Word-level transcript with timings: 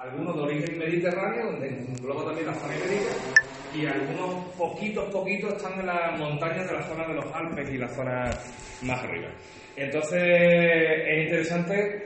algunos 0.00 0.34
de 0.34 0.42
origen 0.42 0.78
mediterráneo, 0.78 1.52
donde 1.52 1.68
engloba 1.68 2.24
también 2.24 2.46
la 2.46 2.54
zona 2.54 2.74
ibérica, 2.74 3.10
y 3.74 3.86
algunos 3.86 4.54
poquitos, 4.56 5.10
poquitos 5.10 5.52
están 5.52 5.78
en 5.78 5.86
las 5.86 6.18
montañas 6.18 6.66
de 6.66 6.72
la 6.72 6.82
zona 6.82 7.06
de 7.06 7.14
los 7.14 7.26
Alpes 7.34 7.70
y 7.70 7.76
la 7.76 7.88
zona 7.88 8.30
más 8.82 9.04
arriba. 9.04 9.28
Entonces, 9.76 10.22
es 10.22 11.24
interesante, 11.24 12.04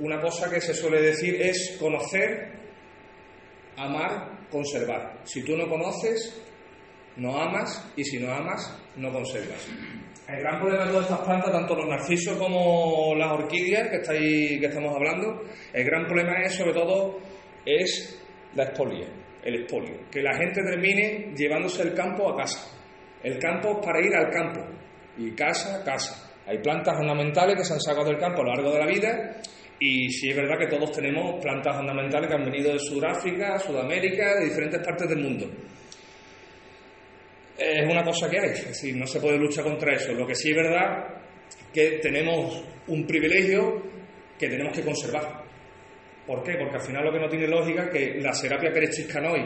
una 0.00 0.20
cosa 0.20 0.50
que 0.50 0.60
se 0.60 0.74
suele 0.74 1.00
decir 1.00 1.40
es 1.40 1.76
conocer, 1.78 2.52
amar, 3.76 4.48
conservar. 4.50 5.20
Si 5.24 5.44
tú 5.44 5.56
no 5.56 5.68
conoces, 5.68 6.42
no 7.16 7.40
amas, 7.40 7.92
y 7.94 8.04
si 8.04 8.18
no 8.18 8.32
amas, 8.32 8.76
no 8.96 9.12
conservas. 9.12 9.68
El 10.26 10.40
gran 10.40 10.58
problema 10.58 10.86
de 10.86 10.90
todas 10.90 11.10
estas 11.10 11.26
plantas, 11.26 11.52
tanto 11.52 11.74
los 11.76 11.86
narcisos 11.86 12.38
como 12.38 13.14
las 13.14 13.30
orquídeas 13.30 13.88
que, 13.88 13.96
estáis, 13.96 14.58
que 14.58 14.66
estamos 14.66 14.94
hablando, 14.94 15.42
el 15.70 15.84
gran 15.84 16.06
problema 16.06 16.40
es 16.42 16.54
sobre 16.54 16.72
todo 16.72 17.18
es 17.66 18.24
la 18.54 18.64
expolia, 18.64 19.06
el 19.42 19.54
expolio. 19.56 19.98
Que 20.10 20.22
la 20.22 20.34
gente 20.34 20.62
termine 20.62 21.34
llevándose 21.36 21.82
el 21.82 21.92
campo 21.92 22.32
a 22.32 22.36
casa. 22.38 22.74
El 23.22 23.38
campo 23.38 23.80
para 23.82 24.00
ir 24.00 24.14
al 24.14 24.30
campo. 24.30 24.60
Y 25.18 25.32
casa, 25.32 25.84
casa. 25.84 26.32
Hay 26.46 26.58
plantas 26.58 26.94
ornamentales 26.98 27.56
que 27.56 27.64
se 27.64 27.74
han 27.74 27.80
sacado 27.80 28.06
del 28.06 28.18
campo 28.18 28.40
a 28.40 28.44
lo 28.44 28.54
largo 28.54 28.72
de 28.72 28.78
la 28.78 28.86
vida 28.86 29.36
y 29.78 30.08
sí 30.08 30.30
es 30.30 30.36
verdad 30.36 30.58
que 30.58 30.68
todos 30.68 30.92
tenemos 30.92 31.42
plantas 31.42 31.76
ornamentales 31.76 32.28
que 32.28 32.34
han 32.34 32.44
venido 32.44 32.72
de 32.72 32.78
Sudáfrica, 32.78 33.58
Sudamérica, 33.58 34.36
de 34.38 34.44
diferentes 34.46 34.80
partes 34.86 35.08
del 35.08 35.22
mundo 35.22 35.46
es 37.56 37.90
una 37.90 38.02
cosa 38.02 38.28
que 38.28 38.38
hay, 38.38 38.50
es 38.50 38.84
no 38.94 39.06
se 39.06 39.20
puede 39.20 39.38
luchar 39.38 39.64
contra 39.64 39.94
eso. 39.94 40.12
Lo 40.12 40.26
que 40.26 40.34
sí 40.34 40.50
es 40.50 40.56
verdad 40.56 41.04
que 41.72 41.98
tenemos 42.02 42.62
un 42.88 43.06
privilegio 43.06 43.82
que 44.38 44.48
tenemos 44.48 44.72
que 44.72 44.82
conservar. 44.82 45.44
¿Por 46.26 46.42
qué? 46.42 46.54
Porque 46.58 46.76
al 46.76 46.82
final 46.82 47.04
lo 47.04 47.12
que 47.12 47.20
no 47.20 47.28
tiene 47.28 47.46
lógica 47.46 47.84
es 47.84 47.90
que 47.90 48.20
la 48.20 48.32
Serapia 48.32 48.72
perechiscanoi, 48.72 49.44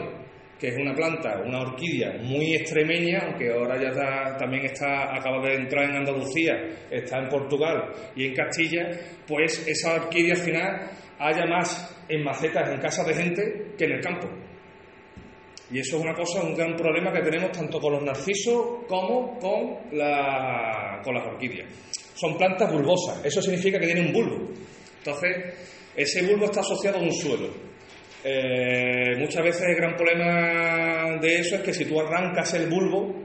que 0.57 0.69
es 0.69 0.77
una 0.77 0.93
planta, 0.93 1.41
una 1.45 1.61
orquídea 1.61 2.17
muy 2.21 2.55
extremeña, 2.55 3.19
aunque 3.27 3.51
ahora 3.51 3.81
ya 3.81 4.37
también 4.37 4.65
está, 4.65 5.15
acaba 5.15 5.45
de 5.45 5.55
entrar 5.55 5.89
en 5.89 5.97
Andalucía, 5.97 6.53
está 6.89 7.19
en 7.19 7.29
Portugal 7.29 7.91
y 8.15 8.27
en 8.27 8.33
Castilla, 8.33 8.89
pues 9.27 9.67
esa 9.67 9.95
orquídea 9.95 10.35
al 10.35 10.41
final 10.41 10.91
haya 11.19 11.45
más 11.45 12.05
en 12.07 12.23
macetas 12.23 12.69
en 12.69 12.79
casas 12.79 13.05
de 13.07 13.13
gente 13.13 13.73
que 13.77 13.85
en 13.85 13.91
el 13.91 14.01
campo. 14.01 14.29
Y 15.71 15.79
eso 15.79 15.97
es 15.97 16.03
una 16.03 16.13
cosa, 16.13 16.41
un 16.41 16.55
gran 16.55 16.75
problema 16.75 17.11
que 17.11 17.21
tenemos 17.21 17.51
tanto 17.51 17.79
con 17.79 17.93
los 17.93 18.03
narcisos 18.03 18.85
como 18.87 19.37
con, 19.37 19.97
la, 19.97 20.99
con 21.03 21.13
las 21.13 21.25
orquídeas. 21.25 21.67
Son 22.15 22.37
plantas 22.37 22.71
bulbosas, 22.71 23.23
eso 23.23 23.41
significa 23.41 23.79
que 23.79 23.85
tienen 23.85 24.07
un 24.07 24.13
bulbo. 24.13 24.49
Entonces, 24.97 25.53
ese 25.95 26.23
bulbo 26.23 26.45
está 26.45 26.61
asociado 26.61 26.97
a 26.97 27.01
un 27.01 27.13
suelo. 27.13 27.49
Eh, 28.23 29.15
muchas 29.17 29.43
veces 29.43 29.61
el 29.61 29.75
gran 29.75 29.95
problema 29.95 31.17
de 31.21 31.39
eso 31.39 31.55
es 31.55 31.61
que 31.61 31.73
si 31.73 31.85
tú 31.85 31.99
arrancas 31.99 32.53
el 32.55 32.67
bulbo, 32.67 33.15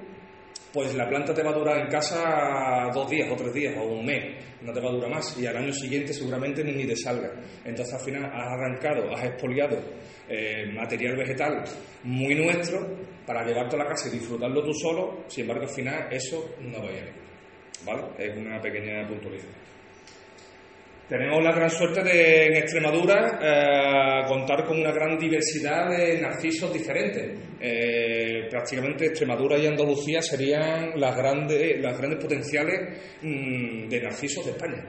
pues 0.75 0.92
la 0.97 1.08
planta 1.08 1.33
te 1.33 1.42
va 1.44 1.50
a 1.50 1.55
durar 1.55 1.78
en 1.78 1.86
casa 1.86 2.91
dos 2.92 3.08
días 3.08 3.30
o 3.30 3.36
tres 3.36 3.55
días 3.55 3.77
o 3.78 3.84
un 3.84 4.05
mes, 4.05 4.44
no 4.61 4.72
te 4.72 4.81
va 4.81 4.91
a 4.91 4.92
durar 4.92 5.08
más 5.08 5.39
y 5.39 5.47
al 5.47 5.56
año 5.56 5.72
siguiente 5.72 6.12
seguramente 6.12 6.64
ni, 6.64 6.84
te 6.84 6.97
salga. 6.97 7.31
Entonces 7.64 7.94
al 7.94 8.00
final 8.00 8.25
has 8.25 8.53
arrancado, 8.53 9.14
has 9.14 9.25
expoliado 9.25 9.78
eh, 10.28 10.66
material 10.75 11.16
vegetal 11.16 11.62
muy 12.03 12.34
nuestro 12.34 12.81
para 13.25 13.47
llevarte 13.47 13.77
a 13.77 13.78
la 13.78 13.86
casa 13.86 14.08
y 14.08 14.19
disfrutarlo 14.19 14.64
tú 14.64 14.75
solo, 14.75 15.25
sin 15.28 15.42
embargo 15.42 15.62
al 15.62 15.75
final 15.75 16.08
eso 16.11 16.56
no 16.61 16.83
va 16.83 16.88
a 16.88 16.92
ir. 16.92 17.12
¿Vale? 17.86 18.03
Es 18.19 18.36
una 18.36 18.61
pequeña 18.61 19.06
puntualización. 19.06 19.64
Tenemos 21.08 21.44
la 21.44 21.52
gran 21.52 21.69
suerte 21.69 22.02
de 22.02 22.47
en 22.47 22.56
Extremadura 22.56 23.38
eh, 23.42 24.27
contar 24.27 24.64
con 24.64 24.80
una 24.80 24.91
gran 24.91 25.19
diversidad 25.19 25.91
de 25.91 26.19
narcisos 26.19 26.72
diferentes. 26.72 27.38
Eh, 27.60 28.47
prácticamente 28.48 29.06
Extremadura 29.06 29.58
y 29.58 29.66
Andalucía 29.66 30.22
serían 30.22 30.98
las 30.98 31.14
grandes, 31.14 31.78
las 31.78 31.98
grandes 31.98 32.22
potenciales 32.22 33.19
mm, 33.20 33.87
de 33.87 34.00
narcisos 34.00 34.47
de 34.47 34.53
España. 34.53 34.82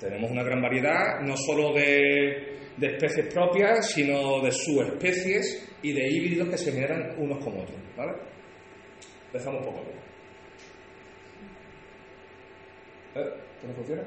Tenemos 0.00 0.30
una 0.30 0.42
gran 0.42 0.62
variedad, 0.62 1.20
no 1.20 1.36
solo 1.36 1.74
de, 1.74 2.72
especies 2.80 3.32
propias, 3.32 3.90
sino 3.90 4.40
de 4.40 4.50
subespecies 4.50 5.76
y 5.82 5.92
de 5.92 6.08
híbridos 6.08 6.48
que 6.48 6.58
se 6.58 6.72
generan 6.72 7.16
unos 7.18 7.44
con 7.44 7.52
otros. 7.60 7.78
¿vale? 7.94 8.12
Empezamos 9.26 9.60
un 9.60 9.66
poco. 9.66 9.84
¿Eh? 13.14 13.30
¿Cómo 13.60 13.74
funciona? 13.74 14.02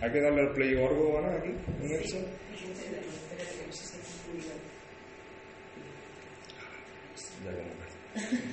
Hay 0.00 0.12
que 0.12 0.20
darle 0.20 0.42
al 0.42 0.52
play 0.52 0.74
o 0.74 0.88
algo 0.88 1.18
ahora 1.18 1.38
aquí, 1.38 1.50
en 1.82 1.90
esto. 1.92 2.18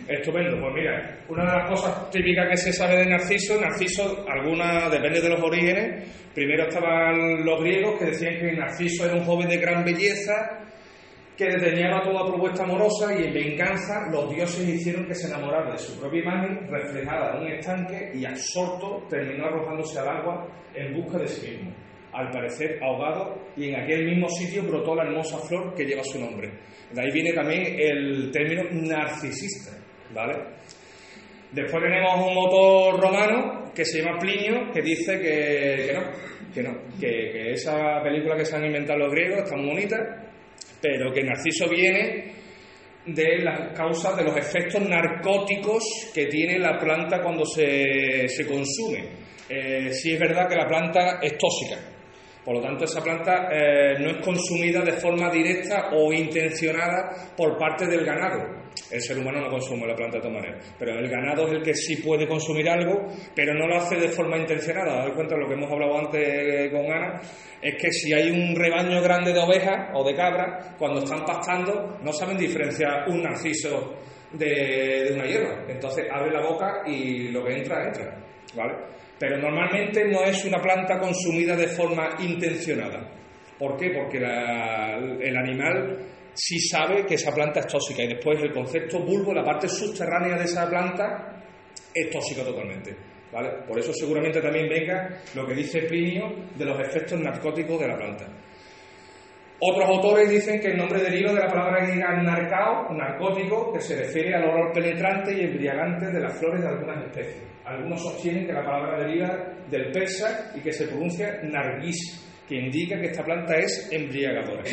Estupendo, 0.07 0.59
pues 0.59 0.73
mira, 0.75 1.19
una 1.29 1.43
de 1.43 1.57
las 1.57 1.69
cosas 1.69 2.09
típicas 2.11 2.49
que 2.49 2.57
se 2.57 2.73
sabe 2.73 2.97
de 2.97 3.05
Narciso, 3.07 3.59
Narciso, 3.59 4.25
alguna 4.27 4.89
depende 4.89 5.21
de 5.21 5.29
los 5.29 5.41
orígenes. 5.41 6.07
Primero 6.33 6.67
estaban 6.67 7.43
los 7.43 7.61
griegos 7.61 7.99
que 7.99 8.05
decían 8.05 8.37
que 8.37 8.51
Narciso 8.51 9.05
era 9.05 9.15
un 9.15 9.23
joven 9.23 9.47
de 9.49 9.57
gran 9.57 9.83
belleza, 9.83 10.59
que 11.37 11.45
desdeñaba 11.45 12.01
toda 12.01 12.25
propuesta 12.25 12.63
amorosa 12.63 13.13
y 13.13 13.25
en 13.25 13.33
venganza 13.33 14.09
los 14.11 14.33
dioses 14.33 14.67
hicieron 14.67 15.05
que 15.05 15.15
se 15.15 15.27
enamorara 15.27 15.71
de 15.71 15.77
su 15.77 15.99
propia 15.99 16.21
imagen 16.21 16.67
reflejada 16.69 17.35
en 17.35 17.43
un 17.43 17.51
estanque 17.51 18.11
y 18.13 18.25
absorto 18.25 19.03
terminó 19.09 19.45
arrojándose 19.45 19.99
al 19.99 20.07
agua 20.07 20.47
en 20.73 20.93
busca 20.93 21.17
de 21.17 21.27
sí 21.27 21.51
mismo, 21.51 21.73
al 22.13 22.31
parecer 22.31 22.81
ahogado 22.81 23.35
y 23.57 23.69
en 23.69 23.81
aquel 23.81 24.05
mismo 24.05 24.29
sitio 24.29 24.63
brotó 24.63 24.95
la 24.95 25.03
hermosa 25.03 25.37
flor 25.39 25.73
que 25.75 25.85
lleva 25.85 26.03
su 26.03 26.19
nombre. 26.19 26.51
De 26.93 27.01
ahí 27.01 27.11
viene 27.11 27.33
también 27.33 27.63
el 27.79 28.31
término 28.31 28.63
narcisista, 28.71 29.71
¿vale? 30.13 30.35
Después 31.51 31.83
tenemos 31.83 32.27
un 32.27 32.33
motor 32.33 33.01
romano 33.01 33.71
que 33.73 33.83
se 33.83 34.01
llama 34.01 34.19
Plinio, 34.19 34.71
que 34.73 34.81
dice 34.81 35.19
que, 35.19 35.93
no, 35.93 36.01
que 36.53 36.63
no, 36.63 36.71
que, 36.99 37.31
que 37.31 37.51
esa 37.51 38.01
película 38.01 38.37
que 38.37 38.45
se 38.45 38.55
han 38.55 38.65
inventado 38.65 38.99
los 38.99 39.11
griegos 39.11 39.39
está 39.39 39.57
muy 39.57 39.69
bonita, 39.69 40.25
pero 40.81 41.11
que 41.11 41.23
Narciso 41.23 41.67
viene 41.69 42.33
de 43.05 43.39
las 43.39 43.73
causas 43.77 44.17
de 44.17 44.23
los 44.23 44.35
efectos 44.35 44.81
narcóticos 44.81 45.83
que 46.13 46.25
tiene 46.25 46.57
la 46.57 46.77
planta 46.79 47.21
cuando 47.21 47.45
se, 47.45 48.27
consume. 48.47 49.25
Eh, 49.47 49.91
sí 49.91 50.13
es 50.13 50.19
verdad 50.19 50.49
que 50.49 50.55
la 50.55 50.67
planta 50.67 51.19
es 51.21 51.37
tóxica, 51.37 51.79
por 52.43 52.55
lo 52.55 52.61
tanto 52.61 52.85
esa 52.85 53.03
planta 53.03 53.47
eh, 53.51 53.99
no 53.99 54.09
es 54.09 54.25
consumida 54.25 54.81
de 54.81 54.93
forma 54.93 55.29
directa 55.29 55.89
o 55.93 56.11
intencionada 56.11 57.33
por 57.37 57.57
parte 57.57 57.85
del 57.85 58.03
ganado. 58.03 58.64
El 58.91 59.01
ser 59.01 59.17
humano 59.17 59.41
no 59.41 59.49
consume 59.49 59.87
la 59.87 59.95
planta 59.95 60.19
de 60.19 60.25
pero 60.77 60.99
el 60.99 61.09
ganado 61.09 61.47
es 61.47 61.53
el 61.53 61.63
que 61.63 61.73
sí 61.73 61.97
puede 61.97 62.27
consumir 62.27 62.69
algo, 62.69 63.07
pero 63.35 63.53
no 63.53 63.67
lo 63.67 63.77
hace 63.77 63.95
de 63.95 64.09
forma 64.09 64.37
intencionada. 64.37 64.97
Dar 64.97 65.13
cuenta 65.13 65.35
de 65.35 65.41
lo 65.41 65.47
que 65.47 65.53
hemos 65.53 65.71
hablado 65.71 65.97
antes 65.97 66.71
con 66.71 66.91
Ana, 66.91 67.21
es 67.61 67.75
que 67.81 67.91
si 67.91 68.13
hay 68.13 68.29
un 68.29 68.55
rebaño 68.55 69.01
grande 69.01 69.33
de 69.33 69.39
ovejas 69.39 69.89
o 69.93 70.03
de 70.03 70.15
cabras, 70.15 70.75
cuando 70.77 70.99
están 70.99 71.25
pastando, 71.25 71.97
no 72.01 72.13
saben 72.13 72.37
diferenciar 72.37 73.09
un 73.09 73.23
narciso 73.23 73.95
de, 74.33 75.11
una 75.13 75.25
hierba. 75.25 75.65
Entonces 75.67 76.05
abre 76.11 76.31
la 76.31 76.41
boca 76.41 76.83
y 76.85 77.29
lo 77.29 77.43
que 77.43 77.57
entra, 77.57 77.87
entra. 77.87 78.17
¿Vale? 78.55 78.73
Pero 79.17 79.37
normalmente 79.37 80.05
no 80.05 80.23
es 80.23 80.45
una 80.45 80.61
planta 80.61 80.99
consumida 80.99 81.55
de 81.55 81.67
forma 81.67 82.09
intencionada. 82.19 83.09
¿Por 83.57 83.77
qué? 83.77 83.91
Porque 83.91 84.17
el 84.17 85.37
animal 85.37 85.97
sí 86.35 86.59
sabe 86.59 87.05
que 87.05 87.15
esa 87.15 87.33
planta 87.33 87.61
es 87.61 87.67
tóxica 87.67 88.03
y 88.03 88.09
después 88.09 88.39
el 88.41 88.53
concepto 88.53 88.99
bulbo, 88.99 89.33
la 89.33 89.43
parte 89.43 89.67
subterránea 89.67 90.37
de 90.37 90.43
esa 90.43 90.69
planta, 90.69 91.41
es 91.93 92.09
tóxica 92.09 92.43
totalmente. 92.43 92.95
¿vale? 93.31 93.49
Por 93.67 93.79
eso 93.79 93.91
seguramente 93.93 94.41
también 94.41 94.67
venga 94.69 95.21
lo 95.33 95.47
que 95.47 95.55
dice 95.55 95.81
Plinio 95.83 96.33
de 96.55 96.65
los 96.65 96.79
efectos 96.79 97.19
narcóticos 97.19 97.79
de 97.79 97.87
la 97.87 97.97
planta. 97.97 98.27
Otros 99.59 99.87
autores 99.87 100.29
dicen 100.29 100.59
que 100.59 100.67
el 100.67 100.77
nombre 100.77 101.01
deriva 101.01 101.31
de 101.31 101.39
la 101.39 101.47
palabra 101.47 101.85
griega 101.85 102.21
narcao, 102.21 102.93
narcótico, 102.93 103.71
que 103.71 103.79
se 103.79 103.95
refiere 103.95 104.35
al 104.35 104.49
olor 104.49 104.73
penetrante 104.73 105.33
y 105.33 105.45
embriagante 105.45 106.07
de 106.07 106.19
las 106.19 106.37
flores 106.37 106.61
de 106.61 106.67
algunas 106.67 107.05
especies. 107.05 107.43
Algunos 107.63 108.01
sostienen 108.03 108.45
que 108.45 108.51
la 108.51 108.65
palabra 108.65 108.99
deriva 108.99 109.55
del 109.69 109.91
persa 109.91 110.51
y 110.55 110.59
que 110.59 110.73
se 110.73 110.87
pronuncia 110.87 111.39
narguis, 111.43 112.24
que 112.47 112.55
indica 112.55 112.99
que 112.99 113.07
esta 113.07 113.23
planta 113.23 113.55
es 113.55 113.89
embriagadora. 113.91 114.63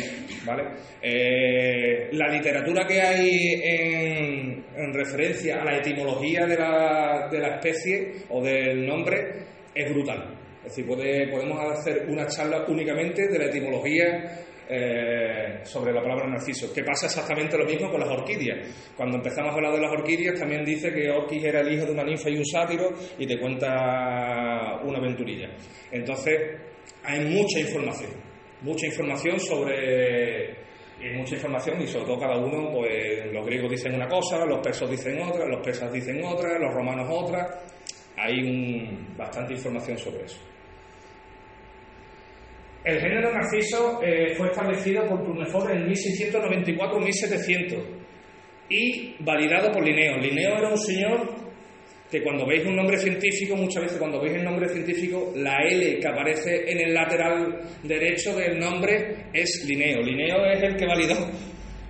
¿vale? 0.45 0.63
Eh, 1.01 2.09
la 2.11 2.29
literatura 2.29 2.85
que 2.85 3.01
hay 3.01 3.61
en, 3.63 4.93
referencia 4.93 5.61
a 5.61 5.65
la 5.65 5.77
etimología 5.77 6.45
de 6.45 6.55
la, 6.55 7.27
de 7.31 7.39
la, 7.39 7.55
especie 7.55 8.25
o 8.29 8.43
del 8.43 8.85
nombre 8.85 9.17
es 9.73 9.89
brutal. 9.91 10.37
Es 10.63 10.75
decir, 10.75 10.85
podemos 10.85 11.59
hacer 11.71 12.05
una 12.07 12.27
charla 12.27 12.63
únicamente 12.67 13.27
de 13.27 13.37
la 13.37 13.45
etimología 13.45 14.43
eh, 14.69 15.59
sobre 15.63 15.91
la 15.91 16.01
palabra 16.01 16.25
narciso, 16.27 16.73
que 16.73 16.83
pasa 16.83 17.07
exactamente 17.07 17.57
lo 17.57 17.65
mismo 17.65 17.91
con 17.91 17.99
las 17.99 18.09
orquídeas. 18.09 18.93
Cuando 18.95 19.17
empezamos 19.17 19.51
a 19.51 19.55
hablar 19.55 19.73
de 19.73 19.81
las 19.81 19.91
orquídeas, 19.91 20.39
también 20.39 20.63
dice 20.63 20.91
que 20.93 21.09
Orquis 21.09 21.43
era 21.43 21.59
el 21.59 21.73
hijo 21.73 21.85
de 21.85 21.91
una 21.91 22.03
ninfa 22.03 22.29
y 22.29 22.37
un 22.37 22.45
sátiro 22.45 22.91
y 23.19 23.27
te 23.27 23.37
cuenta 23.39 24.79
una 24.83 24.99
aventurilla. 24.99 25.49
Entonces, 25.91 26.72
hay 27.03 27.19
mucha 27.25 27.59
información, 27.59 28.11
mucha 28.61 28.85
información 28.87 29.39
sobre 29.39 30.63
mucha 31.11 31.35
información 31.35 31.81
y 31.81 31.87
sobre 31.87 32.05
todo 32.05 32.19
cada 32.19 32.37
uno, 32.37 32.71
pues 32.71 33.31
los 33.31 33.45
griegos 33.45 33.71
dicen 33.71 33.95
una 33.95 34.07
cosa, 34.07 34.45
los 34.45 34.59
persos 34.59 34.89
dicen 34.89 35.21
otra, 35.21 35.45
los 35.45 35.61
persas 35.61 35.91
dicen 35.91 36.23
otra, 36.23 36.57
los 36.57 36.73
romanos 36.73 37.09
otra. 37.11 37.59
Hay 38.15 38.87
bastante 39.17 39.53
información 39.53 39.97
sobre 39.97 40.23
eso. 40.25 40.39
El 42.83 42.99
género 42.99 43.33
narciso 43.33 44.01
eh, 44.03 44.35
fue 44.35 44.47
establecido 44.47 45.07
por 45.07 45.23
Tournefort 45.23 45.71
en 45.71 45.87
1694-1700 45.87 47.81
y 48.69 49.15
validado 49.19 49.71
por 49.71 49.83
Linneo. 49.85 50.17
Linneo 50.17 50.57
era 50.57 50.69
un 50.69 50.77
señor 50.77 51.29
que 52.13 52.21
cuando 52.21 52.45
veis 52.45 52.63
un 52.63 52.75
nombre 52.75 52.99
científico, 52.99 53.55
muchas 53.55 53.85
veces 53.85 53.97
cuando 53.97 54.21
veis 54.21 54.35
el 54.35 54.43
nombre 54.43 54.69
científico, 54.69 55.33
la 55.35 55.63
L 55.63 55.99
que 55.99 56.07
aparece 56.07 56.71
en 56.71 56.81
el 56.81 56.93
lateral 56.93 57.59
derecho 57.81 58.35
del 58.35 58.59
nombre 58.59 59.29
es 59.33 59.65
Linneo. 59.67 60.03
Linneo 60.03 60.45
es 60.45 60.61
el 60.61 60.75
que 60.75 60.85
validó 60.85 61.15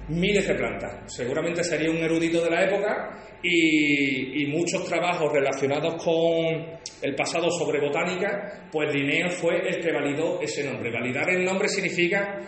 miles 0.07 0.47
de 0.47 0.55
plantas. 0.55 1.13
Seguramente 1.13 1.61
sería 1.61 1.91
un 1.91 1.97
erudito 1.97 2.41
de 2.41 2.49
la 2.49 2.63
época 2.63 3.19
y, 3.43 4.45
muchos 4.45 4.85
trabajos 4.85 5.33
relacionados 5.33 6.01
con 6.01 6.79
el 7.01 7.15
pasado 7.15 7.49
sobre 7.51 7.81
botánica, 7.81 8.69
pues 8.71 8.93
Linneo 8.93 9.29
fue 9.29 9.59
el 9.67 9.81
que 9.81 9.91
validó 9.91 10.39
ese 10.39 10.63
nombre. 10.63 10.89
Validar 10.89 11.29
el 11.31 11.43
nombre 11.43 11.67
significa 11.67 12.39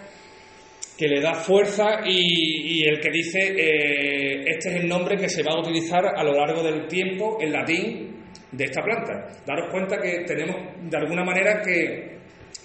que 0.98 1.08
le 1.08 1.22
da 1.22 1.34
fuerza 1.34 2.02
y, 2.06 2.88
el 2.88 3.00
que 3.00 3.10
dice 3.12 3.40
eh, 3.40 4.44
este 4.46 4.70
es 4.70 4.76
el 4.76 4.88
nombre 4.88 5.18
que 5.18 5.30
se 5.30 5.44
va 5.44 5.54
a 5.54 5.60
utilizar 5.60 6.06
a 6.06 6.24
lo 6.24 6.34
largo 6.34 6.64
del 6.64 6.88
tiempo 6.88 7.38
en 7.42 7.52
latín 7.52 8.16
de 8.52 8.64
esta 8.64 8.82
planta. 8.82 9.28
Daros 9.46 9.70
cuenta 9.72 9.98
que 9.98 10.24
tenemos 10.26 10.56
de 10.90 10.98
alguna 10.98 11.24
manera 11.24 11.62
que 11.62 12.18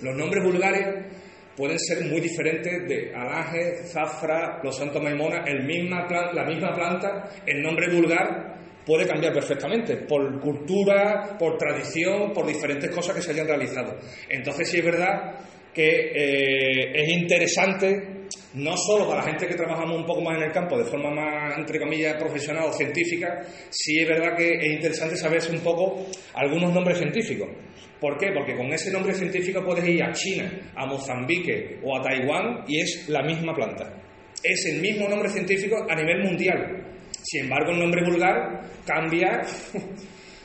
los 0.03 0.17
nombres 0.17 0.45
vulgares 0.45 0.87
pueden 1.57 1.79
ser 1.79 2.05
muy 2.07 2.21
diferentes 2.21 2.89
de 2.89 3.13
alaje, 3.15 3.85
zafra, 3.85 4.61
los 4.63 4.77
santos 4.77 5.03
maimona, 5.03 5.45
el 5.47 5.65
misma 5.65 6.07
la 6.33 6.45
misma 6.45 6.73
planta, 6.73 7.29
el 7.45 7.61
nombre 7.61 7.93
vulgar 7.93 8.61
puede 8.87 9.07
cambiar 9.07 9.33
perfectamente 9.33 9.97
por 9.99 10.41
cultura, 10.41 11.37
por 11.39 11.59
tradición, 11.59 12.33
por 12.33 12.47
diferentes 12.47 12.91
cosas 12.91 13.15
que 13.15 13.23
se 13.23 13.33
hayan 13.33 13.47
realizado. 13.47 13.97
Entonces 14.29 14.69
sí 14.69 14.79
es 14.79 14.85
verdad 14.85 15.35
que 15.75 16.13
eh, 16.15 16.93
es 16.95 17.09
interesante 17.09 18.21
no 18.55 18.77
solo 18.77 19.07
para 19.07 19.21
la 19.21 19.27
gente 19.29 19.47
que 19.47 19.55
trabajamos 19.55 19.97
un 19.97 20.07
poco 20.07 20.23
más 20.23 20.37
en 20.37 20.45
el 20.45 20.53
campo 20.53 20.77
de 20.77 20.85
forma 20.85 21.11
más, 21.11 21.59
entre 21.59 21.79
comillas, 21.79 22.17
profesional 22.17 22.65
o 22.69 22.73
científica, 22.73 23.43
sí 23.71 24.01
es 24.01 24.09
verdad 24.09 24.37
que 24.37 24.55
es 24.55 24.73
interesante 24.73 25.17
saberse 25.17 25.53
un 25.53 25.61
poco 25.61 26.07
algunos 26.35 26.73
nombres 26.73 26.99
científicos. 26.99 27.49
¿Por 28.01 28.17
qué? 28.17 28.33
Porque 28.33 28.57
con 28.57 28.73
ese 28.73 28.91
nombre 28.91 29.15
científico 29.15 29.63
puedes 29.65 29.87
ir 29.87 30.03
a 30.03 30.13
China, 30.13 30.51
a 30.75 30.87
Mozambique 30.87 31.79
o 31.85 31.97
a 31.97 32.03
Taiwán 32.03 32.65
y 32.67 32.81
es 32.81 33.09
la 33.09 33.23
misma 33.23 33.55
planta. 33.55 33.93
Es 34.43 34.67
el 34.73 34.81
mismo 34.81 35.07
nombre 35.07 35.29
científico 35.29 35.77
a 35.89 35.95
nivel 35.95 36.25
mundial. 36.25 36.83
Sin 37.23 37.43
embargo, 37.43 37.73
el 37.73 37.79
nombre 37.79 38.03
vulgar 38.03 38.63
cambia 38.87 39.43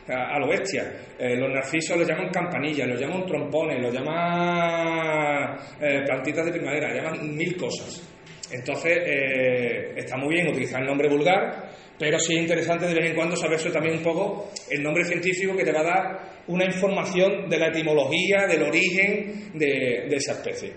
a 0.07 0.39
lo 0.39 0.47
bestia. 0.47 0.91
Eh, 1.17 1.35
los 1.35 1.49
narcisos 1.49 1.97
los 1.97 2.07
llaman 2.07 2.29
campanillas, 2.29 2.87
los 2.87 2.99
llaman 2.99 3.25
trompones, 3.25 3.81
los 3.81 3.93
llaman 3.93 5.57
eh, 5.79 6.03
plantitas 6.05 6.45
de 6.45 6.51
primavera, 6.51 6.93
llaman 6.93 7.35
mil 7.35 7.57
cosas. 7.57 8.11
Entonces, 8.51 8.97
eh, 9.05 9.93
está 9.95 10.17
muy 10.17 10.35
bien 10.35 10.47
utilizar 10.47 10.81
el 10.81 10.87
nombre 10.87 11.09
vulgar, 11.09 11.69
pero 11.97 12.19
sí 12.19 12.35
es 12.35 12.41
interesante 12.41 12.85
de 12.85 12.93
vez 12.93 13.09
en 13.09 13.15
cuando 13.15 13.35
saberse 13.35 13.71
también 13.71 13.97
un 13.97 14.03
poco 14.03 14.49
el 14.69 14.83
nombre 14.83 15.03
científico 15.03 15.55
que 15.55 15.63
te 15.63 15.71
va 15.71 15.79
a 15.79 15.83
dar 15.83 16.19
una 16.47 16.65
información 16.65 17.49
de 17.49 17.57
la 17.57 17.67
etimología, 17.67 18.45
del 18.47 18.63
origen 18.63 19.51
de, 19.53 20.05
de 20.07 20.15
esa 20.15 20.33
especie. 20.33 20.73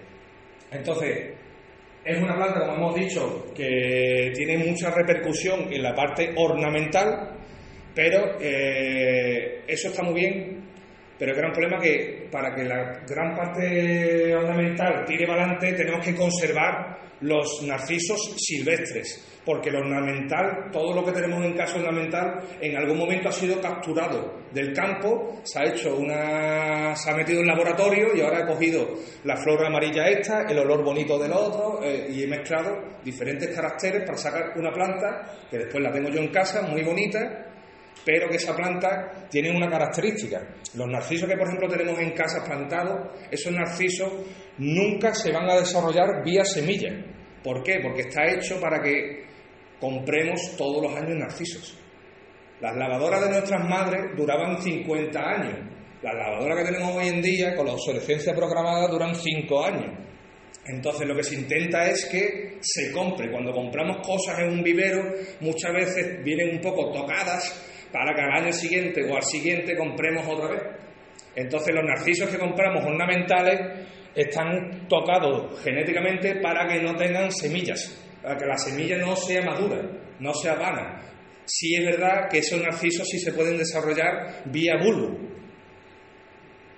Entonces, 0.70 1.34
es 2.04 2.22
una 2.22 2.36
planta, 2.36 2.60
como 2.60 2.74
hemos 2.74 2.94
dicho, 2.94 3.44
que 3.54 4.32
tiene 4.34 4.56
mucha 4.56 4.90
repercusión 4.90 5.70
en 5.70 5.82
la 5.82 5.94
parte 5.94 6.32
ornamental, 6.36 7.37
pero 7.98 8.38
eh, 8.40 9.64
eso 9.66 9.88
está 9.88 10.04
muy 10.04 10.14
bien, 10.14 10.70
pero 11.18 11.32
el 11.32 11.36
gran 11.36 11.50
problema 11.50 11.78
es 11.78 11.82
que 11.82 12.28
para 12.30 12.54
que 12.54 12.62
la 12.62 13.00
gran 13.04 13.34
parte 13.34 14.36
ornamental 14.36 15.04
tire 15.04 15.26
para 15.26 15.42
adelante 15.42 15.72
tenemos 15.72 16.06
que 16.06 16.14
conservar 16.14 16.96
los 17.22 17.60
narcisos 17.66 18.36
silvestres, 18.36 19.40
porque 19.44 19.72
lo 19.72 19.80
ornamental, 19.80 20.70
todo 20.70 20.94
lo 20.94 21.04
que 21.04 21.10
tenemos 21.10 21.44
en 21.44 21.54
casa 21.54 21.80
ornamental, 21.80 22.40
en 22.60 22.76
algún 22.76 22.98
momento 22.98 23.30
ha 23.30 23.32
sido 23.32 23.60
capturado 23.60 24.44
del 24.52 24.72
campo, 24.72 25.40
se 25.42 25.58
ha 25.58 25.64
hecho 25.64 25.96
una, 25.96 26.94
se 26.94 27.10
ha 27.10 27.16
metido 27.16 27.40
en 27.40 27.48
laboratorio 27.48 28.14
y 28.14 28.20
ahora 28.20 28.42
he 28.42 28.46
cogido 28.46 28.94
la 29.24 29.36
flor 29.38 29.66
amarilla 29.66 30.06
esta, 30.06 30.42
el 30.42 30.60
olor 30.60 30.84
bonito 30.84 31.18
del 31.18 31.32
otro 31.32 31.82
eh, 31.82 32.06
y 32.08 32.22
he 32.22 32.28
mezclado 32.28 32.76
diferentes 33.02 33.52
caracteres 33.52 34.04
para 34.06 34.16
sacar 34.16 34.52
una 34.56 34.70
planta 34.70 35.34
que 35.50 35.58
después 35.58 35.82
la 35.82 35.90
tengo 35.90 36.10
yo 36.10 36.20
en 36.20 36.28
casa, 36.28 36.62
muy 36.62 36.84
bonita, 36.84 37.46
pero 38.04 38.28
que 38.28 38.36
esa 38.36 38.54
planta 38.54 39.26
tiene 39.30 39.50
una 39.50 39.68
característica. 39.68 40.46
Los 40.74 40.88
narcisos 40.88 41.28
que, 41.28 41.36
por 41.36 41.46
ejemplo, 41.46 41.68
tenemos 41.68 41.98
en 41.98 42.12
casa 42.12 42.44
plantados, 42.44 43.10
esos 43.30 43.52
narcisos 43.52 44.12
nunca 44.58 45.14
se 45.14 45.32
van 45.32 45.48
a 45.48 45.56
desarrollar 45.56 46.24
vía 46.24 46.44
semilla. 46.44 46.90
¿Por 47.42 47.62
qué? 47.62 47.80
Porque 47.82 48.02
está 48.02 48.26
hecho 48.26 48.60
para 48.60 48.80
que 48.82 49.24
compremos 49.80 50.56
todos 50.56 50.82
los 50.82 50.96
años 50.96 51.16
narcisos. 51.16 51.78
Las 52.60 52.76
lavadoras 52.76 53.22
de 53.22 53.30
nuestras 53.30 53.68
madres 53.68 54.16
duraban 54.16 54.60
50 54.60 55.20
años. 55.20 55.58
Las 56.02 56.14
lavadoras 56.14 56.58
que 56.58 56.72
tenemos 56.72 56.96
hoy 56.96 57.08
en 57.08 57.22
día, 57.22 57.54
con 57.54 57.66
la 57.66 57.72
obsolescencia 57.72 58.34
programada, 58.34 58.88
duran 58.88 59.14
5 59.14 59.64
años. 59.64 60.08
Entonces 60.66 61.06
lo 61.06 61.14
que 61.16 61.22
se 61.22 61.36
intenta 61.36 61.88
es 61.88 62.06
que 62.06 62.58
se 62.60 62.92
compre. 62.92 63.30
Cuando 63.30 63.52
compramos 63.52 63.98
cosas 64.06 64.40
en 64.40 64.50
un 64.50 64.62
vivero, 64.62 65.02
muchas 65.40 65.72
veces 65.72 66.22
vienen 66.22 66.56
un 66.56 66.60
poco 66.60 66.92
tocadas 66.92 67.64
para 67.92 68.14
que 68.14 68.20
al 68.20 68.44
año 68.44 68.52
siguiente 68.52 69.04
o 69.10 69.16
al 69.16 69.22
siguiente 69.22 69.76
compremos 69.76 70.26
otra 70.26 70.48
vez. 70.48 70.62
Entonces 71.34 71.74
los 71.74 71.84
narcisos 71.84 72.28
que 72.28 72.38
compramos 72.38 72.84
ornamentales 72.84 73.86
están 74.14 74.88
tocados 74.88 75.62
genéticamente 75.62 76.36
para 76.40 76.66
que 76.66 76.82
no 76.82 76.94
tengan 76.96 77.30
semillas, 77.30 78.04
para 78.22 78.36
que 78.36 78.46
la 78.46 78.56
semilla 78.56 78.98
no 78.98 79.14
sea 79.14 79.42
madura, 79.42 79.80
no 80.18 80.34
sea 80.34 80.54
vana. 80.54 81.00
Sí 81.44 81.74
es 81.76 81.84
verdad 81.84 82.28
que 82.30 82.38
esos 82.38 82.60
narcisos 82.60 83.06
sí 83.08 83.18
se 83.18 83.32
pueden 83.32 83.56
desarrollar 83.56 84.42
vía 84.46 84.74
bulbo, 84.82 85.16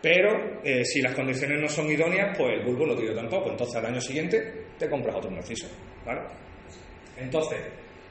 pero 0.03 0.61
eh, 0.65 0.85
si 0.85 1.03
las 1.03 1.15
condiciones 1.15 1.61
no 1.61 1.69
son 1.69 1.91
idóneas, 1.91 2.37
pues 2.37 2.53
el 2.59 2.65
bulbo 2.65 2.87
no 2.87 2.97
tiene 2.97 3.15
tampoco. 3.15 3.51
Entonces 3.51 3.77
al 3.77 3.87
año 3.87 4.01
siguiente 4.01 4.67
te 4.79 4.89
compras 4.89 5.17
otro 5.17 5.31
narciso. 5.31 5.67
Entonces, 7.17 7.59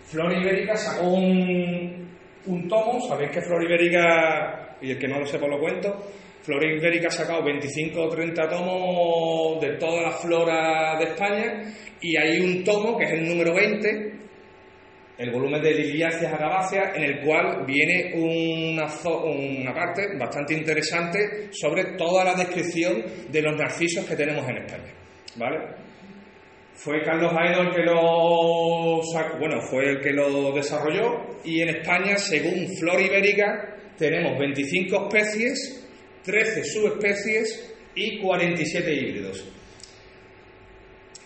Flor 0.06 0.32
Ibérica 0.32 0.75
sacó 0.75 1.10
un, 1.10 2.19
un 2.46 2.67
tomo, 2.67 3.00
sabéis 3.08 3.31
que 3.31 3.41
Flor 3.41 3.63
Ibérica, 3.63 4.77
y 4.81 4.91
el 4.91 5.00
que 5.00 5.08
no 5.08 5.19
lo 5.19 5.25
sepa 5.25 5.48
lo 5.48 5.60
cuento, 5.60 5.96
Flora 6.41 6.65
Ibérica 6.65 7.10
ha 7.10 7.12
sacado 7.12 7.43
25 7.43 8.01
o 8.01 8.10
30 8.10 8.48
tomos 8.48 9.62
de 9.62 9.77
toda 9.77 10.01
la 10.01 10.12
flora 10.12 10.98
de 10.98 11.05
España 11.05 11.63
y 12.01 12.15
hay 12.15 12.39
un 12.39 12.63
tomo 12.63 12.98
que 12.98 13.05
es 13.05 13.12
el 13.12 13.27
número 13.27 13.53
20, 13.53 14.13
el 15.17 15.31
volumen 15.31 15.62
de 15.62 15.74
Liliáceas 15.74 16.34
Agabáceas, 16.34 16.96
en 16.96 17.03
el 17.03 17.19
cual 17.19 17.65
viene 17.65 18.13
una, 18.15 18.88
una 19.22 19.74
parte 19.74 20.17
bastante 20.17 20.53
interesante 20.53 21.50
sobre 21.51 21.98
toda 21.98 22.24
la 22.24 22.36
descripción 22.36 23.03
de 23.29 23.41
los 23.41 23.55
narcisos 23.58 24.05
que 24.05 24.15
tenemos 24.15 24.48
en 24.48 24.58
España. 24.58 24.93
¿Vale? 25.36 25.88
Fue 26.79 27.01
Carlos 27.03 27.33
Aido 27.38 27.63
el 27.63 27.75
que 27.75 27.83
lo 27.83 29.01
bueno, 29.38 29.62
fue 29.69 29.89
el 29.89 30.00
que 30.00 30.13
lo 30.13 30.53
desarrolló 30.53 31.41
y 31.43 31.62
en 31.62 31.69
España, 31.69 32.17
según 32.17 32.69
Flora 32.77 33.01
Ibérica, 33.01 33.75
tenemos 33.98 34.39
25 34.39 35.09
especies 35.09 35.86
13 36.24 36.63
subespecies 36.63 37.75
y 37.95 38.19
47 38.19 38.93
híbridos. 38.93 39.45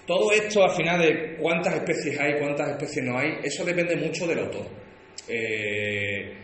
Todo 0.07 0.31
esto, 0.31 0.63
al 0.63 0.71
final 0.71 0.99
de 0.99 1.37
cuántas 1.37 1.75
especies 1.75 2.19
hay, 2.19 2.39
cuántas 2.39 2.71
especies 2.71 3.05
no 3.05 3.19
hay, 3.19 3.37
eso 3.43 3.63
depende 3.63 3.95
mucho 3.95 4.25
del 4.25 4.39
autor. 4.39 4.65
Eh, 5.27 6.42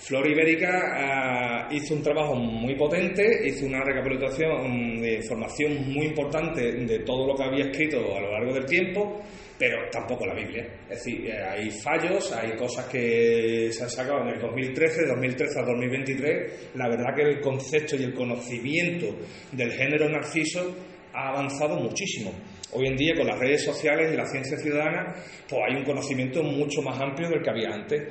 Flor 0.00 0.26
Ibérica 0.28 0.92
ah, 0.94 1.68
hizo 1.70 1.94
un 1.94 2.02
trabajo 2.02 2.34
muy 2.34 2.74
potente, 2.76 3.46
hizo 3.46 3.66
una 3.66 3.82
recapitulación 3.82 5.00
de 5.00 5.16
información 5.16 5.92
muy 5.92 6.06
importante 6.06 6.72
de 6.72 6.98
todo 7.00 7.26
lo 7.26 7.34
que 7.34 7.44
había 7.44 7.64
escrito 7.66 7.98
a 8.16 8.20
lo 8.20 8.32
largo 8.32 8.54
del 8.54 8.64
tiempo 8.64 9.20
pero 9.58 9.90
tampoco 9.90 10.24
la 10.24 10.34
Biblia. 10.34 10.64
Es 10.88 11.04
decir, 11.04 11.26
eh, 11.26 11.42
hay 11.42 11.70
fallos, 11.70 12.32
hay 12.32 12.56
cosas 12.56 12.86
que 12.86 13.68
se 13.72 13.82
han 13.82 13.90
sacado 13.90 14.22
en 14.22 14.28
el 14.28 14.40
2013, 14.40 15.06
2013 15.06 15.58
a 15.58 15.62
2023. 15.64 16.70
La 16.76 16.88
verdad 16.88 17.14
que 17.14 17.22
el 17.22 17.40
concepto 17.40 17.96
y 17.96 18.04
el 18.04 18.14
conocimiento 18.14 19.06
del 19.50 19.72
género 19.72 20.08
narciso 20.08 20.76
ha 21.12 21.30
avanzado 21.30 21.76
muchísimo. 21.80 22.32
Hoy 22.72 22.86
en 22.86 22.96
día, 22.96 23.14
con 23.16 23.26
las 23.26 23.38
redes 23.38 23.64
sociales 23.64 24.12
y 24.12 24.16
la 24.16 24.26
ciencia 24.26 24.56
ciudadana, 24.58 25.14
pues 25.48 25.60
hay 25.68 25.76
un 25.76 25.84
conocimiento 25.84 26.42
mucho 26.42 26.80
más 26.82 27.00
amplio 27.00 27.28
del 27.28 27.42
que 27.42 27.50
había 27.50 27.70
antes. 27.70 28.02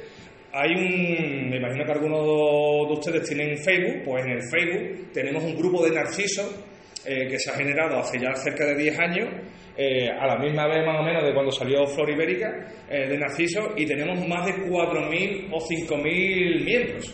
Hay 0.59 0.71
un, 0.73 1.51
me 1.51 1.57
imagino 1.57 1.85
que 1.85 1.91
algunos 1.91 2.87
de 2.87 2.93
ustedes 2.93 3.29
tienen 3.29 3.55
Facebook, 3.59 4.01
pues 4.03 4.25
en 4.25 4.31
el 4.31 4.41
Facebook 4.49 5.11
tenemos 5.13 5.43
un 5.43 5.55
grupo 5.55 5.85
de 5.85 5.91
narcisos 5.91 6.49
eh, 7.05 7.27
que 7.29 7.37
se 7.37 7.51
ha 7.51 7.53
generado 7.53 7.99
hace 7.99 8.17
ya 8.17 8.33
cerca 8.33 8.65
de 8.65 8.75
10 8.75 8.99
años, 8.99 9.29
eh, 9.77 10.09
a 10.09 10.25
la 10.25 10.39
misma 10.39 10.65
vez 10.65 10.83
más 10.83 10.99
o 10.99 11.03
menos 11.03 11.23
de 11.23 11.31
cuando 11.31 11.51
salió 11.51 11.85
Flor 11.85 12.09
Ibérica 12.09 12.49
eh, 12.89 13.07
de 13.07 13.19
Narciso, 13.19 13.73
y 13.77 13.85
tenemos 13.85 14.27
más 14.27 14.47
de 14.47 14.53
4.000 14.53 15.49
o 15.51 15.59
5.000 15.59 16.65
miembros. 16.65 17.05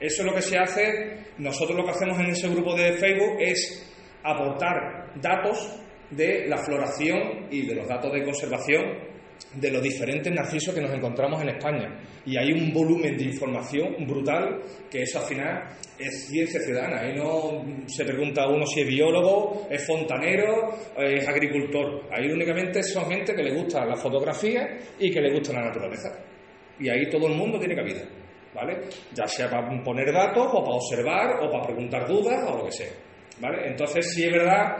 Eso 0.00 0.22
es 0.22 0.26
lo 0.26 0.34
que 0.34 0.42
se 0.42 0.58
hace, 0.58 1.18
nosotros 1.38 1.76
lo 1.76 1.84
que 1.84 1.92
hacemos 1.92 2.18
en 2.18 2.26
ese 2.30 2.48
grupo 2.48 2.74
de 2.74 2.94
Facebook 2.94 3.36
es 3.38 3.94
aportar 4.24 5.12
datos 5.20 5.72
de 6.10 6.48
la 6.48 6.58
floración 6.58 7.46
y 7.48 7.64
de 7.64 7.76
los 7.76 7.86
datos 7.86 8.12
de 8.12 8.24
conservación 8.24 9.15
de 9.54 9.70
los 9.70 9.82
diferentes 9.82 10.32
narcisos 10.32 10.74
que 10.74 10.80
nos 10.80 10.92
encontramos 10.92 11.40
en 11.42 11.50
España. 11.50 11.98
Y 12.24 12.36
hay 12.36 12.52
un 12.52 12.72
volumen 12.72 13.16
de 13.16 13.24
información 13.24 14.06
brutal 14.06 14.60
que 14.90 15.02
eso 15.02 15.20
al 15.20 15.26
final 15.26 15.62
es 15.98 16.28
ciencia 16.28 16.60
ciudadana. 16.60 17.00
Ahí 17.00 17.14
no 17.14 17.64
se 17.86 18.04
pregunta 18.04 18.46
uno 18.48 18.66
si 18.66 18.80
es 18.80 18.86
biólogo, 18.86 19.66
es 19.70 19.86
fontanero, 19.86 20.74
es 20.98 21.26
agricultor. 21.26 22.08
Ahí 22.10 22.30
únicamente 22.30 22.82
son 22.82 23.10
gente 23.10 23.34
que 23.34 23.42
le 23.42 23.54
gusta 23.54 23.84
la 23.84 23.96
fotografía 23.96 24.78
y 24.98 25.10
que 25.10 25.20
le 25.20 25.32
gusta 25.32 25.52
la 25.52 25.66
naturaleza. 25.66 26.10
Y 26.78 26.88
ahí 26.88 27.08
todo 27.08 27.26
el 27.28 27.34
mundo 27.34 27.58
tiene 27.58 27.74
cabida. 27.74 28.02
¿Vale? 28.54 28.84
Ya 29.12 29.26
sea 29.26 29.50
para 29.50 29.68
poner 29.84 30.10
datos, 30.10 30.48
o 30.50 30.64
para 30.64 30.76
observar, 30.76 31.44
o 31.44 31.50
para 31.50 31.64
preguntar 31.64 32.08
dudas, 32.08 32.42
o 32.48 32.56
lo 32.56 32.64
que 32.64 32.72
sea. 32.72 32.92
¿Vale? 33.38 33.68
Entonces, 33.68 34.14
sí 34.14 34.24
es 34.24 34.32
verdad 34.32 34.78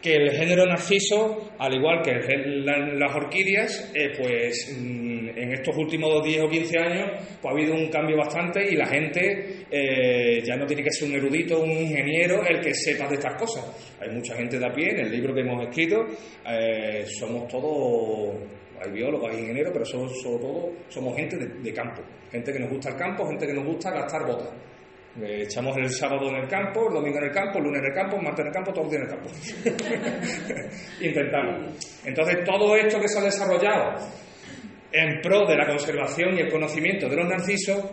que 0.00 0.14
el 0.14 0.30
género 0.30 0.64
narciso, 0.64 1.50
al 1.58 1.74
igual 1.74 2.02
que 2.02 2.12
las 2.14 3.16
orquídeas, 3.16 3.90
eh, 3.94 4.12
pues 4.16 4.76
mm, 4.78 5.28
en 5.36 5.52
estos 5.52 5.76
últimos 5.76 6.22
10 6.22 6.42
o 6.42 6.48
15 6.48 6.78
años 6.78 7.10
pues, 7.40 7.44
ha 7.44 7.50
habido 7.50 7.74
un 7.74 7.88
cambio 7.88 8.16
bastante 8.16 8.64
y 8.70 8.76
la 8.76 8.86
gente 8.86 9.66
eh, 9.70 10.42
ya 10.44 10.56
no 10.56 10.66
tiene 10.66 10.84
que 10.84 10.90
ser 10.92 11.08
un 11.08 11.16
erudito, 11.16 11.60
un 11.60 11.70
ingeniero 11.70 12.46
el 12.46 12.60
que 12.60 12.72
sepa 12.74 13.08
de 13.08 13.16
estas 13.16 13.34
cosas. 13.34 13.96
Hay 14.00 14.10
mucha 14.10 14.36
gente 14.36 14.58
de 14.58 14.66
a 14.66 14.72
pie, 14.72 14.90
en 14.90 15.00
el 15.00 15.10
libro 15.10 15.34
que 15.34 15.40
hemos 15.40 15.62
escrito, 15.66 16.06
eh, 16.48 17.04
somos 17.06 17.48
todos, 17.48 18.36
hay 18.80 18.92
biólogos, 18.92 19.32
hay 19.32 19.40
ingenieros, 19.40 19.72
pero 19.72 19.84
sobre 19.84 20.12
todo 20.38 20.72
somos 20.88 21.16
gente 21.16 21.36
de 21.36 21.72
campo, 21.72 22.02
gente 22.30 22.52
que 22.52 22.58
nos 22.60 22.70
gusta 22.70 22.90
el 22.90 22.96
campo, 22.96 23.26
gente 23.26 23.46
que 23.46 23.54
nos 23.54 23.64
gusta 23.64 23.90
gastar 23.90 24.24
botas. 24.26 24.50
Eh, 25.20 25.42
echamos 25.42 25.76
el 25.76 25.90
sábado 25.90 26.28
en 26.28 26.36
el 26.36 26.48
campo, 26.48 26.88
el 26.88 26.94
domingo 26.94 27.18
en 27.18 27.24
el 27.24 27.32
campo, 27.32 27.58
el 27.58 27.64
lunes 27.64 27.80
en 27.80 27.86
el 27.86 27.94
campo, 27.94 28.16
el 28.16 28.22
martes 28.22 28.40
en 28.40 28.46
el 28.46 28.52
campo, 28.52 28.72
todos 28.72 28.86
los 28.86 28.92
días 28.92 29.02
en 29.02 29.08
el 29.08 29.14
campo. 29.14 30.70
Intentamos. 31.00 32.00
Entonces, 32.04 32.44
todo 32.44 32.76
esto 32.76 33.00
que 33.00 33.08
se 33.08 33.18
ha 33.18 33.22
desarrollado 33.22 33.96
en 34.92 35.20
pro 35.20 35.46
de 35.46 35.56
la 35.56 35.66
conservación 35.66 36.36
y 36.36 36.40
el 36.40 36.50
conocimiento 36.50 37.08
de 37.08 37.16
los 37.16 37.28
narcisos, 37.28 37.84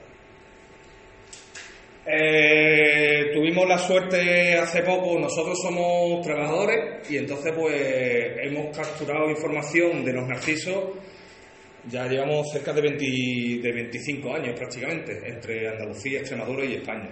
Eh, 2.13 3.31
tuvimos 3.33 3.69
la 3.69 3.79
suerte 3.79 4.55
hace 4.55 4.83
poco, 4.83 5.17
nosotros 5.17 5.57
somos 5.63 6.21
trabajadores 6.27 7.09
y 7.09 7.19
entonces 7.19 7.53
pues 7.55 7.73
hemos 8.43 8.77
capturado 8.77 9.31
información 9.31 10.05
de 10.05 10.13
los 10.15 10.27
narcisos, 10.27 10.91
ya 11.89 12.09
llevamos 12.09 12.51
cerca 12.53 12.73
de, 12.73 12.83
25 12.83 14.35
años 14.35 14.59
prácticamente, 14.59 15.21
entre 15.25 15.69
Andalucía, 15.69 16.19
Extremadura 16.19 16.65
y 16.65 16.75
España. 16.75 17.11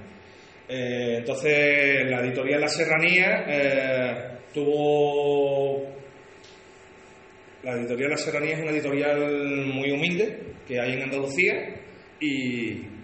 Eh, 0.69 1.19
entonces 1.19 2.11
la 2.11 2.21
editorial 2.21 2.61
La 2.61 2.69
Serranía 2.69 3.45
eh, 3.47 4.39
tuvo... 4.53 5.97
La 7.63 7.73
editorial 7.75 8.11
La 8.11 8.17
Serranía 8.17 8.57
es 8.57 8.63
una 8.63 8.71
editorial 8.73 9.65
muy 9.67 9.93
humilde 9.93 10.41
que 10.67 10.81
hay 10.81 10.95
en 10.95 11.03
Andalucía 11.03 11.55
y 12.21 12.98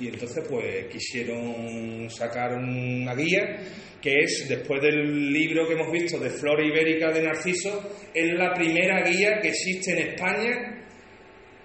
y 0.00 0.08
entonces 0.08 0.44
pues 0.48 0.86
quisieron 0.86 2.08
sacar 2.08 2.54
una 2.54 3.14
guía 3.14 3.58
que 4.00 4.20
es, 4.20 4.48
después 4.48 4.80
del 4.80 5.30
libro 5.30 5.66
que 5.68 5.74
hemos 5.74 5.92
visto 5.92 6.18
de 6.18 6.30
Flora 6.30 6.64
Ibérica 6.64 7.12
de 7.12 7.22
Narciso, 7.22 7.96
es 8.14 8.32
la 8.32 8.54
primera 8.54 9.02
guía 9.02 9.38
que 9.40 9.48
existe 9.48 9.92
en 9.92 10.08
España 10.08 10.86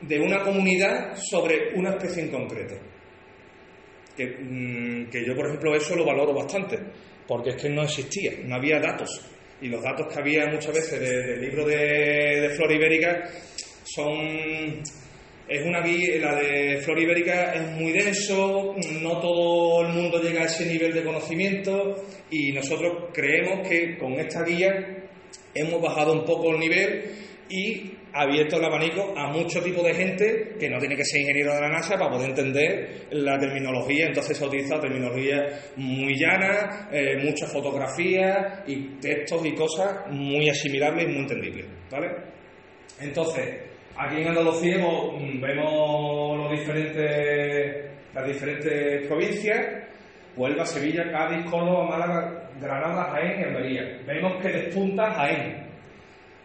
de 0.02 0.20
una 0.20 0.42
comunidad 0.42 1.16
sobre 1.16 1.74
una 1.76 1.92
especie 1.92 2.24
en 2.24 2.32
concreto. 2.32 2.76
Que, 4.18 4.28
mm, 4.28 5.10
yo, 5.12 5.36
por 5.36 5.48
ejemplo, 5.48 5.76
eso 5.76 5.96
lo 5.96 6.06
valoro 6.06 6.34
bastante, 6.34 6.78
porque 7.26 7.52
es 7.52 7.56
que 7.56 7.70
no 7.70 7.84
existía, 7.84 8.34
no 8.44 8.56
había 8.56 8.80
datos. 8.80 9.32
Y 9.62 9.70
los 9.70 9.82
datos 9.82 10.14
que 10.14 10.20
había 10.20 10.48
muchas 10.48 10.74
veces 10.74 11.00
del 11.00 11.40
libro 11.40 11.66
de, 11.66 12.42
de 12.42 12.50
Flora 12.50 12.76
Ibérica 12.76 13.30
son 13.86 14.84
es 15.48 15.66
una 15.66 15.82
guía, 15.82 16.20
la 16.20 16.36
de 16.36 16.78
Flora 16.78 17.02
Ibérica 17.02 17.54
es 17.54 17.72
muy 17.74 17.92
denso, 17.92 18.76
no 19.02 19.20
todo 19.20 19.86
el 19.86 19.94
mundo 19.94 20.22
llega 20.22 20.42
a 20.42 20.46
ese 20.46 20.66
nivel 20.66 20.94
de 20.94 21.04
conocimiento 21.04 22.04
y 22.32 22.52
nosotros 22.52 23.10
creemos 23.14 23.68
que 23.68 23.98
con 23.98 24.14
esta 24.14 24.44
guía 24.44 25.08
hemos 25.54 25.82
bajado 25.82 26.14
un 26.14 26.26
poco 26.26 26.52
el 26.52 26.60
nivel 26.60 27.04
y 27.50 27.92
abierto 28.12 28.58
el 28.58 28.66
abanico 28.66 29.14
a 29.16 29.28
mucho 29.28 29.62
tipo 29.62 29.84
de 29.84 29.94
gente 29.94 30.56
que 30.58 30.70
no 30.70 30.80
tiene 30.80 30.96
que 30.96 31.04
ser 31.04 31.22
ingeniero 31.22 31.54
de 31.54 31.62
la 31.62 31.70
NASA 31.70 31.98
para 31.98 32.12
poder 32.12 32.30
entender 32.30 33.08
la 33.12 33.38
terminología. 33.38 34.08
Entonces 34.08 34.38
se 34.38 34.44
ha 34.44 34.48
utilizado 34.48 34.82
terminología 34.82 35.48
muy 35.76 36.18
llana, 36.18 36.90
eh, 36.92 37.18
muchas 37.22 37.52
fotografías 37.52 38.64
y 38.68 38.98
textos 39.00 39.46
y 39.46 39.54
cosas 39.54 40.10
muy 40.10 40.50
asimilables 40.50 41.06
y 41.06 41.12
muy 41.12 41.22
entendibles. 41.22 41.66
¿vale? 41.92 42.08
Entonces, 43.02 43.65
Aquí 43.98 44.22
en 44.22 44.28
Andalucía 44.28 44.78
mm, 44.78 45.40
vemos 45.40 46.52
las 48.14 48.28
diferentes 48.28 49.08
provincias, 49.08 49.58
Huelva, 50.36 50.66
Sevilla, 50.66 51.10
Cádiz, 51.10 51.50
Córdoba, 51.50 51.88
Málaga, 51.88 52.50
Granada, 52.60 53.12
Jaén 53.12 53.40
y 53.40 53.44
Almería. 53.44 54.02
Vemos 54.06 54.42
que 54.42 54.50
despunta 54.50 55.14
Jaén. 55.14 55.66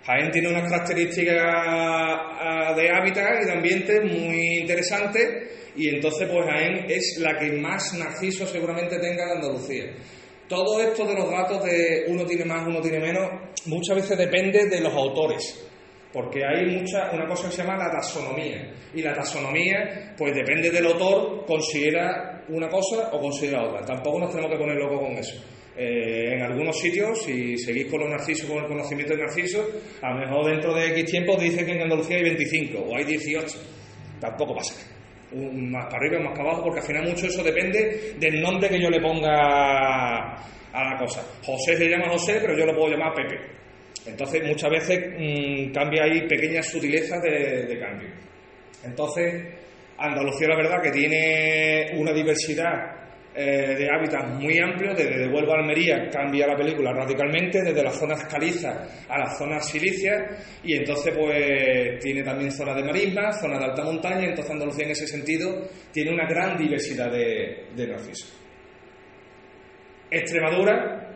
Jaén 0.05 0.31
tiene 0.31 0.49
unas 0.49 0.71
características 0.71 1.43
ah, 1.45 2.73
de 2.77 2.89
hábitat 2.89 3.43
y 3.43 3.47
de 3.47 3.53
ambiente 3.53 4.01
muy 4.01 4.61
interesantes 4.61 5.73
y 5.75 5.89
entonces 5.89 6.29
pues 6.31 6.47
Jaén 6.47 6.85
es 6.89 7.19
la 7.21 7.37
que 7.37 7.51
más 7.51 7.99
narciso 7.99 8.47
seguramente 8.47 8.97
tenga 9.01 9.27
de 9.27 9.33
Andalucía. 9.33 9.87
Todo 10.49 10.81
esto 10.81 11.05
de 11.05 11.15
los 11.15 11.29
datos 11.29 11.65
de 11.65 12.05
uno 12.07 12.25
tiene 12.27 12.45
más, 12.45 12.65
uno 12.65 12.81
tiene 12.81 13.01
menos, 13.01 13.29
muchas 13.67 13.97
veces 13.97 14.17
depende 14.17 14.69
de 14.69 14.81
los 14.81 14.95
autores 14.95 15.67
porque 16.13 16.45
hay 16.45 16.67
mucha, 16.67 17.11
una 17.13 17.27
cosa 17.27 17.49
que 17.49 17.55
se 17.55 17.63
llama 17.63 17.77
la 17.77 17.91
taxonomía. 17.91 18.73
Y 18.95 19.03
la 19.03 19.15
taxonomía, 19.15 20.15
pues 20.17 20.35
depende 20.35 20.71
del 20.71 20.87
autor, 20.87 21.45
considera 21.47 22.45
una 22.49 22.69
cosa 22.69 23.11
o 23.13 23.21
considera 23.21 23.65
otra. 23.65 23.85
Tampoco 23.85 24.19
nos 24.19 24.31
tenemos 24.31 24.51
que 24.51 24.59
poner 24.59 24.77
locos 24.77 25.01
con 25.01 25.13
eso. 25.13 25.41
Eh, 25.77 26.35
en 26.35 26.43
algunos 26.43 26.79
sitios, 26.79 27.23
si 27.23 27.57
seguís 27.57 27.87
con 27.87 28.01
los 28.01 28.11
narcisos, 28.11 28.49
con 28.51 28.59
el 28.59 28.67
conocimiento 28.67 29.15
de 29.15 29.23
narcisos, 29.23 29.67
a 30.03 30.13
lo 30.13 30.19
mejor 30.19 30.47
dentro 30.47 30.75
de 30.75 30.89
X 30.89 31.05
tiempo 31.07 31.37
dice 31.37 31.65
que 31.65 31.73
en 31.73 31.83
Andalucía 31.83 32.17
hay 32.17 32.25
25 32.25 32.79
o 32.81 32.97
hay 32.97 33.05
18. 33.05 33.59
Tampoco 34.21 34.57
pasa. 34.57 34.75
Un, 35.33 35.71
más 35.71 35.87
para 35.87 35.99
arriba, 35.99 36.21
más 36.25 36.37
para 36.37 36.51
abajo, 36.51 36.65
porque 36.65 36.81
al 36.81 36.87
final 36.87 37.09
mucho 37.09 37.27
eso 37.27 37.43
depende 37.45 38.15
del 38.19 38.41
nombre 38.41 38.69
que 38.69 38.83
yo 38.83 38.91
le 38.91 39.01
ponga 39.01 40.35
a 40.73 40.85
la 40.85 40.99
cosa. 40.99 41.25
José 41.45 41.77
se 41.77 41.89
llama 41.89 42.11
José, 42.11 42.39
pero 42.41 42.57
yo 42.59 42.67
lo 42.67 42.75
puedo 42.75 42.91
llamar 42.91 43.15
Pepe. 43.15 43.60
Entonces, 44.11 44.43
muchas 44.45 44.71
veces 44.71 44.99
mm, 45.19 45.73
cambia 45.73 46.05
ahí 46.05 46.27
pequeñas 46.27 46.67
sutilezas 46.67 47.23
de, 47.23 47.79
cambio. 47.79 48.09
Entonces, 48.85 49.45
Andalucía, 49.99 50.49
la 50.49 50.57
verdad, 50.57 50.83
que 50.83 50.91
tiene 50.91 51.93
una 51.97 52.13
diversidad 52.13 53.01
eh, 53.35 53.77
de 53.79 53.89
hábitats 53.89 54.41
muy 54.41 54.59
amplio, 54.59 54.93
desde 54.93 55.19
de 55.19 55.27
a 55.27 55.55
Almería 55.55 56.09
cambia 56.11 56.49
la 56.49 56.57
película 56.57 56.93
radicalmente, 56.93 57.63
desde 57.63 57.83
las 57.83 57.97
zonas 57.97 58.25
calizas 58.25 59.07
a 59.09 59.19
las 59.19 59.39
zonas 59.39 59.69
silicias, 59.69 60.61
y 60.65 60.77
entonces 60.77 61.15
pues 61.17 61.99
tiene 62.01 62.25
también 62.25 62.51
zonas 62.51 62.77
de 62.77 62.85
marisma, 62.85 63.33
zonas 63.33 63.61
de 63.61 63.65
alta 63.67 63.85
montaña, 63.85 64.27
entonces 64.27 64.51
Andalucía 64.51 64.85
en 64.87 64.91
ese 64.91 65.07
sentido 65.07 65.69
tiene 65.93 66.13
una 66.13 66.27
gran 66.27 66.59
diversidad 66.59 67.11
de, 67.13 67.69
de 67.77 67.87
narcisos. 67.87 68.37
Extremadura 70.11 71.15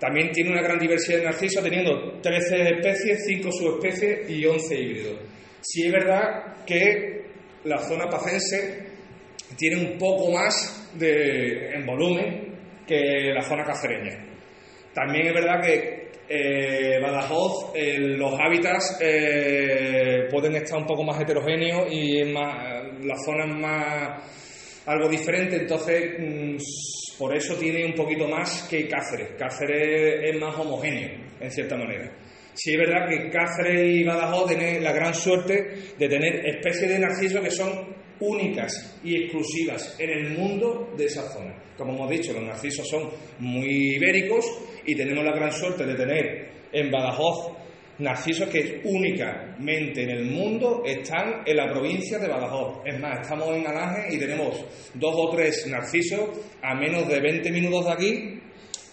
también 0.00 0.32
tiene 0.32 0.50
una 0.50 0.62
gran 0.62 0.78
diversidad 0.78 1.18
de 1.18 1.24
narcisos, 1.26 1.62
teniendo 1.62 2.18
13 2.22 2.70
especies, 2.70 3.24
5 3.26 3.52
subespecies 3.52 4.30
y 4.30 4.46
11 4.46 4.74
híbridos. 4.74 5.18
Sí 5.60 5.86
es 5.86 5.92
verdad 5.92 6.64
que 6.66 7.26
la 7.64 7.78
zona 7.78 8.08
pacense 8.08 8.88
tiene 9.58 9.76
un 9.76 9.98
poco 9.98 10.32
más 10.32 10.90
de, 10.94 11.74
en 11.74 11.84
volumen 11.84 12.56
que 12.86 13.30
la 13.34 13.42
zona 13.42 13.62
cacereña. 13.64 14.26
También 14.94 15.26
es 15.26 15.34
verdad 15.34 15.60
que 15.62 16.10
eh, 16.28 16.98
Badajoz, 17.02 17.72
eh, 17.74 17.98
los 17.98 18.32
hábitats 18.40 18.98
eh, 19.02 20.28
pueden 20.30 20.56
estar 20.56 20.78
un 20.78 20.86
poco 20.86 21.04
más 21.04 21.20
heterogéneos 21.20 21.92
y 21.92 22.24
más, 22.24 22.84
las 23.02 23.22
zonas 23.24 23.48
más 23.48 24.22
algo 24.86 25.08
diferente, 25.08 25.56
entonces 25.56 26.14
mm, 26.18 26.56
por 27.18 27.36
eso 27.36 27.54
tiene 27.56 27.84
un 27.84 27.94
poquito 27.94 28.28
más 28.28 28.66
que 28.68 28.88
Cáceres. 28.88 29.30
Cáceres 29.38 30.20
es 30.24 30.40
más 30.40 30.56
homogéneo, 30.58 31.10
en 31.40 31.50
cierta 31.50 31.76
manera. 31.76 32.10
Sí 32.54 32.72
es 32.72 32.78
verdad 32.78 33.08
que 33.08 33.30
Cáceres 33.30 33.96
y 33.96 34.04
Badajoz 34.04 34.48
tienen 34.48 34.82
la 34.82 34.92
gran 34.92 35.14
suerte 35.14 35.94
de 35.98 36.08
tener 36.08 36.46
especies 36.46 36.90
de 36.90 36.98
narciso 36.98 37.40
que 37.42 37.50
son 37.50 37.94
únicas 38.20 38.98
y 39.02 39.22
exclusivas 39.22 39.96
en 39.98 40.10
el 40.10 40.38
mundo 40.38 40.92
de 40.96 41.06
esa 41.06 41.22
zona. 41.32 41.54
Como 41.76 41.94
hemos 41.94 42.10
dicho, 42.10 42.32
los 42.32 42.42
narcisos 42.42 42.86
son 42.88 43.08
muy 43.38 43.96
ibéricos 43.96 44.44
y 44.84 44.94
tenemos 44.94 45.24
la 45.24 45.32
gran 45.32 45.52
suerte 45.52 45.86
de 45.86 45.94
tener 45.94 46.50
en 46.72 46.90
Badajoz 46.90 47.56
narcisos 48.00 48.48
que 48.48 48.80
únicamente 48.84 50.02
en 50.02 50.10
el 50.10 50.24
mundo 50.24 50.82
están 50.84 51.42
en 51.46 51.56
la 51.56 51.70
provincia 51.70 52.18
de 52.18 52.28
Badajoz. 52.28 52.82
Es 52.84 52.98
más, 52.98 53.20
estamos 53.20 53.48
en 53.56 53.66
Alange 53.66 54.14
y 54.14 54.18
tenemos 54.18 54.64
dos 54.94 55.14
o 55.16 55.30
tres 55.30 55.66
narcisos 55.66 56.30
a 56.62 56.74
menos 56.74 57.06
de 57.08 57.20
20 57.20 57.50
minutos 57.50 57.86
de 57.86 57.92
aquí, 57.92 58.40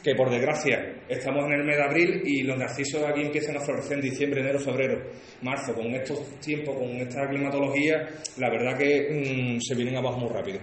que 0.03 0.15
por 0.15 0.29
desgracia 0.29 1.03
estamos 1.07 1.45
en 1.45 1.53
el 1.53 1.63
mes 1.65 1.77
de 1.77 1.83
abril 1.83 2.21
y 2.25 2.43
los 2.43 2.57
narcisos 2.57 3.03
aquí 3.03 3.21
empiezan 3.21 3.57
a 3.57 3.61
florecer 3.61 3.97
en 3.97 4.01
diciembre, 4.01 4.41
enero, 4.41 4.59
febrero, 4.59 5.01
marzo. 5.41 5.73
Con 5.73 5.87
estos 5.95 6.39
tiempos, 6.39 6.77
con 6.77 6.89
esta 6.97 7.27
climatología, 7.27 8.07
la 8.37 8.49
verdad 8.49 8.77
que 8.77 9.57
mm, 9.57 9.59
se 9.61 9.75
vienen 9.75 9.97
abajo 9.97 10.19
muy 10.19 10.29
rápido. 10.29 10.59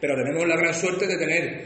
Pero 0.00 0.14
tenemos 0.16 0.46
la 0.46 0.56
gran 0.56 0.74
suerte 0.74 1.06
de 1.06 1.16
tener 1.16 1.64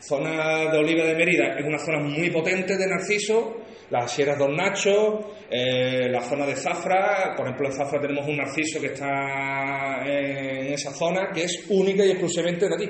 zona 0.00 0.70
de 0.72 0.78
Oliva 0.78 1.04
de 1.04 1.14
Mérida, 1.14 1.58
es 1.58 1.64
una 1.64 1.78
zona 1.78 2.00
muy 2.00 2.30
potente 2.30 2.76
de 2.76 2.86
narciso 2.86 3.59
las 3.90 4.12
sierras 4.12 4.38
Don 4.38 4.56
Nacho, 4.56 5.34
eh, 5.50 6.08
la 6.08 6.22
zona 6.22 6.46
de 6.46 6.54
Zafra, 6.54 7.34
por 7.36 7.46
ejemplo 7.46 7.66
en 7.66 7.72
Zafra 7.72 8.00
tenemos 8.00 8.26
un 8.26 8.36
narciso 8.36 8.80
que 8.80 8.88
está 8.88 10.02
en 10.06 10.72
esa 10.72 10.92
zona 10.92 11.30
que 11.34 11.44
es 11.44 11.66
única 11.68 12.04
y 12.04 12.10
exclusivamente 12.10 12.68
de 12.68 12.74
aquí. 12.74 12.88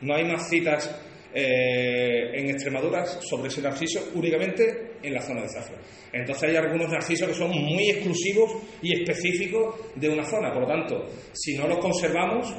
No 0.00 0.14
hay 0.14 0.24
más 0.24 0.48
citas 0.48 0.90
eh, 1.32 2.30
en 2.32 2.50
Extremadura 2.50 3.06
sobre 3.06 3.48
ese 3.48 3.62
narciso 3.62 4.10
únicamente 4.14 4.98
en 5.02 5.14
la 5.14 5.20
zona 5.20 5.42
de 5.42 5.48
Zafra. 5.48 5.76
Entonces 6.12 6.50
hay 6.50 6.56
algunos 6.56 6.90
narcisos 6.90 7.28
que 7.28 7.34
son 7.34 7.50
muy 7.50 7.90
exclusivos 7.90 8.56
y 8.82 9.00
específicos 9.00 9.76
de 9.94 10.08
una 10.08 10.24
zona, 10.24 10.52
por 10.52 10.62
lo 10.62 10.68
tanto, 10.68 11.06
si 11.32 11.56
no 11.56 11.68
los 11.68 11.78
conservamos, 11.78 12.54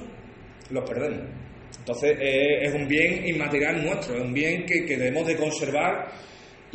los 0.69 0.89
perdemos. 0.89 1.27
Entonces 1.77 2.17
eh, 2.19 2.63
es 2.63 2.73
un 2.73 2.87
bien 2.87 3.27
inmaterial 3.27 3.83
nuestro, 3.83 4.15
es 4.15 4.21
un 4.21 4.33
bien 4.33 4.65
que, 4.65 4.85
que 4.85 4.97
debemos 4.97 5.27
de 5.27 5.35
conservar 5.35 6.07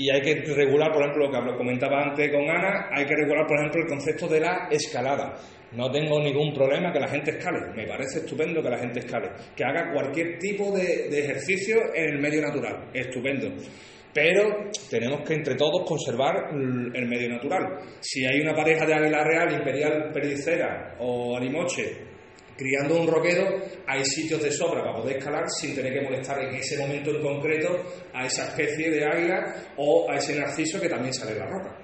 y 0.01 0.11
hay 0.11 0.23
que 0.23 0.35
regular, 0.55 0.91
por 0.91 1.03
ejemplo, 1.03 1.29
lo 1.31 1.53
que 1.53 1.59
comentaba 1.59 2.03
antes 2.03 2.31
con 2.33 2.49
Ana, 2.49 2.89
hay 2.91 3.05
que 3.05 3.15
regular, 3.15 3.47
por 3.47 3.59
ejemplo, 3.59 3.83
el 3.83 3.89
concepto 3.89 4.27
de 4.29 4.41
la 4.41 4.69
escalada. 4.71 5.37
No 5.73 5.91
tengo 5.91 6.19
ningún 6.21 6.55
problema 6.55 6.91
que 6.91 7.01
la 7.01 7.09
gente 7.09 7.33
escale, 7.33 7.73
me 7.77 7.87
parece 7.87 8.21
estupendo 8.21 8.63
que 8.63 8.71
la 8.71 8.79
gente 8.79 9.01
escale, 9.01 9.29
que 9.55 9.63
haga 9.63 9.93
cualquier 9.93 10.39
tipo 10.39 10.75
de, 10.75 11.09
ejercicio 11.11 11.95
en 11.95 12.15
el 12.15 12.19
medio 12.19 12.41
natural, 12.41 12.89
estupendo. 12.95 13.49
Pero 14.13 14.71
tenemos 14.89 15.21
que 15.21 15.35
entre 15.35 15.55
todos 15.55 15.87
conservar 15.87 16.49
el 16.51 17.07
medio 17.07 17.29
natural. 17.29 17.79
Si 18.01 18.25
hay 18.25 18.41
una 18.41 18.55
pareja 18.55 18.87
de 18.87 18.95
águila 18.95 19.23
real, 19.23 19.53
imperial, 19.53 20.11
pericera 20.13 20.97
o 20.99 21.37
alimoche 21.37 22.10
criando 22.61 23.01
un 23.01 23.09
roquedo 23.09 23.43
hay 23.87 24.05
sitios 24.05 24.43
de 24.43 24.51
sobra 24.51 24.83
para 24.83 24.97
poder 24.97 25.17
escalar 25.17 25.49
sin 25.49 25.75
tener 25.75 25.95
que 25.95 26.03
molestar 26.03 26.39
en 26.41 26.55
ese 26.55 26.79
momento 26.79 27.11
en 27.11 27.23
concreto 27.23 27.69
a 28.13 28.27
esa 28.27 28.49
especie 28.49 28.91
de 28.91 29.03
águila 29.03 29.55
o 29.79 30.11
a 30.11 30.17
ese 30.17 30.39
narciso 30.39 30.79
que 30.79 30.91
también 30.91 31.15
sale 31.15 31.33
de 31.33 31.41
la 31.41 31.47
roca. 31.47 31.75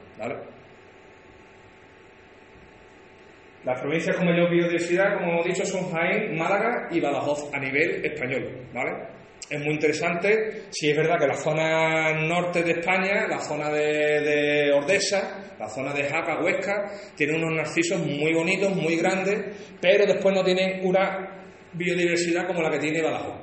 Las 3.64 3.80
provincias 3.80 4.14
con 4.16 4.26
mayor 4.26 4.50
biodiversidad, 4.50 5.14
como 5.14 5.32
hemos 5.32 5.46
dicho, 5.46 5.64
son 5.64 5.90
Jaén, 5.90 6.36
Málaga 6.36 6.88
y 6.90 7.00
Badajoz 7.00 7.52
a 7.54 7.58
nivel 7.58 8.04
español. 8.04 8.68
¿vale? 8.74 9.15
Es 9.48 9.60
muy 9.60 9.74
interesante. 9.74 10.64
Si 10.70 10.90
es 10.90 10.96
verdad 10.96 11.18
que 11.18 11.26
la 11.26 11.36
zona 11.36 12.12
norte 12.12 12.62
de 12.62 12.72
España, 12.72 13.26
la 13.28 13.38
zona 13.38 13.70
de, 13.70 14.72
Ordesa, 14.72 15.54
la 15.58 15.68
zona 15.68 15.92
de 15.92 16.04
Jaca, 16.04 16.42
Huesca, 16.42 16.90
tiene 17.16 17.36
unos 17.36 17.54
narcisos 17.54 18.00
muy 18.00 18.32
bonitos, 18.34 18.74
muy 18.74 18.96
grandes, 18.96 19.56
pero 19.80 20.06
después 20.06 20.34
no 20.34 20.44
tienen 20.44 20.84
una 20.84 21.44
biodiversidad 21.72 22.46
como 22.46 22.62
la 22.62 22.70
que 22.70 22.78
tiene 22.78 23.02
Badajoz. 23.02 23.40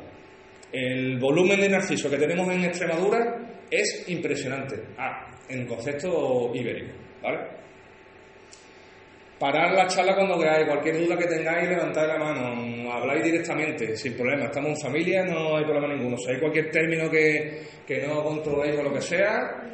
El 0.72 1.20
volumen 1.20 1.62
de 1.62 1.70
narciso 1.70 2.10
que 2.10 2.18
tenemos 2.18 2.50
en 2.50 2.66
Extremadura 2.66 3.38
es 3.70 4.06
impresionante, 4.08 4.76
ah, 4.98 5.28
en 5.48 5.66
concepto 5.68 6.52
ibérico, 6.54 6.94
¿vale? 7.22 7.40
Parar 9.44 9.74
la 9.74 9.86
charla 9.88 10.16
cuando 10.16 10.40
queráis, 10.40 10.66
cualquier 10.66 11.00
duda 11.00 11.18
que 11.18 11.26
tengáis, 11.26 11.68
levantad 11.68 12.08
la 12.08 12.18
mano, 12.18 12.90
habláis 12.90 13.26
directamente, 13.26 13.94
sin 13.98 14.14
problema, 14.14 14.46
estamos 14.46 14.70
en 14.70 14.78
familia, 14.78 15.26
no 15.26 15.58
hay 15.58 15.66
problema 15.66 15.94
ninguno. 15.94 16.16
Si 16.16 16.32
hay 16.32 16.40
cualquier 16.40 16.72
término 16.72 17.10
que, 17.10 17.62
que 17.86 18.08
no 18.08 18.24
controléis 18.24 18.80
o 18.80 18.84
lo 18.84 18.94
que 18.94 19.02
sea, 19.02 19.70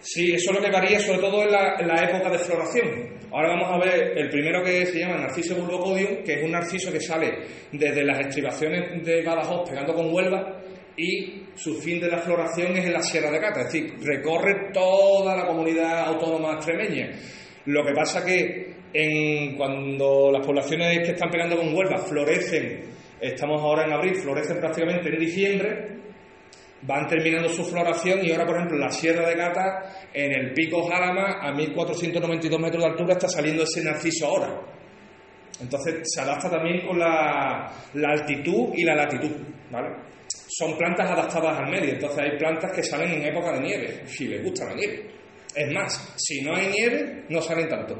Sí, 0.00 0.32
eso 0.32 0.50
es 0.50 0.56
lo 0.56 0.64
que 0.64 0.70
varía 0.70 0.98
sobre 1.00 1.18
todo 1.18 1.42
en 1.42 1.52
la, 1.52 1.74
en 1.78 1.86
la, 1.86 2.02
época 2.02 2.30
de 2.30 2.38
floración. 2.38 3.17
Ahora 3.30 3.48
vamos 3.50 3.70
a 3.70 3.78
ver 3.84 4.16
el 4.16 4.30
primero 4.30 4.64
que 4.64 4.86
se 4.86 5.00
llama 5.00 5.18
Narciso 5.18 5.54
bulbocodium, 5.54 6.24
que 6.24 6.32
es 6.34 6.42
un 6.42 6.50
narciso 6.50 6.90
que 6.90 7.00
sale 7.00 7.38
desde 7.70 8.02
las 8.02 8.20
estribaciones 8.20 9.04
de 9.04 9.22
Badajoz 9.22 9.68
pegando 9.68 9.94
con 9.94 10.12
Huelva 10.12 10.62
y 10.96 11.42
su 11.54 11.74
fin 11.74 12.00
de 12.00 12.08
la 12.08 12.18
floración 12.18 12.74
es 12.76 12.86
en 12.86 12.92
la 12.94 13.02
Sierra 13.02 13.30
de 13.30 13.38
Cata, 13.38 13.60
es 13.60 13.72
decir, 13.72 13.94
recorre 14.02 14.72
toda 14.72 15.36
la 15.36 15.46
comunidad 15.46 16.06
autónoma 16.06 16.54
extremeña. 16.54 17.10
Lo 17.66 17.84
que 17.84 17.92
pasa 17.92 18.24
que 18.24 18.78
cuando 19.56 20.30
las 20.32 20.46
poblaciones 20.46 21.00
que 21.00 21.12
están 21.12 21.30
pegando 21.30 21.58
con 21.58 21.74
Huelva 21.74 21.98
florecen, 21.98 22.80
estamos 23.20 23.60
ahora 23.60 23.84
en 23.84 23.92
abril, 23.92 24.14
florecen 24.14 24.58
prácticamente 24.58 25.10
en 25.10 25.18
diciembre, 25.18 25.88
van 26.82 27.06
terminando 27.06 27.48
su 27.48 27.64
floración 27.64 28.24
y 28.24 28.30
ahora, 28.30 28.46
por 28.46 28.56
ejemplo, 28.56 28.76
en 28.76 28.82
la 28.82 28.90
Sierra 28.90 29.28
de 29.28 29.34
Gata, 29.34 30.08
en 30.12 30.32
el 30.32 30.52
pico 30.52 30.86
Jalama, 30.88 31.40
a 31.40 31.52
1492 31.52 32.60
metros 32.60 32.82
de 32.82 32.90
altura, 32.90 33.12
está 33.14 33.28
saliendo 33.28 33.64
ese 33.64 33.82
narciso 33.82 34.26
ahora. 34.26 34.60
Entonces 35.60 36.02
se 36.04 36.20
adapta 36.20 36.48
también 36.50 36.86
con 36.86 36.98
la, 36.98 37.72
altitud 37.94 38.70
y 38.74 38.84
la 38.84 38.94
latitud. 38.94 39.30
Son 40.28 40.76
plantas 40.78 41.10
adaptadas 41.10 41.58
al 41.58 41.70
medio, 41.70 41.94
entonces 41.94 42.18
hay 42.18 42.38
plantas 42.38 42.72
que 42.72 42.82
salen 42.82 43.12
en 43.12 43.24
época 43.24 43.52
de 43.52 43.60
nieve, 43.60 44.02
si 44.06 44.28
les 44.28 44.42
gusta 44.42 44.66
la 44.66 44.74
nieve. 44.74 45.10
Es 45.54 45.72
más, 45.72 46.14
si 46.16 46.42
no 46.42 46.54
hay 46.54 46.68
nieve, 46.68 47.24
no 47.28 47.42
salen 47.42 47.68
tanto. 47.68 47.96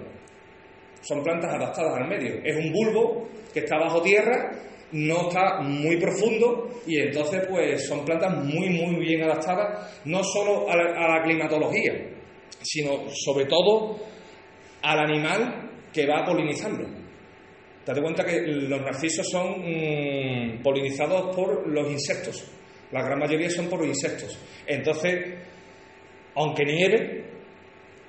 Son 1.00 1.22
plantas 1.22 1.52
adaptadas 1.52 1.96
al 1.96 2.08
medio. 2.08 2.40
Es 2.44 2.56
un 2.56 2.72
bulbo 2.72 3.28
que 3.52 3.60
está 3.60 3.78
bajo 3.78 4.02
tierra 4.02 4.50
no 4.92 5.28
está 5.28 5.60
muy 5.60 5.98
profundo 5.98 6.68
y 6.86 6.98
entonces 7.00 7.46
pues 7.48 7.86
son 7.86 8.04
plantas 8.04 8.44
muy 8.44 8.70
muy 8.70 8.96
bien 8.96 9.22
adaptadas 9.22 10.00
no 10.04 10.22
solo 10.24 10.70
a 10.70 10.76
la, 10.76 11.22
climatología, 11.22 11.92
sino 12.62 13.08
sobre 13.10 13.46
todo 13.46 13.98
al 14.82 14.98
animal 15.00 15.70
que 15.92 16.06
va 16.06 16.20
a. 16.20 16.26
Date 17.86 18.02
cuenta 18.02 18.24
que 18.24 18.42
los 18.42 18.82
narcisos 18.82 19.26
son 19.30 19.60
mm, 19.60 20.62
polinizados 20.62 21.34
por 21.34 21.66
los 21.66 21.90
insectos. 21.90 22.44
La 22.92 23.02
gran 23.02 23.18
mayoría 23.18 23.48
son 23.48 23.66
por 23.68 23.80
los 23.80 23.88
insectos. 23.88 24.38
Entonces, 24.66 25.36
aunque 26.34 26.64
nieve, 26.64 27.24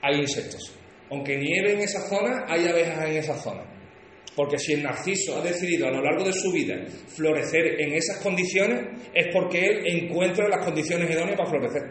hay 0.02 0.20
insectos. 0.20 0.78
Aunque 1.10 1.38
nieve 1.38 1.74
en 1.74 1.80
esa 1.80 2.02
zona, 2.10 2.46
hay 2.48 2.68
abejas 2.68 3.10
en 3.10 3.18
esa 3.18 3.38
zona. 3.38 3.69
Porque 4.36 4.58
si 4.58 4.74
el 4.74 4.84
narciso 4.84 5.38
ha 5.38 5.42
decidido 5.42 5.88
a 5.88 5.92
lo 5.92 6.02
largo 6.02 6.24
de 6.24 6.34
su 6.34 6.52
vida 6.52 6.76
florecer 7.08 7.82
en 7.82 7.94
esas 7.94 8.22
condiciones, 8.22 8.80
es 9.14 9.28
porque 9.34 9.66
él 9.66 9.82
encuentra 9.86 10.48
las 10.48 10.64
condiciones 10.66 11.10
idóneas 11.10 11.38
para 11.38 11.50
florecer. 11.50 11.82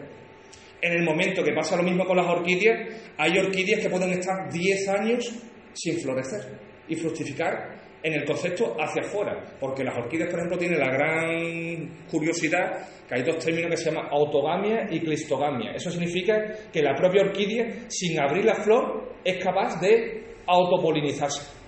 En 0.81 0.93
el 0.93 1.03
momento 1.03 1.43
que 1.43 1.51
pasa 1.53 1.75
lo 1.75 1.83
mismo 1.83 2.05
con 2.05 2.17
las 2.17 2.27
orquídeas, 2.27 3.13
hay 3.17 3.37
orquídeas 3.37 3.81
que 3.81 3.89
pueden 3.89 4.11
estar 4.11 4.49
10 4.51 4.87
años 4.89 5.29
sin 5.73 5.99
florecer 5.99 6.57
y 6.87 6.95
fructificar 6.95 7.79
en 8.01 8.13
el 8.13 8.25
concepto 8.25 8.75
hacia 8.79 9.01
afuera, 9.01 9.43
porque 9.59 9.83
las 9.83 9.97
orquídeas, 9.97 10.29
por 10.29 10.39
ejemplo, 10.39 10.57
tienen 10.57 10.79
la 10.79 10.89
gran 10.89 12.05
curiosidad 12.09 12.87
que 13.07 13.15
hay 13.15 13.23
dos 13.23 13.43
términos 13.43 13.71
que 13.71 13.77
se 13.77 13.91
llaman 13.91 14.07
autogamia 14.09 14.87
y 14.89 15.01
clistogamia. 15.01 15.71
Eso 15.73 15.91
significa 15.91 16.33
que 16.71 16.81
la 16.81 16.95
propia 16.95 17.23
orquídea, 17.23 17.89
sin 17.89 18.19
abrir 18.19 18.45
la 18.45 18.55
flor, 18.55 19.15
es 19.23 19.43
capaz 19.43 19.81
de 19.81 20.35
autopolinizarse. 20.45 21.58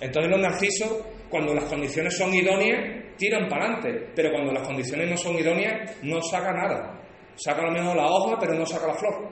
Entonces 0.00 0.30
los 0.30 0.40
narcisos, 0.40 1.04
cuando 1.28 1.54
las 1.54 1.64
condiciones 1.64 2.16
son 2.16 2.32
idóneas, 2.32 3.16
tiran 3.16 3.48
para 3.48 3.64
adelante, 3.64 4.10
pero 4.14 4.30
cuando 4.30 4.52
las 4.52 4.66
condiciones 4.66 5.10
no 5.10 5.16
son 5.16 5.36
idóneas, 5.36 5.96
no 6.02 6.20
saca 6.22 6.52
nada. 6.52 7.00
Saca 7.36 7.62
lo 7.62 7.72
menos 7.72 7.94
la 7.94 8.06
hoja, 8.06 8.36
pero 8.40 8.54
no 8.54 8.64
saca 8.64 8.86
la 8.86 8.94
flor. 8.94 9.28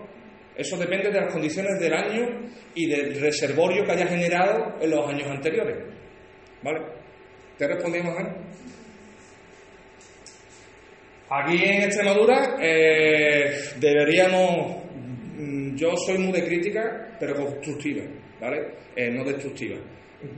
Eso 0.56 0.76
depende 0.76 1.10
de 1.10 1.20
las 1.20 1.32
condiciones 1.32 1.78
del 1.78 1.92
año 1.92 2.26
y 2.74 2.88
del 2.88 3.20
reservorio 3.20 3.84
que 3.84 3.92
haya 3.92 4.06
generado 4.06 4.76
en 4.80 4.90
los 4.90 5.08
años 5.08 5.28
anteriores. 5.28 5.76
¿Vale? 6.62 6.80
¿Te 7.58 7.66
respondimos, 7.68 8.18
eh? 8.20 8.26
Aquí 11.28 11.56
en 11.64 11.82
Extremadura 11.82 12.56
eh, 12.60 13.50
deberíamos, 13.80 14.84
mm, 15.36 15.74
yo 15.74 15.96
soy 15.96 16.18
muy 16.18 16.32
de 16.32 16.46
crítica, 16.46 17.16
pero 17.18 17.34
constructiva, 17.34 18.04
¿vale? 18.40 18.58
Eh, 18.94 19.10
no 19.10 19.24
destructiva. 19.24 19.76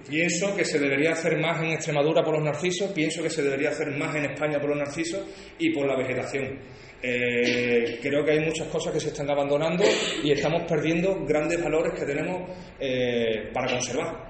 Pienso 0.08 0.56
que 0.56 0.64
se 0.64 0.78
debería 0.78 1.12
hacer 1.12 1.38
más 1.38 1.62
en 1.62 1.70
Extremadura 1.70 2.22
por 2.22 2.34
los 2.34 2.42
narcisos, 2.42 2.90
pienso 2.92 3.22
que 3.22 3.30
se 3.30 3.42
debería 3.42 3.70
hacer 3.70 3.96
más 3.96 4.14
en 4.16 4.24
España 4.24 4.58
por 4.58 4.70
los 4.70 4.78
narcisos 4.78 5.24
y 5.58 5.70
por 5.70 5.86
la 5.86 5.96
vegetación. 5.96 6.58
Eh, 7.00 8.00
creo 8.02 8.24
que 8.24 8.32
hay 8.32 8.40
muchas 8.40 8.66
cosas 8.68 8.92
que 8.92 8.98
se 8.98 9.08
están 9.08 9.30
abandonando 9.30 9.84
y 10.24 10.32
estamos 10.32 10.62
perdiendo 10.68 11.24
grandes 11.24 11.62
valores 11.62 11.92
que 11.98 12.04
tenemos 12.04 12.50
eh, 12.80 13.50
para 13.52 13.70
conservar. 13.70 14.28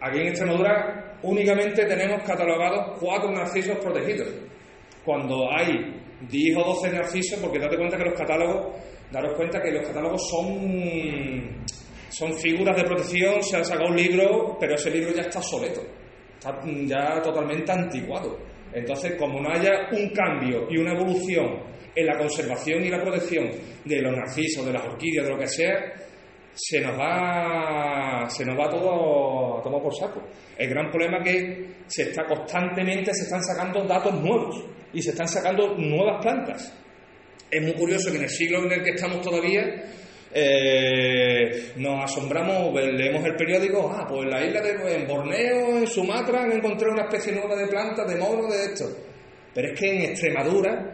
Aquí 0.00 0.18
en 0.18 0.28
Extremadura 0.28 1.18
únicamente 1.22 1.84
tenemos 1.84 2.22
catalogados 2.24 2.98
cuatro 2.98 3.30
narcisos 3.30 3.76
protegidos, 3.78 4.28
cuando 5.04 5.52
hay 5.52 6.00
10 6.28 6.56
o 6.56 6.64
12 6.64 6.90
narcisos, 6.90 7.38
porque 7.38 7.58
date 7.58 7.76
cuenta 7.76 7.96
que 7.96 8.04
los 8.04 8.18
catálogos, 8.18 8.76
daros 9.12 9.34
cuenta 9.36 9.62
que 9.62 9.70
los 9.70 9.86
catálogos 9.86 10.20
son, 10.30 11.64
son 12.10 12.34
figuras 12.34 12.76
de 12.76 12.84
protección, 12.84 13.42
se 13.42 13.56
ha 13.56 13.64
sacado 13.64 13.88
un 13.88 13.96
libro, 13.96 14.56
pero 14.58 14.74
ese 14.74 14.90
libro 14.90 15.12
ya 15.14 15.22
está 15.22 15.38
obsoleto, 15.38 15.80
está 16.34 16.60
ya 16.84 17.22
totalmente 17.22 17.70
anticuado. 17.70 18.38
Entonces, 18.72 19.14
como 19.18 19.40
no 19.40 19.50
haya 19.50 19.88
un 19.92 20.10
cambio 20.10 20.66
y 20.70 20.78
una 20.78 20.92
evolución 20.92 21.62
en 21.94 22.06
la 22.06 22.18
conservación 22.18 22.84
y 22.84 22.88
la 22.88 23.00
protección 23.00 23.48
de 23.84 24.02
los 24.02 24.16
narcisos, 24.16 24.66
de 24.66 24.72
las 24.72 24.84
orquídeas, 24.84 25.26
de 25.26 25.32
lo 25.32 25.38
que 25.38 25.46
sea, 25.46 25.92
se 26.52 26.80
nos 26.80 26.98
va, 26.98 28.28
se 28.28 28.44
nos 28.44 28.58
va 28.58 28.68
todo 28.68 29.62
tomar 29.62 29.82
por 29.82 29.94
saco. 29.94 30.22
El 30.58 30.68
gran 30.68 30.90
problema 30.90 31.18
es 31.18 31.24
que 31.24 31.70
se 31.86 32.02
está 32.02 32.24
constantemente 32.26 33.12
se 33.14 33.24
están 33.24 33.42
sacando 33.42 33.84
datos 33.84 34.14
nuevos 34.20 34.64
y 34.92 35.02
se 35.02 35.10
están 35.10 35.28
sacando 35.28 35.76
nuevas 35.76 36.22
plantas. 36.22 36.74
Es 37.50 37.62
muy 37.62 37.72
curioso 37.72 38.10
que 38.10 38.18
en 38.18 38.24
el 38.24 38.30
siglo 38.30 38.64
en 38.64 38.72
el 38.72 38.82
que 38.82 38.90
estamos 38.90 39.20
todavía 39.22 39.64
eh, 40.32 41.72
nos 41.76 42.04
asombramos, 42.04 42.72
leemos 42.74 43.24
el 43.24 43.34
periódico, 43.34 43.90
ah, 43.92 44.06
pues 44.08 44.22
en 44.22 44.30
la 44.30 44.44
isla 44.44 44.60
de 44.60 44.94
en 44.94 45.06
Borneo, 45.06 45.78
en 45.78 45.86
Sumatra, 45.86 46.42
han 46.44 46.52
encontrado 46.52 46.94
una 46.94 47.04
especie 47.04 47.32
nueva 47.32 47.56
de 47.56 47.66
planta, 47.66 48.04
de 48.04 48.16
mono, 48.16 48.46
de 48.48 48.64
esto. 48.66 48.84
Pero 49.52 49.72
es 49.72 49.78
que 49.78 49.90
en 49.90 50.02
Extremadura, 50.10 50.92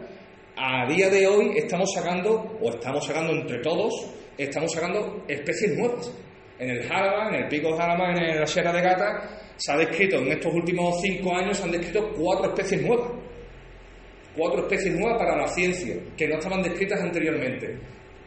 a 0.55 0.87
día 0.87 1.09
de 1.09 1.27
hoy, 1.27 1.51
estamos 1.55 1.93
sacando, 1.93 2.57
o 2.59 2.69
estamos 2.69 3.05
sacando 3.05 3.33
entre 3.33 3.59
todos, 3.59 3.93
estamos 4.37 4.71
sacando 4.71 5.23
especies 5.27 5.77
nuevas. 5.77 6.11
En 6.57 6.71
el 6.71 6.83
Jarama, 6.87 7.29
en 7.29 7.43
el 7.43 7.47
Pico 7.47 7.77
Jarama, 7.77 8.13
en 8.13 8.39
la 8.39 8.47
Sierra 8.47 8.73
de 8.73 8.81
Gata, 8.81 9.53
se 9.55 9.71
ha 9.71 9.77
descrito, 9.77 10.17
en 10.17 10.31
estos 10.31 10.51
últimos 10.51 10.99
cinco 11.01 11.35
años, 11.35 11.57
se 11.57 11.63
han 11.63 11.71
descrito 11.71 12.11
cuatro 12.17 12.49
especies 12.49 12.81
nuevas. 12.81 13.11
Cuatro 14.35 14.61
especies 14.61 14.95
nuevas 14.95 15.19
para 15.19 15.37
la 15.37 15.47
ciencia, 15.47 15.95
que 16.15 16.27
no 16.27 16.37
estaban 16.37 16.63
descritas 16.63 16.99
anteriormente. 17.01 17.77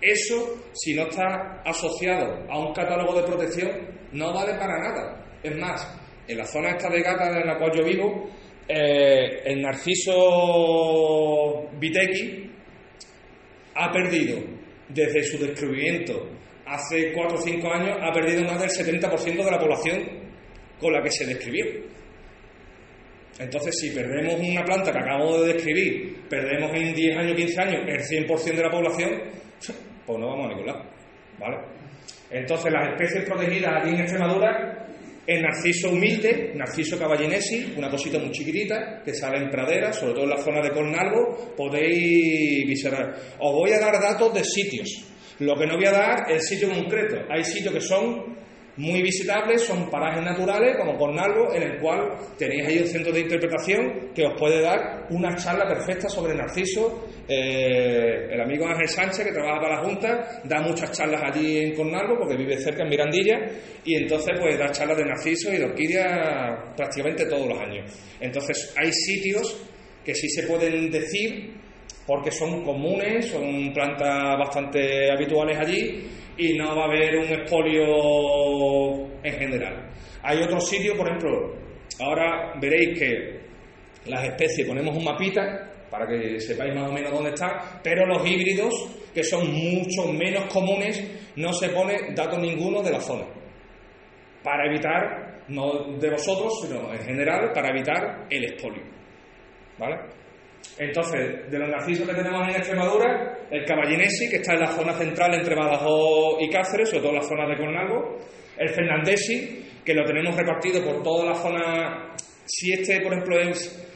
Eso, 0.00 0.64
si 0.72 0.94
no 0.94 1.02
está 1.02 1.62
asociado 1.64 2.46
a 2.48 2.58
un 2.58 2.72
catálogo 2.72 3.20
de 3.20 3.26
protección, 3.26 3.70
no 4.12 4.32
vale 4.32 4.54
para 4.54 4.78
nada. 4.78 5.26
Es 5.42 5.54
más, 5.56 5.86
en 6.26 6.38
la 6.38 6.46
zona 6.46 6.70
esta 6.70 6.88
de 6.88 7.02
Gata 7.02 7.38
en 7.38 7.46
la 7.46 7.58
cual 7.58 7.72
yo 7.76 7.84
vivo, 7.84 8.30
eh, 8.66 9.42
el 9.44 9.60
narciso 9.60 10.12
Viteki 11.78 12.50
ha 13.74 13.92
perdido, 13.92 14.38
desde 14.88 15.22
su 15.24 15.38
descubrimiento 15.38 16.28
hace 16.66 17.12
4 17.12 17.36
o 17.36 17.40
5 17.40 17.72
años, 17.72 17.98
ha 18.00 18.12
perdido 18.12 18.44
más 18.44 18.60
del 18.60 18.70
70% 18.70 19.44
de 19.44 19.50
la 19.50 19.58
población 19.58 19.98
con 20.78 20.92
la 20.92 21.02
que 21.02 21.10
se 21.10 21.26
describió. 21.26 21.66
Entonces, 23.38 23.78
si 23.78 23.90
perdemos 23.90 24.38
una 24.38 24.64
planta 24.64 24.92
que 24.92 24.98
acabo 24.98 25.42
de 25.42 25.54
describir, 25.54 26.20
perdemos 26.28 26.70
en 26.74 26.94
10 26.94 27.16
años, 27.16 27.36
15 27.36 27.60
años 27.60 27.82
el 27.86 28.26
100% 28.26 28.44
de 28.56 28.62
la 28.62 28.70
población, 28.70 29.22
pues 30.10 30.20
no 30.20 30.28
vamos 30.28 30.46
a 30.46 30.54
ningún. 30.54 30.72
¿Vale? 31.38 31.56
Entonces, 32.30 32.72
las 32.72 32.88
especies 32.90 33.24
protegidas 33.24 33.72
aquí 33.80 33.90
en 33.90 34.00
Extremadura, 34.00 34.86
el 35.26 35.42
narciso 35.42 35.90
humilde, 35.90 36.52
narciso 36.54 36.98
caballinesi, 36.98 37.74
una 37.76 37.88
cosita 37.88 38.18
muy 38.18 38.30
chiquitita, 38.30 39.02
que 39.04 39.14
sale 39.14 39.38
en 39.38 39.50
praderas, 39.50 39.96
sobre 39.96 40.14
todo 40.14 40.24
en 40.24 40.30
la 40.30 40.38
zona 40.38 40.60
de 40.60 40.70
Cornalvo, 40.70 41.54
podéis 41.56 42.66
visitar. 42.66 43.14
Os 43.38 43.52
voy 43.52 43.70
a 43.72 43.78
dar 43.78 44.00
datos 44.00 44.34
de 44.34 44.44
sitios. 44.44 45.06
Lo 45.38 45.56
que 45.56 45.66
no 45.66 45.76
voy 45.76 45.86
a 45.86 45.92
dar 45.92 46.30
es 46.30 46.34
el 46.34 46.58
sitio 46.58 46.68
concreto. 46.74 47.16
Hay 47.30 47.44
sitios 47.44 47.72
que 47.72 47.80
son 47.80 48.36
muy 48.80 49.02
visitables, 49.02 49.62
son 49.62 49.90
parajes 49.90 50.24
naturales, 50.24 50.74
como 50.78 50.96
Cornalvo, 50.96 51.52
en 51.54 51.62
el 51.62 51.78
cual 51.78 52.12
tenéis 52.38 52.66
ahí 52.66 52.78
un 52.78 52.86
centro 52.86 53.12
de 53.12 53.20
interpretación 53.20 54.10
que 54.14 54.24
os 54.24 54.32
puede 54.38 54.62
dar 54.62 55.06
una 55.10 55.36
charla 55.36 55.68
perfecta 55.68 56.08
sobre 56.08 56.34
Narciso. 56.34 57.06
Eh, 57.28 58.28
el 58.30 58.40
amigo 58.40 58.66
Ángel 58.66 58.88
Sánchez, 58.88 59.26
que 59.26 59.32
trabaja 59.32 59.60
para 59.60 59.76
la 59.76 59.84
Junta, 59.84 60.40
da 60.44 60.62
muchas 60.62 60.92
charlas 60.92 61.20
allí 61.22 61.58
en 61.58 61.74
Cornalvo, 61.74 62.16
porque 62.18 62.36
vive 62.36 62.56
cerca 62.56 62.82
en 62.82 62.88
Mirandilla, 62.88 63.38
y 63.84 63.96
entonces 63.96 64.34
pues 64.40 64.58
da 64.58 64.70
charlas 64.70 64.96
de 64.96 65.04
Narciso 65.04 65.52
y 65.52 65.58
de 65.58 65.64
orquídea 65.64 66.72
prácticamente 66.74 67.26
todos 67.26 67.46
los 67.46 67.60
años. 67.60 67.92
Entonces 68.18 68.74
hay 68.78 68.90
sitios 68.92 69.62
que 70.02 70.14
sí 70.14 70.26
se 70.30 70.46
pueden 70.46 70.90
decir 70.90 71.52
porque 72.06 72.30
son 72.30 72.64
comunes, 72.64 73.26
son 73.26 73.72
plantas 73.74 74.38
bastante 74.38 75.12
habituales 75.12 75.58
allí 75.58 76.02
y 76.40 76.56
no 76.56 76.74
va 76.74 76.84
a 76.84 76.86
haber 76.86 77.18
un 77.18 77.26
expolio 77.26 79.06
en 79.22 79.32
general. 79.34 79.90
Hay 80.22 80.42
otros 80.42 80.66
sitios, 80.68 80.96
por 80.96 81.06
ejemplo, 81.06 81.54
ahora 82.00 82.54
veréis 82.58 82.98
que 82.98 83.40
las 84.06 84.24
especies 84.24 84.66
ponemos 84.66 84.96
un 84.96 85.04
mapita 85.04 85.70
para 85.90 86.06
que 86.06 86.40
sepáis 86.40 86.74
más 86.74 86.88
o 86.88 86.92
menos 86.92 87.12
dónde 87.12 87.30
están, 87.30 87.50
pero 87.82 88.06
los 88.06 88.26
híbridos, 88.26 88.72
que 89.12 89.22
son 89.22 89.52
mucho 89.52 90.10
menos 90.12 90.44
comunes, 90.46 91.04
no 91.36 91.52
se 91.52 91.68
pone 91.68 92.14
dato 92.14 92.38
ninguno 92.38 92.82
de 92.82 92.92
la 92.92 93.00
zona. 93.00 93.26
Para 94.42 94.66
evitar, 94.66 95.42
no 95.48 95.98
de 95.98 96.10
vosotros, 96.10 96.60
sino 96.62 96.90
en 96.92 97.00
general, 97.00 97.52
para 97.52 97.68
evitar 97.68 98.26
el 98.30 98.44
expolio. 98.44 98.84
¿Vale? 99.78 99.96
Entonces, 100.78 101.50
de 101.50 101.58
los 101.58 101.68
narcisos 101.68 102.08
que 102.08 102.14
tenemos 102.14 102.48
en 102.48 102.56
Extremadura, 102.56 103.38
el 103.50 103.64
caballinesi, 103.64 104.30
que 104.30 104.36
está 104.36 104.54
en 104.54 104.60
la 104.60 104.68
zona 104.68 104.94
central 104.94 105.34
entre 105.34 105.54
Badajoz 105.54 106.40
y 106.40 106.48
Cáceres, 106.48 106.88
sobre 106.88 107.02
todo 107.02 107.12
en 107.12 107.18
la 107.18 107.28
zona 107.28 107.46
de 107.46 107.56
Cornalvo, 107.58 108.18
el 108.56 108.68
fernandesi, 108.70 109.66
que 109.84 109.94
lo 109.94 110.04
tenemos 110.04 110.34
repartido 110.36 110.82
por 110.82 111.02
toda 111.02 111.26
la 111.26 111.34
zona. 111.34 112.14
Si 112.46 112.72
este, 112.72 113.00
por 113.00 113.12
ejemplo, 113.12 113.38
es, 113.40 113.86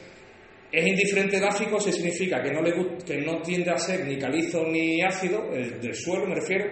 es 0.71 0.87
indiferente 0.87 1.39
se 1.79 1.91
significa 1.91 2.41
que 2.41 2.51
no, 2.51 2.61
le, 2.61 2.73
que 3.05 3.17
no 3.17 3.41
tiende 3.41 3.71
a 3.71 3.77
ser 3.77 4.05
ni 4.05 4.17
calizo 4.17 4.63
ni 4.65 5.01
ácido, 5.01 5.51
el 5.53 5.79
del 5.79 5.95
suelo 5.95 6.27
me 6.27 6.35
refiero, 6.35 6.65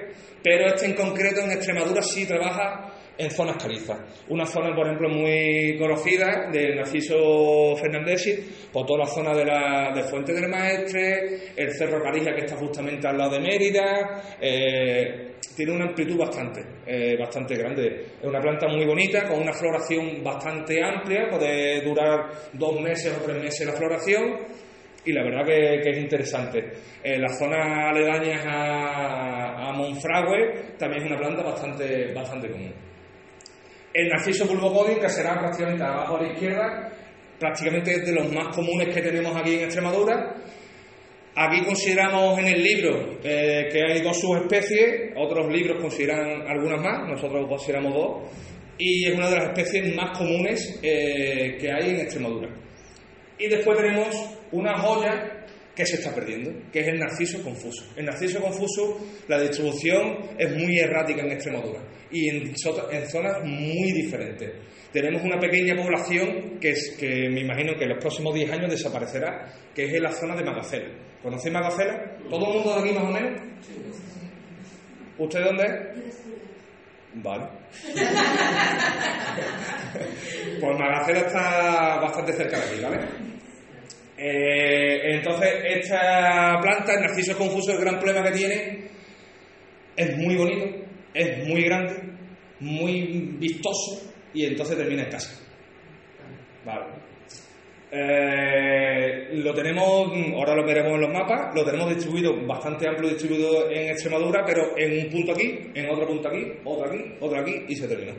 pero 0.43 0.67
este 0.67 0.86
en 0.86 0.93
concreto 0.93 1.41
en 1.41 1.51
Extremadura 1.51 2.01
sí 2.01 2.25
trabaja 2.25 2.92
en 3.17 3.30
zonas 3.30 3.58
calizas. 3.62 3.99
Una 4.30 4.45
zona, 4.45 4.76
por 4.76 4.86
ejemplo, 4.86 5.10
muy 5.10 5.78
conocida 5.78 6.49
del 6.52 6.76
Narciso 6.76 7.76
Fernandesi, 7.76 8.34
por 8.71 8.86
toda 8.86 8.99
la 8.99 9.06
zona 9.06 9.34
de, 9.34 9.45
la, 9.45 9.91
de 9.93 10.04
Fuente 10.04 10.34
del 10.34 10.49
Maestre, 10.49 11.54
el 11.56 11.71
Cerro 11.73 12.02
Carija 12.02 12.34
que 12.34 12.45
está 12.45 12.56
justamente 12.58 13.08
al 13.08 13.17
lado 13.17 13.32
de 13.32 13.39
Mérida, 13.39 14.21
eh, 14.41 15.34
tiene 15.56 15.73
una 15.73 15.86
amplitud 15.86 16.17
bastante, 16.17 16.62
eh, 16.88 17.15
bastante 17.17 17.56
grande. 17.56 18.06
Es 18.19 18.28
una 18.28 18.39
planta 18.39 18.67
muy 18.67 18.86
bonita, 18.86 19.28
con 19.28 19.41
una 19.41 19.54
floración 19.54 20.23
bastante 20.23 20.84
amplia, 20.84 21.28
puede 21.30 21.82
durar 21.82 22.32
dos 22.54 22.80
meses 22.82 23.15
o 23.15 23.23
tres 23.23 23.38
meses 23.38 23.67
la 23.67 23.73
floración 23.73 24.39
y 25.06 25.12
la 25.12 25.23
verdad 25.23 25.45
que, 25.45 25.89
es 25.89 25.97
interesante. 25.97 26.71
En 27.04 27.21
las 27.21 27.38
zonas 27.38 27.91
aledañas 27.91 28.43
a, 28.45 29.69
a 29.69 29.73
Monfragüe 29.73 30.76
también 30.80 31.04
es 31.04 31.12
una 31.12 31.19
planta 31.19 31.43
bastante, 31.43 32.12
bastante 32.13 32.49
común. 32.49 32.92
El 33.93 34.10
narciso 34.10 34.47
pulvocodium, 34.47 34.99
que 34.99 35.10
será 35.10 35.39
prácticamente 35.39 35.84
abajo 35.84 36.17
a 36.17 36.23
la 36.23 36.34
izquierda, 36.34 36.91
prácticamente 37.39 37.91
es 37.91 38.06
de 38.06 38.13
los 38.13 38.32
más 38.32 38.56
comunes 38.56 38.93
que 38.93 39.01
tenemos 39.01 39.36
aquí 39.36 39.56
en 39.56 39.63
Extremadura. 39.65 40.36
Aquí 41.36 41.63
consideramos 41.63 42.39
en 42.39 42.47
el 42.47 42.63
libro 42.63 43.19
eh, 43.23 43.67
que 43.71 43.82
hay 43.84 44.01
dos 44.01 44.19
subespecies, 44.19 45.13
otros 45.15 45.51
libros 45.51 45.82
consideran 45.82 46.47
algunas 46.47 46.82
más, 46.82 47.08
nosotros 47.08 47.47
consideramos 47.47 47.93
dos, 47.93 48.32
y 48.77 49.08
es 49.08 49.15
una 49.15 49.29
de 49.29 49.38
las 49.38 49.45
especies 49.49 49.95
más 49.95 50.17
comunes 50.17 50.79
eh, 50.82 51.58
que 51.60 51.71
hay 51.71 51.91
en 51.91 52.01
Extremadura. 52.01 52.49
Y 53.38 53.47
después 53.47 53.77
tenemos 53.77 54.15
una 54.51 54.77
joya 54.79 55.42
que 55.75 55.86
se 55.86 55.95
está 55.95 56.13
perdiendo, 56.13 56.51
que 56.71 56.81
es 56.81 56.88
el 56.88 56.99
narciso 56.99 57.41
confuso. 57.41 57.83
El 57.95 58.05
narciso 58.05 58.39
confuso, 58.39 58.99
la 59.27 59.39
distribución 59.39 60.19
es 60.38 60.55
muy 60.55 60.77
errática 60.77 61.23
en 61.23 61.31
Extremadura 61.31 61.81
y 62.12 62.29
en, 62.29 62.53
zonas 62.55 63.43
muy 63.43 63.91
diferentes. 63.91 64.51
Tenemos 64.91 65.23
una 65.23 65.39
pequeña 65.39 65.75
población 65.75 66.59
que, 66.59 66.69
es, 66.69 66.95
que 66.99 67.27
me 67.29 67.41
imagino 67.41 67.73
que 67.75 67.86
en 67.86 67.89
los 67.89 67.99
próximos 67.99 68.36
10 68.36 68.51
años 68.51 68.69
desaparecerá, 68.69 69.51
que 69.73 69.86
es 69.86 69.93
en 69.93 70.03
la 70.03 70.12
zona 70.12 70.36
de 70.36 70.43
Magacela. 70.43 70.89
¿Conocéis 71.23 71.53
Magacela? 71.53 72.17
¿Todo 72.29 72.47
el 72.47 72.53
mundo 72.53 72.75
de 72.75 72.79
aquí 72.79 72.91
más 72.93 73.03
o 73.03 73.12
menos? 73.12 73.41
¿Usted 75.17 75.43
dónde 75.43 75.63
es? 75.63 75.71
Vale. 77.15 77.47
pues 80.59 80.79
Magacela 80.79 81.19
está 81.19 81.99
bastante 81.99 82.33
cerca 82.33 82.59
de 82.59 82.63
aquí, 82.63 82.79
¿vale? 82.81 83.33
Eh, 84.17 85.15
entonces, 85.15 85.49
esta 85.65 86.60
planta, 86.62 86.93
el 86.93 87.02
narciso 87.02 87.38
confuso, 87.38 87.71
el 87.71 87.80
gran 87.80 87.99
problema 87.99 88.23
que 88.23 88.38
tiene 88.38 88.84
es 89.95 90.17
muy 90.17 90.36
bonito, 90.36 90.65
es 91.13 91.47
muy 91.47 91.63
grande, 91.63 91.95
muy 92.60 93.36
vistoso 93.39 94.12
y 94.34 94.45
entonces 94.45 94.78
termina 94.78 95.04
en 95.04 95.10
casa. 95.10 95.39
Vale. 96.65 96.86
Eh, 97.95 99.30
lo 99.34 99.54
tenemos, 99.54 100.12
ahora 100.36 100.56
lo 100.56 100.65
veremos 100.65 100.93
en 100.93 101.02
los 101.02 101.13
mapas, 101.13 101.54
lo 101.54 101.63
tenemos 101.63 101.89
distribuido, 101.89 102.34
bastante 102.47 102.88
amplio 102.88 103.10
distribuido 103.10 103.69
en 103.69 103.89
Extremadura, 103.89 104.43
pero 104.43 104.76
en 104.76 105.06
un 105.06 105.12
punto 105.12 105.32
aquí, 105.34 105.69
en 105.76 105.89
otro 105.91 106.08
punto 106.08 106.28
aquí, 106.28 106.54
otro 106.63 106.89
aquí, 106.89 107.04
otro 107.19 107.39
aquí 107.39 107.65
y 107.67 107.76
se 107.76 107.88
terminó. 107.88 108.13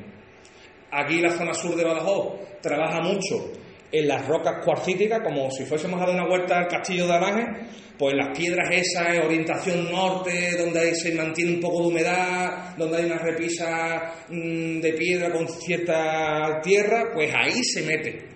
Aquí 0.93 1.21
la 1.21 1.31
zona 1.31 1.53
sur 1.55 1.75
de 1.75 1.83
Badajoz 1.83 2.61
trabaja 2.61 3.01
mucho 3.01 3.51
en 3.95 4.09
las 4.09 4.27
rocas 4.27 4.65
cuarcíticas, 4.65 5.21
como 5.23 5.49
si 5.53 5.65
fuésemos 5.65 6.01
a 6.01 6.07
dar 6.07 6.15
una 6.15 6.27
vuelta 6.27 6.59
al 6.59 6.67
castillo 6.67 7.07
de 7.07 7.15
Alange, 7.15 7.47
pues 7.97 8.13
las 8.15 8.37
piedras 8.37 8.69
esas, 8.73 9.25
orientación 9.25 9.91
norte, 9.91 10.57
donde 10.59 10.95
se 10.97 11.15
mantiene 11.15 11.55
un 11.55 11.61
poco 11.61 11.83
de 11.83 11.89
humedad, 11.89 12.77
donde 12.77 12.97
hay 12.97 13.05
una 13.05 13.19
repisa 13.19 14.15
mm, 14.29 14.81
de 14.81 14.93
piedra 14.95 15.31
con 15.31 15.47
cierta 15.49 16.61
tierra, 16.61 17.11
pues 17.15 17.33
ahí 17.33 17.63
se 17.63 17.83
mete. 17.83 18.27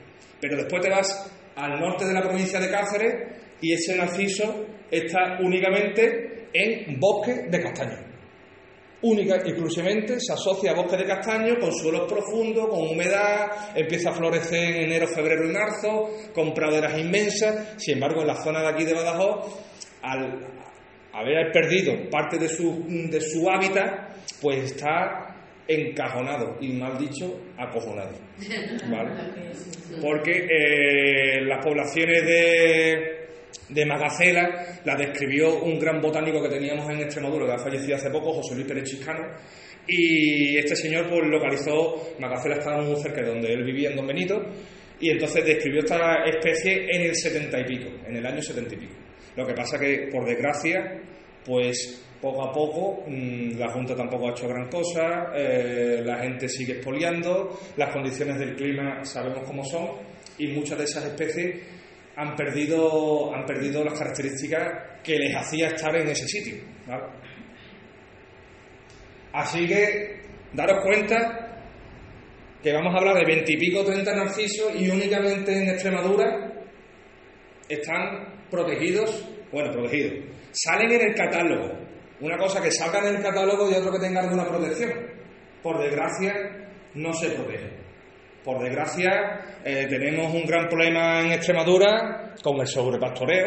Pero 0.40 0.58
después 0.58 0.80
te 0.80 0.90
vas 0.90 1.28
al 1.56 1.80
norte 1.80 2.06
de 2.06 2.14
la 2.14 2.22
provincia 2.22 2.60
de 2.60 2.70
Cáceres 2.70 3.14
y 3.60 3.72
ese 3.72 3.96
narciso 3.96 4.64
está 4.88 5.38
únicamente 5.40 6.46
en 6.52 7.00
bosque 7.00 7.48
de 7.50 7.60
castaños 7.60 8.07
única 9.02 9.36
y 9.44 9.50
exclusivamente 9.50 10.18
se 10.20 10.32
asocia 10.32 10.72
a 10.72 10.74
bosque 10.74 10.96
de 10.96 11.04
castaño 11.04 11.58
con 11.58 11.72
suelos 11.72 12.10
profundos, 12.10 12.68
con 12.68 12.88
humedad, 12.88 13.76
empieza 13.76 14.10
a 14.10 14.14
florecer 14.14 14.76
en 14.76 14.84
enero, 14.84 15.06
febrero 15.06 15.48
y 15.48 15.52
marzo, 15.52 16.10
con 16.34 16.52
praderas 16.52 16.98
inmensas. 16.98 17.74
Sin 17.76 17.94
embargo, 17.94 18.22
en 18.22 18.26
la 18.26 18.42
zona 18.42 18.60
de 18.60 18.68
aquí 18.68 18.84
de 18.84 18.94
Badajoz, 18.94 19.60
al 20.02 20.46
haber 21.12 21.52
perdido 21.52 22.08
parte 22.10 22.38
de 22.38 22.48
su, 22.48 22.84
de 22.88 23.20
su 23.20 23.48
hábitat, 23.48 24.10
pues 24.40 24.72
está 24.72 25.28
encajonado 25.68 26.56
y 26.60 26.68
mal 26.72 26.96
dicho 26.96 27.40
acojonado 27.58 28.12
¿vale? 28.90 29.10
porque 30.00 30.46
eh, 30.50 31.44
las 31.44 31.62
poblaciones 31.62 32.24
de 32.24 33.17
de 33.68 33.86
Magacela 33.86 34.80
la 34.84 34.96
describió 34.96 35.62
un 35.62 35.78
gran 35.78 36.00
botánico 36.00 36.42
que 36.42 36.48
teníamos 36.48 36.88
en 36.90 37.00
Extremadura, 37.00 37.46
que 37.46 37.52
ha 37.52 37.58
fallecido 37.58 37.96
hace 37.96 38.10
poco, 38.10 38.32
José 38.32 38.54
Luis 38.54 38.66
Pérez 38.66 38.84
Chiscano, 38.84 39.24
y 39.86 40.56
este 40.56 40.76
señor 40.76 41.08
pues 41.08 41.22
localizó, 41.26 42.14
Magacela 42.18 42.56
estaba 42.56 42.82
muy 42.82 42.96
cerca 42.96 43.22
de 43.22 43.28
donde 43.28 43.52
él 43.52 43.64
vivía, 43.64 43.90
en 43.90 43.96
Don 43.96 44.06
Benito, 44.06 44.40
y 45.00 45.10
entonces 45.10 45.44
describió 45.44 45.80
esta 45.80 46.24
especie 46.24 46.86
en 46.90 47.02
el 47.02 47.14
setenta 47.14 47.60
y 47.60 47.64
pico, 47.64 47.90
en 48.06 48.16
el 48.16 48.26
año 48.26 48.42
setenta 48.42 48.74
y 48.74 48.78
pico. 48.78 48.94
Lo 49.36 49.46
que 49.46 49.54
pasa 49.54 49.78
que, 49.78 50.08
por 50.10 50.26
desgracia, 50.26 51.00
pues 51.44 52.04
poco 52.20 52.42
a 52.42 52.52
poco 52.52 53.04
mm, 53.06 53.58
la 53.58 53.70
Junta 53.70 53.94
tampoco 53.94 54.28
ha 54.28 54.32
hecho 54.32 54.48
gran 54.48 54.68
cosa, 54.68 55.32
eh, 55.36 56.02
la 56.04 56.18
gente 56.18 56.48
sigue 56.48 56.74
expoliando, 56.74 57.58
las 57.76 57.92
condiciones 57.92 58.38
del 58.38 58.56
clima 58.56 59.04
sabemos 59.04 59.44
cómo 59.46 59.64
son, 59.64 59.90
y 60.38 60.48
muchas 60.48 60.78
de 60.78 60.84
esas 60.84 61.04
especies 61.04 61.77
han 62.18 62.34
perdido, 62.34 63.32
han 63.32 63.46
perdido 63.46 63.84
las 63.84 63.96
características 63.96 65.00
que 65.04 65.16
les 65.16 65.36
hacía 65.36 65.68
estar 65.68 65.94
en 65.94 66.08
ese 66.08 66.26
sitio. 66.26 66.64
Así 69.32 69.68
que 69.68 70.22
daros 70.52 70.82
cuenta 70.82 71.62
que 72.60 72.72
vamos 72.72 72.92
a 72.92 72.98
hablar 72.98 73.14
de 73.18 73.24
veintipico, 73.24 73.84
treinta 73.84 74.16
narcisos 74.16 74.74
y 74.74 74.90
únicamente 74.90 75.62
en 75.62 75.68
Extremadura 75.68 76.52
están 77.68 78.46
protegidos, 78.50 79.28
bueno, 79.52 79.70
protegidos, 79.70 80.24
salen 80.50 80.90
en 80.90 81.10
el 81.10 81.14
catálogo. 81.14 81.78
Una 82.20 82.36
cosa 82.36 82.60
que 82.60 82.72
salga 82.72 82.98
en 82.98 83.14
el 83.14 83.22
catálogo 83.22 83.70
y 83.70 83.74
otro 83.74 83.92
que 83.92 84.00
tenga 84.00 84.22
alguna 84.22 84.44
protección. 84.44 84.90
Por 85.62 85.78
desgracia, 85.78 86.34
no 86.94 87.12
se 87.12 87.30
protege. 87.30 87.70
Por 88.48 88.64
desgracia, 88.64 89.60
eh, 89.62 89.86
tenemos 89.90 90.32
un 90.32 90.46
gran 90.46 90.68
problema 90.68 91.20
en 91.20 91.32
Extremadura 91.32 92.32
con 92.42 92.58
el 92.58 92.66
sobrepastoreo. 92.66 93.46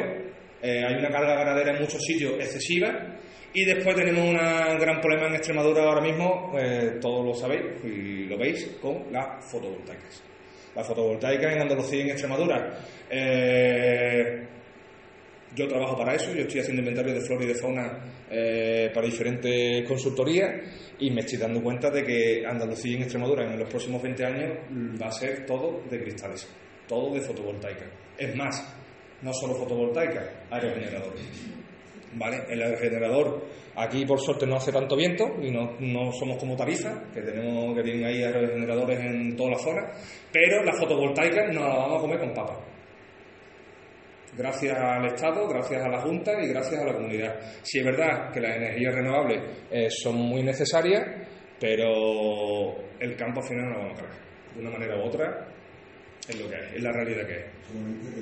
Eh, 0.61 0.83
hay 0.85 0.93
una 0.93 1.09
carga 1.09 1.37
ganadera 1.37 1.73
en 1.73 1.81
muchos 1.81 2.03
sitios 2.03 2.33
excesiva. 2.33 3.17
Y 3.51 3.65
después 3.65 3.95
tenemos 3.95 4.23
un 4.23 4.35
gran 4.35 5.01
problema 5.01 5.25
en 5.25 5.33
Extremadura 5.37 5.85
ahora 5.85 6.01
mismo, 6.01 6.51
eh, 6.55 6.99
todos 7.01 7.25
lo 7.25 7.33
sabéis 7.33 7.83
y 7.83 8.25
lo 8.25 8.37
veis, 8.37 8.77
con 8.79 9.11
las 9.11 9.43
fotovoltaicas. 9.51 10.23
Las 10.75 10.87
fotovoltaicas 10.87 11.51
en 11.51 11.61
Andalucía 11.63 11.97
y 11.97 12.01
en 12.01 12.09
Extremadura. 12.11 12.77
Yo 15.55 15.67
trabajo 15.67 15.97
para 15.97 16.15
eso, 16.15 16.33
yo 16.33 16.41
estoy 16.41 16.61
haciendo 16.61 16.81
inventario 16.81 17.13
de 17.13 17.21
flora 17.21 17.43
y 17.43 17.47
de 17.47 17.55
fauna 17.55 17.99
para 18.93 19.05
diferentes 19.05 19.85
consultorías 19.87 20.49
y 20.99 21.09
me 21.11 21.21
estoy 21.21 21.39
dando 21.39 21.61
cuenta 21.61 21.89
de 21.89 22.03
que 22.03 22.45
Andalucía 22.45 22.97
y 22.97 23.01
Extremadura 23.01 23.43
en 23.43 23.59
los 23.59 23.67
próximos 23.67 24.01
20 24.01 24.25
años 24.25 24.57
va 25.01 25.07
a 25.07 25.11
ser 25.11 25.45
todo 25.45 25.81
de 25.89 25.99
cristales, 26.01 26.47
todo 26.87 27.13
de 27.13 27.21
fotovoltaica. 27.21 27.85
Es 28.17 28.35
más, 28.35 28.75
no 29.21 29.33
solo 29.33 29.55
fotovoltaica, 29.55 30.45
aerogenerador. 30.49 31.13
¿Vale? 32.13 32.43
El 32.49 32.61
aerogenerador, 32.61 33.45
aquí 33.75 34.05
por 34.05 34.19
suerte 34.19 34.45
no 34.45 34.57
hace 34.57 34.71
tanto 34.71 34.95
viento 34.95 35.25
y 35.41 35.49
no, 35.49 35.77
no 35.79 36.11
somos 36.11 36.37
como 36.37 36.55
Tarifa, 36.55 37.03
que 37.13 37.21
tenemos 37.21 37.75
que 37.75 37.83
tienen 37.83 38.05
ahí 38.05 38.21
aerogeneradores 38.21 38.99
en 38.99 39.35
toda 39.35 39.51
la 39.51 39.59
zona, 39.59 39.91
pero 40.31 40.63
la 40.63 40.73
fotovoltaica 40.73 41.47
nos 41.47 41.63
la 41.63 41.75
vamos 41.75 41.97
a 41.97 42.01
comer 42.01 42.19
con 42.19 42.33
papas 42.33 42.70
gracias 44.37 44.77
al 44.77 45.05
Estado, 45.05 45.47
gracias 45.47 45.83
a 45.83 45.89
la 45.89 46.01
Junta 46.01 46.31
y 46.41 46.47
gracias 46.47 46.81
a 46.81 46.85
la 46.85 46.93
comunidad. 46.93 47.39
Sí 47.61 47.79
es 47.79 47.85
verdad 47.85 48.31
que 48.31 48.39
las 48.39 48.55
energías 48.55 48.95
renovables 48.95 49.41
eh, 49.69 49.89
son 49.89 50.15
muy 50.15 50.43
necesarias, 50.43 51.03
pero 51.59 52.75
el 52.99 53.15
campo 53.15 53.41
al 53.41 53.47
final 53.47 53.65
no 53.65 53.71
lo 53.71 53.79
vamos 53.79 53.93
a 53.93 54.01
cargar. 54.01 54.21
De 54.55 54.61
una 54.61 54.71
manera 54.71 54.97
u 54.97 55.07
otra, 55.07 55.47
es 56.27 56.39
lo 56.39 56.49
que 56.49 56.55
es, 56.55 56.73
es 56.75 56.83
la 56.83 56.91
realidad 56.91 57.25
que 57.27 57.35
es. 57.35 57.45
Solamente 57.67 58.09
que, 58.13 58.21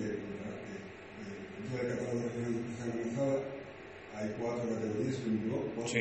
dentro 1.60 1.78
del 1.78 1.98
catálogo 1.98 2.30
regional 2.30 3.44
hay 4.16 4.36
cuatro 4.38 4.70
categorías, 4.70 5.22
cuatro 5.76 5.88
sí. 5.88 6.00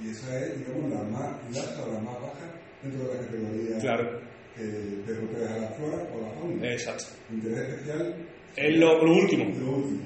y 0.00 0.10
esa 0.10 0.38
es, 0.38 0.58
digamos, 0.58 0.90
la 0.90 1.02
más 1.02 1.36
alta 1.46 1.82
o 1.84 1.92
la 1.92 2.00
más 2.00 2.20
baja 2.20 2.54
dentro 2.82 3.08
de 3.08 3.14
la 3.14 3.20
categoría 3.22 3.78
claro. 3.80 4.20
que 4.54 4.62
te 4.62 5.14
protege 5.14 5.52
a 5.52 5.58
la 5.58 5.68
flora 5.70 5.96
o 6.12 6.20
la 6.20 6.30
fauna. 6.30 6.70
Exacto. 6.70 7.04
Interés 7.30 7.68
especial 7.68 8.14
es 8.56 8.76
lo, 8.78 9.02
último. 9.02 9.44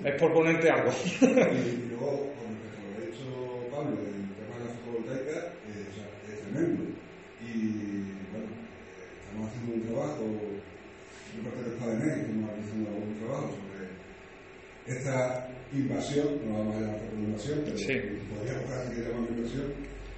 Es 0.04 0.20
por 0.20 0.32
ponerte 0.32 0.70
algo. 0.70 0.90
y 0.90 1.26
luego, 1.90 2.32
con 2.34 2.48
respecto 2.54 2.78
a 2.78 2.84
lo 2.84 2.96
que 2.96 3.02
ha 3.02 3.10
dicho 3.10 3.26
Pablo, 3.70 3.96
el 4.00 4.34
tema 4.34 4.58
de 4.58 4.64
la 4.64 4.70
fotovoltaica, 4.74 5.52
es 6.28 6.40
tremendo. 6.42 6.84
Y 7.42 8.08
trabajo, 9.98 10.24
de 11.34 11.42
parte 11.42 11.62
del 11.62 11.78
PADENE, 11.78 12.14
que 12.14 12.20
estamos 12.20 12.50
realizando 12.50 12.90
algún 12.90 13.14
trabajo 13.18 13.48
sobre 13.50 14.96
esta 14.96 15.48
invasión, 15.72 16.28
no 16.46 16.58
vamos 16.58 16.76
a 16.76 16.80
llamar 16.80 17.00
invasión, 17.18 17.58
pero 17.64 17.76
Sí. 17.78 17.94
podríamos 18.30 18.64
casi 18.70 18.94
que 18.94 19.02
llamar 19.02 19.30
invasión, 19.30 19.66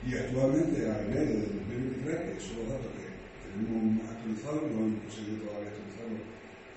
y 0.07 0.14
actualmente 0.16 0.87
a 0.87 1.01
enero 1.03 1.33
del 1.33 1.53
2023, 1.64 2.35
que 2.35 2.40
son 2.40 2.57
los 2.59 2.69
datos 2.69 2.90
que 2.97 3.07
tenemos 3.49 4.09
actualizados, 4.09 4.62
no 4.71 4.79
hemos 4.79 5.01
conseguido 5.03 5.37
todavía 5.45 5.60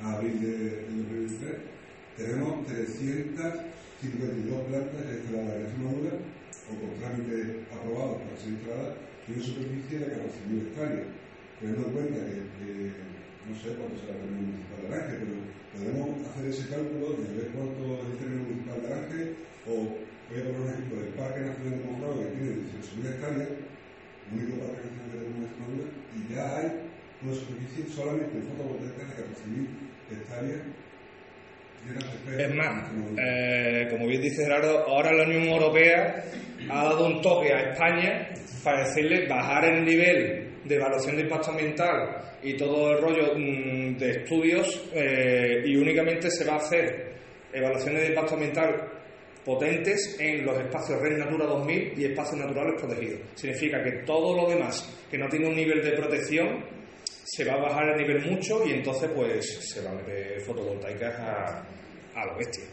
abril 0.04 0.42
de, 0.42 0.84
del 0.84 1.08
2023, 1.08 1.56
tenemos 2.18 2.68
352 2.68 4.68
plantas 4.68 5.02
instaladas 5.02 5.56
en 5.56 5.62
Extremadura 5.64 6.12
o 6.14 6.72
con 6.78 6.94
trámite 7.00 7.64
aprobado 7.74 8.22
para 8.22 8.38
ser 8.38 8.50
instaladas 8.54 8.94
y 9.28 9.34
una 9.34 9.44
superficie 9.44 10.00
de 10.00 10.08
14.000 10.20 10.62
hectáreas. 10.68 11.08
Teniendo 11.60 11.88
en 11.88 11.94
cuenta 11.94 12.18
que, 12.28 12.36
no 13.48 13.54
sé 13.56 13.68
cuánto 13.80 13.96
será 14.00 14.14
el 14.20 14.24
término 14.24 14.48
municipal 14.52 14.80
de 14.84 14.88
Aranje, 14.88 15.16
pero 15.20 15.36
podemos 15.74 16.08
hacer 16.28 16.44
ese 16.48 16.66
cálculo 16.70 17.06
de 17.18 17.28
ver 17.34 17.50
cuánto 17.56 17.82
es 18.04 18.08
el 18.14 18.20
término 18.20 18.44
municipal 18.44 18.78
de 18.78 18.88
Aranje 18.88 19.22
o 19.64 19.74
voy 19.74 20.38
a 20.38 20.44
poner 20.44 20.60
un 20.60 20.70
ejemplo 20.70 20.96
del 21.00 21.16
Parque 21.16 21.40
Nacional 21.44 21.74
de 21.74 21.84
Monfragüe 21.84 22.24
que 22.24 22.36
tiene 22.36 22.68
18.000 22.68 23.10
hectáreas, 23.10 23.50
único 24.32 24.54
parque 24.60 24.84
nacional 24.84 25.08
que 25.08 25.18
tenemos 25.18 25.40
en 25.40 25.48
Extremadura, 25.48 25.88
y 26.14 26.20
ya 26.30 26.44
hay 26.60 26.68
una 27.24 27.34
superficie 27.34 27.88
solamente 27.88 28.36
en 28.38 28.44
fotovoltaicas 28.44 29.08
de 29.08 29.16
14.000 29.24 29.83
Es 32.38 32.56
más, 32.56 32.90
eh, 33.18 33.88
como 33.90 34.08
bien 34.08 34.22
dice 34.22 34.44
Gerardo, 34.44 34.88
ahora 34.88 35.12
la 35.12 35.24
Unión 35.26 35.44
Europea 35.44 36.24
ha 36.70 36.84
dado 36.86 37.08
un 37.08 37.22
toque 37.22 37.52
a 37.54 37.72
España 37.72 38.30
para 38.64 38.88
decirle 38.88 39.28
bajar 39.28 39.66
el 39.66 39.84
nivel 39.84 40.54
de 40.64 40.76
evaluación 40.76 41.18
de 41.18 41.24
impacto 41.24 41.52
ambiental 41.52 42.24
y 42.42 42.56
todo 42.56 42.92
el 42.92 43.02
rollo 43.02 43.34
mm, 43.36 43.98
de 43.98 44.12
estudios 44.12 44.90
eh, 44.94 45.64
y 45.66 45.76
únicamente 45.76 46.30
se 46.32 46.46
va 46.46 46.54
a 46.54 46.58
hacer 46.58 47.14
evaluaciones 47.52 48.02
de 48.02 48.08
impacto 48.10 48.36
ambiental 48.36 48.90
potentes 49.44 50.16
en 50.20 50.46
los 50.46 50.58
espacios 50.58 51.02
Red 51.02 51.18
Natura 51.18 51.46
2000 51.48 51.94
y 51.98 52.06
espacios 52.06 52.40
naturales 52.40 52.82
protegidos. 52.82 53.20
Significa 53.36 53.84
que 53.84 54.04
todo 54.06 54.36
lo 54.38 54.50
demás 54.50 55.06
que 55.12 55.18
no 55.18 55.28
tiene 55.28 55.48
un 55.48 55.56
nivel 55.56 55.84
de 55.84 55.92
protección 55.92 56.64
se 57.26 57.44
va 57.46 57.54
a 57.54 57.58
bajar 57.62 57.90
el 57.90 57.98
nivel 57.98 58.26
mucho 58.30 58.66
y 58.66 58.72
entonces 58.74 59.10
pues 59.16 59.70
se 59.72 59.82
va 59.84 59.92
a 59.92 59.96
meter 59.96 60.40
fotovoltaicas 60.42 61.20
a, 61.20 61.66
a 62.16 62.26
lo 62.26 62.38
bestia. 62.38 62.64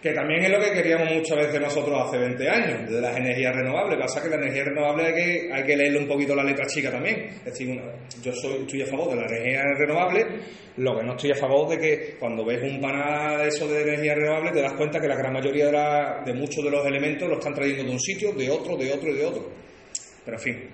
Que 0.00 0.12
también 0.12 0.42
es 0.42 0.50
lo 0.50 0.58
que 0.58 0.72
queríamos 0.72 1.12
muchas 1.14 1.36
veces 1.38 1.60
nosotros 1.60 1.96
hace 2.08 2.18
20 2.18 2.48
años, 2.50 2.90
de 2.90 3.00
las 3.00 3.16
energías 3.16 3.54
renovables. 3.54 4.00
Pasa 4.00 4.20
que 4.20 4.30
la 4.30 4.34
energía 4.34 4.64
renovable 4.64 5.06
hay 5.06 5.14
que, 5.14 5.52
hay 5.52 5.62
que 5.64 5.76
leerle 5.76 5.98
un 6.00 6.08
poquito 6.08 6.34
la 6.34 6.42
letra 6.42 6.66
chica 6.66 6.90
también. 6.90 7.26
Es 7.26 7.44
decir, 7.44 7.80
yo 8.20 8.32
soy, 8.34 8.62
estoy 8.62 8.82
a 8.82 8.86
favor 8.86 9.10
de 9.10 9.16
la 9.20 9.26
energía 9.28 9.62
renovable, 9.78 10.26
lo 10.78 10.98
que 10.98 11.04
no 11.04 11.12
estoy 11.14 11.30
a 11.30 11.36
favor 11.36 11.68
de 11.68 11.78
que 11.78 12.16
cuando 12.18 12.44
ves 12.44 12.60
un 12.64 12.80
panel 12.80 13.42
de 13.42 13.46
eso 13.48 13.68
de 13.68 13.80
energía 13.82 14.16
renovable 14.16 14.50
te 14.50 14.62
das 14.62 14.72
cuenta 14.72 15.00
que 15.00 15.06
la 15.06 15.14
gran 15.14 15.32
mayoría 15.34 15.66
de, 15.66 15.72
la- 15.72 16.22
de 16.26 16.34
muchos 16.34 16.64
de 16.64 16.70
los 16.72 16.84
elementos 16.84 17.28
lo 17.28 17.38
están 17.38 17.54
trayendo 17.54 17.84
de 17.84 17.90
un 17.90 18.00
sitio, 18.00 18.32
de 18.32 18.50
otro, 18.50 18.76
de 18.76 18.92
otro 18.92 19.08
y 19.08 19.14
de 19.18 19.24
otro. 19.24 19.50
Pero 20.24 20.36
en 20.36 20.42
fin, 20.42 20.68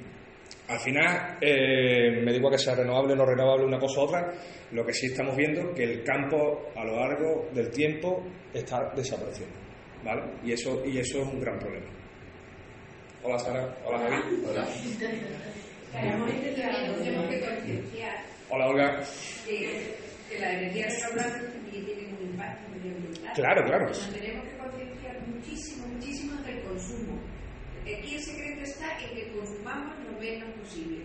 al 0.68 0.78
final, 0.80 1.38
eh, 1.40 2.20
me 2.22 2.32
digo 2.32 2.50
que 2.50 2.58
sea 2.58 2.74
renovable 2.74 3.14
o 3.14 3.16
no 3.16 3.24
renovable 3.24 3.64
una 3.64 3.78
cosa 3.78 4.00
u 4.00 4.04
otra, 4.04 4.34
lo 4.72 4.84
que 4.84 4.92
sí 4.92 5.06
estamos 5.06 5.34
viendo 5.34 5.62
es 5.62 5.74
que 5.74 5.84
el 5.84 6.04
campo 6.04 6.70
a 6.76 6.84
lo 6.84 6.94
largo 6.94 7.48
del 7.54 7.70
tiempo 7.70 8.22
está 8.52 8.92
desapareciendo. 8.94 9.56
¿Vale? 10.04 10.22
Y 10.44 10.52
eso, 10.52 10.84
y 10.84 10.98
eso 10.98 11.22
es 11.22 11.26
un 11.26 11.40
gran 11.40 11.58
problema. 11.58 11.86
Hola 13.22 13.38
Sara, 13.38 13.76
hola 13.84 13.98
Javi, 13.98 14.42
hola, 14.46 14.68
Tenemos 15.92 16.30
que 16.30 16.50
tenemos 16.50 17.28
que 17.28 17.40
concienciar 17.40 18.16
hola 18.50 18.66
Olga. 18.68 19.00
que, 19.44 20.38
la 20.38 20.52
energía 20.52 20.86
renovable 20.86 21.50
tiene 21.70 22.14
un 22.14 22.30
impacto 22.30 22.68
medioambiental. 22.70 23.32
Claro, 23.34 23.64
claro. 23.64 23.86
Nos 23.86 24.12
tenemos 24.12 24.44
que 24.44 24.56
concienciar 24.56 25.26
muchísimo, 25.26 25.86
muchísimo 25.88 26.42
del 26.42 26.60
consumo. 26.62 27.18
Aquí 27.96 28.14
el 28.14 28.20
secreto 28.20 28.62
está 28.62 28.98
en 29.00 29.14
que 29.14 29.28
consumamos 29.32 29.94
lo 30.04 30.20
menos 30.20 30.48
posible. 30.60 31.04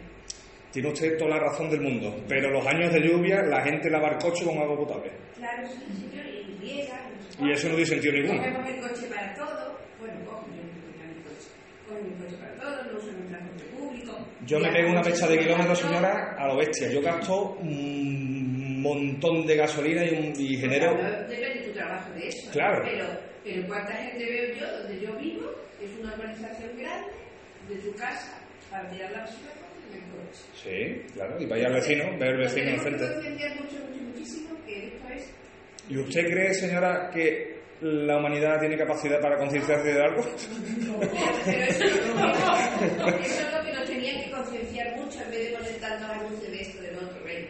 Tiene 0.71 0.89
usted 0.89 1.17
toda 1.17 1.37
la 1.37 1.39
razón 1.39 1.69
del 1.69 1.81
mundo, 1.81 2.15
pero 2.27 2.49
los 2.49 2.65
años 2.65 2.91
de 2.91 2.99
lluvia 2.99 3.43
la 3.43 3.61
gente 3.61 3.89
lava 3.89 4.09
el 4.09 4.17
coche 4.17 4.43
con 4.43 4.57
agua 4.57 4.75
potable. 4.75 5.11
Claro, 5.35 5.67
sí, 5.67 6.09
señor, 6.09 6.25
y 6.25 6.57
riega. 6.59 6.99
Y 7.39 7.51
eso 7.51 7.69
no 7.69 7.75
tiene 7.75 7.89
sentido 7.89 8.13
ninguno. 8.13 8.39
Cogemos 8.39 8.69
el 8.69 8.81
coche 8.81 9.07
para 9.07 9.35
todo. 9.35 9.77
Bueno, 9.99 10.15
cojo 10.25 10.45
yo 10.47 10.63
mi 10.63 11.21
coche. 11.21 11.47
Cojo 11.87 12.01
mi 12.01 12.25
coche 12.25 12.37
para 12.37 12.55
todo, 12.55 12.91
no 12.91 12.97
uso 12.97 13.09
el 13.09 13.27
transporte 13.27 13.63
público. 13.77 14.17
Yo 14.47 14.59
me 14.59 14.71
pego 14.71 14.89
una 14.89 15.03
fecha 15.03 15.27
de 15.27 15.39
kilómetros, 15.39 15.79
señora, 15.79 16.35
a 16.39 16.47
lo 16.47 16.57
bestia. 16.57 16.91
Yo 16.91 17.01
gasto 17.01 17.55
un 17.61 18.81
montón 18.81 19.45
de 19.45 19.55
gasolina 19.55 20.03
y, 20.03 20.09
un, 20.09 20.33
y 20.35 20.57
genero... 20.57 20.95
Bueno, 20.95 21.09
depende 21.29 21.59
de 21.59 21.67
tu 21.67 21.71
trabajo 21.71 22.11
de 22.13 22.27
eso. 22.27 22.51
Claro. 22.51 22.83
Pero, 22.83 23.32
pero 23.43 23.67
¿cuánta 23.67 23.93
gente 23.93 24.25
veo 24.25 24.55
yo 24.55 24.77
donde 24.79 24.99
yo 24.99 25.15
vivo? 25.17 25.51
Es 25.81 25.91
una 25.99 26.13
urbanización 26.13 26.77
grande 26.77 27.11
de 27.67 27.75
tu 27.75 27.95
casa 27.95 28.39
para 28.69 28.89
tirar 28.89 29.11
la 29.11 29.19
basura 29.19 29.51
con 29.53 29.95
el 29.95 30.03
coche. 30.09 30.41
Sí, 30.55 31.13
claro, 31.13 31.39
y 31.39 31.45
vaya 31.45 31.67
al 31.67 31.73
vecino, 31.73 32.17
ver 32.17 32.29
el 32.29 32.37
vecino 32.37 32.69
enfrente. 32.71 33.05
mucho, 33.61 33.75
muchísimo 34.01 34.55
que 34.65 34.87
esto 34.87 35.07
es... 35.09 35.29
¿Y 35.89 35.97
usted 35.97 36.25
cree, 36.25 36.53
señora, 36.53 37.09
que 37.11 37.59
la 37.81 38.17
humanidad 38.17 38.59
tiene 38.59 38.77
capacidad 38.77 39.19
para 39.19 39.37
concienciarse 39.37 39.93
de 39.93 40.01
algo? 40.01 40.23
Pero 41.45 41.63
eso 41.65 41.83
es, 41.83 42.07
lo 42.07 43.05
que, 43.05 43.25
eso 43.25 43.41
es 43.41 43.53
lo 43.53 43.63
que 43.63 43.73
nos 43.73 43.85
tenían 43.85 44.23
que 44.23 44.31
concienciar 44.31 44.95
mucho 44.95 45.21
en 45.21 45.31
vez 45.31 45.51
de 45.51 45.57
poner 45.57 45.79
tantos 45.81 46.09
anuncios 46.09 46.51
de 46.51 46.61
esto, 46.61 46.81
del 46.81 46.95
otro. 46.95 47.23
Ven, 47.25 47.49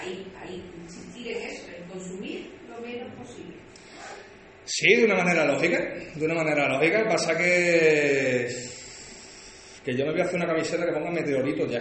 ahí, 0.00 0.32
ahí, 0.40 0.64
insistir 0.82 1.36
en 1.36 1.42
eso, 1.42 1.68
en 1.76 1.84
consumir 1.88 2.50
lo 2.70 2.80
menos 2.80 3.12
posible. 3.14 3.65
Sí, 4.66 4.94
de 4.96 5.04
una 5.04 5.16
manera 5.16 5.46
lógica, 5.46 5.78
de 6.14 6.24
una 6.24 6.34
manera 6.34 6.68
lógica. 6.68 7.04
Pasa 7.08 7.36
que 7.36 8.48
que 9.86 9.96
yo 9.96 10.04
me 10.04 10.10
voy 10.10 10.20
a 10.20 10.24
hacer 10.24 10.34
una 10.34 10.48
camiseta 10.48 10.84
que 10.84 10.92
ponga 10.92 11.12
meteoritos 11.12 11.70
ya, 11.70 11.78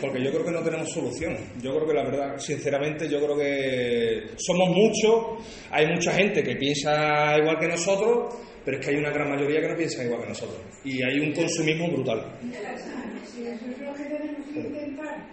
porque 0.00 0.20
yo 0.20 0.32
creo 0.32 0.44
que 0.44 0.50
no 0.50 0.60
tenemos 0.60 0.90
solución. 0.90 1.36
Yo 1.62 1.72
creo 1.76 1.86
que 1.86 1.94
la 1.94 2.02
verdad, 2.02 2.36
sinceramente, 2.36 3.08
yo 3.08 3.20
creo 3.20 3.36
que 3.38 4.34
somos 4.38 4.70
muchos, 4.70 5.46
hay 5.70 5.86
mucha 5.86 6.12
gente 6.14 6.42
que 6.42 6.56
piensa 6.56 7.38
igual 7.38 7.56
que 7.60 7.68
nosotros, 7.68 8.34
pero 8.64 8.76
es 8.76 8.84
que 8.84 8.90
hay 8.90 8.98
una 8.98 9.12
gran 9.12 9.30
mayoría 9.30 9.60
que 9.60 9.68
no 9.68 9.76
piensa 9.76 10.02
igual 10.02 10.22
que 10.22 10.28
nosotros. 10.30 10.60
Y 10.82 11.00
hay 11.00 11.20
un 11.20 11.32
consumismo 11.32 11.92
brutal. 11.92 12.26
Sí, 12.42 13.46
eso 13.46 13.66
es 13.70 13.78
lo 13.78 13.94
que 13.94 14.02
tenemos 14.02 14.48
que 14.52 14.58
intentar, 14.58 15.26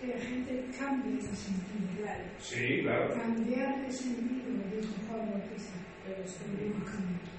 que 0.00 0.06
la 0.06 0.20
gente 0.20 0.64
cambie 0.78 1.16
de 1.16 1.22
sentido. 1.22 2.02
Claro. 2.02 2.24
Sí, 2.38 2.82
claro. 2.82 3.14
Cambiar 3.14 3.84
de 3.84 3.92
sentido, 3.92 4.46
dijo 4.70 4.94
Juan 5.08 5.28
Bautista. 5.32 5.77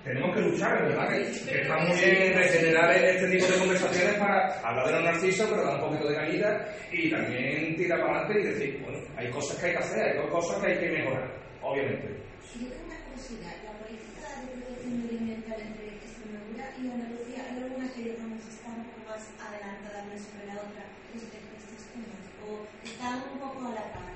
Tenemos 0.03 0.35
que 0.35 0.41
luchar, 0.41 0.81
¿verdad? 0.87 1.09
Que, 1.09 1.21
está 1.21 1.77
muy 1.77 1.95
bien 1.97 2.33
regenerar 2.33 2.95
este 2.95 3.27
tipo 3.29 3.45
de 3.45 3.59
conversaciones 3.59 4.15
para 4.15 4.59
hablar 4.61 4.87
de 4.87 4.91
los 4.93 5.03
narcisos, 5.03 5.47
pero 5.49 5.63
dar 5.63 5.75
un 5.75 5.89
poquito 5.89 6.09
de 6.09 6.15
cañita 6.15 6.65
y 6.91 7.09
también 7.11 7.75
tirar 7.75 7.99
para 7.99 8.25
adelante 8.25 8.41
y 8.41 8.53
decir, 8.53 8.81
bueno, 8.81 8.99
hay 9.17 9.29
cosas 9.29 9.57
que 9.57 9.65
hay 9.67 9.71
que 9.73 9.77
hacer, 9.77 10.17
hay 10.17 10.29
cosas 10.29 10.57
que 10.63 10.71
hay 10.71 10.79
que 10.79 10.89
mejorar, 10.89 11.29
obviamente. 11.61 12.07
Yo 12.55 12.67
tengo 12.73 12.85
una 12.89 12.97
curiosidad. 13.05 13.53
La 13.61 13.73
política 13.85 14.25
de 14.39 14.47
protección 14.55 15.03
medioambiental 15.03 15.59
entre 15.61 15.85
Extremadura 15.99 16.65
y 16.73 16.83
Andalucía, 16.89 17.39
¿hay 17.45 17.57
alguna 17.61 17.85
que 17.93 18.01
digamos 18.01 18.41
está 18.49 18.69
un 18.71 18.83
poco 18.89 19.13
más 19.13 19.23
adelantada 19.37 20.09
una 20.09 20.17
sobre 20.17 20.45
la 20.47 20.57
otra 20.57 20.83
respecto 21.13 21.53
a 21.53 21.57
estos 21.59 21.81
temas? 21.93 22.23
¿O 22.47 22.65
están 22.81 23.29
un 23.29 23.37
poco 23.37 23.61
a 23.67 23.77
la 23.77 23.85
par? 23.93 24.09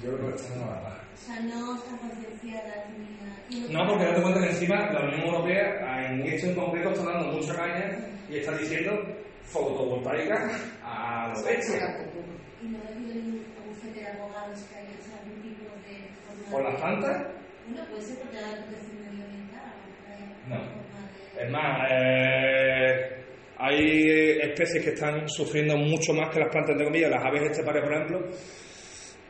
Yo 0.00 0.16
creo 0.16 0.32
que 0.32 0.36
estamos 0.40 0.64
a 0.64 0.80
la 0.80 0.80
par. 0.80 1.09
Sea, 1.30 1.40
no 1.42 1.76
están 1.76 1.96
concienciadas 1.98 2.88
ni... 3.50 3.58
ni- 3.60 3.72
No, 3.72 3.86
porque 3.86 4.04
date 4.04 4.22
cuenta 4.22 4.40
que 4.40 4.46
encima 4.50 4.90
la 4.92 5.00
Unión 5.04 5.20
Europea 5.22 6.06
en 6.10 6.22
esto 6.26 6.48
en 6.48 6.54
concreto 6.54 6.90
está 6.90 7.04
dando 7.04 7.32
mucha 7.32 7.54
caña 7.54 7.98
y 8.28 8.36
está 8.38 8.56
diciendo 8.58 8.92
fotovoltaica 9.44 10.50
a 10.82 11.28
los 11.28 11.44
bestia. 11.44 11.98
Y 12.62 12.68
no 12.68 12.78
habido 12.88 13.14
ningún 13.14 13.44
bufete 13.66 14.00
de 14.00 14.06
abogados 14.08 14.58
que 14.68 14.80
hecho 14.80 15.10
algún 15.20 15.42
tipo 15.42 15.64
de... 15.86 16.50
¿Por 16.50 16.62
las 16.64 16.80
plantas? 16.80 17.26
Bueno, 17.68 17.86
puede 17.90 18.02
ser 18.02 18.18
porque 18.18 18.40
la 18.40 18.48
protección 18.56 18.96
medioambiental. 19.06 19.72
No. 20.48 20.80
Es 21.42 21.50
más, 21.50 21.88
eh, 21.90 23.24
hay 23.56 24.38
especies 24.42 24.84
que 24.84 24.90
están 24.90 25.28
sufriendo 25.28 25.76
mucho 25.76 26.12
más 26.12 26.28
que 26.34 26.40
las 26.40 26.48
plantas 26.50 26.76
de 26.76 26.84
comillas, 26.84 27.10
las 27.10 27.24
aves 27.24 27.42
estepares, 27.50 27.82
por 27.82 27.92
ejemplo, 27.94 28.20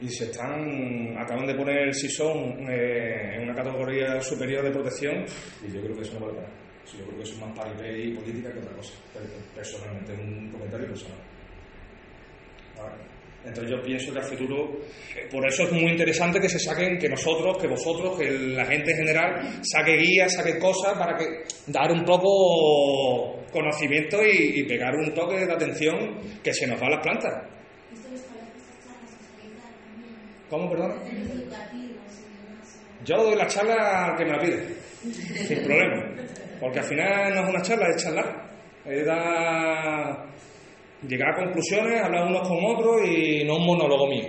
y 0.01 0.09
se 0.09 0.25
están, 0.25 1.17
acaban 1.19 1.47
de 1.47 1.55
poner 1.55 1.89
el 1.89 1.95
sisón 1.95 2.71
eh, 2.71 3.37
en 3.37 3.43
una 3.45 3.55
categoría 3.55 4.21
superior 4.21 4.65
de 4.65 4.71
protección, 4.71 5.25
y 5.67 5.73
yo 5.73 5.81
creo 5.83 5.97
que 5.97 6.03
eso 6.03 6.15
no 6.15 6.27
vale 6.27 6.39
para 6.39 6.49
nada. 6.49 6.61
Yo 6.99 7.05
creo 7.05 7.17
que 7.19 7.23
eso 7.23 7.35
es 7.35 7.41
más 7.41 7.57
paripé 7.57 7.99
y 7.99 8.15
política 8.15 8.53
que 8.53 8.59
otra 8.59 8.77
cosa, 8.77 8.95
personalmente, 9.55 10.13
un 10.13 10.51
comentario 10.51 10.89
personal. 10.89 11.19
Vale. 12.77 13.11
Entonces 13.45 13.71
yo 13.71 13.83
pienso 13.83 14.13
que 14.13 14.19
al 14.19 14.25
futuro, 14.25 14.81
eh, 15.17 15.27
por 15.31 15.47
eso 15.47 15.63
es 15.63 15.73
muy 15.73 15.91
interesante 15.91 16.41
que 16.41 16.49
se 16.49 16.59
saquen, 16.59 16.99
que 16.99 17.09
nosotros, 17.09 17.57
que 17.59 17.69
vosotros, 17.69 18.19
que 18.19 18.31
la 18.31 18.67
gente 18.67 18.91
en 18.91 18.97
general 18.99 19.61
saque 19.63 19.97
guías, 19.97 20.35
saque 20.35 20.59
cosas 20.59 20.99
para 20.99 21.17
que 21.17 21.45
dar 21.67 21.91
un 21.91 22.05
poco 22.05 23.41
conocimiento 23.51 24.19
y, 24.23 24.61
y 24.61 24.65
pegar 24.65 24.95
un 24.95 25.15
toque 25.15 25.47
de 25.47 25.53
atención 25.53 26.19
que 26.43 26.53
se 26.53 26.67
nos 26.67 26.81
va 26.83 26.89
a 26.89 26.91
las 26.91 27.03
plantas. 27.03 27.60
¿Cómo, 30.51 30.69
perdón? 30.71 30.93
Yo 33.05 33.17
doy 33.25 33.37
la 33.37 33.47
charla 33.47 34.05
al 34.07 34.17
que 34.17 34.25
me 34.25 34.33
la 34.33 34.39
pide, 34.39 34.75
sin 35.47 35.63
problema. 35.65 36.15
Porque 36.61 36.81
al 36.81 36.85
final 36.85 37.35
no 37.35 37.43
es 37.45 37.49
una 37.49 37.63
charla, 37.63 37.87
es 37.89 38.03
charlar. 38.05 38.51
Es 38.85 39.07
dar- 39.07 40.27
llegar 41.09 41.31
a 41.33 41.45
conclusiones, 41.45 42.03
hablar 42.03 42.27
unos 42.27 42.47
con 42.47 42.59
otros 42.65 43.01
y 43.09 43.45
no 43.45 43.57
un 43.57 43.67
monólogo 43.67 44.07
mío. 44.09 44.29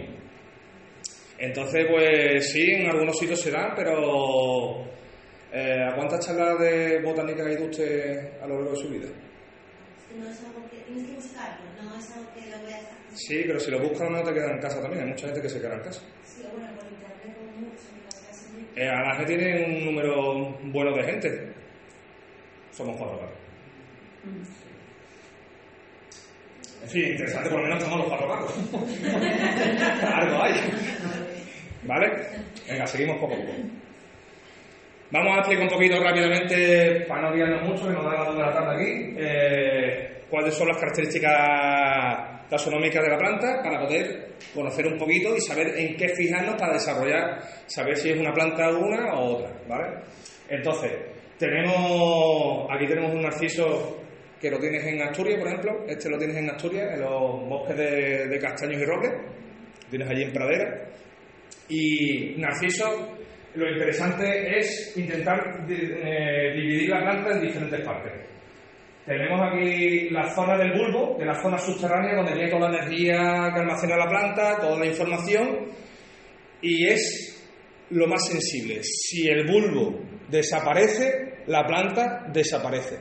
Entonces, 1.39 1.85
pues 1.89 2.51
sí, 2.51 2.61
en 2.71 2.87
algunos 2.89 3.17
sitios 3.17 3.41
se 3.41 3.51
da, 3.51 3.73
pero 3.75 4.83
eh, 5.51 5.83
¿a 5.91 5.95
cuántas 5.95 6.25
charlas 6.25 6.59
de 6.59 7.01
botánica 7.01 7.43
ha 7.43 7.51
ido 7.51 7.65
usted 7.65 8.39
a 8.41 8.47
lo 8.47 8.55
largo 8.55 8.71
de 8.71 8.77
su 8.77 8.89
vida? 8.89 9.07
No 10.17 10.29
es 10.29 10.39
algo 10.45 10.61
que 10.69 10.77
tienes 10.85 11.07
que 11.07 11.13
buscarlo, 11.15 11.65
no 11.83 11.95
es 11.97 12.11
algo 12.11 12.29
que 12.35 12.41
lo 12.51 12.65
veas 12.65 12.83
así. 12.83 13.00
Sí, 13.13 13.43
pero 13.45 13.59
si 13.59 13.71
lo 13.71 13.79
buscas 13.79 14.09
no 14.09 14.23
te 14.23 14.33
queda 14.33 14.51
en 14.51 14.59
casa 14.59 14.81
también. 14.81 15.03
Hay 15.03 15.09
mucha 15.09 15.27
gente 15.27 15.41
que 15.41 15.49
se 15.49 15.61
queda 15.61 15.75
en 15.75 15.81
casa. 15.81 16.01
Sí, 16.23 16.43
bueno, 16.53 16.73
por 16.75 16.85
internet. 16.85 17.11
Eh, 18.75 18.87
Alaje 18.87 19.25
tiene 19.25 19.65
un 19.65 19.85
número 19.85 20.57
bueno 20.63 20.95
de 20.95 21.03
gente. 21.03 21.53
Somos 22.71 22.95
cuatro 22.97 23.19
gatos. 23.19 23.37
En 26.83 26.89
fin, 26.89 27.11
interesante, 27.11 27.49
por 27.49 27.59
lo 27.59 27.65
menos 27.65 27.83
estamos 27.83 27.99
los 27.99 28.07
cuatro 28.07 28.27
gatos. 28.27 28.55
Algo 30.13 30.43
hay. 30.43 30.53
¿Vale? 31.83 32.11
Venga, 32.67 32.87
seguimos 32.87 33.17
poco 33.17 33.33
a 33.33 33.37
poco. 33.37 33.51
Vamos 35.11 35.35
a 35.35 35.39
explicar 35.39 35.63
un 35.65 35.73
poquito 35.73 36.01
rápidamente, 36.01 37.01
para 37.01 37.23
no 37.23 37.35
guiarnos 37.35 37.67
mucho, 37.67 37.87
que 37.87 37.93
nos 37.93 38.05
da 38.05 38.23
la 38.23 38.31
de 38.31 38.39
la 38.39 38.53
tarde 38.53 38.75
aquí, 38.75 39.15
eh, 39.17 40.23
cuáles 40.29 40.55
son 40.55 40.69
las 40.69 40.77
características 40.77 42.40
taxonómicas 42.51 43.01
de 43.01 43.09
la 43.09 43.17
planta 43.17 43.61
para 43.63 43.79
poder 43.79 44.35
conocer 44.53 44.85
un 44.85 44.97
poquito 44.97 45.33
y 45.37 45.39
saber 45.39 45.73
en 45.77 45.95
qué 45.95 46.09
fijarnos 46.09 46.55
para 46.55 46.73
desarrollar, 46.73 47.39
saber 47.65 47.95
si 47.95 48.09
es 48.09 48.19
una 48.19 48.33
planta 48.33 48.69
una 48.69 49.13
o 49.13 49.37
otra, 49.37 49.53
¿vale? 49.69 49.99
Entonces, 50.49 50.91
tenemos, 51.39 52.67
aquí 52.69 52.85
tenemos 52.87 53.13
un 53.13 53.21
narciso 53.21 54.03
que 54.39 54.51
lo 54.51 54.59
tienes 54.59 54.85
en 54.85 55.01
Asturias, 55.01 55.39
por 55.39 55.47
ejemplo, 55.47 55.85
este 55.87 56.09
lo 56.09 56.17
tienes 56.17 56.35
en 56.35 56.49
Asturias, 56.49 56.93
en 56.93 56.99
los 56.99 57.47
bosques 57.47 57.77
de, 57.77 58.27
de 58.27 58.39
castaños 58.39 58.81
y 58.81 58.85
roques, 58.85 59.11
tienes 59.89 60.09
allí 60.09 60.23
en 60.23 60.33
pradera, 60.33 60.89
y 61.69 62.35
Narciso, 62.37 63.15
lo 63.55 63.71
interesante 63.71 64.57
es 64.57 64.93
intentar 64.97 65.65
eh, 65.69 66.51
dividir 66.53 66.89
la 66.89 66.99
planta 66.99 67.31
en 67.31 67.41
diferentes 67.41 67.79
partes. 67.79 68.11
Tenemos 69.05 69.41
aquí 69.41 70.09
la 70.11 70.29
zona 70.35 70.57
del 70.57 70.73
bulbo, 70.73 71.17
es 71.19 71.25
la 71.25 71.41
zona 71.41 71.57
subterránea 71.57 72.17
donde 72.17 72.33
tiene 72.33 72.49
toda 72.49 72.69
la 72.69 72.77
energía 72.77 73.51
que 73.53 73.59
almacena 73.59 73.97
la 73.97 74.07
planta, 74.07 74.57
toda 74.59 74.77
la 74.77 74.85
información, 74.85 75.65
y 76.61 76.87
es 76.87 77.41
lo 77.89 78.07
más 78.07 78.27
sensible. 78.27 78.81
Si 78.83 79.27
el 79.27 79.47
bulbo 79.47 79.99
desaparece, 80.29 81.43
la 81.47 81.65
planta 81.65 82.27
desaparece. 82.31 82.99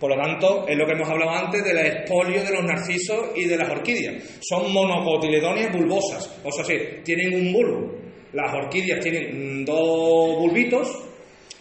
Por 0.00 0.14
lo 0.14 0.22
tanto, 0.22 0.66
es 0.68 0.76
lo 0.76 0.86
que 0.86 0.92
hemos 0.92 1.08
hablado 1.08 1.30
antes 1.30 1.64
del 1.64 1.78
expolio 1.78 2.42
de 2.42 2.52
los 2.52 2.64
narcisos 2.64 3.30
y 3.34 3.44
de 3.44 3.56
las 3.56 3.70
orquídeas. 3.70 4.40
Son 4.40 4.72
monocotiledonias 4.72 5.72
bulbosas, 5.72 6.40
o 6.44 6.50
sea, 6.50 6.64
sí, 6.64 6.74
tienen 7.04 7.34
un 7.34 7.52
bulbo. 7.52 7.94
Las 8.32 8.52
orquídeas 8.54 9.00
tienen 9.00 9.64
dos 9.64 10.38
bulbitos, 10.38 11.05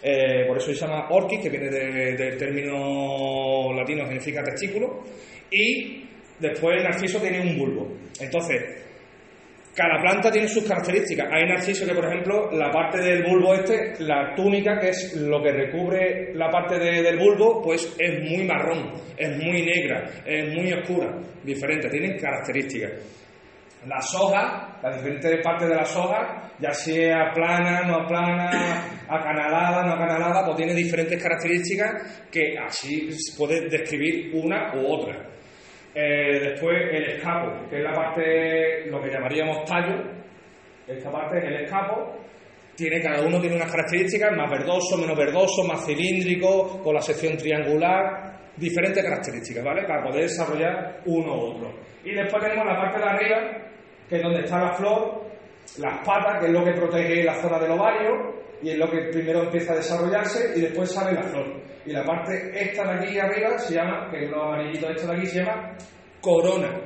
eh, 0.07 0.45
por 0.47 0.57
eso 0.57 0.67
se 0.67 0.75
llama 0.75 1.07
orquid, 1.09 1.41
que 1.41 1.49
viene 1.49 1.69
de- 1.69 2.13
del 2.15 2.37
término 2.37 3.73
latino, 3.73 4.05
significa 4.05 4.43
testículo, 4.43 5.03
y 5.51 6.03
después 6.39 6.77
el 6.77 6.83
narciso 6.83 7.19
tiene 7.19 7.41
un 7.41 7.57
bulbo. 7.57 7.91
Entonces, 8.19 8.61
cada 9.75 9.99
planta 10.01 10.31
tiene 10.31 10.47
sus 10.47 10.63
características. 10.65 11.27
Hay 11.33 11.43
narcisos 11.49 11.87
que, 11.87 11.93
por 11.95 12.05
ejemplo, 12.05 12.49
la 12.51 12.71
parte 12.71 13.01
del 13.01 13.23
bulbo 13.23 13.55
este, 13.55 13.93
la 13.99 14.33
túnica, 14.35 14.79
que 14.79 14.89
es 14.89 15.15
lo 15.17 15.41
que 15.43 15.51
recubre 15.51 16.33
la 16.33 16.49
parte 16.49 16.79
de- 16.79 17.01
del 17.01 17.17
bulbo, 17.17 17.61
pues 17.61 17.93
es 17.99 18.21
muy 18.23 18.45
marrón, 18.45 18.93
es 19.17 19.35
muy 19.37 19.63
negra, 19.63 20.05
es 20.25 20.53
muy 20.53 20.71
oscura, 20.71 21.17
diferente, 21.43 21.89
tienen 21.89 22.17
características. 22.17 22.91
Las 23.87 24.15
hojas, 24.15 24.81
las 24.81 24.95
diferentes 24.95 25.43
partes 25.43 25.69
de 25.69 25.75
las 25.75 25.95
hojas, 25.95 26.51
ya 26.59 26.71
sea 26.73 27.31
plana, 27.33 27.83
no 27.83 28.07
plana, 28.07 28.49
acanalada, 29.07 29.85
no 29.85 29.93
acanalada, 29.93 30.45
pues 30.45 30.57
tiene 30.57 30.73
diferentes 30.73 31.21
características 31.21 32.27
que 32.31 32.57
así 32.57 33.11
se 33.11 33.37
puede 33.37 33.69
describir 33.69 34.31
una 34.33 34.73
u 34.75 34.85
otra. 34.85 35.35
Eh, 35.93 36.39
después 36.49 36.75
el 36.91 37.09
escapo, 37.11 37.69
que 37.69 37.77
es 37.77 37.83
la 37.83 37.93
parte, 37.93 38.85
lo 38.87 39.01
que 39.01 39.09
llamaríamos 39.09 39.63
tallo. 39.63 40.03
Esta 40.85 41.09
parte 41.09 41.37
es 41.37 41.43
el 41.45 41.63
escapo. 41.63 42.17
Tiene, 42.75 43.01
cada 43.01 43.25
uno 43.25 43.39
tiene 43.39 43.55
unas 43.55 43.71
características, 43.71 44.35
más 44.35 44.51
verdoso, 44.51 44.97
menos 44.97 45.17
verdoso, 45.17 45.63
más 45.63 45.85
cilíndrico, 45.85 46.81
con 46.83 46.93
la 46.93 47.01
sección 47.01 47.37
triangular, 47.37 48.35
diferentes 48.57 49.01
características, 49.01 49.63
¿vale? 49.63 49.83
Para 49.87 50.03
poder 50.03 50.23
desarrollar 50.23 51.01
uno 51.05 51.33
u 51.33 51.39
otro. 51.55 51.73
Y 52.03 52.13
después 52.13 52.43
tenemos 52.43 52.65
la 52.65 52.75
parte 52.75 52.99
de 52.99 53.05
arriba, 53.05 53.37
que 54.09 54.17
es 54.17 54.21
donde 54.21 54.41
está 54.41 54.59
la 54.59 54.73
flor, 54.73 55.25
las 55.79 56.05
patas, 56.05 56.39
que 56.39 56.47
es 56.47 56.51
lo 56.51 56.63
que 56.63 56.73
protege 56.73 57.23
la 57.23 57.35
zona 57.41 57.59
del 57.59 57.71
ovario, 57.71 58.35
y 58.61 58.69
es 58.69 58.77
lo 58.77 58.89
que 58.89 59.09
primero 59.11 59.43
empieza 59.43 59.73
a 59.73 59.77
desarrollarse, 59.77 60.57
y 60.57 60.61
después 60.61 60.91
sale 60.91 61.13
la 61.13 61.23
flor. 61.23 61.61
Y 61.85 61.91
la 61.91 62.03
parte 62.03 62.51
esta 62.53 62.83
de 62.83 62.93
aquí 62.93 63.19
arriba 63.19 63.57
se 63.57 63.75
llama, 63.75 64.09
que 64.09 64.25
es 64.25 64.31
lo 64.31 64.43
amarillito 64.43 64.89
esto 64.89 65.07
de 65.07 65.17
aquí, 65.17 65.25
se 65.27 65.39
llama 65.39 65.75
corona, 66.21 66.81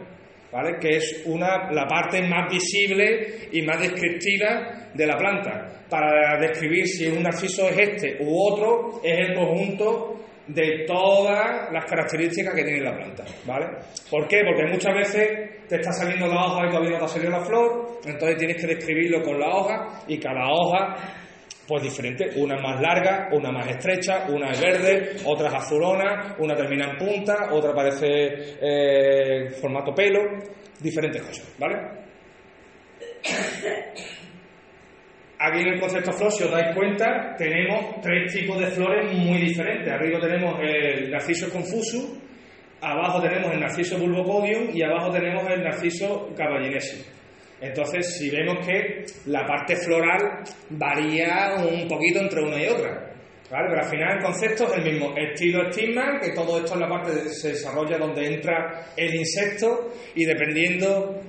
¿vale? 0.52 0.78
Que 0.80 0.98
es 0.98 1.24
una, 1.26 1.72
la 1.72 1.88
parte 1.88 2.22
más 2.28 2.52
visible 2.52 3.48
y 3.52 3.62
más 3.62 3.80
descriptiva 3.80 4.90
de 4.94 5.08
la 5.08 5.18
planta. 5.18 5.68
Para 5.90 6.40
describir 6.40 6.86
si 6.86 7.08
un 7.08 7.24
narciso 7.24 7.70
es 7.70 7.80
este 7.80 8.18
u 8.22 8.36
otro, 8.52 9.00
es 9.04 9.30
el 9.30 9.36
conjunto 9.36 10.16
de 10.50 10.86
todas 10.88 11.72
las 11.72 11.86
características 11.86 12.56
que 12.56 12.64
tiene 12.64 12.82
la 12.82 12.96
planta, 12.96 13.24
¿vale? 13.46 13.68
¿Por 14.10 14.28
qué? 14.28 14.42
Porque 14.44 14.72
muchas 14.72 14.94
veces 14.96 15.68
te 15.68 15.76
está 15.76 15.92
saliendo 15.92 16.28
la 16.28 16.46
hoja 16.46 16.66
y 16.66 16.70
todavía 16.70 16.92
no 16.92 16.98
te 17.00 17.06
ha 17.06 17.08
salido 17.08 17.32
la 17.32 17.46
flor, 17.46 18.00
entonces 18.06 18.38
tienes 18.38 18.58
que 18.58 18.68
describirlo 18.68 19.22
con 19.22 19.40
la 19.40 19.48
hoja 19.48 20.04
y 20.08 20.18
cada 20.18 20.50
hoja 20.50 20.96
pues 21.68 21.84
diferente, 21.84 22.32
una 22.38 22.60
más 22.60 22.82
larga, 22.82 23.30
una 23.32 23.52
más 23.52 23.68
estrecha, 23.68 24.26
una 24.30 24.50
es 24.50 24.60
verde, 24.60 25.18
otra 25.24 25.50
es 25.50 25.54
azulona, 25.54 26.36
una 26.40 26.56
termina 26.56 26.90
en 26.90 26.98
punta, 26.98 27.54
otra 27.54 27.76
parece 27.76 28.08
eh, 28.60 29.50
formato 29.62 29.94
pelo, 29.94 30.20
diferentes 30.82 31.22
cosas, 31.22 31.56
¿vale? 31.60 31.76
Aquí 35.42 35.62
en 35.62 35.68
el 35.70 35.80
concepto 35.80 36.12
flor, 36.12 36.32
si 36.32 36.44
os 36.44 36.52
dais 36.52 36.76
cuenta, 36.76 37.34
tenemos 37.38 38.02
tres 38.02 38.34
tipos 38.34 38.60
de 38.60 38.68
flores 38.68 39.14
muy 39.14 39.40
diferentes. 39.40 39.88
Arriba 39.92 40.20
tenemos 40.20 40.60
el 40.62 41.10
Narciso 41.10 41.50
confuso, 41.50 42.18
abajo 42.82 43.22
tenemos 43.22 43.54
el 43.54 43.60
Narciso 43.62 43.98
bulbopodium 43.98 44.70
y 44.76 44.84
abajo 44.84 45.10
tenemos 45.12 45.50
el 45.50 45.64
Narciso 45.64 46.30
caballinesi. 46.36 47.06
Entonces, 47.62 48.18
si 48.18 48.30
vemos 48.30 48.66
que 48.66 49.06
la 49.28 49.46
parte 49.46 49.76
floral 49.78 50.44
varía 50.72 51.56
un 51.58 51.88
poquito 51.88 52.20
entre 52.20 52.42
una 52.44 52.62
y 52.62 52.68
otra. 52.68 53.06
Pero 53.50 53.80
al 53.82 53.90
final 53.90 54.18
el 54.18 54.24
concepto 54.24 54.66
es 54.66 54.74
el 54.78 54.92
mismo. 54.92 55.14
Estilo 55.18 55.68
estigma, 55.70 56.20
que 56.22 56.32
todo 56.34 56.60
esto 56.60 56.76
en 56.76 56.82
la 56.82 56.88
parte 56.88 57.12
de- 57.16 57.30
se 57.30 57.50
desarrolla 57.50 57.98
donde 57.98 58.28
entra 58.28 58.86
el 58.96 59.16
insecto 59.16 59.90
y 60.16 60.24
dependiendo 60.26 61.20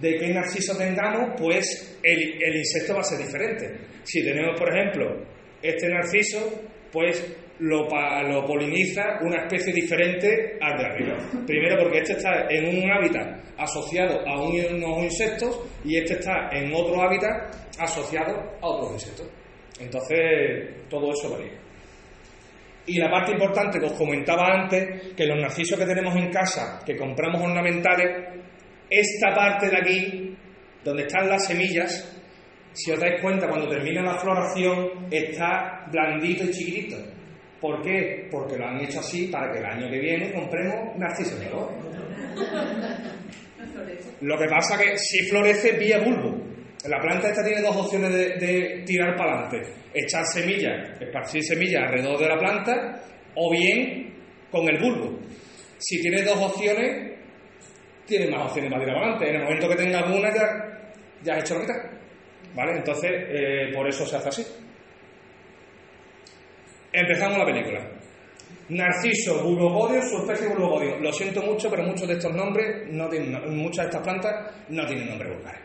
de 0.00 0.16
qué 0.16 0.28
narciso 0.32 0.76
tengamos, 0.76 1.34
pues 1.38 1.98
el, 2.02 2.42
el 2.42 2.56
insecto 2.56 2.94
va 2.94 3.00
a 3.00 3.04
ser 3.04 3.18
diferente. 3.18 3.70
Si 4.04 4.24
tenemos, 4.24 4.58
por 4.58 4.68
ejemplo, 4.74 5.24
este 5.62 5.88
narciso, 5.88 6.62
pues 6.90 7.36
lo, 7.58 7.86
lo 8.28 8.46
poliniza 8.46 9.18
una 9.22 9.42
especie 9.44 9.72
diferente 9.72 10.56
al 10.60 10.78
de 10.78 10.84
arriba. 10.84 11.16
Primero 11.46 11.76
porque 11.82 11.98
este 11.98 12.12
está 12.14 12.46
en 12.50 12.66
un 12.84 12.90
hábitat 12.90 13.40
asociado 13.58 14.26
a 14.26 14.42
un- 14.42 14.82
unos 14.82 15.04
insectos 15.04 15.60
y 15.84 15.96
este 15.98 16.14
está 16.14 16.48
en 16.52 16.72
otro 16.74 17.00
hábitat 17.02 17.54
asociado 17.78 18.34
a 18.60 18.66
otros 18.66 18.92
insectos. 18.94 19.28
Entonces, 19.80 20.88
todo 20.88 21.10
eso 21.12 21.30
varía. 21.30 21.58
Y 22.86 22.98
la 22.98 23.08
parte 23.10 23.32
importante 23.32 23.78
que 23.78 23.86
os 23.86 23.92
comentaba 23.92 24.44
antes, 24.62 25.14
que 25.16 25.24
los 25.26 25.38
narcisos 25.40 25.78
que 25.78 25.86
tenemos 25.86 26.16
en 26.16 26.30
casa, 26.30 26.80
que 26.84 26.96
compramos 26.96 27.40
ornamentales, 27.42 28.40
esta 29.00 29.34
parte 29.34 29.68
de 29.68 29.76
aquí, 29.76 30.36
donde 30.84 31.02
están 31.02 31.28
las 31.28 31.46
semillas, 31.46 32.08
si 32.72 32.90
os 32.90 32.98
dais 32.98 33.20
cuenta, 33.20 33.48
cuando 33.48 33.68
termina 33.68 34.02
la 34.02 34.18
floración, 34.18 35.06
está 35.10 35.86
blandito 35.90 36.44
y 36.44 36.50
chiquitito. 36.50 36.96
¿Por 37.60 37.82
qué? 37.82 38.28
Porque 38.30 38.56
lo 38.56 38.66
han 38.66 38.80
hecho 38.80 39.00
así 39.00 39.28
para 39.28 39.52
que 39.52 39.58
el 39.58 39.66
año 39.66 39.90
que 39.90 39.98
viene 39.98 40.32
compremos 40.32 40.96
narcisos 40.96 41.38
nuevos. 41.38 41.70
Lo 44.22 44.38
que 44.38 44.46
pasa 44.46 44.78
que 44.78 44.96
si 44.96 45.24
florece 45.28 45.72
vía 45.72 45.98
bulbo. 45.98 46.50
La 46.88 46.98
planta 47.00 47.28
esta 47.28 47.44
tiene 47.44 47.62
dos 47.62 47.76
opciones 47.76 48.12
de, 48.12 48.36
de 48.44 48.82
tirar 48.84 49.14
para 49.16 49.44
adelante. 49.44 49.70
Echar 49.94 50.24
semillas, 50.26 51.00
esparcir 51.00 51.44
semillas 51.44 51.84
alrededor 51.84 52.18
de 52.18 52.28
la 52.28 52.38
planta, 52.38 53.02
o 53.36 53.52
bien 53.52 54.12
con 54.50 54.68
el 54.68 54.80
bulbo. 54.80 55.20
Si 55.78 56.00
tiene 56.00 56.22
dos 56.22 56.38
opciones, 56.38 57.11
tiene 58.06 58.30
más 58.30 58.46
opciones 58.48 58.70
para 58.70 58.84
tirar 58.84 58.98
adelante. 58.98 59.28
En 59.28 59.36
el 59.36 59.42
momento 59.44 59.68
que 59.68 59.76
tenga 59.76 60.04
una, 60.06 60.30
ya 61.22 61.34
has 61.34 61.40
hecho 61.44 61.54
la 61.54 61.60
mitad. 61.60 61.74
¿Vale? 62.54 62.72
Entonces, 62.76 63.10
eh, 63.14 63.70
por 63.74 63.88
eso 63.88 64.04
se 64.06 64.16
hace 64.16 64.28
así. 64.28 64.46
Empezamos 66.92 67.38
la 67.38 67.46
película. 67.46 67.80
Narciso 68.68 69.42
bulbopodio, 69.42 70.02
su 70.02 70.18
especie 70.18 70.48
bulbopodio. 70.48 70.98
Lo 70.98 71.12
siento 71.12 71.42
mucho, 71.42 71.70
pero 71.70 71.82
muchos 71.84 72.06
de 72.08 72.14
estos 72.14 72.34
nombres, 72.34 72.86
no 72.90 73.08
tienen, 73.08 73.56
muchas 73.56 73.86
de 73.86 73.90
estas 73.90 74.02
plantas 74.02 74.54
no 74.68 74.86
tienen 74.86 75.08
nombres 75.08 75.32
vulgares. 75.34 75.60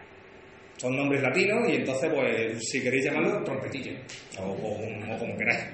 Son 0.77 0.95
nombres 0.95 1.21
latinos 1.21 1.67
y 1.69 1.75
entonces, 1.77 2.09
pues, 2.13 2.69
si 2.69 2.81
queréis 2.83 3.05
llamarlo, 3.05 3.43
trompetilla. 3.43 3.91
O, 4.39 4.43
o- 4.43 5.13
o 5.15 5.17
como 5.17 5.35
queráis. 5.35 5.65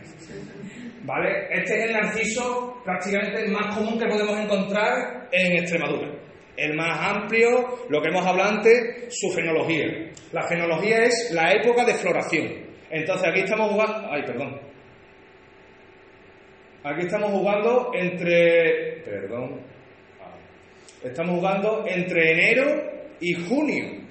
¿Vale? 1.04 1.48
Este 1.52 1.78
es 1.80 1.86
el 1.86 1.94
narciso 1.94 2.82
prácticamente 2.86 3.48
más 3.50 3.76
común 3.76 4.00
que 4.00 4.06
podemos 4.08 4.40
encontrar 4.40 5.28
en 5.32 5.58
Extremadura. 5.58 6.10
El 6.56 6.76
más 6.76 7.16
amplio, 7.16 7.80
lo 7.90 8.02
que 8.02 8.10
hemos 8.10 8.26
hablado 8.26 8.58
antes, 8.58 9.08
su 9.10 9.32
fenología. 9.32 10.12
La 10.32 10.48
fenología 10.48 11.04
es 11.04 11.32
la 11.34 11.52
época 11.52 11.84
de 11.84 11.96
floración. 11.96 12.48
Entonces 12.92 13.28
aquí 13.28 13.40
estamos 13.40 13.72
jugando. 13.72 14.08
Ay, 14.12 14.22
perdón. 14.24 14.60
Aquí 16.84 17.02
estamos 17.02 17.32
jugando 17.32 17.92
entre. 17.94 19.02
Perdón. 19.04 19.62
Estamos 21.04 21.36
jugando 21.36 21.86
entre 21.88 22.32
enero 22.32 22.92
y 23.20 23.34
junio. 23.34 24.04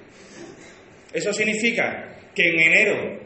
Eso 1.13 1.31
significa 1.31 2.15
que 2.35 2.49
en 2.49 2.59
enero 2.59 3.19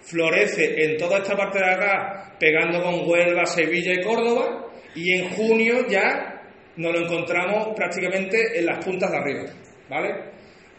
florece 0.00 0.84
en 0.84 0.96
toda 0.96 1.18
esta 1.18 1.36
parte 1.36 1.58
de 1.58 1.70
acá, 1.70 2.36
pegando 2.38 2.82
con 2.82 3.08
Huelva, 3.08 3.46
Sevilla 3.46 3.92
y 3.92 4.02
Córdoba, 4.02 4.66
y 4.94 5.12
en 5.12 5.30
junio 5.30 5.86
ya 5.88 6.33
nos 6.76 6.92
lo 6.92 7.04
encontramos 7.04 7.68
prácticamente 7.74 8.58
en 8.58 8.66
las 8.66 8.84
puntas 8.84 9.10
de 9.10 9.16
arriba. 9.16 9.44
¿Vale? 9.88 10.14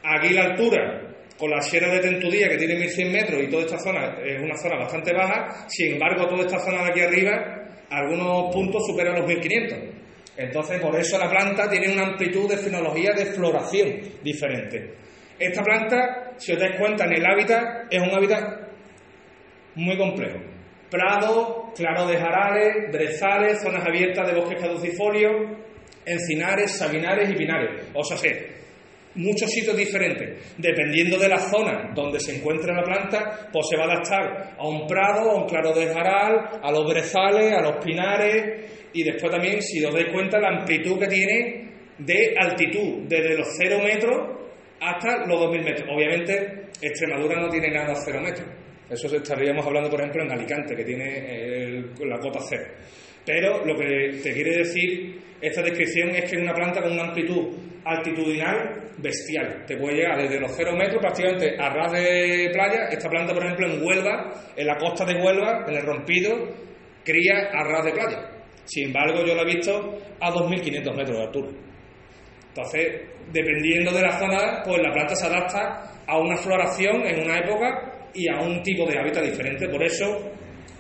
Aquí 0.04 0.34
la 0.34 0.46
altura, 0.46 1.02
con 1.38 1.50
la 1.50 1.62
sierra 1.62 1.94
de 1.94 2.00
Tentudía, 2.00 2.50
que 2.50 2.58
tiene 2.58 2.76
1100 2.76 3.12
metros, 3.12 3.44
y 3.44 3.48
toda 3.48 3.64
esta 3.64 3.80
zona 3.80 4.18
es 4.24 4.42
una 4.42 4.56
zona 4.58 4.78
bastante 4.78 5.14
baja, 5.14 5.68
sin 5.68 5.94
embargo, 5.94 6.28
toda 6.28 6.42
esta 6.42 6.60
zona 6.60 6.84
de 6.84 6.92
aquí 6.92 7.02
arriba, 7.02 7.66
algunos 7.90 8.54
puntos 8.54 8.84
superan 8.88 9.16
los 9.16 9.28
1500. 9.28 9.78
Entonces, 10.38 10.82
por 10.82 10.96
eso 11.00 11.18
la 11.18 11.30
planta 11.30 11.70
tiene 11.70 11.94
una 11.94 12.08
amplitud 12.08 12.50
de 12.50 12.58
fenología 12.58 13.14
de 13.14 13.26
floración 13.28 14.00
diferente. 14.22 14.96
Esta 15.40 15.64
planta, 15.64 16.34
si 16.38 16.54
os 16.54 16.60
dais 16.60 16.78
cuenta, 16.78 17.06
en 17.06 17.14
el 17.14 17.26
hábitat 17.26 17.92
es 17.92 18.02
un 18.02 18.14
hábitat 18.14 18.44
muy 19.76 19.98
complejo. 19.98 20.40
Prados, 20.90 21.74
claros 21.76 22.10
de 22.10 22.18
jarales, 22.18 22.92
brezales, 22.92 23.62
zonas 23.62 23.86
abiertas 23.86 24.28
de 24.28 24.40
bosques 24.40 24.62
caducifolios, 24.62 25.34
encinares, 26.06 26.78
sabinares 26.78 27.30
y 27.30 27.36
pinares. 27.36 27.86
O 27.94 28.04
sea, 28.04 28.18
muchos 29.16 29.50
sitios 29.50 29.76
diferentes. 29.76 30.56
Dependiendo 30.58 31.18
de 31.18 31.30
la 31.30 31.38
zona 31.38 31.92
donde 31.94 32.20
se 32.20 32.36
encuentre 32.36 32.74
la 32.74 32.84
planta, 32.84 33.50
pues 33.52 33.66
se 33.70 33.78
va 33.78 33.84
a 33.84 33.94
adaptar 33.94 34.56
a 34.58 34.68
un 34.68 34.88
prado, 34.88 35.32
a 35.32 35.36
un 35.36 35.48
claro 35.48 35.74
de 35.74 35.88
jaral, 35.88 36.60
a 36.62 36.72
los 36.72 36.86
brezales, 36.88 37.54
a 37.54 37.62
los 37.62 37.84
pinares 37.84 38.90
y 38.94 39.04
después 39.04 39.32
también, 39.32 39.62
si 39.62 39.84
os 39.84 39.94
dais 39.94 40.08
cuenta, 40.12 40.40
la 40.40 40.60
amplitud 40.60 41.00
que 41.00 41.08
tiene 41.08 41.70
de 41.98 42.36
altitud, 42.38 43.08
desde 43.08 43.38
los 43.38 43.48
0 43.58 43.80
metros 43.84 44.36
hasta 44.80 45.26
los 45.26 45.40
2.000 45.40 45.64
metros. 45.64 45.90
Obviamente, 45.90 46.70
Extremadura 46.82 47.42
no 47.42 47.50
tiene 47.50 47.72
nada 47.72 47.94
a 47.94 47.96
0 47.96 48.22
metros. 48.22 48.48
Eso 48.90 49.08
estaríamos 49.16 49.66
hablando, 49.66 49.90
por 49.90 50.00
ejemplo, 50.00 50.24
en 50.24 50.32
Alicante, 50.32 50.76
que 50.76 50.84
tiene 50.84 51.84
la 52.00 52.20
cota 52.20 52.40
cero. 52.48 52.66
Pero 53.26 53.66
lo 53.66 53.76
que 53.76 54.20
te 54.22 54.34
quiere 54.34 54.58
decir 54.58 55.20
esta 55.42 55.62
descripción 55.62 56.10
es 56.10 56.30
que 56.30 56.38
es 56.38 56.42
una 56.42 56.54
planta 56.54 56.82
con 56.82 56.92
una 56.92 57.06
amplitud 57.06 57.56
altitudinal 57.84 58.92
bestial. 58.98 59.66
Te 59.66 59.78
puede 59.78 59.98
llegar 59.98 60.22
desde 60.22 60.40
los 60.40 60.52
0 60.56 60.76
metros 60.76 61.02
prácticamente 61.02 61.56
a 61.60 61.70
ras 61.70 61.92
de 61.92 62.50
playa. 62.54 62.88
Esta 62.92 63.10
planta, 63.10 63.34
por 63.34 63.44
ejemplo, 63.44 63.68
en 63.68 63.86
Huelva, 63.86 64.34
en 64.56 64.68
la 64.68 64.78
costa 64.78 65.06
de 65.06 65.22
Huelva, 65.22 65.66
en 65.68 65.76
el 65.76 65.84
rompido, 65.84 66.36
cría 67.04 67.50
a 67.52 67.64
ras 67.64 67.86
de 67.86 67.92
playa. 67.92 68.30
Sin 68.66 68.88
embargo, 68.88 69.24
yo 69.26 69.36
lo 69.36 69.42
he 69.42 69.56
visto 69.56 70.00
a 70.20 70.32
2.500 70.32 70.96
metros 70.96 71.18
de 71.18 71.24
altura. 71.24 71.50
Entonces, 72.48 73.02
dependiendo 73.32 73.92
de 73.92 74.02
la 74.02 74.18
zona, 74.18 74.64
pues 74.64 74.82
la 74.82 74.92
planta 74.92 75.16
se 75.16 75.28
adapta 75.28 75.92
a 76.08 76.18
una 76.18 76.38
floración 76.38 77.06
en 77.06 77.24
una 77.24 77.40
época 77.40 78.10
y 78.14 78.30
a 78.30 78.40
un 78.40 78.64
tipo 78.64 78.88
de 78.90 78.98
hábitat 78.98 79.24
diferente. 79.24 79.68
Por 79.68 79.84
eso, 79.84 80.32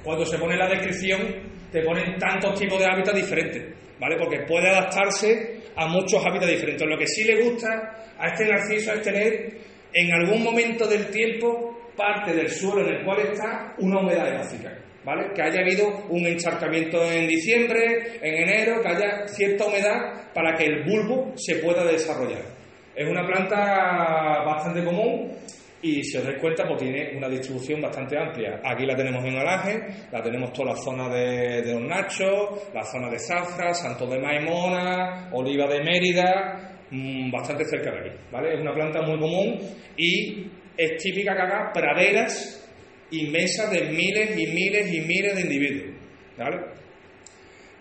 cuando 0.04 0.26
se 0.26 0.38
pone 0.38 0.56
la 0.56 0.70
descripción, 0.70 1.55
te 1.76 1.82
ponen 1.82 2.18
tantos 2.18 2.58
tipos 2.58 2.80
de 2.80 2.86
hábitat 2.86 3.14
diferentes, 3.14 3.62
¿vale? 4.00 4.16
Porque 4.18 4.46
puede 4.48 4.70
adaptarse 4.70 5.60
a 5.76 5.88
muchos 5.88 6.26
hábitats 6.26 6.52
diferentes. 6.52 6.88
Lo 6.88 6.98
que 6.98 7.06
sí 7.06 7.26
le 7.26 7.44
gusta 7.44 8.16
a 8.18 8.28
este 8.30 8.46
narciso 8.46 8.94
es 8.94 9.02
tener 9.02 9.58
en 9.92 10.14
algún 10.14 10.42
momento 10.42 10.88
del 10.88 11.08
tiempo 11.08 11.92
parte 11.98 12.34
del 12.34 12.50
suelo 12.50 12.88
en 12.88 12.96
el 12.96 13.04
cual 13.04 13.20
está 13.20 13.76
una 13.80 14.00
humedad 14.00 14.30
edáfica. 14.30 14.74
¿Vale? 15.04 15.34
Que 15.36 15.42
haya 15.42 15.60
habido 15.60 16.06
un 16.10 16.26
encharcamiento 16.26 17.04
en 17.04 17.28
diciembre, 17.28 18.18
en 18.22 18.50
enero, 18.50 18.82
que 18.82 18.88
haya 18.88 19.28
cierta 19.28 19.66
humedad 19.66 20.32
para 20.34 20.56
que 20.56 20.64
el 20.64 20.84
bulbo 20.84 21.34
se 21.36 21.56
pueda 21.56 21.84
desarrollar. 21.84 22.42
Es 22.96 23.08
una 23.08 23.28
planta 23.28 24.44
bastante 24.46 24.84
común 24.84 25.32
y 25.86 26.04
si 26.04 26.18
os 26.18 26.24
dais 26.24 26.40
cuenta, 26.40 26.66
pues 26.68 26.80
tiene 26.80 27.16
una 27.16 27.30
distribución 27.30 27.80
bastante 27.80 28.18
amplia. 28.18 28.60
Aquí 28.64 28.88
la 28.88 28.96
tenemos 28.96 29.24
en 29.24 29.38
Alaje, 29.38 29.80
la 30.12 30.20
tenemos 30.24 30.52
toda 30.52 30.74
la 30.74 30.78
zona 30.78 31.08
de, 31.10 31.62
de 31.62 31.76
Hornacho, 31.76 32.72
la 32.74 32.84
zona 32.84 33.08
de 33.08 33.20
Zafra, 33.20 33.72
Santo 33.72 34.08
de 34.08 34.20
Maimona, 34.20 35.30
Oliva 35.32 35.68
de 35.68 35.84
Mérida, 35.84 36.80
mm, 36.90 37.30
bastante 37.30 37.66
cerca 37.66 37.92
de 37.92 38.00
aquí. 38.00 38.18
¿vale? 38.32 38.56
Es 38.56 38.62
una 38.62 38.74
planta 38.74 39.04
muy 39.04 39.20
común 39.20 39.60
y 39.96 40.48
es 40.76 40.98
típica 40.98 41.36
que 41.36 41.42
haga 41.44 41.72
praderas 41.72 42.68
inmensas 43.12 43.70
de 43.70 43.82
miles 43.92 44.40
y 44.40 44.48
miles 44.48 44.92
y 44.92 45.02
miles 45.02 45.36
de 45.36 45.42
individuos. 45.42 45.96
¿vale? 46.36 46.58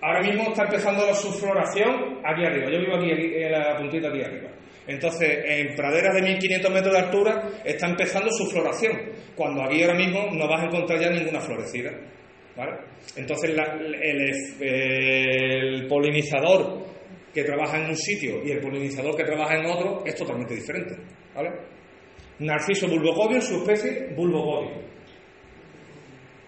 Ahora 0.03 0.21
mismo 0.21 0.51
está 0.51 0.65
empezando 0.65 1.07
la 1.07 1.15
subfloración 1.15 2.21
aquí 2.23 2.45
arriba. 2.45 2.71
Yo 2.71 2.81
vivo 2.81 2.97
aquí, 2.97 3.11
en 3.11 3.51
la 3.51 3.79
puntita 3.79 4.09
aquí 4.09 4.21
arriba. 4.23 4.51
Entonces, 4.87 5.39
en 5.45 5.75
praderas 5.75 6.15
de 6.15 6.23
1500 6.23 6.73
metros 6.73 6.93
de 6.93 6.99
altura 7.01 7.51
está 7.65 7.89
empezando 7.89 8.31
su 8.31 8.47
floración, 8.51 8.93
cuando 9.35 9.63
aquí 9.63 9.83
ahora 9.83 9.97
mismo 9.97 10.29
no 10.33 10.47
vas 10.47 10.63
a 10.63 10.67
encontrar 10.67 11.01
ya 11.01 11.11
ninguna 11.11 11.41
florecida. 11.41 11.91
Entonces, 13.17 13.57
el, 14.61 15.87
polinizador 15.89 16.85
que 17.33 17.43
trabaja 17.43 17.79
en 17.79 17.87
un 17.89 17.97
sitio 17.97 18.45
y 18.45 18.51
el 18.53 18.61
polinizador 18.61 19.17
que 19.17 19.25
trabaja 19.25 19.57
en 19.57 19.67
otro 19.67 20.05
es 20.05 20.15
totalmente 20.15 20.55
diferente. 20.55 20.97
¿vale? 21.35 21.51
Narciso 22.39 22.87
bulbocodio, 22.89 23.41
su 23.41 23.57
especie 23.57 24.15
bulbocodio. 24.15 24.85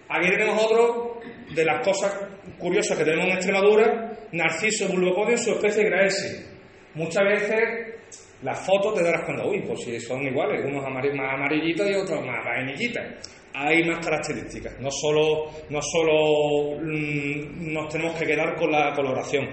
Aquí 0.09 0.29
tenemos 0.29 0.63
otro 0.63 1.19
de 1.53 1.65
las 1.65 1.85
cosas 1.85 2.17
curiosas 2.57 2.97
que 2.97 3.03
tenemos 3.03 3.25
en 3.25 3.33
Extremadura, 3.33 4.13
Narciso 4.31 4.87
bulbocodio, 4.87 5.37
su 5.37 5.51
especie 5.51 5.83
Graesi. 5.83 6.45
Muchas 6.93 7.23
veces 7.23 7.96
las 8.43 8.65
fotos 8.65 8.93
te 8.95 9.03
darás 9.03 9.25
cuenta, 9.25 9.45
uy, 9.45 9.63
pues 9.65 9.83
si 9.83 9.99
son 9.99 10.21
iguales, 10.23 10.63
unos 10.65 10.83
más 10.83 11.33
amarillitos 11.33 11.89
y 11.89 11.93
otros 11.93 12.25
más 12.25 12.43
vainillitas. 12.45 13.29
Hay 13.53 13.83
más 13.83 14.05
características, 14.05 14.79
no 14.79 14.89
solo, 14.91 15.45
no 15.69 15.81
solo 15.81 16.79
mm, 16.79 17.73
nos 17.73 17.91
tenemos 17.91 18.15
que 18.15 18.25
quedar 18.25 18.55
con 18.55 18.71
la 18.71 18.93
coloración. 18.93 19.47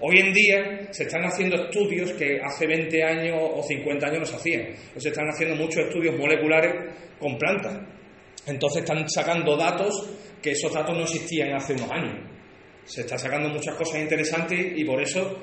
Hoy 0.00 0.18
en 0.18 0.32
día 0.32 0.88
se 0.90 1.04
están 1.04 1.22
haciendo 1.22 1.56
estudios 1.56 2.12
que 2.12 2.40
hace 2.42 2.66
20 2.66 3.02
años 3.04 3.38
o 3.40 3.62
50 3.62 4.06
años 4.06 4.20
no 4.20 4.26
se 4.26 4.36
hacían. 4.36 4.66
Se 4.96 5.08
están 5.08 5.28
haciendo 5.28 5.54
muchos 5.54 5.86
estudios 5.86 6.18
moleculares 6.18 6.74
con 7.18 7.38
plantas. 7.38 7.78
Entonces 8.46 8.82
están 8.82 9.08
sacando 9.08 9.56
datos 9.56 10.10
que 10.42 10.50
esos 10.50 10.72
datos 10.72 10.96
no 10.96 11.04
existían 11.04 11.54
hace 11.54 11.74
unos 11.74 11.90
años. 11.92 12.18
Se 12.84 13.02
están 13.02 13.18
sacando 13.18 13.48
muchas 13.48 13.76
cosas 13.76 14.00
interesantes 14.00 14.72
y 14.76 14.84
por 14.84 15.00
eso 15.00 15.38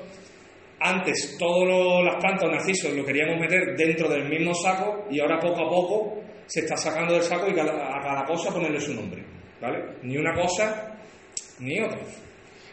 antes 0.82 1.36
todas 1.38 2.04
las 2.04 2.16
plantas 2.16 2.44
o 2.44 2.50
narcisos 2.50 2.92
lo 2.92 3.04
queríamos 3.04 3.38
meter 3.38 3.76
dentro 3.76 4.08
del 4.08 4.28
mismo 4.28 4.52
saco 4.54 5.06
y 5.10 5.20
ahora 5.20 5.38
poco 5.38 5.64
a 5.64 5.68
poco 5.68 6.22
se 6.46 6.60
está 6.60 6.76
sacando 6.76 7.14
del 7.14 7.22
saco 7.22 7.46
y 7.48 7.58
a 7.58 7.64
cada 7.64 8.24
cosa 8.24 8.52
ponerle 8.52 8.80
su 8.80 8.94
nombre. 8.94 9.24
¿Vale? 9.60 9.96
Ni 10.02 10.16
una 10.16 10.34
cosa 10.34 10.98
ni 11.60 11.80
otra. 11.80 12.00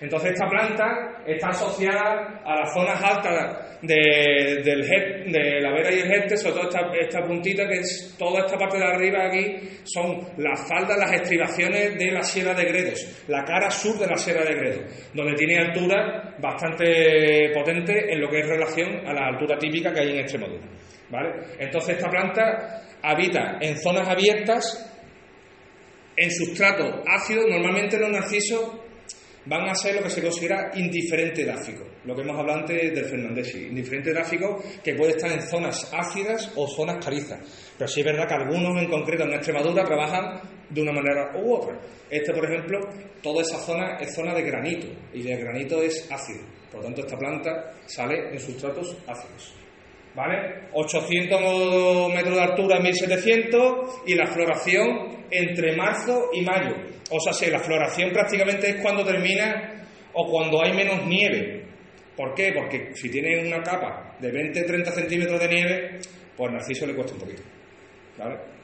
Entonces 0.01 0.31
esta 0.31 0.47
planta 0.47 1.21
está 1.25 1.49
asociada 1.49 2.41
a 2.45 2.55
las 2.55 2.73
zonas 2.73 3.03
altas 3.03 3.79
de, 3.81 5.59
la 5.61 5.71
Vera 5.71 5.91
y 5.91 5.99
el 5.99 6.07
Jerte, 6.07 6.37
sobre 6.37 6.55
todo 6.55 6.69
esta, 6.69 6.79
esta 6.97 7.21
puntita 7.27 7.67
que 7.67 7.79
es 7.79 8.15
toda 8.17 8.45
esta 8.45 8.57
parte 8.57 8.77
de 8.77 8.85
arriba 8.85 9.25
aquí, 9.25 9.57
son 9.83 10.19
las 10.37 10.67
faldas, 10.69 10.97
las 10.97 11.11
estribaciones 11.11 11.97
de 11.97 12.11
la 12.11 12.23
Sierra 12.23 12.53
de 12.53 12.65
Gredos, 12.65 13.23
la 13.27 13.43
cara 13.43 13.69
sur 13.69 13.97
de 13.97 14.07
la 14.07 14.15
Sierra 14.15 14.45
de 14.45 14.55
Gredos, 14.55 15.09
donde 15.13 15.33
tiene 15.33 15.57
altura 15.57 16.35
bastante 16.39 17.51
potente 17.53 18.13
en 18.13 18.21
lo 18.21 18.29
que 18.29 18.39
es 18.39 18.47
relación 18.47 19.05
a 19.05 19.13
la 19.13 19.27
altura 19.27 19.57
típica 19.57 19.93
que 19.93 19.99
hay 19.99 20.11
en 20.11 20.19
Extremadura. 20.19 20.63
¿vale? 21.09 21.29
Entonces 21.59 21.97
esta 21.97 22.09
planta 22.09 22.83
habita 23.01 23.57
en 23.59 23.77
zonas 23.77 24.07
abiertas, 24.07 24.85
en 26.15 26.31
sustrato 26.31 27.03
ácido, 27.05 27.47
normalmente 27.47 27.97
los 27.97 28.09
narcisos 28.09 28.88
van 29.49 29.67
a 29.67 29.73
ser 29.73 29.95
lo 29.95 30.03
que 30.03 30.11
se 30.11 30.21
considera 30.21 30.71
indiferente 30.75 31.41
edáfico, 31.41 31.83
lo 32.05 32.15
que 32.15 32.21
hemos 32.21 32.37
hablado 32.37 32.59
antes 32.59 32.93
del 32.93 33.05
Fernandesi, 33.05 33.65
indiferente 33.65 34.11
edáfico 34.11 34.63
que 34.83 34.93
puede 34.93 35.13
estar 35.13 35.31
en 35.31 35.41
zonas 35.41 35.91
ácidas 35.91 36.51
o 36.55 36.67
zonas 36.67 37.03
calizas. 37.03 37.39
Pero 37.75 37.87
sí 37.87 38.01
es 38.01 38.05
verdad 38.05 38.27
que 38.27 38.35
algunos 38.35 38.79
en 38.79 38.89
concreto 38.89 39.23
en 39.23 39.33
Extremadura 39.33 39.83
trabajan 39.83 40.39
de 40.69 40.81
una 40.81 40.91
manera 40.91 41.31
u 41.35 41.55
otra. 41.55 41.79
Este, 42.09 42.31
por 42.31 42.45
ejemplo, 42.45 42.79
toda 43.23 43.41
esa 43.41 43.57
zona 43.57 43.97
es 43.97 44.13
zona 44.13 44.35
de 44.35 44.43
granito 44.43 44.87
y 45.13 45.27
el 45.27 45.39
granito 45.39 45.81
es 45.81 46.07
ácido. 46.11 46.45
Por 46.71 46.81
lo 46.81 46.85
tanto, 46.85 47.01
esta 47.01 47.17
planta 47.17 47.73
sale 47.87 48.31
en 48.31 48.39
sustratos 48.39 48.95
ácidos. 49.07 49.58
¿Vale? 50.15 50.67
800 50.73 52.13
metros 52.13 52.35
de 52.35 52.41
altura, 52.41 52.79
1700 52.79 54.01
y 54.07 54.15
la 54.15 54.25
floración 54.25 55.25
entre 55.29 55.75
marzo 55.75 56.29
y 56.33 56.41
mayo. 56.41 56.75
O 57.11 57.19
sea, 57.19 57.33
sí, 57.33 57.49
la 57.49 57.59
floración 57.59 58.11
prácticamente 58.11 58.69
es 58.69 58.75
cuando 58.81 59.05
termina 59.05 59.85
o 60.13 60.29
cuando 60.29 60.63
hay 60.63 60.73
menos 60.73 61.05
nieve. 61.05 61.63
¿Por 62.15 62.33
qué? 62.33 62.51
Porque 62.53 62.93
si 62.95 63.09
tiene 63.09 63.47
una 63.47 63.61
capa 63.61 64.15
de 64.19 64.31
20-30 64.31 64.91
centímetros 64.91 65.39
de 65.39 65.47
nieve, 65.47 65.99
pues 66.35 66.51
Narciso 66.51 66.85
le 66.85 66.95
cuesta 66.95 67.13
un 67.13 67.19
poquito. 67.19 67.43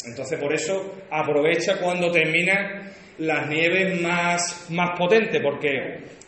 Entonces, 0.05 0.39
por 0.39 0.53
eso 0.53 0.95
aprovecha 1.09 1.79
cuando 1.79 2.11
termina 2.11 2.91
las 3.19 3.47
nieves 3.47 4.01
más, 4.01 4.67
más 4.71 4.97
potentes, 4.97 5.41
porque 5.41 5.69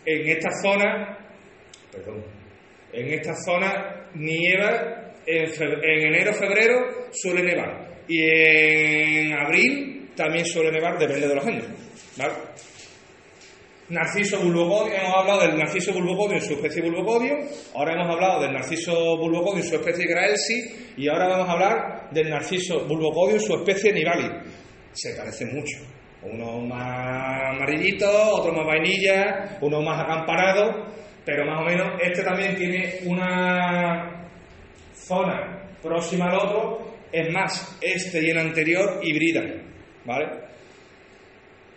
en 0.06 0.28
esta 0.30 0.50
zona, 0.64 1.18
perdón, 1.92 2.24
en 2.94 3.14
esta 3.14 3.36
zona 3.36 4.10
nieva 4.14 5.07
en, 5.28 5.50
en 5.62 6.08
enero, 6.08 6.34
febrero 6.34 7.10
suele 7.12 7.44
nevar 7.44 7.88
y 8.08 8.24
en 8.24 9.34
abril 9.34 10.10
también 10.16 10.46
suele 10.46 10.72
nevar, 10.72 10.98
depende 10.98 11.28
de 11.28 11.36
los 11.36 11.46
años. 11.46 11.66
¿vale? 12.18 12.34
Narciso 13.90 14.40
bulbopodio, 14.42 14.96
hemos 14.96 15.16
hablado 15.16 15.42
del 15.42 15.58
narciso 15.58 15.94
bulbopodio 15.94 16.36
en 16.36 16.42
su 16.42 16.54
especie 16.54 16.82
bulbopodio, 16.82 17.38
ahora 17.74 17.94
hemos 17.94 18.10
hablado 18.10 18.42
del 18.42 18.52
narciso 18.52 19.18
bulbopodio 19.18 19.64
en 19.64 19.70
su 19.70 19.76
especie 19.76 20.06
graelsi 20.08 20.94
y 20.98 21.08
ahora 21.08 21.28
vamos 21.30 21.48
a 21.48 21.52
hablar 21.54 22.10
del 22.12 22.30
narciso 22.30 22.86
bulbopodio 22.86 23.36
en 23.36 23.42
su 23.42 23.56
especie 23.56 23.94
nivali. 23.94 24.30
Se 24.92 25.16
parecen 25.16 25.56
mucho, 25.56 25.78
uno 26.24 26.60
más 26.62 27.56
amarillito, 27.56 28.10
otro 28.10 28.52
más 28.52 28.66
vainilla, 28.66 29.58
uno 29.62 29.82
más 29.82 30.04
acamparado, 30.04 30.88
pero 31.24 31.46
más 31.46 31.62
o 31.62 31.66
menos 31.66 31.88
este 32.02 32.24
también 32.24 32.56
tiene 32.58 33.00
una 33.06 34.17
zona 35.08 35.70
próxima 35.82 36.26
al 36.30 36.36
otro, 36.36 36.88
es 37.12 37.32
más, 37.32 37.78
este 37.82 38.22
y 38.22 38.30
el 38.30 38.38
anterior 38.38 39.00
hibridan, 39.02 39.64
¿vale? 40.06 40.28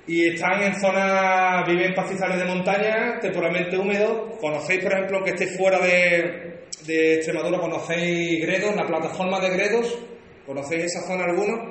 Y 0.07 0.27
están 0.27 0.63
en 0.63 0.75
zonas, 0.81 1.65
viven 1.67 1.91
en 1.91 1.95
pastizales 1.95 2.39
de 2.39 2.45
montaña, 2.45 3.21
temporalmente 3.21 3.79
húmedos. 3.79 4.39
¿Conocéis, 4.41 4.83
por 4.83 4.93
ejemplo, 4.93 5.23
que 5.23 5.31
estéis 5.31 5.57
fuera 5.57 5.79
de, 5.79 6.65
de 6.85 7.15
Extremadura, 7.15 7.61
conocéis 7.61 8.45
Gredos, 8.45 8.75
la 8.75 8.87
plataforma 8.87 9.39
de 9.39 9.51
Gredos? 9.51 9.99
¿Conocéis 10.47 10.85
esa 10.85 11.07
zona 11.07 11.25
alguno? 11.25 11.71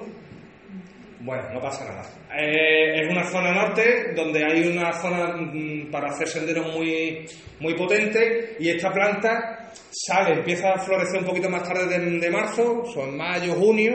Bueno, 1.19 1.43
no 1.53 1.59
pasa 1.59 1.83
nada. 1.83 2.03
Eh, 2.33 3.01
es 3.01 3.11
una 3.11 3.25
zona 3.25 3.51
norte 3.51 4.13
donde 4.15 4.41
hay 4.45 4.65
una 4.67 4.93
zona 4.93 5.35
mm, 5.35 5.91
para 5.91 6.11
hacer 6.11 6.27
senderos 6.29 6.73
muy, 6.73 7.25
muy 7.59 7.73
potente 7.73 8.55
y 8.57 8.69
esta 8.69 8.89
planta 8.93 9.58
sale, 9.91 10.39
empieza 10.39 10.73
a 10.73 10.79
florecer 10.79 11.19
un 11.19 11.25
poquito 11.25 11.49
más 11.49 11.63
tarde 11.63 11.87
de, 11.87 12.19
de 12.19 12.31
marzo, 12.31 12.83
son 12.93 13.15
mayo, 13.17 13.53
junio, 13.53 13.93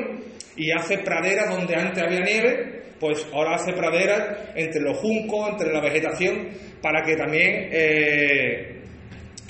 y 0.57 0.71
hace 0.71 0.99
praderas 0.99 1.51
donde 1.51 1.75
antes 1.75 2.03
había 2.03 2.21
nieve, 2.21 2.83
pues 3.01 3.27
ahora 3.33 3.57
hace 3.57 3.73
praderas 3.73 4.51
entre 4.55 4.81
los 4.81 4.99
juncos, 4.99 5.51
entre 5.51 5.73
la 5.73 5.81
vegetación, 5.81 6.49
para 6.81 7.03
que 7.03 7.17
también 7.17 7.69
eh, 7.73 8.83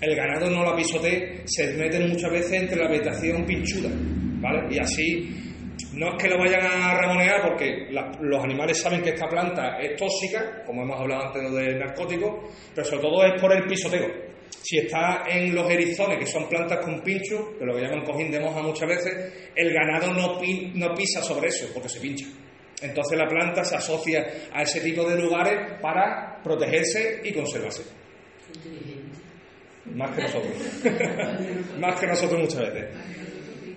el 0.01 0.17
ganado 0.17 0.51
no 0.51 0.65
la 0.65 0.77
pisotee, 0.77 1.43
se 1.45 1.73
meten 1.75 2.09
muchas 2.09 2.31
veces 2.31 2.63
entre 2.63 2.79
la 2.79 2.89
vegetación 2.89 3.45
pinchuda, 3.45 3.91
¿vale? 4.41 4.75
Y 4.75 4.79
así 4.79 5.45
no 5.95 6.17
es 6.17 6.23
que 6.23 6.29
lo 6.29 6.39
vayan 6.39 6.65
a 6.65 6.95
ramonear 6.95 7.43
porque 7.43 7.89
los 8.21 8.45
animales 8.45 8.81
saben 8.81 9.03
que 9.03 9.11
esta 9.11 9.29
planta 9.29 9.79
es 9.81 9.97
tóxica, 9.97 10.63
como 10.67 10.83
hemos 10.83 11.01
hablado 11.01 11.27
antes 11.27 11.53
de 11.53 11.79
narcóticos, 11.79 12.51
pero 12.75 12.87
sobre 12.87 13.03
todo 13.03 13.25
es 13.25 13.41
por 13.41 13.53
el 13.53 13.65
pisoteo. 13.67 14.34
Si 14.67 14.79
está 14.79 15.25
en 15.29 15.55
los 15.55 15.71
erizones, 15.71 16.19
que 16.19 16.27
son 16.27 16.49
plantas 16.49 16.79
con 16.83 17.03
pincho, 17.03 17.53
que 17.59 17.67
lo 17.67 17.75
que 17.77 17.83
llaman 17.83 18.03
cojín 18.05 18.31
de 18.31 18.41
moja 18.41 18.63
muchas 18.63 18.89
veces, 18.89 19.33
el 19.55 19.71
ganado 19.75 20.15
no, 20.15 20.39
pi- 20.41 20.73
no 20.75 20.95
pisa 20.95 21.23
sobre 21.23 21.49
eso 21.49 21.69
porque 21.75 21.91
se 21.91 22.01
pincha. 22.01 22.25
Entonces 22.81 23.19
la 23.19 23.29
planta 23.29 23.63
se 23.63 23.77
asocia 23.77 24.27
a 24.53 24.63
ese 24.63 24.81
tipo 24.81 25.05
de 25.09 25.21
lugares 25.21 25.79
para 25.83 26.41
protegerse 26.43 27.21
y 27.25 27.33
conservarse. 27.35 27.83
Más 29.95 30.11
que 30.17 30.23
nosotros. 30.23 30.53
Más 31.79 32.01
que 32.01 32.07
nosotros 32.07 32.41
muchas 32.41 32.61
veces. 32.73 32.85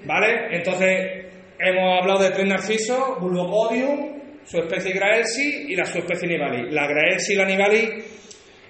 ¿Vale? 0.06 0.56
Entonces, 0.56 1.26
hemos 1.60 2.02
hablado 2.02 2.24
de 2.24 2.32
tres 2.32 2.48
narcisos, 2.48 3.20
Bulbopodium, 3.20 4.22
su 4.46 4.58
especie 4.60 4.94
Graelsi 4.94 5.66
y 5.70 5.76
la 5.76 5.86
subespecie 5.86 6.30
Nivali. 6.30 6.72
La 6.72 6.88
Graelsi 6.88 7.34
y 7.34 7.36
la 7.36 7.46
Nivali 7.46 7.90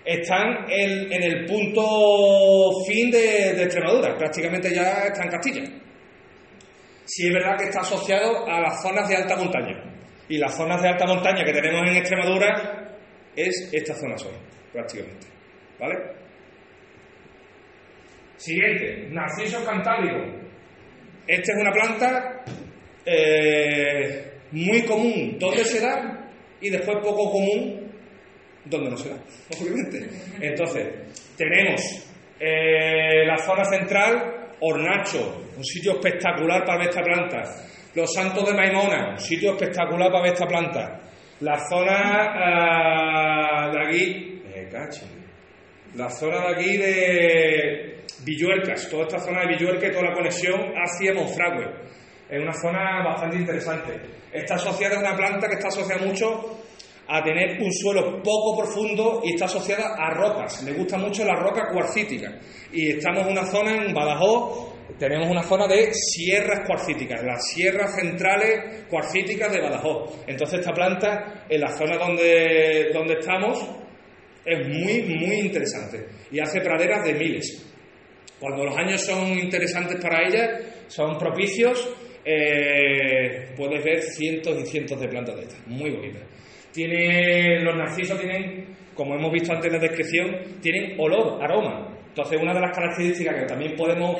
están 0.07 0.65
en, 0.69 1.11
el 1.11 1.45
punto 1.45 1.83
fin 2.87 3.11
de, 3.11 3.53
de 3.53 3.63
Extremadura, 3.63 4.15
prácticamente 4.17 4.73
ya 4.73 5.05
está 5.05 5.23
en 5.23 5.29
Castilla. 5.29 5.63
Sí 7.03 7.27
es 7.27 7.33
verdad 7.33 7.57
que 7.57 7.65
está 7.65 7.81
asociado 7.81 8.47
a 8.47 8.61
las 8.61 8.81
zonas 8.81 9.09
de 9.09 9.17
alta 9.17 9.35
montaña. 9.35 9.83
Y 10.29 10.37
las 10.37 10.55
zonas 10.55 10.81
de 10.81 10.87
alta 10.87 11.05
montaña 11.05 11.43
que 11.43 11.51
tenemos 11.51 11.89
en 11.89 11.97
Extremadura 11.97 12.95
es 13.35 13.69
esta 13.73 13.95
zona 13.95 14.17
sola, 14.17 14.37
prácticamente. 14.71 15.27
¿Vale? 15.77 15.95
Siguiente, 18.37 19.09
Narciso 19.11 19.63
cantábrico. 19.65 20.19
Esta 21.27 21.51
es 21.51 21.61
una 21.61 21.71
planta 21.71 22.45
eh, 23.05 24.39
muy 24.51 24.83
común 24.83 25.37
donde 25.37 25.65
se 25.65 25.81
da 25.81 26.29
y 26.61 26.69
después 26.69 26.97
poco 27.03 27.29
común 27.29 27.86
donde 28.69 28.91
no 28.91 28.97
se 28.97 29.09
da, 29.09 29.17
obviamente. 29.59 30.09
Entonces, 30.41 30.87
tenemos 31.37 31.81
eh, 32.39 33.25
la 33.25 33.37
zona 33.37 33.63
central, 33.65 34.53
Hornacho, 34.59 35.45
un 35.55 35.63
sitio 35.63 35.93
espectacular 35.93 36.65
para 36.65 36.79
ver 36.79 36.89
esta 36.89 37.01
planta. 37.01 37.43
Los 37.95 38.13
Santos 38.13 38.45
de 38.45 38.53
Maimona, 38.53 39.11
un 39.11 39.19
sitio 39.19 39.51
espectacular 39.51 40.11
para 40.11 40.23
ver 40.23 40.33
esta 40.33 40.47
planta. 40.47 41.01
La 41.41 41.57
zona 41.69 42.33
ah, 42.33 43.71
de 43.71 43.85
aquí, 43.85 44.41
cacho, 44.71 45.05
la 45.95 46.09
zona 46.09 46.47
de 46.47 46.55
aquí 46.55 46.77
de 46.77 48.03
Villuercas, 48.23 48.89
toda 48.89 49.03
esta 49.03 49.19
zona 49.19 49.41
de 49.41 49.55
Villuerca 49.55 49.87
y 49.87 49.91
toda 49.91 50.09
la 50.09 50.13
conexión 50.13 50.73
hacia 50.75 51.13
Monfragüe. 51.13 51.65
Es 52.29 52.41
una 52.41 52.53
zona 52.53 53.03
bastante 53.03 53.37
interesante. 53.37 53.93
Está 54.31 54.55
asociada 54.55 54.97
a 54.97 54.99
una 54.99 55.15
planta 55.15 55.47
que 55.47 55.55
está 55.55 55.69
asociada 55.69 56.05
mucho 56.05 56.59
a 57.07 57.23
tener 57.23 57.61
un 57.61 57.71
suelo 57.71 58.21
poco 58.21 58.57
profundo 58.57 59.21
y 59.23 59.33
está 59.33 59.45
asociada 59.45 59.95
a 59.97 60.13
rocas. 60.13 60.61
Le 60.63 60.73
gusta 60.73 60.97
mucho 60.97 61.23
la 61.23 61.35
roca 61.35 61.69
cuarcítica. 61.71 62.39
Y 62.71 62.91
estamos 62.91 63.25
en 63.25 63.31
una 63.31 63.45
zona 63.45 63.75
en 63.75 63.93
Badajoz, 63.93 64.75
tenemos 64.99 65.29
una 65.29 65.43
zona 65.43 65.67
de 65.67 65.93
sierras 65.93 66.65
cuarcíticas, 66.65 67.23
las 67.23 67.47
sierras 67.49 67.95
centrales 67.95 68.85
cuarcíticas 68.89 69.51
de 69.51 69.61
Badajoz. 69.61 70.23
Entonces 70.27 70.59
esta 70.59 70.73
planta, 70.73 71.45
en 71.47 71.61
la 71.61 71.69
zona 71.69 71.97
donde, 71.97 72.89
donde 72.93 73.13
estamos, 73.19 73.59
es 74.45 74.67
muy, 74.67 75.01
muy 75.03 75.39
interesante. 75.39 76.07
Y 76.31 76.39
hace 76.39 76.61
praderas 76.61 77.05
de 77.05 77.13
miles. 77.13 77.63
Cuando 78.39 78.65
los 78.65 78.77
años 78.77 79.01
son 79.01 79.27
interesantes 79.29 79.99
para 80.01 80.27
ella, 80.27 80.59
son 80.87 81.17
propicios, 81.17 81.89
eh, 82.23 83.53
puedes 83.55 83.83
ver 83.83 84.01
cientos 84.01 84.59
y 84.61 84.65
cientos 84.65 84.99
de 84.99 85.07
plantas 85.07 85.35
de 85.35 85.41
estas, 85.43 85.67
muy 85.67 85.89
bonitas. 85.91 86.23
Tiene, 86.71 87.59
los 87.61 87.75
narcisos 87.75 88.19
tienen, 88.19 88.75
como 88.93 89.15
hemos 89.15 89.31
visto 89.31 89.53
antes 89.53 89.67
en 89.67 89.73
la 89.73 89.79
descripción, 89.79 90.59
tienen 90.61 90.99
olor, 90.99 91.43
aroma. 91.43 91.87
Entonces, 92.09 92.39
una 92.41 92.53
de 92.53 92.61
las 92.61 92.75
características 92.75 93.35
que 93.35 93.45
también 93.45 93.75
podemos 93.75 94.15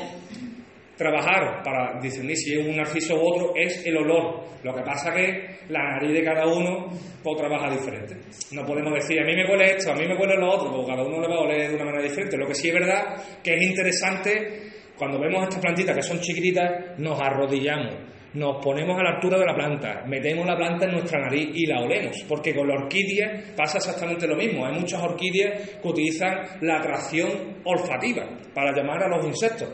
trabajar 0.97 1.61
para 1.63 1.99
discernir 2.01 2.35
si 2.35 2.53
es 2.53 2.67
un 2.67 2.75
narciso 2.75 3.15
u 3.15 3.27
otro 3.27 3.53
es 3.55 3.85
el 3.85 3.97
olor. 3.97 4.43
Lo 4.63 4.73
que 4.73 4.81
pasa 4.81 5.13
que 5.13 5.59
la 5.69 5.93
nariz 5.93 6.11
de 6.11 6.23
cada 6.23 6.47
uno 6.47 6.87
pues, 7.23 7.37
trabaja 7.37 7.69
diferente. 7.69 8.17
No 8.51 8.65
podemos 8.65 8.93
decir, 8.93 9.21
a 9.21 9.25
mí 9.25 9.35
me 9.35 9.49
huele 9.49 9.77
esto, 9.77 9.91
a 9.91 9.95
mí 9.95 10.05
me 10.07 10.15
huele 10.15 10.35
lo 10.35 10.49
otro, 10.49 10.71
porque 10.71 10.91
cada 10.91 11.03
uno 11.03 11.21
le 11.21 11.27
va 11.27 11.35
a 11.35 11.39
oler 11.41 11.69
de 11.69 11.75
una 11.75 11.85
manera 11.85 12.03
diferente. 12.03 12.37
Lo 12.37 12.47
que 12.47 12.55
sí 12.55 12.69
es 12.69 12.73
verdad 12.73 13.15
que 13.43 13.53
es 13.53 13.61
interesante, 13.61 14.71
cuando 14.97 15.19
vemos 15.19 15.43
estas 15.43 15.61
plantitas 15.61 15.95
que 15.95 16.01
son 16.01 16.19
chiquititas, 16.19 16.97
nos 16.97 17.19
arrodillamos, 17.21 17.95
nos 18.34 18.63
ponemos 18.63 18.99
a 18.99 19.03
la 19.03 19.15
altura 19.15 19.39
de 19.39 19.45
la 19.45 19.55
planta, 19.55 20.03
metemos 20.07 20.45
la 20.45 20.55
planta 20.55 20.86
en 20.86 20.91
nuestra 20.93 21.19
nariz 21.19 21.49
y 21.53 21.65
la 21.65 21.82
olemos, 21.82 22.15
porque 22.28 22.53
con 22.53 22.67
la 22.67 22.75
orquídea 22.75 23.53
pasa 23.55 23.78
exactamente 23.78 24.28
lo 24.28 24.36
mismo. 24.36 24.65
Hay 24.65 24.80
muchas 24.80 25.01
orquídeas 25.01 25.80
que 25.82 25.88
utilizan 25.88 26.59
la 26.61 26.80
atracción 26.80 27.61
olfativa 27.63 28.28
para 28.53 28.75
llamar 28.75 29.03
a 29.03 29.07
los 29.07 29.25
insectos. 29.25 29.69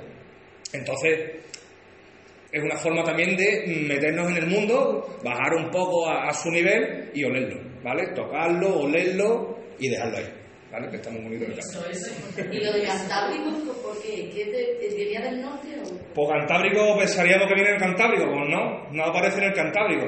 Entonces, 0.71 1.43
es 2.51 2.63
una 2.63 2.77
forma 2.77 3.03
también 3.03 3.35
de 3.35 3.65
meternos 3.87 4.29
en 4.29 4.37
el 4.37 4.47
mundo, 4.47 5.17
bajar 5.23 5.55
un 5.55 5.71
poco 5.71 6.07
a, 6.07 6.29
a 6.29 6.33
su 6.33 6.51
nivel 6.51 7.09
y 7.13 7.23
olerlo, 7.23 7.59
¿vale? 7.83 8.13
Tocarlo, 8.15 8.81
olerlo 8.81 9.57
y 9.79 9.89
dejarlo 9.89 10.17
ahí, 10.17 10.29
¿vale? 10.71 10.89
Que 10.89 10.97
está 10.97 11.09
muy 11.09 11.23
bonito 11.23 11.45
el 11.45 11.55
Cantábrico. 11.55 11.91
Eso, 11.91 12.11
eso. 12.11 12.51
¿Y 12.51 12.63
lo 12.63 12.73
de 12.73 12.83
Cantábrico, 12.83 13.73
por 13.81 14.01
qué? 14.03 14.29
¿Qué 14.29 14.45
te, 14.45 14.95
venía 14.95 15.21
del 15.21 15.41
norte 15.41 15.67
o...? 15.79 15.92
Pues 16.13 16.29
Cantábrico 16.29 16.97
pensaríamos 16.97 17.47
que 17.47 17.55
viene 17.55 17.71
del 17.71 17.79
Cantábrico, 17.79 18.25
pues 18.25 18.49
no, 18.49 18.89
no 18.91 19.03
aparece 19.05 19.39
en 19.39 19.45
el 19.45 19.53
Cantábrico. 19.53 20.05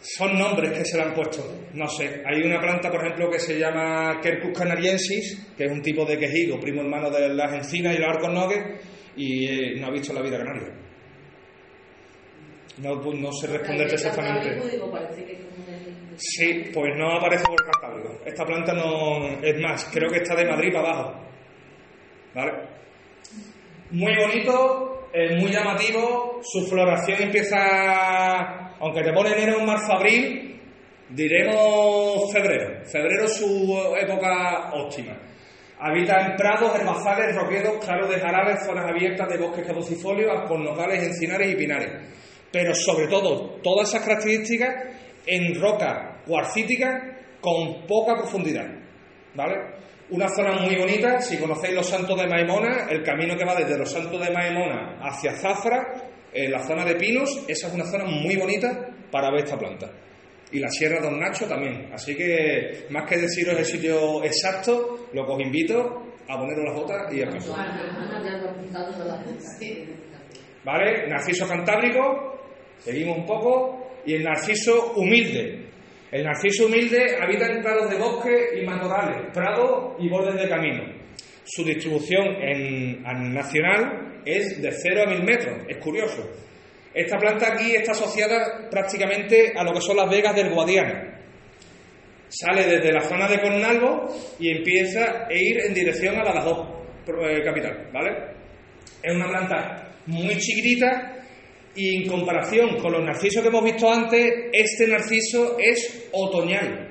Son 0.00 0.36
nombres 0.36 0.72
que 0.72 0.84
se 0.84 0.96
le 0.96 1.04
han 1.04 1.14
puesto, 1.14 1.44
no 1.74 1.86
sé. 1.86 2.22
Hay 2.26 2.42
una 2.42 2.58
planta, 2.60 2.90
por 2.90 3.04
ejemplo, 3.04 3.30
que 3.30 3.38
se 3.38 3.56
llama 3.56 4.18
Quercus 4.20 4.58
canariensis, 4.58 5.54
que 5.56 5.66
es 5.66 5.70
un 5.70 5.80
tipo 5.80 6.04
de 6.04 6.18
quejigo, 6.18 6.58
primo 6.58 6.80
hermano 6.80 7.08
de 7.08 7.28
las 7.28 7.52
encinas 7.52 7.94
y 7.94 7.98
los 7.98 8.08
arconogues, 8.08 8.80
y 9.14 9.46
eh, 9.46 9.80
no 9.80 9.86
ha 9.86 9.90
visto 9.92 10.12
la 10.12 10.22
vida 10.22 10.38
canaria. 10.38 10.74
No, 12.78 13.00
pues, 13.00 13.20
no 13.20 13.30
sé 13.32 13.46
responderte 13.46 13.94
exactamente. 13.94 14.58
Sí, 16.16 16.70
pues 16.74 16.96
no 16.96 17.12
aparece 17.12 17.44
por 17.44 17.56
el 17.64 17.70
Cantábrico. 17.70 18.20
Esta 18.26 18.44
planta 18.44 18.72
no 18.72 19.28
es 19.40 19.60
más, 19.60 19.88
creo 19.92 20.10
que 20.10 20.18
está 20.18 20.34
de 20.34 20.46
Madrid 20.46 20.72
para 20.72 20.88
abajo. 20.90 21.20
¿Vale? 22.34 22.71
Muy 23.92 24.16
bonito, 24.16 25.08
muy 25.38 25.52
llamativo. 25.52 26.40
Su 26.42 26.66
floración 26.66 27.24
empieza, 27.24 28.74
aunque 28.80 29.02
te 29.02 29.12
pone 29.12 29.32
enero, 29.32 29.60
marzo, 29.66 29.92
abril, 29.92 30.58
diremos 31.10 32.32
febrero. 32.32 32.86
Febrero 32.86 33.26
es 33.26 33.36
su 33.36 33.94
época 34.00 34.70
óptima. 34.72 35.14
Habita 35.78 36.26
en 36.26 36.36
prados, 36.36 36.74
herbazales, 36.74 37.36
roquedos, 37.36 37.84
claros 37.84 38.08
de 38.08 38.18
jarales, 38.18 38.64
zonas 38.64 38.88
abiertas 38.88 39.28
de 39.28 39.36
bosques 39.36 39.66
caducifolios, 39.66 40.30
alcornocales, 40.30 41.02
encinares 41.02 41.52
y 41.52 41.56
pinares. 41.56 41.92
Pero 42.50 42.74
sobre 42.74 43.08
todo, 43.08 43.58
todas 43.62 43.90
esas 43.90 44.06
características 44.06 44.74
en 45.26 45.60
roca 45.60 46.22
cuarcítica 46.26 47.18
con 47.42 47.86
poca 47.86 48.14
profundidad. 48.16 48.70
¿Vale? 49.34 49.54
Una 50.12 50.28
zona 50.28 50.60
muy 50.60 50.76
bonita, 50.76 51.22
si 51.22 51.38
conocéis 51.38 51.74
los 51.74 51.88
Santos 51.88 52.20
de 52.20 52.26
Maimona, 52.26 52.86
el 52.90 53.02
camino 53.02 53.34
que 53.34 53.46
va 53.46 53.54
desde 53.54 53.78
los 53.78 53.90
Santos 53.90 54.20
de 54.20 54.30
Maimona 54.30 54.98
hacia 55.00 55.32
Zafra, 55.32 55.86
en 56.30 56.52
la 56.52 56.58
zona 56.66 56.84
de 56.84 56.96
Pinos, 56.96 57.44
esa 57.48 57.68
es 57.68 57.72
una 57.72 57.86
zona 57.86 58.04
muy 58.04 58.36
bonita 58.36 58.90
para 59.10 59.30
ver 59.30 59.44
esta 59.44 59.58
planta. 59.58 59.90
Y 60.50 60.58
la 60.58 60.68
Sierra 60.68 61.00
Don 61.00 61.18
Nacho 61.18 61.46
también. 61.46 61.88
Así 61.94 62.14
que, 62.14 62.88
más 62.90 63.08
que 63.08 63.16
deciros 63.16 63.58
el 63.58 63.64
sitio 63.64 64.22
exacto, 64.22 65.08
lo 65.14 65.24
que 65.24 65.32
os 65.32 65.40
invito 65.40 66.02
a 66.28 66.36
poneros 66.36 66.64
las 66.66 66.74
botas 66.74 67.14
y 67.14 67.22
a 67.22 67.30
cosas. 67.30 67.56
¿Vale? 70.62 71.08
Narciso 71.08 71.48
cantábrico, 71.48 72.38
seguimos 72.80 73.16
un 73.16 73.24
poco, 73.24 73.92
y 74.04 74.12
el 74.12 74.24
narciso 74.24 74.92
humilde. 74.94 75.71
El 76.12 76.24
narciso 76.24 76.66
humilde 76.66 77.16
habita 77.20 77.46
en 77.46 77.62
prados 77.62 77.90
de 77.90 77.96
bosque 77.96 78.60
y 78.60 78.66
matorrales, 78.66 79.30
prados 79.32 79.94
y 79.98 80.08
bordes 80.08 80.40
de 80.40 80.48
camino. 80.48 80.84
Su 81.44 81.64
distribución 81.64 82.26
en, 82.40 83.02
nacional 83.34 84.20
es 84.24 84.60
de 84.62 84.70
0 84.70 85.02
a 85.06 85.10
1000 85.10 85.22
metros, 85.24 85.58
es 85.68 85.78
curioso. 85.78 86.22
Esta 86.94 87.16
planta 87.16 87.54
aquí 87.54 87.74
está 87.74 87.92
asociada 87.92 88.68
prácticamente 88.70 89.52
a 89.56 89.64
lo 89.64 89.72
que 89.72 89.80
son 89.80 89.96
las 89.96 90.10
vegas 90.10 90.36
del 90.36 90.50
Guadiana. 90.52 91.18
Sale 92.28 92.64
desde 92.66 92.92
la 92.92 93.00
zona 93.00 93.26
de 93.28 93.40
Cornalvo 93.40 94.14
y 94.38 94.50
empieza 94.50 95.26
a 95.26 95.32
ir 95.32 95.60
en 95.66 95.74
dirección 95.74 96.16
a 96.20 96.24
Badajoz, 96.24 96.68
pro- 97.06 97.28
eh, 97.28 97.42
capital, 97.42 97.88
¿vale? 97.92 98.10
Es 99.02 99.14
una 99.14 99.28
planta 99.28 99.88
muy 100.06 100.36
chiquitita 100.36 101.21
y 101.74 102.02
en 102.02 102.08
comparación 102.08 102.76
con 102.78 102.92
los 102.92 103.04
narcisos 103.04 103.42
que 103.42 103.48
hemos 103.48 103.64
visto 103.64 103.90
antes, 103.90 104.30
este 104.52 104.86
narciso 104.86 105.56
es 105.58 106.08
otoñal. 106.12 106.88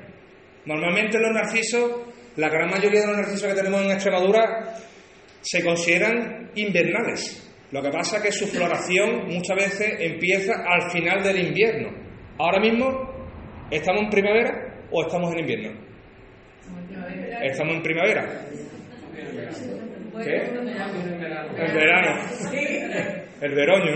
Normalmente 0.65 1.19
los 1.19 1.31
narcisos, 1.31 1.91
la 2.37 2.49
gran 2.49 2.69
mayoría 2.69 3.01
de 3.01 3.07
los 3.07 3.17
narcisos 3.17 3.47
que 3.49 3.55
tenemos 3.55 3.81
en 3.81 3.91
Extremadura 3.91 4.75
se 5.41 5.63
consideran 5.63 6.51
invernales. 6.55 7.47
Lo 7.71 7.81
que 7.81 7.89
pasa 7.89 8.17
es 8.17 8.23
que 8.23 8.31
su 8.31 8.47
floración 8.47 9.27
muchas 9.27 9.55
veces 9.55 9.95
empieza 9.99 10.53
al 10.67 10.91
final 10.91 11.23
del 11.23 11.47
invierno. 11.47 11.89
Ahora 12.37 12.59
mismo, 12.59 12.87
¿estamos 13.69 14.03
en 14.03 14.09
primavera 14.09 14.87
o 14.91 15.03
estamos 15.05 15.31
en 15.33 15.39
invierno? 15.39 15.79
Estamos 17.41 17.75
en 17.75 17.81
primavera. 17.81 18.45
¿Qué? 20.23 20.35
El 20.35 21.73
verano. 21.73 22.21
El 23.41 23.55
veroño. 23.55 23.93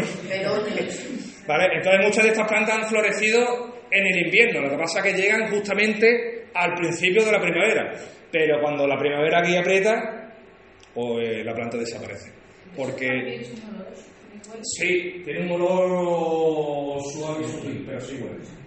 ¿Vale? 1.48 1.66
Entonces 1.76 2.02
muchas 2.04 2.24
de 2.24 2.30
estas 2.32 2.48
plantas 2.48 2.78
han 2.78 2.86
florecido 2.86 3.76
en 3.92 4.08
el 4.08 4.26
invierno, 4.26 4.62
lo 4.62 4.70
que 4.72 4.78
pasa 4.78 5.00
es 5.00 5.06
que 5.06 5.22
llegan 5.22 5.50
justamente 5.52 6.48
al 6.54 6.74
principio 6.74 7.24
de 7.24 7.32
la 7.32 7.40
primavera, 7.40 7.92
pero 8.32 8.60
cuando 8.62 8.88
la 8.88 8.98
primavera 8.98 9.40
aquí 9.40 9.56
aprieta, 9.56 10.34
pues 10.94 11.46
la 11.46 11.54
planta 11.54 11.78
desaparece. 11.78 12.32
Porque 12.76 13.46
sí, 14.64 15.22
tiene 15.24 15.46
un 15.46 15.62
olor 15.62 17.02
suave 17.12 17.44
y 17.46 17.48
sutil, 17.48 17.84
pero 17.86 18.02
sí 18.02 18.16
huele. 18.16 18.65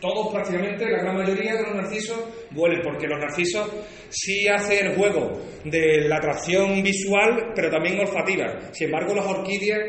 Todos 0.00 0.32
prácticamente, 0.32 0.90
la 0.90 1.02
gran 1.02 1.16
mayoría 1.16 1.54
de 1.54 1.62
los 1.62 1.74
narcisos 1.74 2.18
huelen, 2.54 2.80
porque 2.82 3.06
los 3.06 3.18
narcisos 3.18 3.70
sí 4.08 4.46
hacen 4.48 4.86
el 4.86 4.96
juego 4.96 5.40
de 5.64 6.08
la 6.08 6.16
atracción 6.16 6.82
visual, 6.82 7.52
pero 7.54 7.70
también 7.70 7.98
olfativa. 7.98 8.72
Sin 8.72 8.86
embargo, 8.86 9.14
las 9.14 9.26
orquídeas 9.26 9.80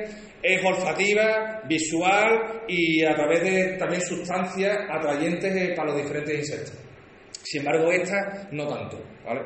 es 0.41 0.63
olfativa, 0.63 1.61
visual 1.67 2.63
y 2.67 3.03
a 3.03 3.13
través 3.13 3.43
de 3.43 3.77
también 3.77 4.01
sustancias 4.01 4.77
atrayentes 4.89 5.55
eh, 5.55 5.73
para 5.75 5.91
los 5.91 6.01
diferentes 6.03 6.39
insectos. 6.39 6.73
Sin 7.43 7.61
embargo, 7.61 7.91
esta 7.91 8.47
no 8.51 8.67
tanto, 8.67 9.01
¿vale? 9.25 9.41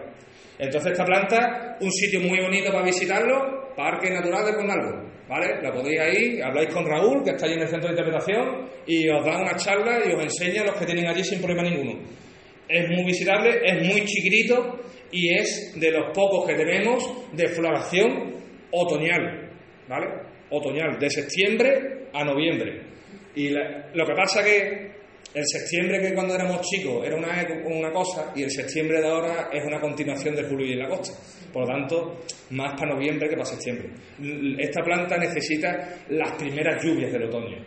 Entonces 0.61 0.91
esta 0.91 1.05
planta, 1.05 1.75
un 1.81 1.91
sitio 1.91 2.19
muy 2.21 2.39
bonito 2.39 2.71
para 2.71 2.85
visitarlo, 2.85 3.73
Parque 3.75 4.11
Natural 4.11 4.45
de 4.45 4.55
Conalvo, 4.55 5.09
¿vale? 5.27 5.59
La 5.59 5.73
podéis 5.73 5.99
ahí, 5.99 6.39
habláis 6.39 6.69
con 6.71 6.85
Raúl, 6.85 7.23
que 7.23 7.31
está 7.31 7.47
allí 7.47 7.55
en 7.55 7.61
el 7.61 7.67
centro 7.67 7.89
de 7.89 7.99
interpretación, 7.99 8.69
y 8.85 9.09
os 9.09 9.25
da 9.25 9.41
una 9.41 9.55
charla 9.55 9.99
y 10.05 10.11
os 10.13 10.21
enseña 10.21 10.63
los 10.63 10.75
que 10.75 10.85
tienen 10.85 11.07
allí 11.07 11.23
sin 11.23 11.41
problema 11.41 11.63
ninguno. 11.63 12.03
Es 12.69 12.87
muy 12.89 13.03
visitable, 13.05 13.59
es 13.65 13.87
muy 13.87 14.05
chiquitito 14.05 14.79
y 15.11 15.33
es 15.33 15.73
de 15.79 15.89
los 15.89 16.15
pocos 16.15 16.47
que 16.47 16.53
tenemos 16.53 17.11
de 17.33 17.47
floración 17.47 18.35
otoñal, 18.69 19.49
¿vale? 19.87 20.05
Otoñal, 20.51 20.99
de 20.99 21.09
septiembre 21.09 22.05
a 22.13 22.23
noviembre. 22.23 22.83
Y 23.33 23.49
lo 23.49 24.05
que 24.05 24.13
pasa 24.15 24.43
que 24.43 24.91
el 25.33 25.43
septiembre 25.45 26.01
que 26.01 26.13
cuando 26.13 26.35
éramos 26.35 26.61
chicos 26.61 27.05
era 27.05 27.15
una, 27.15 27.47
una 27.65 27.91
cosa 27.91 28.33
y 28.35 28.43
el 28.43 28.51
septiembre 28.51 28.99
de 28.99 29.07
ahora 29.07 29.49
es 29.51 29.63
una 29.65 29.79
continuación 29.79 30.35
de 30.35 30.43
julio 30.43 30.65
y 30.65 30.75
la 30.75 30.85
agosto. 30.85 31.13
Por 31.53 31.63
lo 31.63 31.67
tanto, 31.67 32.19
más 32.51 32.73
para 32.77 32.93
noviembre 32.93 33.29
que 33.29 33.35
para 33.35 33.45
septiembre. 33.45 33.89
Esta 34.57 34.83
planta 34.83 35.17
necesita 35.17 36.03
las 36.09 36.33
primeras 36.33 36.83
lluvias 36.83 37.11
del 37.11 37.23
otoño. 37.23 37.57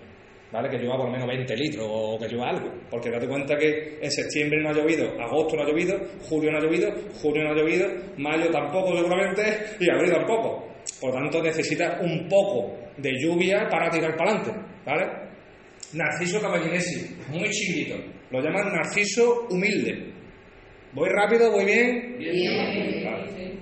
¿Vale? 0.52 0.70
Que 0.70 0.78
llueva 0.78 0.98
por 0.98 1.06
lo 1.06 1.12
menos 1.12 1.26
20 1.26 1.56
litros 1.56 1.86
o 1.90 2.18
que 2.18 2.28
llueva 2.28 2.50
algo. 2.50 2.70
Porque 2.88 3.10
date 3.10 3.26
cuenta 3.26 3.56
que 3.56 3.98
en 4.00 4.10
septiembre 4.10 4.62
no 4.62 4.68
ha 4.68 4.72
llovido, 4.72 5.10
agosto 5.20 5.56
no 5.56 5.62
ha 5.62 5.66
llovido, 5.66 5.98
julio 6.28 6.52
no 6.52 6.58
ha 6.58 6.60
llovido, 6.60 6.92
junio 7.20 7.42
no 7.42 7.50
ha 7.50 7.54
llovido, 7.54 7.88
mayo 8.18 8.50
tampoco 8.50 8.96
seguramente 8.96 9.42
y 9.80 9.90
abril 9.90 10.12
tampoco. 10.12 10.68
Por 11.00 11.12
lo 11.12 11.20
tanto, 11.20 11.42
necesita 11.42 11.98
un 12.00 12.28
poco 12.28 12.76
de 12.98 13.10
lluvia 13.18 13.66
para 13.68 13.90
tirar 13.90 14.16
para 14.16 14.30
adelante. 14.30 14.60
¿Vale? 14.86 15.24
Narciso 15.94 16.40
caballinesi, 16.40 17.16
muy 17.28 17.48
chiquitito. 17.50 17.96
Lo 18.30 18.40
llaman 18.40 18.72
narciso 18.72 19.46
humilde. 19.50 20.12
¿Voy 20.92 21.08
rápido? 21.08 21.50
¿Voy 21.50 21.64
bien? 21.64 22.16
Bien. 22.18 23.04
Vale. 23.04 23.58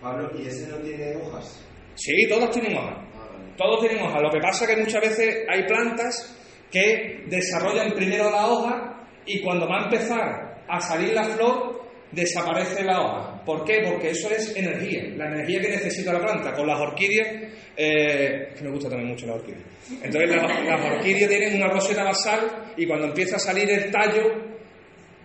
Pablo, 0.00 0.30
¿y 0.38 0.46
ese 0.46 0.68
no 0.68 0.76
tiene 0.78 1.16
hojas? 1.16 1.64
Sí, 1.94 2.12
todos 2.28 2.50
tienen 2.50 2.76
hojas. 2.76 2.98
Ah, 3.14 3.28
vale. 3.32 3.54
Todos 3.56 3.80
tienen 3.80 4.02
hojas. 4.02 4.22
Lo 4.22 4.30
que 4.30 4.40
pasa 4.40 4.64
es 4.64 4.70
que 4.70 4.82
muchas 4.82 5.00
veces 5.00 5.44
hay 5.48 5.66
plantas 5.66 6.38
que 6.70 7.24
desarrollan 7.28 7.92
primero 7.92 8.30
la 8.30 8.46
hoja 8.46 9.06
y 9.26 9.40
cuando 9.42 9.68
va 9.68 9.82
a 9.82 9.84
empezar 9.84 10.64
a 10.68 10.80
salir 10.80 11.12
la 11.12 11.24
flor, 11.24 11.81
desaparece 12.12 12.84
la 12.84 13.00
hoja. 13.00 13.44
¿Por 13.44 13.64
qué? 13.64 13.80
Porque 13.84 14.10
eso 14.10 14.30
es 14.30 14.54
energía, 14.56 15.04
la 15.16 15.26
energía 15.26 15.60
que 15.60 15.68
necesita 15.70 16.12
la 16.12 16.20
planta. 16.20 16.52
Con 16.54 16.66
las 16.66 16.78
orquídeas, 16.78 17.28
eh, 17.76 18.52
que 18.56 18.62
me 18.64 18.70
gusta 18.70 18.88
también 18.88 19.10
mucho 19.10 19.26
las 19.26 19.36
orquídeas. 19.36 19.62
Entonces 20.02 20.30
las, 20.30 20.84
orquídeas 20.84 21.28
tienen 21.28 21.56
una 21.56 21.68
roseta 21.68 22.04
basal 22.04 22.72
y 22.76 22.86
cuando 22.86 23.06
empieza 23.06 23.36
a 23.36 23.38
salir 23.40 23.68
el 23.70 23.90
tallo, 23.90 24.22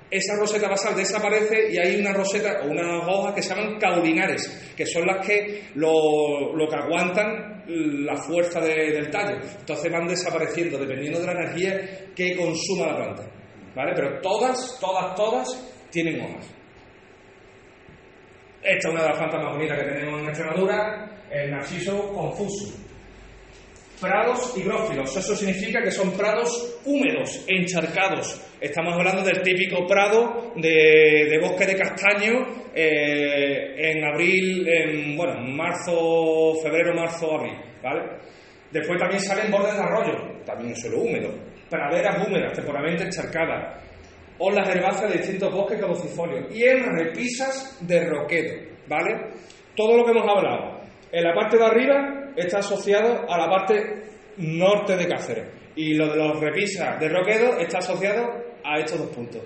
esa 0.10 0.36
roseta 0.40 0.70
basal 0.70 0.96
desaparece 0.96 1.70
y 1.74 1.78
hay 1.78 1.98
una 2.00 2.14
roseta 2.14 2.62
o 2.64 2.72
unas 2.72 3.04
hojas 3.08 3.34
que 3.36 3.42
se 3.42 3.50
llaman 3.54 3.78
caulinares, 3.78 4.74
que 4.76 4.86
son 4.86 5.06
las 5.06 5.26
que 5.28 5.64
lo, 5.76 5.92
que 6.70 6.76
aguantan 6.76 7.64
la 7.68 8.16
fuerza 8.16 8.62
de- 8.62 8.94
del 8.94 9.10
tallo. 9.10 9.38
Entonces 9.60 9.92
van 9.92 10.08
desapareciendo 10.08 10.78
dependiendo 10.78 11.20
de 11.20 11.26
la 11.26 11.34
energía 11.34 11.82
que 12.16 12.36
consuma 12.38 12.88
la 12.88 12.96
planta. 12.96 13.24
¿Vale? 13.76 13.92
Pero 13.96 14.22
todas, 14.22 14.78
todas, 14.80 15.14
todas 15.16 15.48
tienen 15.92 16.22
hojas. 16.22 16.50
Esta 18.68 18.90
es 18.90 18.94
una 18.94 19.04
de 19.04 19.08
las 19.08 19.18
plantas 19.18 19.44
más 19.44 19.54
bonitas 19.54 19.80
que 19.80 19.86
tenemos 19.86 20.22
en 20.22 20.28
Extremadura, 20.28 21.10
el 21.32 21.52
narciso 21.52 22.12
confuso. 22.12 22.78
Prados 24.02 24.58
higrófilos, 24.58 25.16
eso 25.16 25.36
significa 25.38 25.82
que 25.82 25.90
son 25.90 26.12
prados 26.12 26.78
húmedos, 26.84 27.46
encharcados. 27.48 28.42
Estamos 28.60 28.94
hablando 28.94 29.24
del 29.24 29.42
típico 29.42 29.88
prado 29.88 30.52
de, 30.58 31.40
bosque 31.42 31.66
de 31.66 31.78
castaño 31.78 32.46
eh, 32.76 33.74
en 33.78 34.04
abril, 34.04 34.68
en, 34.68 35.16
bueno, 35.16 35.40
en 35.40 35.56
marzo, 35.56 36.56
febrero, 36.62 36.94
marzo, 36.94 37.36
abril, 37.36 37.56
¿vale? 37.82 38.02
Después 38.70 39.00
también 39.00 39.22
salen 39.22 39.50
bordes 39.50 39.76
de 39.76 39.82
arroyo, 39.82 40.44
también 40.46 40.76
suelo 40.76 41.00
húmedo, 41.00 41.34
praderas 41.70 42.28
húmedas, 42.28 42.52
temporalmente 42.52 43.06
encharcadas, 43.06 43.82
olas 44.40 44.70
herbáceas 44.70 45.12
de 45.12 45.18
distintos 45.18 45.54
bosques 45.54 45.80
caducifolios 45.80 46.56
y 46.56 46.64
en 46.64 46.84
repisas 46.84 47.78
de 47.82 48.06
roquedo, 48.06 48.54
¿vale? 48.88 49.34
Todo 49.76 49.98
lo 49.98 50.06
que 50.06 50.12
hemos 50.12 50.28
hablado 50.28 50.82
en 51.12 51.24
la 51.24 51.34
parte 51.34 51.58
de 51.58 51.66
arriba 51.66 52.32
está 52.36 52.60
asociado 52.60 53.26
a 53.30 53.38
la 53.38 53.50
parte 53.50 54.04
norte 54.38 54.96
de 54.96 55.08
Cáceres 55.08 55.46
y 55.76 55.94
lo 55.94 56.08
de 56.12 56.18
los 56.18 56.40
repisas 56.40 57.00
de 57.00 57.10
roquedo 57.10 57.58
está 57.60 57.80
asociado 57.80 58.26
a 58.64 58.80
estos 58.80 59.00
dos 59.00 59.10
puntos. 59.10 59.42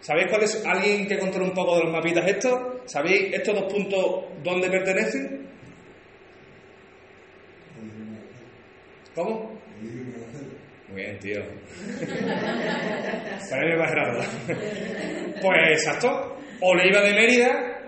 ¿Sabéis 0.00 0.26
cuál 0.30 0.42
es? 0.42 0.64
¿Alguien 0.66 1.06
que 1.06 1.18
controle 1.18 1.48
un 1.48 1.54
poco 1.54 1.76
de 1.76 1.84
los 1.84 1.92
mapitas 1.92 2.26
estos? 2.28 2.60
¿Sabéis 2.86 3.32
estos 3.32 3.54
dos 3.54 3.72
puntos 3.72 4.24
dónde 4.42 4.68
pertenecen? 4.68 5.48
¿Cómo? 9.14 9.61
Bien, 10.94 11.18
tío. 11.18 11.40
Para 13.50 13.66
mí 13.66 13.76
va 13.76 13.86
a 13.86 14.26
Pues 15.40 15.58
exacto. 15.70 16.36
Oliva 16.60 17.00
de 17.00 17.12
Mérida, 17.12 17.80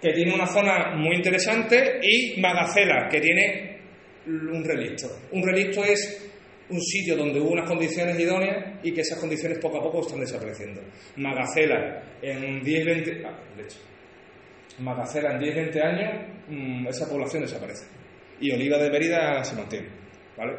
que 0.00 0.12
tiene 0.12 0.34
una 0.34 0.46
zona 0.46 0.94
muy 0.96 1.16
interesante, 1.16 2.00
y 2.02 2.40
Magacela, 2.40 3.08
que 3.08 3.20
tiene 3.20 3.80
un 4.26 4.64
relicto. 4.64 5.08
Un 5.32 5.42
relicto 5.42 5.84
es 5.84 6.30
un 6.68 6.80
sitio 6.80 7.16
donde 7.16 7.40
hubo 7.40 7.50
unas 7.50 7.68
condiciones 7.68 8.18
idóneas 8.18 8.78
y 8.82 8.92
que 8.92 9.00
esas 9.00 9.18
condiciones 9.18 9.58
poco 9.58 9.78
a 9.78 9.82
poco 9.82 10.02
están 10.02 10.20
desapareciendo. 10.20 10.80
Magacela, 11.16 12.02
en 12.22 12.62
10-20 12.62 13.24
ah, 13.26 13.38
de 13.56 13.62
hecho, 13.64 13.78
Magacela 14.78 15.32
en 15.32 15.40
10-20 15.40 15.82
años, 15.82 16.26
mm, 16.48 16.86
esa 16.86 17.08
población 17.08 17.42
desaparece. 17.42 17.86
Y 18.40 18.52
Oliva 18.52 18.78
de 18.78 18.90
Mérida 18.90 19.42
se 19.42 19.56
mantiene. 19.56 19.88
¿vale? 20.36 20.52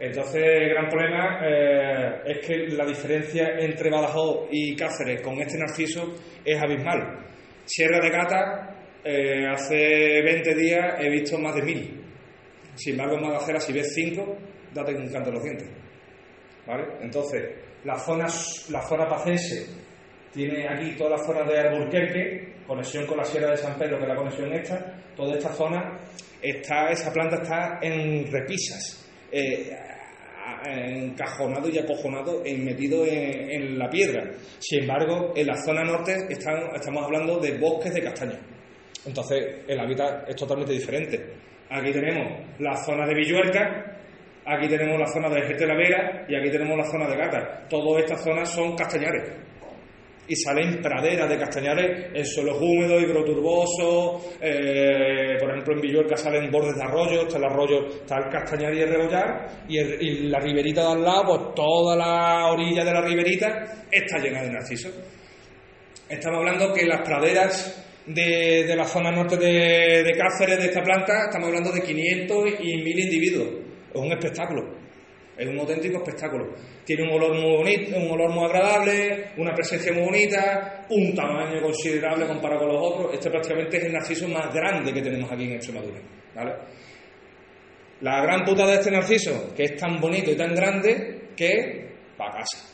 Entonces, 0.00 0.42
el 0.44 0.68
gran 0.70 0.88
problema 0.88 1.40
eh, 1.44 2.22
es 2.26 2.46
que 2.46 2.56
la 2.68 2.86
diferencia 2.86 3.58
entre 3.58 3.90
Badajoz 3.90 4.48
y 4.50 4.76
Cáceres 4.76 5.20
con 5.22 5.40
este 5.40 5.58
narciso 5.58 6.14
es 6.44 6.60
abismal. 6.60 7.26
Sierra 7.64 7.98
de 8.00 8.10
Cata, 8.10 8.76
eh, 9.04 9.46
hace 9.46 10.22
20 10.22 10.54
días 10.54 11.00
he 11.00 11.10
visto 11.10 11.38
más 11.38 11.54
de 11.56 11.62
mil. 11.62 12.04
Sin 12.74 12.92
embargo, 12.92 13.16
en 13.16 13.22
Magacela, 13.22 13.58
si 13.58 13.72
ves 13.72 13.92
5, 13.94 14.38
date 14.72 14.94
un 14.94 15.10
canto 15.10 15.30
en 15.30 15.34
los 15.34 15.42
dientes. 15.42 15.68
¿Vale? 16.64 16.84
Entonces, 17.00 17.42
la 17.84 17.98
zona, 17.98 18.26
la 18.70 18.82
zona 18.82 19.08
pacense 19.08 19.66
tiene 20.32 20.68
aquí 20.68 20.94
toda 20.96 21.10
la 21.10 21.18
zona 21.18 21.42
de 21.42 21.58
Alburquerque, 21.58 22.54
conexión 22.66 23.06
con 23.06 23.16
la 23.16 23.24
Sierra 23.24 23.50
de 23.50 23.56
San 23.56 23.76
Pedro, 23.76 23.96
que 23.96 24.04
es 24.04 24.08
la 24.08 24.16
conexión 24.16 24.52
esta. 24.52 24.94
Toda 25.16 25.36
esta 25.36 25.52
zona, 25.52 25.98
está, 26.40 26.90
esa 26.90 27.12
planta 27.12 27.42
está 27.42 27.78
en 27.82 28.30
repisas. 28.30 29.10
Eh, 29.32 29.76
encajonado 30.64 31.68
y 31.68 31.78
acojonado 31.78 32.44
y 32.44 32.56
metido 32.56 33.04
en, 33.06 33.78
la 33.78 33.88
piedra. 33.88 34.30
Sin 34.58 34.80
embargo, 34.80 35.32
en 35.34 35.46
la 35.46 35.56
zona 35.56 35.84
norte 35.84 36.14
estamos 36.28 37.04
hablando 37.04 37.38
de 37.38 37.58
bosques 37.58 37.94
de 37.94 38.02
castaño. 38.02 38.38
Entonces, 39.06 39.64
el 39.66 39.78
hábitat 39.78 40.28
es 40.28 40.36
totalmente 40.36 40.72
diferente. 40.72 41.18
Aquí 41.70 41.92
tenemos 41.92 42.40
la 42.58 42.76
zona 42.76 43.06
de 43.06 43.14
Villuerca, 43.14 43.96
aquí 44.44 44.68
tenemos 44.68 44.98
la 44.98 45.06
zona 45.06 45.28
de 45.28 45.42
Gete 45.42 45.66
la 45.66 45.76
Vera 45.76 46.26
y 46.28 46.34
aquí 46.34 46.50
tenemos 46.50 46.76
la 46.76 46.84
zona 46.84 47.08
de 47.08 47.16
Gata. 47.16 47.66
Todas 47.68 48.02
estas 48.02 48.22
zonas 48.22 48.48
son 48.50 48.74
castañares. 48.74 49.30
Y 50.28 50.36
salen 50.36 50.80
praderas 50.82 51.28
de 51.28 51.38
castañares 51.38 52.10
en 52.14 52.24
suelos 52.24 52.58
húmedos, 52.60 53.02
hidroturbosos. 53.02 54.36
Eh, 54.40 55.36
por 55.40 55.50
ejemplo, 55.50 55.74
en 55.74 55.80
Villuerca 55.80 56.16
salen 56.16 56.50
bordes 56.50 56.76
de 56.76 56.82
arroyos, 56.82 57.24
está 57.24 57.38
el 57.38 57.44
arroyo, 57.44 57.86
está 57.86 58.18
el 58.18 58.30
castañar 58.30 58.74
y 58.74 58.80
el 58.80 58.88
rebollar. 58.90 59.48
Y, 59.68 60.28
la 60.28 60.38
riberita 60.38 60.82
de 60.82 60.92
al 60.92 61.02
lado, 61.02 61.24
pues 61.24 61.54
toda 61.54 61.96
la 61.96 62.46
orilla 62.48 62.84
de 62.84 62.92
la 62.92 63.00
riberita 63.00 63.86
está 63.90 64.18
llena 64.18 64.42
de 64.42 64.50
narcisos. 64.50 64.92
Estamos 66.08 66.38
hablando 66.38 66.72
que 66.74 66.86
las 66.86 67.00
praderas 67.00 67.84
de, 68.06 68.64
de 68.66 68.76
la 68.76 68.84
zona 68.84 69.10
norte 69.10 69.36
de, 69.36 70.02
de 70.02 70.12
Cáceres, 70.12 70.58
de 70.58 70.66
esta 70.66 70.82
planta, 70.82 71.26
estamos 71.26 71.48
hablando 71.48 71.72
de 71.72 71.82
500 71.82 72.48
y 72.60 72.82
1000 72.82 72.98
individuos. 72.98 73.48
Es 73.94 74.00
un 74.00 74.12
espectáculo. 74.12 74.77
Es 75.38 75.46
un 75.46 75.58
auténtico 75.58 75.98
espectáculo. 75.98 76.52
Tiene 76.84 77.04
un 77.04 77.10
olor 77.10 77.34
muy 77.34 77.56
bonito, 77.56 77.96
un 77.96 78.10
olor 78.10 78.30
muy 78.30 78.44
agradable, 78.44 79.30
una 79.36 79.54
presencia 79.54 79.92
muy 79.92 80.02
bonita, 80.02 80.84
un 80.90 81.14
tamaño 81.14 81.62
considerable 81.62 82.26
comparado 82.26 82.62
con 82.62 82.72
los 82.72 82.82
otros. 82.82 83.14
Este 83.14 83.30
prácticamente 83.30 83.76
es 83.76 83.84
el 83.84 83.92
narciso 83.92 84.28
más 84.28 84.52
grande 84.52 84.92
que 84.92 85.00
tenemos 85.00 85.30
aquí 85.30 85.44
en 85.44 85.52
Extremadura. 85.52 86.00
¿vale? 86.34 86.52
La 88.00 88.20
gran 88.22 88.44
puta 88.44 88.66
de 88.66 88.74
este 88.74 88.90
narciso, 88.90 89.54
que 89.54 89.64
es 89.64 89.76
tan 89.76 90.00
bonito 90.00 90.32
y 90.32 90.36
tan 90.36 90.54
grande, 90.54 91.28
que 91.36 91.88
para 92.16 92.38
casa. 92.38 92.66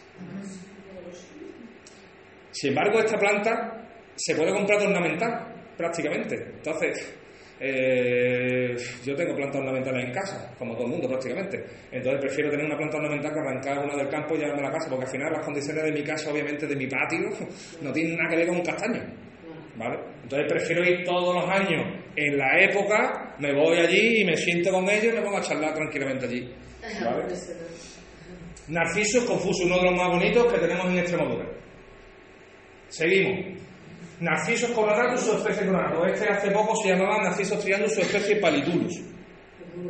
Sin 2.51 2.71
embargo, 2.71 2.99
esta 2.99 3.19
planta 3.19 3.89
se 4.15 4.35
puede 4.35 4.53
comprar 4.53 4.81
ornamental, 4.81 5.55
prácticamente. 5.77 6.37
Entonces, 6.57 7.15
eh, 7.61 8.77
yo 9.05 9.15
tengo 9.15 9.35
plantas 9.35 9.61
ornamentales 9.61 10.07
en 10.07 10.13
casa, 10.13 10.55
como 10.59 10.75
todo 10.75 10.85
el 10.87 10.93
mundo 10.93 11.09
prácticamente. 11.09 11.65
Entonces 11.91 12.21
prefiero 12.21 12.51
tener 12.51 12.67
una 12.67 12.77
planta 12.77 12.97
ornamental 12.97 13.33
que 13.33 13.41
arrancar 13.41 13.79
una 13.85 13.97
del 13.97 14.09
campo 14.09 14.35
y 14.35 14.39
llevarme 14.39 14.63
a 14.63 14.71
la 14.71 14.73
casa, 14.73 14.91
porque 14.91 15.05
al 15.05 15.11
final 15.11 15.33
las 15.33 15.45
condiciones 15.45 15.85
de 15.85 15.93
mi 15.93 16.03
casa, 16.03 16.31
obviamente 16.31 16.67
de 16.67 16.77
mi 16.77 16.87
patio, 16.87 17.19
no 17.83 17.93
tienen 17.93 18.17
nada 18.17 18.31
que 18.31 18.37
ver 18.37 18.47
con 18.47 18.57
un 18.57 18.65
castaño. 18.65 19.03
¿Vale? 19.77 19.99
Entonces 20.23 20.47
prefiero 20.49 20.85
ir 20.85 21.05
todos 21.05 21.35
los 21.35 21.51
años 21.51 21.83
en 22.15 22.39
la 22.39 22.61
época, 22.61 23.35
me 23.41 23.53
voy 23.53 23.79
allí 23.79 24.21
y 24.21 24.25
me 24.25 24.37
siento 24.37 24.71
con 24.71 24.89
ellos 24.89 25.13
y 25.13 25.17
me 25.17 25.23
pongo 25.23 25.39
a 25.39 25.43
charlar 25.43 25.75
tranquilamente 25.75 26.27
allí. 26.27 26.55
¿Vale? 27.03 27.25
Narciso 28.69 29.27
confuso, 29.27 29.65
uno 29.67 29.79
de 29.79 29.85
los 29.91 29.97
más 29.97 30.09
bonitos 30.11 30.53
que 30.53 30.59
tenemos 30.61 30.87
en 30.87 30.99
Extremadura. 30.99 31.45
Seguimos. 32.89 33.64
Narcisos 34.21 34.71
coloratus, 34.71 35.21
su 35.21 35.37
especie 35.37 35.67
coloratus. 35.67 36.07
Este 36.13 36.29
hace 36.29 36.51
poco 36.51 36.77
se 36.77 36.89
llamaba 36.89 37.23
Narcisos 37.23 37.59
triandus, 37.61 37.95
su 37.95 38.01
especie 38.01 38.37
palitulus. 38.37 39.01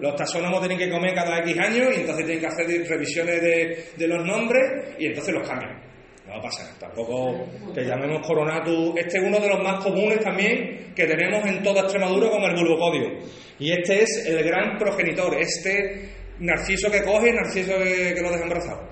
Los 0.00 0.16
taxónomos 0.16 0.60
tienen 0.60 0.78
que 0.78 0.90
comer 0.90 1.14
cada 1.14 1.38
X 1.40 1.58
años 1.58 1.88
y 1.94 2.00
entonces 2.00 2.24
tienen 2.24 2.40
que 2.40 2.46
hacer 2.46 2.88
revisiones 2.88 3.40
de, 3.40 3.84
de 3.96 4.08
los 4.08 4.24
nombres 4.24 4.62
y 4.98 5.06
entonces 5.06 5.34
los 5.34 5.46
cambian. 5.46 5.78
No 6.26 6.32
va 6.32 6.38
a 6.38 6.42
pasar, 6.42 6.66
tampoco 6.78 7.46
que 7.74 7.82
llamemos 7.82 8.26
coronatus. 8.26 8.94
Este 8.96 9.18
es 9.18 9.24
uno 9.24 9.38
de 9.38 9.48
los 9.48 9.62
más 9.62 9.84
comunes 9.84 10.20
también 10.20 10.94
que 10.96 11.04
tenemos 11.04 11.44
en 11.44 11.62
toda 11.62 11.82
Extremadura 11.82 12.30
con 12.30 12.42
el 12.42 12.54
bulbocodio. 12.54 13.18
Y 13.58 13.72
este 13.72 14.02
es 14.02 14.26
el 14.26 14.42
gran 14.42 14.78
progenitor, 14.78 15.36
este 15.38 16.08
narciso 16.38 16.90
que 16.90 17.02
coge 17.02 17.30
narciso 17.30 17.76
que, 17.76 18.14
que 18.14 18.22
lo 18.22 18.30
deja 18.30 18.44
embarazado. 18.44 18.88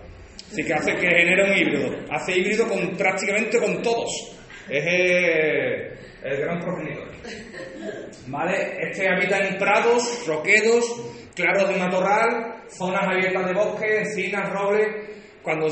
Así 0.52 0.62
que 0.62 0.74
hace 0.74 0.94
que 0.96 1.08
genera 1.08 1.50
un 1.50 1.56
híbrido. 1.56 1.90
Hace 2.10 2.36
híbrido 2.36 2.68
con 2.68 2.94
prácticamente 2.98 3.58
con 3.58 3.80
todos. 3.80 4.36
Es 4.68 4.84
el, 4.86 5.92
el 6.24 6.36
gran 6.38 6.60
progenitor. 6.60 7.08
¿Vale? 8.28 8.76
Este 8.80 9.08
habita 9.08 9.38
en 9.38 9.58
prados, 9.58 10.24
roquedos, 10.26 10.84
claros 11.34 11.68
de 11.68 11.76
matorral, 11.76 12.62
zonas 12.68 13.02
abiertas 13.04 13.46
de 13.46 13.54
bosque, 13.54 13.98
encinas, 13.98 14.52
robles. 14.52 14.88
Cuando 15.42 15.66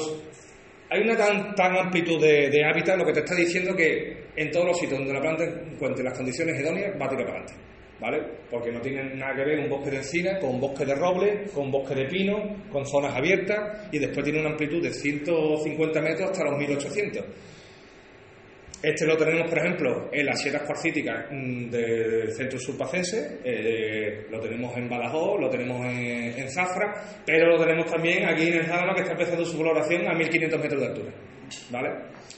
hay 0.90 1.02
una 1.02 1.16
tan, 1.16 1.54
tan 1.54 1.76
amplitud 1.76 2.20
de, 2.20 2.50
de 2.50 2.64
hábitat, 2.64 2.98
lo 2.98 3.06
que 3.06 3.12
te 3.12 3.20
está 3.20 3.34
diciendo 3.34 3.74
que 3.76 4.30
en 4.36 4.50
todos 4.50 4.66
los 4.66 4.78
sitios 4.78 4.98
donde 4.98 5.14
la 5.14 5.20
planta 5.20 5.44
encuentre 5.44 6.02
las 6.02 6.16
condiciones 6.16 6.58
idóneas, 6.60 7.00
va 7.00 7.06
a 7.06 7.08
tirar 7.08 7.26
para 7.26 7.38
adelante. 7.38 7.54
¿Vale? 8.00 8.22
Porque 8.50 8.72
no 8.72 8.80
tienen 8.80 9.18
nada 9.18 9.34
que 9.36 9.44
ver 9.44 9.58
un 9.58 9.68
bosque 9.68 9.90
de 9.90 9.98
encina 9.98 10.38
con 10.38 10.54
un 10.54 10.60
bosque 10.60 10.86
de 10.86 10.94
roble, 10.94 11.44
con 11.54 11.66
un 11.66 11.70
bosque 11.70 11.94
de 11.94 12.06
pino, 12.06 12.56
con 12.72 12.86
zonas 12.86 13.14
abiertas 13.14 13.88
y 13.92 13.98
después 13.98 14.24
tiene 14.24 14.40
una 14.40 14.50
amplitud 14.50 14.82
de 14.82 14.90
150 14.90 16.00
metros 16.00 16.30
hasta 16.30 16.44
los 16.44 16.58
1800. 16.58 17.24
Este 18.82 19.06
lo 19.06 19.16
tenemos, 19.16 19.50
por 19.50 19.58
ejemplo, 19.58 20.08
en 20.10 20.24
las 20.24 20.40
sierras 20.40 20.62
cuarcíticas 20.62 21.26
mm, 21.30 21.68
del 21.68 22.32
centro 22.32 22.58
surpacense, 22.58 23.40
eh, 23.44 24.26
lo 24.30 24.40
tenemos 24.40 24.74
en 24.76 24.88
Badajoz, 24.88 25.38
lo 25.38 25.50
tenemos 25.50 25.84
en, 25.84 26.38
en 26.38 26.50
Zafra, 26.50 26.94
pero 27.26 27.48
lo 27.48 27.62
tenemos 27.62 27.90
también 27.90 28.26
aquí 28.26 28.48
en 28.48 28.54
el 28.54 28.66
Záramo, 28.66 28.94
que 28.94 29.02
está 29.02 29.12
empezando 29.12 29.44
su 29.44 29.58
floración 29.58 30.08
a 30.08 30.14
1500 30.14 30.60
metros 30.60 30.80
de 30.80 30.86
altura. 30.86 31.12
¿Vale? 31.70 31.90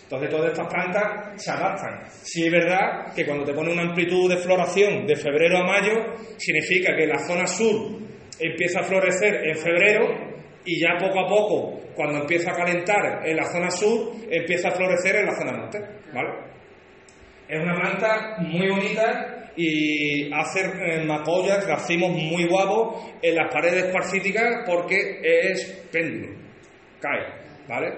Entonces, 0.05 0.31
todas 0.31 0.53
estas 0.53 0.69
plantas 0.69 1.43
se 1.43 1.51
adaptan. 1.51 2.01
Sí 2.11 2.47
es 2.47 2.53
verdad 2.53 3.15
que 3.15 3.25
cuando 3.25 3.45
te 3.45 3.55
pone 3.55 3.73
una 3.73 3.83
amplitud 3.83 4.29
de 4.29 4.39
floración 4.39 5.07
de 5.07 5.17
febrero 5.17 5.59
a 5.59 5.65
mayo, 5.65 5.93
significa 6.39 6.97
que 6.97 7.07
la 7.07 7.19
zona 7.19 7.47
sur 7.47 7.99
empieza 8.39 8.81
a 8.81 8.85
florecer 8.85 9.49
en 9.49 9.57
febrero 9.57 10.32
y 10.65 10.81
ya 10.81 10.97
poco 10.99 11.21
a 11.21 11.29
poco, 11.29 11.81
cuando 11.95 12.21
empieza 12.21 12.53
a 12.53 12.57
calentar 12.57 13.27
en 13.27 13.37
la 13.37 13.45
zona 13.45 13.71
sur, 13.71 14.13
empieza 14.31 14.69
a 14.69 14.73
florecer 14.73 15.17
en 15.17 15.27
la 15.27 15.35
zona 15.35 15.53
norte. 15.53 15.79
¿Vale? 16.13 16.29
Es 17.49 17.61
una 17.61 17.75
planta 17.75 18.37
muy 18.39 18.69
bonita 18.69 19.51
y 19.57 20.33
hace 20.33 20.61
eh, 20.61 21.05
macollas, 21.05 21.67
racimos 21.67 22.11
muy 22.11 22.47
guapos 22.47 23.13
en 23.21 23.35
las 23.35 23.53
paredes 23.53 23.93
parcíticas 23.93 24.63
porque 24.67 25.21
es 25.23 25.87
péndulo, 25.93 26.35
cae, 27.01 27.27
¿vale? 27.69 27.93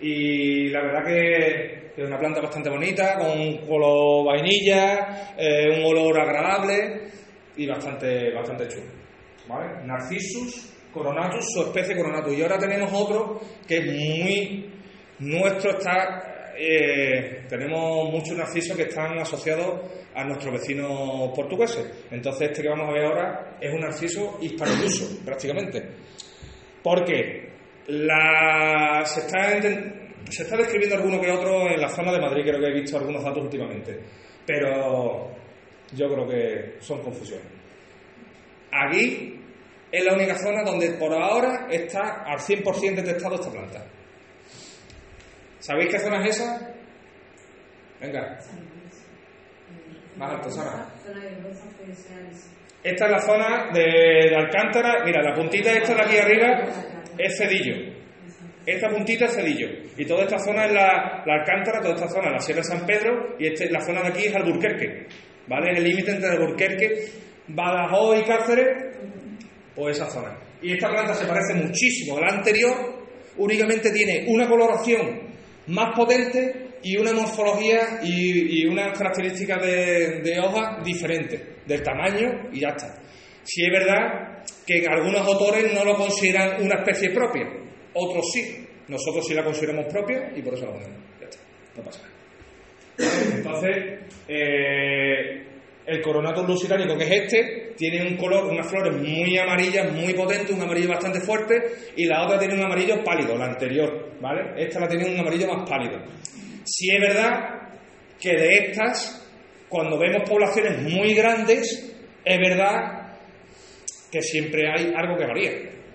Y 0.00 0.68
la 0.70 0.82
verdad 0.82 1.04
que 1.04 1.92
es 1.96 2.06
una 2.06 2.18
planta 2.18 2.40
bastante 2.40 2.70
bonita, 2.70 3.18
con 3.18 3.38
un 3.38 3.66
color 3.66 4.26
vainilla, 4.26 5.34
eh, 5.36 5.78
un 5.78 5.84
olor 5.84 6.18
agradable 6.20 7.08
y 7.56 7.66
bastante, 7.66 8.32
bastante 8.32 8.68
chulo, 8.68 8.90
¿vale? 9.48 9.84
Coronatus, 10.94 11.44
su 11.52 11.62
especie 11.62 11.96
coronatus. 11.96 12.32
Y 12.38 12.42
ahora 12.42 12.58
tenemos 12.58 12.90
otro 12.92 13.40
que 13.66 13.78
es 13.78 13.86
muy 13.86 14.72
nuestro, 15.18 15.72
está, 15.72 16.52
eh, 16.56 17.44
tenemos 17.48 18.10
muchos 18.10 18.36
narcisos 18.36 18.76
que 18.76 18.84
están 18.84 19.18
asociados 19.18 19.80
a 20.14 20.24
nuestros 20.24 20.54
vecinos 20.54 21.30
portugueses. 21.34 22.06
Entonces 22.10 22.48
este 22.48 22.62
que 22.62 22.68
vamos 22.68 22.88
a 22.88 22.92
ver 22.92 23.04
ahora 23.04 23.56
es 23.60 23.72
un 23.72 23.80
narciso 23.80 24.38
hispanoluso, 24.40 25.20
prácticamente. 25.24 25.82
Porque 26.82 27.50
la, 27.88 29.02
se, 29.04 29.20
está, 29.20 29.60
se 30.30 30.42
está 30.42 30.56
describiendo 30.56 30.96
alguno 30.96 31.20
que 31.20 31.30
otro 31.30 31.68
en 31.68 31.80
la 31.80 31.88
zona 31.88 32.12
de 32.12 32.20
Madrid, 32.20 32.44
creo 32.44 32.60
que 32.60 32.68
he 32.68 32.80
visto 32.80 32.96
algunos 32.96 33.24
datos 33.24 33.42
últimamente. 33.42 33.98
Pero 34.46 35.30
yo 35.92 36.08
creo 36.08 36.28
que 36.28 36.76
son 36.80 37.02
confusiones. 37.02 37.46
Aquí 38.70 39.43
es 39.94 40.04
la 40.04 40.14
única 40.14 40.34
zona 40.36 40.62
donde 40.64 40.90
por 40.94 41.12
ahora 41.12 41.68
está 41.70 42.24
al 42.26 42.38
100% 42.38 42.96
detectado 42.96 43.36
esta 43.36 43.50
planta. 43.50 43.84
¿Sabéis 45.60 45.90
qué 45.90 45.98
zona 46.00 46.22
es 46.24 46.36
esa? 46.36 46.74
Venga, 48.00 48.38
más 50.16 50.30
alto, 50.32 50.50
Sara. 50.50 50.86
Esta 52.82 53.04
es 53.06 53.10
la 53.10 53.20
zona 53.20 53.70
de, 53.72 54.28
de 54.30 54.36
Alcántara. 54.36 55.04
Mira, 55.04 55.22
la 55.22 55.34
puntita 55.34 55.72
esta 55.72 55.94
de 55.94 56.02
aquí 56.02 56.18
arriba 56.18 56.64
es 57.16 57.38
Cedillo. 57.38 57.94
Esta 58.66 58.88
puntita 58.88 59.26
es 59.26 59.34
Cedillo. 59.34 59.68
Y 59.96 60.04
toda 60.06 60.24
esta 60.24 60.38
zona 60.38 60.66
es 60.66 60.72
la, 60.72 61.22
la 61.24 61.34
Alcántara, 61.34 61.80
toda 61.80 61.94
esta 61.94 62.08
zona 62.08 62.26
es 62.28 62.32
la 62.32 62.40
Sierra 62.40 62.62
de 62.62 62.68
San 62.68 62.86
Pedro 62.86 63.36
y 63.38 63.46
este, 63.46 63.70
la 63.70 63.80
zona 63.80 64.02
de 64.02 64.08
aquí 64.08 64.26
es 64.26 64.34
Alburquerque. 64.34 65.06
¿Vale? 65.46 65.72
Es 65.72 65.78
el 65.78 65.84
límite 65.84 66.10
entre 66.12 66.30
Alburquerque, 66.30 66.88
Badajoz 67.48 68.18
y 68.18 68.24
Cáceres, 68.24 68.96
pues 69.74 69.96
esa 69.96 70.10
zona. 70.10 70.38
Y 70.62 70.72
esta 70.72 70.88
planta 70.88 71.14
se 71.14 71.26
parece 71.26 71.54
muchísimo 71.54 72.18
a 72.18 72.20
la 72.22 72.36
anterior, 72.36 73.06
únicamente 73.36 73.90
tiene 73.90 74.24
una 74.28 74.48
coloración 74.48 75.34
más 75.66 75.94
potente 75.96 76.78
y 76.82 76.96
una 76.96 77.12
morfología 77.12 78.00
y, 78.02 78.60
y 78.60 78.66
unas 78.66 78.96
características 78.96 79.62
de, 79.62 80.20
de 80.22 80.38
hojas 80.38 80.84
diferentes, 80.84 81.66
del 81.66 81.82
tamaño 81.82 82.50
y 82.52 82.60
ya 82.60 82.68
está. 82.68 83.00
Si 83.42 83.64
es 83.64 83.70
verdad 83.70 84.42
que 84.66 84.86
algunos 84.86 85.20
autores 85.20 85.72
no 85.74 85.84
lo 85.84 85.96
consideran 85.96 86.62
una 86.62 86.76
especie 86.76 87.10
propia, 87.10 87.46
otros 87.94 88.24
sí. 88.32 88.60
Nosotros 88.86 89.26
sí 89.26 89.34
la 89.34 89.42
consideramos 89.42 89.86
propia 89.86 90.30
y 90.36 90.42
por 90.42 90.54
eso 90.54 90.66
la 90.66 90.72
ponemos. 90.72 91.00
Ya 91.18 91.26
está, 91.26 91.40
no 91.76 91.84
pasa 91.84 92.02
nada. 92.02 92.14
Entonces, 93.34 94.00
eh, 94.28 95.53
el 95.86 96.00
coronato 96.00 96.42
lusitánico, 96.42 96.96
que 96.96 97.04
es 97.04 97.10
este, 97.10 97.74
tiene 97.76 98.06
un 98.06 98.16
color, 98.16 98.44
unas 98.44 98.68
flores 98.68 98.96
muy 98.96 99.36
amarillas, 99.38 99.92
muy 99.92 100.14
potentes, 100.14 100.50
un 100.50 100.62
amarillo 100.62 100.88
bastante 100.88 101.20
fuerte, 101.20 101.54
y 101.96 102.06
la 102.06 102.24
otra 102.24 102.38
tiene 102.38 102.54
un 102.54 102.64
amarillo 102.64 103.02
pálido, 103.04 103.36
la 103.36 103.46
anterior, 103.46 104.12
¿vale? 104.20 104.54
Esta 104.56 104.80
la 104.80 104.88
tiene 104.88 105.12
un 105.12 105.20
amarillo 105.20 105.48
más 105.48 105.68
pálido. 105.68 105.98
Si 106.64 106.90
es 106.90 107.00
verdad 107.00 107.64
que 108.20 108.30
de 108.30 108.54
estas, 108.54 109.28
cuando 109.68 109.98
vemos 109.98 110.28
poblaciones 110.28 110.80
muy 110.82 111.14
grandes, 111.14 111.94
es 112.24 112.38
verdad 112.38 113.18
que 114.10 114.22
siempre 114.22 114.70
hay 114.70 114.92
algo 114.96 115.16
que 115.16 115.26
varía. 115.26 115.50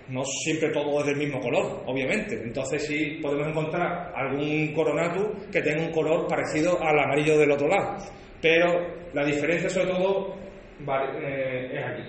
No 0.09 0.23
siempre 0.25 0.69
todo 0.71 0.99
es 1.01 1.05
del 1.05 1.17
mismo 1.17 1.39
color, 1.39 1.83
obviamente. 1.85 2.35
Entonces 2.43 2.85
sí 2.85 3.19
podemos 3.21 3.47
encontrar 3.47 4.11
algún 4.15 4.73
coronatus 4.73 5.45
que 5.51 5.61
tenga 5.61 5.83
un 5.83 5.91
color 5.91 6.27
parecido 6.27 6.81
al 6.81 6.99
amarillo 6.99 7.37
del 7.37 7.51
otro 7.51 7.67
lado. 7.67 7.97
Pero 8.41 8.87
la 9.13 9.25
diferencia 9.25 9.69
sobre 9.69 9.87
todo 9.87 10.35
eh, 11.21 11.71
es 11.73 11.83
aquí. 11.83 12.03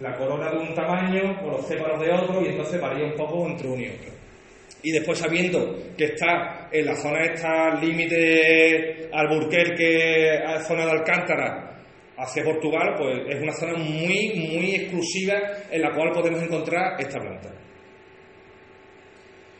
La 0.00 0.14
corona 0.16 0.50
de 0.50 0.58
un 0.58 0.74
tamaño 0.74 1.40
o 1.42 1.50
los 1.50 1.66
céparos 1.66 2.00
de 2.00 2.12
otro 2.12 2.42
y 2.42 2.48
entonces 2.48 2.80
varía 2.80 3.06
un 3.06 3.14
poco 3.14 3.46
entre 3.46 3.68
uno 3.68 3.82
y 3.82 3.88
otro. 3.88 4.12
Y 4.82 4.92
después 4.92 5.18
sabiendo 5.18 5.74
que 5.96 6.04
está 6.04 6.68
en 6.70 6.86
la 6.86 6.94
zona 6.94 7.24
esta 7.24 7.74
límite 7.80 9.08
Alburquerque, 9.12 10.38
a 10.46 10.60
zona 10.60 10.84
de 10.84 10.92
Alcántara, 10.92 11.66
hacia 12.18 12.44
Portugal, 12.44 12.94
pues 12.96 13.18
es 13.28 13.42
una 13.42 13.52
zona 13.52 13.74
muy, 13.74 14.32
muy 14.34 14.74
exclusiva 14.74 15.36
en 15.70 15.82
la 15.82 15.92
cual 15.92 16.12
podemos 16.12 16.42
encontrar 16.42 17.00
esta 17.00 17.18
planta. 17.18 17.50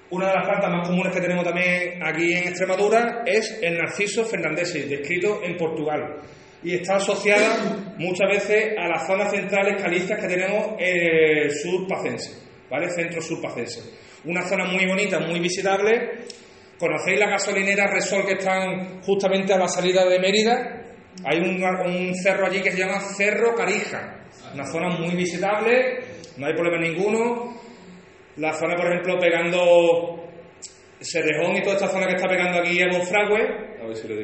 Una 0.09 0.29
de 0.29 0.35
las 0.35 0.47
plantas 0.47 0.71
más 0.71 0.89
comunes 0.89 1.13
que 1.13 1.21
tenemos 1.21 1.45
también 1.45 2.01
aquí 2.01 2.33
en 2.33 2.49
Extremadura 2.49 3.25
es 3.27 3.59
el 3.61 3.77
Narciso 3.77 4.25
fernandesi, 4.25 4.83
descrito 4.83 5.41
en 5.43 5.57
Portugal. 5.57 6.21
Y 6.63 6.75
está 6.75 6.97
asociada 6.97 7.95
muchas 7.99 8.29
veces 8.31 8.79
a 8.79 8.87
las 8.89 9.05
zonas 9.07 9.33
centrales 9.33 9.83
calizas 9.83 10.21
que 10.21 10.29
tenemos 10.29 10.77
en 10.79 10.97
el 10.97 11.51
sur 11.51 11.89
pacense, 11.89 12.31
¿vale? 12.71 12.89
Centro 12.91 13.21
sur 13.21 13.41
pacense. 13.43 13.81
Una 14.25 14.43
zona 14.43 14.65
muy 14.67 14.87
bonita, 14.87 15.19
muy 15.19 15.41
visitable. 15.41 16.25
¿Conocéis 16.79 17.19
las 17.19 17.31
gasolineras 17.31 17.91
Resol 17.91 18.25
que 18.27 18.35
están 18.35 19.03
justamente 19.03 19.53
a 19.55 19.59
la 19.59 19.67
salida 19.69 20.05
de 20.05 20.21
Mérida? 20.21 20.83
Hay 21.25 21.39
un, 21.39 21.63
un 21.63 22.15
cerro 22.15 22.47
allí 22.47 22.61
que 22.61 22.71
se 22.71 22.79
llama 22.79 23.01
Cerro 23.01 23.55
Carija, 23.55 24.21
una 24.55 24.67
zona 24.67 24.91
muy 24.91 25.17
visitable, 25.17 25.99
no 26.37 26.47
hay 26.47 26.53
problema 26.55 26.79
ninguno. 26.79 27.66
La 28.37 28.53
zona, 28.53 28.77
por 28.77 28.87
ejemplo, 28.87 29.19
pegando 29.19 30.23
Cerrejón 31.01 31.57
y 31.57 31.63
toda 31.63 31.77
esta 31.77 31.89
zona 31.89 32.07
que 32.07 32.15
está 32.17 32.29
pegando 32.29 32.59
aquí 32.59 32.81
a 32.83 32.87
Monfragüe, 32.89 33.43
a 33.83 33.87
ver 33.87 33.97
si 33.97 34.09
lo. 34.09 34.17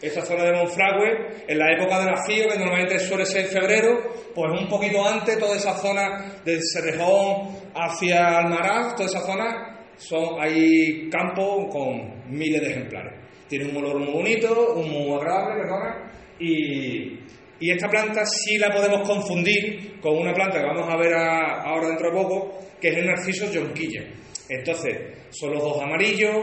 Esta 0.00 0.24
zona 0.24 0.44
de 0.44 0.52
Monfragüe, 0.52 1.08
en 1.48 1.58
la 1.58 1.72
época 1.72 1.98
del 1.98 2.14
afío, 2.14 2.48
que 2.48 2.56
normalmente 2.58 2.98
suele 3.00 3.26
ser 3.26 3.40
en 3.46 3.48
febrero, 3.48 3.98
pues 4.34 4.52
un 4.60 4.68
poquito 4.68 5.04
antes, 5.04 5.36
toda 5.38 5.56
esa 5.56 5.74
zona 5.74 6.40
de 6.44 6.60
Cerrejón 6.72 7.48
hacia 7.74 8.38
Almaraz, 8.38 8.94
toda 8.94 9.08
esa 9.08 9.20
zona, 9.26 9.80
son, 9.96 10.40
hay 10.40 11.08
campos 11.10 11.66
con 11.72 12.30
miles 12.30 12.60
de 12.60 12.70
ejemplares. 12.70 13.12
Tiene 13.48 13.64
un 13.70 13.76
olor 13.78 13.98
muy 13.98 14.12
bonito, 14.12 14.74
un 14.74 14.88
muy 14.88 15.16
agradable, 15.18 15.62
perdona, 15.62 16.12
y, 16.38 17.18
y 17.58 17.70
esta 17.72 17.88
planta 17.88 18.24
sí 18.24 18.56
la 18.56 18.70
podemos 18.70 19.00
confundir 19.08 19.98
con 20.00 20.16
una 20.16 20.32
planta 20.32 20.60
que 20.60 20.66
vamos 20.66 20.88
a 20.88 20.96
ver 20.96 21.12
a- 21.14 21.62
ahora 21.62 21.88
dentro 21.88 22.10
de 22.12 22.16
poco, 22.22 22.58
que 22.80 22.88
es 22.88 22.96
el 22.96 23.06
narciso 23.06 23.50
yonquilla. 23.50 24.02
Entonces, 24.48 24.96
son 25.30 25.52
los 25.52 25.62
dos 25.62 25.82
amarillos, 25.82 26.34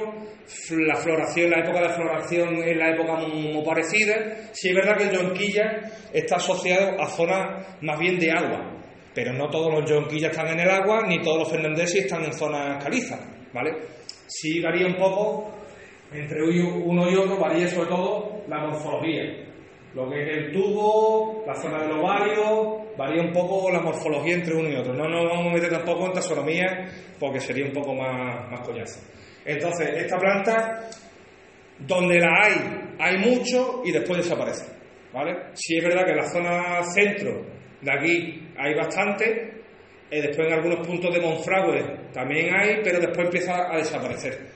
la 0.70 0.96
floración, 0.96 1.50
la 1.50 1.60
época 1.60 1.82
de 1.82 1.90
floración 1.90 2.64
es 2.64 2.78
la 2.78 2.92
época 2.92 3.16
muy, 3.16 3.64
parecida. 3.64 4.14
Sí 4.52 4.70
es 4.70 4.76
verdad 4.76 4.98
que 4.98 5.04
el 5.06 5.12
yonquilla 5.12 5.82
está 6.14 6.36
asociado 6.36 7.02
a 7.02 7.08
zonas 7.08 7.66
más 7.82 7.98
bien 8.00 8.20
de 8.20 8.32
agua, 8.32 8.72
pero 9.14 9.34
no 9.34 9.50
todos 9.50 9.74
los 9.74 9.90
yonquillas 9.90 10.32
están 10.32 10.48
en 10.50 10.60
el 10.60 10.70
agua, 10.70 11.04
ni 11.08 11.20
todos 11.22 11.40
los 11.40 11.50
fernandesi 11.50 12.00
están 12.00 12.24
en 12.26 12.34
zonas 12.34 12.84
calizas, 12.84 13.20
¿vale? 13.54 13.72
Sí 14.28 14.62
varía 14.62 14.86
un 14.86 14.96
poco 14.96 15.52
entre 16.12 16.44
uno 16.44 17.10
y 17.10 17.16
otro, 17.16 17.38
varía 17.40 17.68
sobre 17.68 17.90
todo 17.90 18.44
la 18.48 18.60
morfología. 18.60 19.24
Lo 19.96 20.10
que 20.10 20.22
es 20.22 20.38
el 20.38 20.52
tubo, 20.52 21.44
la 21.48 21.56
zona 21.56 21.82
del 21.84 21.94
ovario, 21.94 22.85
varía 22.98 23.22
un 23.22 23.32
poco 23.32 23.72
la 23.72 23.82
morfología 23.82 24.36
entre 24.36 24.56
uno 24.56 24.70
y 24.70 24.76
otro. 24.76 24.94
No 24.94 25.08
nos 25.08 25.30
vamos 25.30 25.48
a 25.48 25.54
meter 25.54 25.70
tampoco 25.70 26.08
en 26.08 26.14
taxonomía 26.14 26.86
porque 27.20 27.40
sería 27.40 27.66
un 27.66 27.74
poco 27.74 27.94
más, 27.94 28.50
más 28.52 28.62
coñazo. 28.62 29.00
Entonces, 29.46 29.90
esta 29.96 30.18
planta, 30.18 30.90
donde 31.80 32.20
la 32.20 32.30
hay, 32.44 32.56
hay 33.00 33.18
mucho 33.18 33.82
y 33.84 33.92
después 33.92 34.24
desaparece. 34.24 34.74
¿Vale? 35.14 35.52
Sí 35.54 35.78
es 35.78 35.84
verdad 35.84 36.04
que 36.04 36.12
en 36.12 36.18
la 36.18 36.28
zona 36.28 36.84
centro 36.94 37.46
de 37.82 37.92
aquí 37.92 38.50
hay 38.58 38.74
bastante, 38.74 39.64
eh, 40.12 40.22
después 40.22 40.48
en 40.48 40.54
algunos 40.54 40.86
puntos 40.86 41.14
de 41.14 41.22
Monfragüe 41.22 42.12
también 42.12 42.54
hay, 42.54 42.82
pero 42.84 43.00
después 43.00 43.26
empieza 43.26 43.72
a 43.72 43.78
desaparecer. 43.78 44.56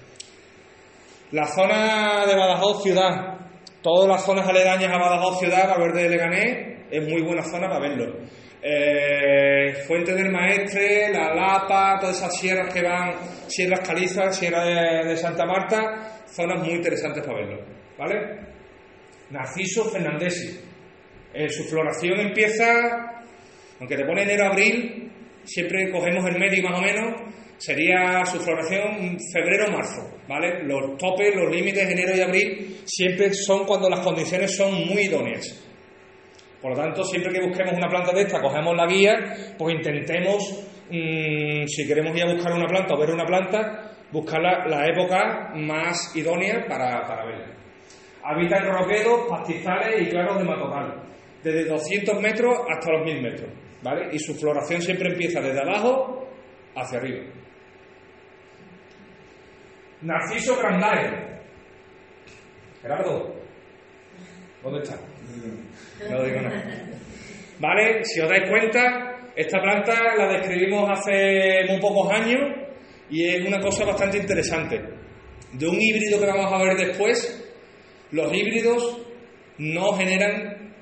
La 1.32 1.46
zona 1.46 2.26
de 2.26 2.36
Badajoz 2.36 2.84
ciudad, 2.84 3.38
todas 3.82 4.10
las 4.10 4.26
zonas 4.26 4.48
aledañas 4.48 4.92
a 4.92 4.98
Badajoz 4.98 5.40
ciudad, 5.40 5.70
Valverde 5.70 6.04
de 6.04 6.10
Leganés, 6.10 6.79
es 6.92 7.08
muy 7.08 7.22
buena 7.22 7.44
zona 7.44 7.68
para 7.68 7.80
verlo. 7.80 8.20
Eh, 8.62 9.74
Fuente 9.88 10.14
del 10.14 10.32
Maestre, 10.32 11.10
La 11.14 11.34
Lapa, 11.34 11.98
todas 12.00 12.18
esas 12.18 12.38
sierras 12.38 12.74
que 12.74 12.82
van, 12.82 13.14
sierras 13.48 13.88
calizas, 13.88 14.38
sierra 14.38 14.66
de, 14.66 15.16
Santa 15.16 15.46
Marta, 15.46 16.24
zonas 16.28 16.62
muy 16.64 16.76
interesantes 16.76 17.24
para 17.26 17.40
verlo. 17.40 17.66
¿Vale? 17.98 18.40
Narciso 19.30 19.86
fernandesi. 19.86 20.60
Eh, 21.34 21.48
su 21.50 21.64
floración 21.64 22.20
empieza, 22.20 23.24
aunque 23.80 23.96
te 23.96 24.06
pone 24.06 24.24
enero-abril, 24.24 25.12
siempre 25.44 25.92
cogemos 25.92 26.26
el 26.26 26.40
medio 26.40 26.64
más 26.64 26.80
o 26.80 26.82
menos, 26.82 27.22
sería 27.58 28.26
su 28.26 28.40
floración 28.40 29.18
febrero-marzo, 29.34 30.20
¿vale? 30.28 30.64
Los 30.64 30.98
topes, 30.98 31.36
los 31.36 31.54
límites 31.54 31.90
enero 31.90 32.16
y 32.16 32.22
abril 32.22 32.78
siempre 32.86 33.34
son 33.34 33.66
cuando 33.66 33.90
las 33.90 34.00
condiciones 34.00 34.56
son 34.56 34.74
muy 34.88 35.04
idóneas. 35.04 35.69
Por 36.62 36.72
lo 36.72 36.78
tanto, 36.78 37.04
siempre 37.04 37.32
que 37.32 37.48
busquemos 37.48 37.74
una 37.74 37.88
planta 37.88 38.12
de 38.14 38.22
esta, 38.22 38.42
cogemos 38.42 38.76
la 38.76 38.86
guía, 38.86 39.14
pues 39.58 39.76
intentemos, 39.76 40.68
mm, 40.90 41.66
si 41.68 41.88
queremos 41.88 42.16
ir 42.16 42.24
a 42.24 42.34
buscar 42.34 42.54
una 42.54 42.68
planta 42.68 42.94
o 42.94 43.00
ver 43.00 43.12
una 43.12 43.26
planta, 43.26 43.92
buscar 44.12 44.42
la, 44.42 44.86
época 44.88 45.54
más 45.56 46.16
idónea 46.16 46.66
para, 46.68 47.06
para 47.08 47.26
verla. 47.26 47.56
Habita 48.24 48.58
en 48.58 48.66
roquedos, 48.66 49.28
pastizales 49.30 50.02
y 50.02 50.10
claros 50.10 50.38
de 50.40 50.44
matorral, 50.44 51.02
desde 51.44 51.66
200 51.66 52.22
metros 52.22 52.54
hasta 52.70 52.92
los 52.92 53.06
1000 53.06 53.22
metros, 53.22 53.50
¿vale? 53.82 54.10
Y 54.12 54.20
su 54.20 54.36
floración 54.36 54.82
siempre 54.82 55.12
empieza 55.12 55.40
desde 55.40 55.62
abajo 55.62 56.28
hacia 56.76 56.98
arriba. 57.00 57.26
Narciso 60.02 60.58
grandae. 60.58 61.40
Gerardo, 62.82 63.36
¿dónde 64.64 64.80
está? 64.80 64.98
No 66.10 66.24
digo 66.24 66.42
nada. 66.42 66.90
¿Vale? 67.60 68.06
Si 68.06 68.22
os 68.22 68.30
dais 68.30 68.50
cuenta, 68.50 69.32
esta 69.36 69.62
planta 69.62 70.16
la 70.18 70.34
describimos 70.34 70.90
hace 70.90 71.66
muy 71.68 71.80
pocos 71.80 72.12
años 72.12 72.40
y 73.10 73.26
es 73.26 73.46
una 73.46 73.60
cosa 73.60 73.86
bastante 73.86 74.18
interesante. 74.18 74.80
De 75.54 75.68
un 75.68 75.82
híbrido 75.82 76.20
que 76.20 76.26
vamos 76.26 76.52
a 76.54 76.64
ver 76.64 76.78
después, 76.78 77.52
los 78.12 78.34
híbridos 78.34 79.02
no 79.58 79.94
generan, 79.94 80.74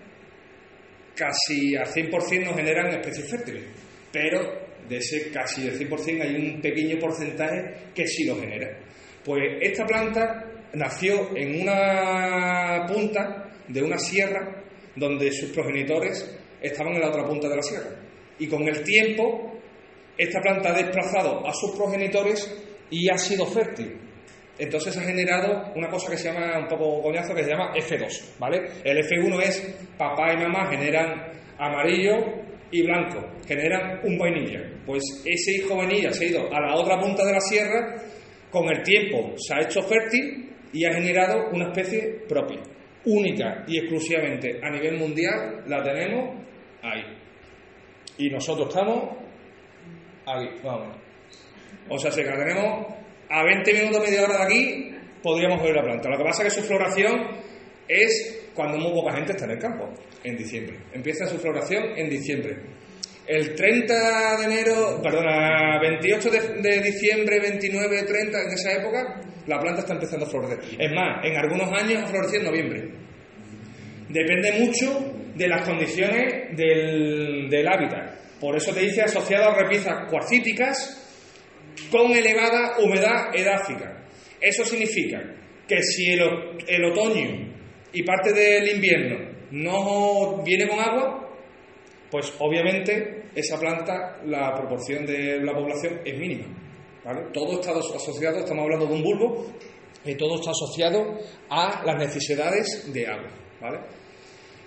casi 1.15 1.75
al 1.75 1.87
100% 1.87 2.45
no 2.45 2.53
generan 2.53 2.87
especies 2.87 3.29
fértiles, 3.29 3.63
pero 4.11 4.67
de 4.87 4.97
ese 4.97 5.31
casi 5.31 5.63
del 5.63 5.79
100% 5.79 6.21
hay 6.21 6.35
un 6.35 6.61
pequeño 6.61 6.97
porcentaje 6.99 7.91
que 7.95 8.07
sí 8.07 8.25
lo 8.25 8.35
genera. 8.39 8.77
Pues 9.23 9.41
esta 9.61 9.85
planta 9.85 10.45
nació 10.73 11.35
en 11.35 11.61
una 11.61 12.85
punta 12.87 13.46
de 13.67 13.81
una 13.81 13.97
sierra 13.97 14.63
donde 14.95 15.31
sus 15.31 15.51
progenitores 15.51 16.37
estaban 16.61 16.93
en 16.93 17.01
la 17.01 17.09
otra 17.09 17.25
punta 17.25 17.47
de 17.47 17.55
la 17.55 17.61
sierra. 17.61 17.89
Y 18.39 18.47
con 18.47 18.67
el 18.67 18.83
tiempo, 18.83 19.59
esta 20.17 20.39
planta 20.41 20.69
ha 20.69 20.77
desplazado 20.77 21.45
a 21.45 21.53
sus 21.53 21.71
progenitores 21.75 22.65
y 22.89 23.09
ha 23.09 23.17
sido 23.17 23.45
fértil. 23.45 23.97
Entonces 24.59 24.97
ha 24.97 25.01
generado 25.01 25.71
una 25.75 25.87
cosa 25.89 26.09
que 26.09 26.17
se 26.17 26.31
llama 26.31 26.57
un 26.57 26.67
poco 26.67 27.01
coñazo, 27.01 27.35
que 27.35 27.43
se 27.43 27.51
llama 27.51 27.73
F2, 27.75 28.39
¿vale? 28.39 28.61
El 28.83 28.97
F1 28.97 29.41
es 29.43 29.75
papá 29.97 30.33
y 30.33 30.37
mamá 30.37 30.67
generan 30.71 31.31
amarillo 31.59 32.15
y 32.71 32.81
blanco, 32.81 33.23
generan 33.47 33.99
un 34.03 34.17
vainilla. 34.17 34.61
Pues 34.85 35.03
ese 35.25 35.57
hijo 35.57 35.75
vainilla 35.75 36.11
se 36.11 36.25
ha 36.25 36.29
ido 36.29 36.53
a 36.53 36.59
la 36.59 36.75
otra 36.75 36.99
punta 36.99 37.23
de 37.23 37.33
la 37.33 37.39
sierra, 37.39 37.95
con 38.49 38.67
el 38.69 38.81
tiempo 38.81 39.33
se 39.37 39.53
ha 39.53 39.61
hecho 39.61 39.81
fértil 39.83 40.55
y 40.73 40.85
ha 40.85 40.93
generado 40.93 41.49
una 41.51 41.67
especie 41.67 42.23
propia, 42.27 42.61
única 43.07 43.63
y 43.67 43.77
exclusivamente 43.77 44.59
a 44.61 44.69
nivel 44.69 44.97
mundial, 44.97 45.63
la 45.67 45.81
tenemos 45.83 46.35
ahí. 46.81 47.03
Y 48.17 48.29
nosotros 48.29 48.69
estamos 48.69 49.17
aquí, 50.25 50.59
vamos. 50.63 50.97
O 51.89 51.97
sea, 51.97 52.11
si 52.11 52.23
la 52.23 52.37
tenemos 52.37 52.87
a 53.29 53.43
20 53.43 53.73
minutos, 53.73 54.01
media 54.01 54.23
hora 54.23 54.37
de 54.37 54.43
aquí, 54.43 54.95
podríamos 55.23 55.61
ver 55.63 55.75
la 55.75 55.83
planta. 55.83 56.09
Lo 56.09 56.17
que 56.17 56.23
pasa 56.23 56.43
es 56.43 56.53
que 56.53 56.61
su 56.61 56.67
floración 56.67 57.27
es 57.87 58.49
cuando 58.53 58.77
muy 58.77 58.91
poca 58.91 59.13
gente 59.13 59.31
está 59.31 59.45
en 59.45 59.51
el 59.51 59.59
campo, 59.59 59.89
en 60.23 60.35
diciembre. 60.35 60.77
Empieza 60.91 61.25
su 61.27 61.37
floración 61.37 61.83
en 61.95 62.09
diciembre. 62.09 62.57
El 63.27 63.55
30 63.55 64.37
de 64.37 64.45
enero, 64.45 65.01
perdona, 65.03 65.79
28 65.81 66.29
de, 66.61 66.81
diciembre, 66.81 67.41
29, 67.41 68.03
30, 68.03 68.41
en 68.41 68.51
esa 68.53 68.71
época, 68.71 69.21
la 69.45 69.59
planta 69.59 69.81
está 69.81 69.93
empezando 69.93 70.25
a 70.25 70.29
florecer. 70.29 70.59
Es 70.79 70.91
más, 70.93 71.25
en 71.25 71.35
algunos 71.35 71.69
años 71.73 72.03
ha 72.03 72.07
florecido 72.07 72.39
en 72.39 72.45
noviembre. 72.45 72.89
Depende 74.07 74.51
mucho 74.59 75.13
de 75.35 75.47
las 75.47 75.67
condiciones 75.67 76.55
del, 76.55 77.49
del 77.49 77.67
hábitat. 77.67 78.39
Por 78.39 78.55
eso 78.55 78.73
te 78.73 78.79
dice 78.79 79.01
asociado 79.01 79.49
a 79.49 79.55
repisas 79.55 80.09
cuarcíticas 80.09 81.03
con 81.91 82.11
elevada 82.11 82.77
humedad 82.79 83.35
edáfica. 83.35 84.05
Eso 84.39 84.63
significa 84.63 85.21
que 85.67 85.81
si 85.81 86.13
el, 86.13 86.21
el 86.65 86.85
otoño 86.85 87.53
y 87.91 88.03
parte 88.03 88.31
del 88.31 88.69
invierno 88.75 89.17
no 89.51 90.43
viene 90.43 90.67
con 90.67 90.79
agua, 90.79 91.29
pues 92.09 92.33
obviamente 92.39 93.16
esa 93.37 93.59
planta, 93.59 94.17
la 94.25 94.51
proporción 94.55 95.05
de 95.05 95.39
la 95.39 95.53
población 95.53 96.01
es 96.03 96.17
mínima. 96.17 96.47
¿vale? 97.05 97.27
Todo 97.31 97.59
está 97.59 97.71
asociado, 97.71 98.39
estamos 98.39 98.63
hablando 98.63 98.87
de 98.87 98.93
un 98.95 99.03
bulbo, 99.03 99.45
y 100.03 100.15
todo 100.15 100.39
está 100.39 100.51
asociado 100.51 101.19
a 101.49 101.83
las 101.85 101.97
necesidades 101.97 102.91
de 102.91 103.05
agua. 103.05 103.29
¿vale? 103.61 103.79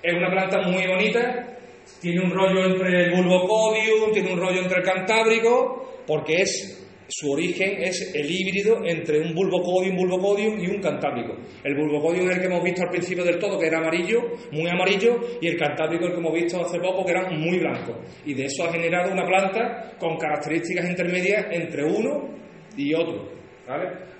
Es 0.00 0.14
una 0.14 0.30
planta 0.30 0.60
muy 0.68 0.86
bonita, 0.86 1.58
tiene 2.00 2.24
un 2.24 2.30
rollo 2.30 2.64
entre 2.64 3.06
el 3.06 3.10
bulbo 3.16 3.48
codium, 3.48 4.12
tiene 4.12 4.32
un 4.32 4.38
rollo 4.38 4.60
entre 4.62 4.78
el 4.78 4.84
cantábrico, 4.84 6.02
porque 6.06 6.42
es 6.42 6.79
su 7.10 7.30
origen 7.32 7.82
es 7.82 8.14
el 8.14 8.30
híbrido 8.30 8.84
entre 8.84 9.20
un 9.20 9.34
bulbocodium, 9.34 9.96
bulbocodium 9.96 10.60
y 10.60 10.68
un 10.68 10.80
cantábrico. 10.80 11.36
El 11.64 11.74
bulbocodium 11.74 12.30
es 12.30 12.36
el 12.36 12.40
que 12.40 12.46
hemos 12.46 12.62
visto 12.62 12.82
al 12.82 12.90
principio 12.90 13.24
del 13.24 13.38
todo, 13.38 13.58
que 13.58 13.66
era 13.66 13.78
amarillo, 13.78 14.20
muy 14.52 14.68
amarillo, 14.68 15.18
y 15.40 15.48
el 15.48 15.58
cantábrico 15.58 16.06
el 16.06 16.12
que 16.12 16.18
hemos 16.18 16.32
visto 16.32 16.60
hace 16.60 16.78
poco, 16.78 17.04
que 17.04 17.12
era 17.12 17.28
muy 17.30 17.58
blanco. 17.58 18.00
Y 18.24 18.34
de 18.34 18.44
eso 18.44 18.64
ha 18.64 18.72
generado 18.72 19.12
una 19.12 19.26
planta 19.26 19.92
con 19.98 20.16
características 20.16 20.88
intermedias 20.88 21.46
entre 21.50 21.84
uno 21.84 22.28
y 22.76 22.94
otro. 22.94 23.28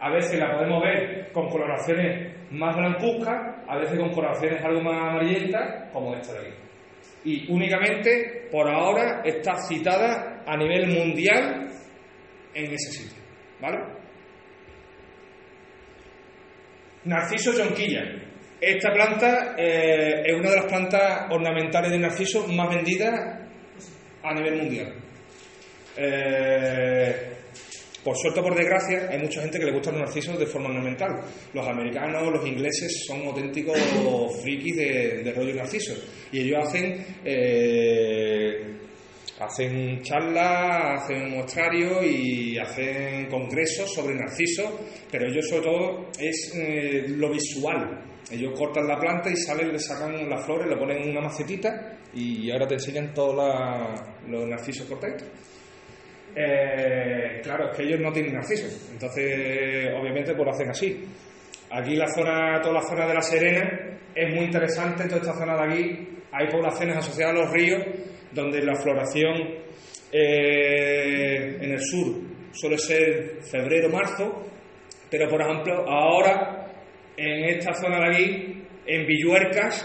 A 0.01 0.11
veces 0.11 0.39
la 0.39 0.53
podemos 0.53 0.83
ver 0.83 1.33
con 1.33 1.49
coloraciones 1.49 2.37
más 2.53 2.77
blancuzcas, 2.77 3.65
a 3.67 3.79
veces 3.79 3.99
con 3.99 4.11
coloraciones 4.11 4.63
algo 4.65 4.83
más 4.83 5.11
amarillentas, 5.11 5.93
como 5.93 6.15
esta 6.15 6.35
de 6.35 6.39
aquí. 6.41 6.57
Y 7.25 7.53
únicamente, 7.53 8.49
por 8.51 8.69
ahora, 8.69 9.23
está 9.25 9.57
citada 9.69 10.43
a 10.47 10.57
nivel 10.57 10.89
mundial 10.89 11.70
en 12.55 12.73
ese 12.73 12.93
sitio. 12.93 13.23
¿Vale? 13.61 13.79
Narciso 17.05 17.53
jonquilla. 17.53 18.03
Esta 18.61 18.93
planta 18.93 19.55
eh, 19.57 20.23
es 20.27 20.35
una 20.35 20.51
de 20.51 20.57
las 20.57 20.67
plantas 20.67 21.31
ornamentales 21.31 21.91
de 21.91 21.99
narciso 21.99 22.47
más 22.49 22.69
vendidas 22.69 23.41
a 24.23 24.35
nivel 24.35 24.57
mundial. 24.57 24.95
Eh, 25.97 27.31
por 28.05 28.17
suerte 28.17 28.41
o 28.41 28.43
por 28.43 28.55
desgracia, 28.55 29.09
hay 29.11 29.19
mucha 29.19 29.43
gente 29.43 29.59
que 29.59 29.67
le 29.67 29.73
gustan 29.73 29.95
los 29.95 30.03
narcisos 30.03 30.39
de 30.39 30.47
forma 30.47 30.69
ornamental. 30.69 31.21
Los 31.53 31.67
americanos, 31.67 32.33
los 32.33 32.47
ingleses 32.47 33.05
son 33.07 33.27
auténticos 33.27 33.79
frikis 34.43 34.77
de, 34.77 35.23
de 35.23 35.33
rollo 35.33 35.55
narciso. 35.55 35.95
Y 36.33 36.41
ellos 36.41 36.67
hacen 36.67 37.05
eh, 37.25 38.80
hacen 39.41 40.03
charlas, 40.03 41.03
hacen 41.03 41.31
muestrarios 41.31 42.05
y 42.05 42.59
hacen 42.59 43.27
congresos 43.27 43.93
sobre 43.93 44.15
narcisos, 44.15 44.71
pero 45.11 45.27
ellos 45.27 45.49
sobre 45.49 45.63
todo 45.63 46.09
es 46.19 46.53
eh, 46.55 47.05
lo 47.09 47.31
visual. 47.31 48.05
Ellos 48.31 48.53
cortan 48.57 48.87
la 48.87 48.99
planta 48.99 49.31
y 49.31 49.37
salen, 49.37 49.73
le 49.73 49.79
sacan 49.79 50.29
las 50.29 50.45
flores, 50.45 50.69
le 50.69 50.77
ponen 50.77 51.03
en 51.03 51.11
una 51.11 51.23
macetita 51.23 51.99
y 52.15 52.51
ahora 52.51 52.67
te 52.67 52.75
enseñan 52.75 53.13
todos 53.15 53.35
los 54.29 54.47
narcisos 54.47 54.87
cortaditos. 54.87 55.27
Eh, 56.37 57.41
claro, 57.43 57.71
es 57.71 57.77
que 57.77 57.83
ellos 57.83 57.99
no 58.01 58.13
tienen 58.13 58.35
narcisos, 58.35 58.89
entonces 58.93 59.89
obviamente 59.99 60.33
pues 60.35 60.45
lo 60.45 60.53
hacen 60.53 60.71
así. 60.71 61.05
Aquí 61.73 61.97
la 61.97 62.07
zona, 62.09 62.61
toda 62.61 62.75
la 62.75 62.83
zona 62.83 63.07
de 63.07 63.15
la 63.15 63.23
Serena 63.23 63.99
es 64.15 64.35
muy 64.35 64.45
interesante, 64.45 65.05
toda 65.05 65.21
esta 65.23 65.35
zona 65.35 65.57
de 65.57 65.65
aquí 65.65 66.09
hay 66.31 66.47
poblaciones 66.49 66.99
asociadas 66.99 67.35
a 67.35 67.39
los 67.41 67.53
ríos 67.53 67.83
donde 68.33 68.63
la 68.63 68.75
floración 68.75 69.37
eh, 70.13 71.59
en 71.61 71.71
el 71.73 71.81
sur 71.81 72.17
suele 72.53 72.79
ser 72.79 73.43
febrero-marzo, 73.43 74.47
pero 75.11 75.29
por 75.29 75.41
ejemplo 75.41 75.89
ahora 75.89 76.61
en 77.17 77.45
esta 77.45 77.75
zona 77.75 77.99
de 77.99 78.15
aquí, 78.15 78.63
en 78.87 79.07
Villuercas, 79.07 79.85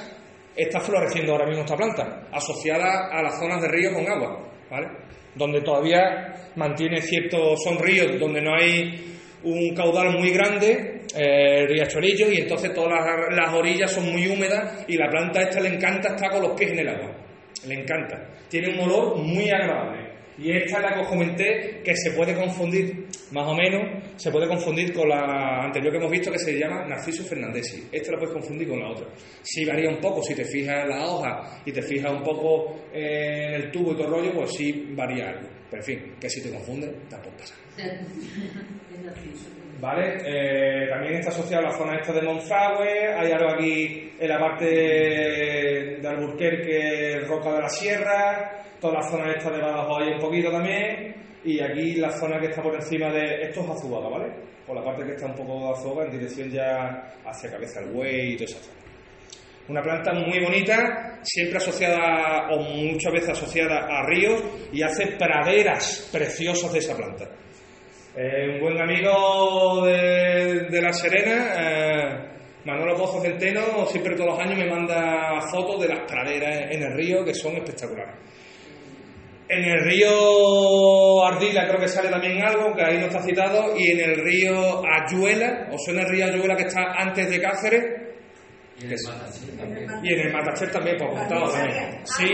está 0.56 0.80
floreciendo 0.80 1.34
ahora 1.34 1.48
mismo 1.48 1.64
esta 1.64 1.76
planta, 1.76 2.28
asociada 2.32 3.10
a 3.12 3.22
las 3.22 3.38
zonas 3.38 3.62
de 3.62 3.68
ríos 3.68 3.94
con 3.94 4.08
agua. 4.08 4.52
Donde 5.36 5.62
todavía 5.62 6.52
mantiene 6.56 7.02
ciertos, 7.02 7.62
son 7.62 7.78
ríos 7.78 8.18
donde 8.20 8.42
no 8.42 8.56
hay 8.56 9.18
un 9.44 9.76
caudal 9.76 10.18
muy 10.18 10.30
grande, 10.32 11.02
eh, 11.16 11.68
riachuelillos, 11.68 12.32
y 12.34 12.38
entonces 12.38 12.74
todas 12.74 12.92
las, 12.92 13.36
las 13.36 13.54
orillas 13.54 13.92
son 13.92 14.12
muy 14.12 14.28
húmedas 14.28 14.86
y 14.88 14.98
la 14.98 15.10
planta 15.10 15.42
esta 15.42 15.60
le 15.60 15.76
encanta 15.76 16.16
estar 16.16 16.32
con 16.32 16.42
los 16.42 16.58
pies 16.58 16.72
en 16.72 16.80
el 16.80 16.88
agua. 16.88 17.25
Le 17.68 17.82
encanta. 17.82 18.20
Tiene 18.50 18.74
un 18.74 18.80
olor 18.80 19.18
muy 19.18 19.50
agradable. 19.50 20.05
Y 20.38 20.52
esta 20.52 20.78
es 20.78 20.84
la 20.84 20.94
que 20.94 21.00
os 21.00 21.08
comenté 21.08 21.82
que 21.84 21.96
se 21.96 22.12
puede 22.12 22.36
confundir, 22.36 23.08
más 23.32 23.48
o 23.48 23.56
menos, 23.56 24.04
se 24.18 24.32
puede 24.32 24.48
confundir 24.48 24.94
con 24.94 25.08
la 25.08 25.64
anterior 25.64 25.92
que 25.92 25.98
hemos 25.98 26.12
visto 26.12 26.32
que 26.32 26.40
se 26.40 26.60
llama 26.60 26.86
Narciso 26.86 27.24
Fernandesi. 27.24 27.88
Esta 27.92 28.12
la 28.12 28.18
puedes 28.20 28.34
confundir 28.34 28.68
con 28.68 28.80
la 28.80 28.90
otra. 28.90 29.08
Sí 29.42 29.64
varía 29.66 29.90
un 29.90 30.00
poco, 30.02 30.22
si 30.22 30.36
te 30.36 30.44
fijas 30.44 30.84
en 30.84 30.90
la 30.90 31.06
hoja 31.06 31.62
y 31.66 31.72
te 31.72 31.82
fijas 31.82 32.12
un 32.12 32.24
poco 32.24 32.76
en 32.94 33.54
el 33.54 33.72
tubo 33.72 33.94
y 33.94 33.96
todo 33.96 34.08
el 34.08 34.12
rollo, 34.12 34.34
pues 34.34 34.52
sí 34.56 34.90
varía 34.92 35.30
algo. 35.30 35.48
Pero 35.70 35.82
en 35.82 35.86
fin, 35.86 36.16
que 36.20 36.30
si 36.30 36.44
te 36.44 36.52
confunde, 36.52 36.94
tampoco 37.10 37.38
pasa. 37.38 37.56
¿Vale? 39.80 40.18
Eh, 40.26 40.88
también 40.90 41.16
está 41.16 41.32
asociado 41.32 41.68
a 41.68 41.70
la 41.70 41.78
zona 41.78 41.98
esta 41.98 42.14
de 42.14 42.22
Monfragüe, 42.22 43.14
hay 43.14 43.32
algo 43.32 43.52
aquí 43.54 44.12
en 44.18 44.30
la 44.30 44.40
parte 44.40 44.66
de 44.66 46.08
Alburquerque, 46.08 47.20
Roca 47.28 47.54
de 47.54 47.62
la 47.62 47.70
Sierra, 47.70 48.64
toda 48.86 49.00
la 49.00 49.10
zona 49.10 49.32
esta 49.32 49.50
de 49.50 49.62
Badajoz 49.62 50.08
un 50.14 50.20
poquito 50.20 50.52
también, 50.52 51.16
y 51.44 51.60
aquí 51.60 51.96
la 51.96 52.12
zona 52.12 52.40
que 52.40 52.48
está 52.48 52.62
por 52.62 52.76
encima 52.76 53.12
de... 53.12 53.42
Esto 53.44 53.62
es 53.62 53.70
Azuaga, 53.70 54.10
¿vale? 54.10 54.34
Por 54.66 54.76
la 54.76 54.84
parte 54.84 55.04
que 55.04 55.14
está 55.14 55.26
un 55.26 55.36
poco 55.36 55.68
de 55.68 55.72
Azuaga, 55.72 56.06
en 56.06 56.12
dirección 56.12 56.50
ya 56.50 57.14
hacia 57.26 57.52
Cabeza 57.52 57.82
del 57.82 57.92
Buey 57.92 58.34
y 58.34 58.36
toda 58.36 58.46
esa 58.46 58.60
zona. 58.60 58.80
Una 59.68 59.82
planta 59.82 60.14
muy 60.14 60.40
bonita, 60.40 61.20
siempre 61.24 61.58
asociada 61.58 62.50
o 62.52 62.60
muchas 62.60 63.12
veces 63.12 63.30
asociada 63.30 63.88
a 63.88 64.06
ríos 64.06 64.44
y 64.72 64.84
hace 64.84 65.08
praderas 65.18 66.08
preciosas 66.12 66.72
de 66.72 66.80
esa 66.80 66.96
planta. 66.96 67.26
Eh, 68.16 68.52
un 68.54 68.60
buen 68.62 68.80
amigo 68.80 69.86
de, 69.86 70.68
de 70.70 70.82
La 70.82 70.94
Serena, 70.94 71.54
eh, 71.58 72.36
Manolo 72.66 72.96
Pozo 72.96 73.20
Centeno, 73.22 73.86
siempre 73.88 74.16
todos 74.16 74.32
los 74.32 74.40
años 74.40 74.58
me 74.58 74.70
manda 74.70 75.42
fotos 75.52 75.82
de 75.82 75.90
las 75.90 76.00
praderas 76.10 76.72
en 76.72 76.84
el 76.84 76.94
río 76.94 77.26
que 77.26 77.34
son 77.34 77.56
espectaculares. 77.58 78.16
En 79.48 79.64
el 79.64 79.80
río 79.86 81.24
Ardila 81.24 81.68
creo 81.68 81.80
que 81.80 81.88
sale 81.88 82.10
también 82.10 82.44
algo, 82.44 82.74
que 82.74 82.84
ahí 82.84 82.98
no 82.98 83.06
está 83.06 83.22
citado, 83.22 83.78
y 83.78 83.92
en 83.92 84.00
el 84.00 84.16
río 84.16 84.82
Ayuela, 84.86 85.70
o 85.72 85.78
sea, 85.78 85.94
en 85.94 86.00
el 86.00 86.10
río 86.10 86.26
Ayuela 86.26 86.56
que 86.56 86.64
está 86.64 86.94
antes 86.98 87.30
de 87.30 87.40
Cáceres, 87.40 87.84
Y 88.78 88.86
en 88.86 88.92
el 88.92 89.04
Matachín 89.06 89.58
también. 89.58 89.90
y 90.04 90.14
en 90.14 90.20
el 90.20 90.72
también, 90.72 90.98
por 90.98 91.10
contado 91.12 91.52
también. 91.52 92.00
Sí, 92.04 92.28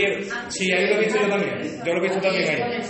sí, 0.48 0.72
ahí 0.72 0.86
lo 0.88 0.96
he 0.96 1.04
visto 1.04 1.20
yo 1.20 1.28
también. 1.28 1.82
Yo 1.84 1.92
lo 1.92 1.98
he 1.98 2.02
visto 2.02 2.20
también 2.20 2.48
ahí. 2.50 2.82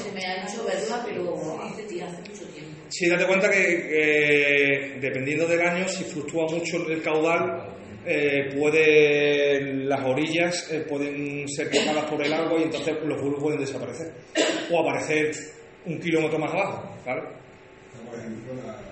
Sí, 2.88 3.08
date 3.08 3.26
cuenta 3.26 3.50
que 3.50 3.88
eh, 3.90 4.98
dependiendo 5.00 5.46
del 5.46 5.60
año, 5.62 5.88
si 5.88 6.04
fluctúa 6.04 6.46
mucho 6.50 6.76
el 6.88 7.02
caudal, 7.02 7.74
eh, 8.06 8.50
puede, 8.56 9.74
las 9.84 10.04
orillas 10.04 10.70
eh, 10.72 10.80
pueden 10.88 11.48
ser 11.48 11.70
tocadas 11.70 12.04
por 12.10 12.24
el 12.24 12.32
agua 12.32 12.58
y 12.60 12.64
entonces 12.64 12.94
los 13.04 13.20
bulbos 13.20 13.42
pueden 13.42 13.60
desaparecer 13.60 14.12
o 14.70 14.80
aparecer 14.80 15.30
un 15.86 15.98
kilómetro 16.00 16.38
más 16.38 16.52
abajo, 16.52 16.96
¿vale? 17.06 17.22
Está, 17.22 18.10
por 18.10 18.18
ejemplo, 18.18 18.54
la, 18.54 18.72
la- 18.72 18.82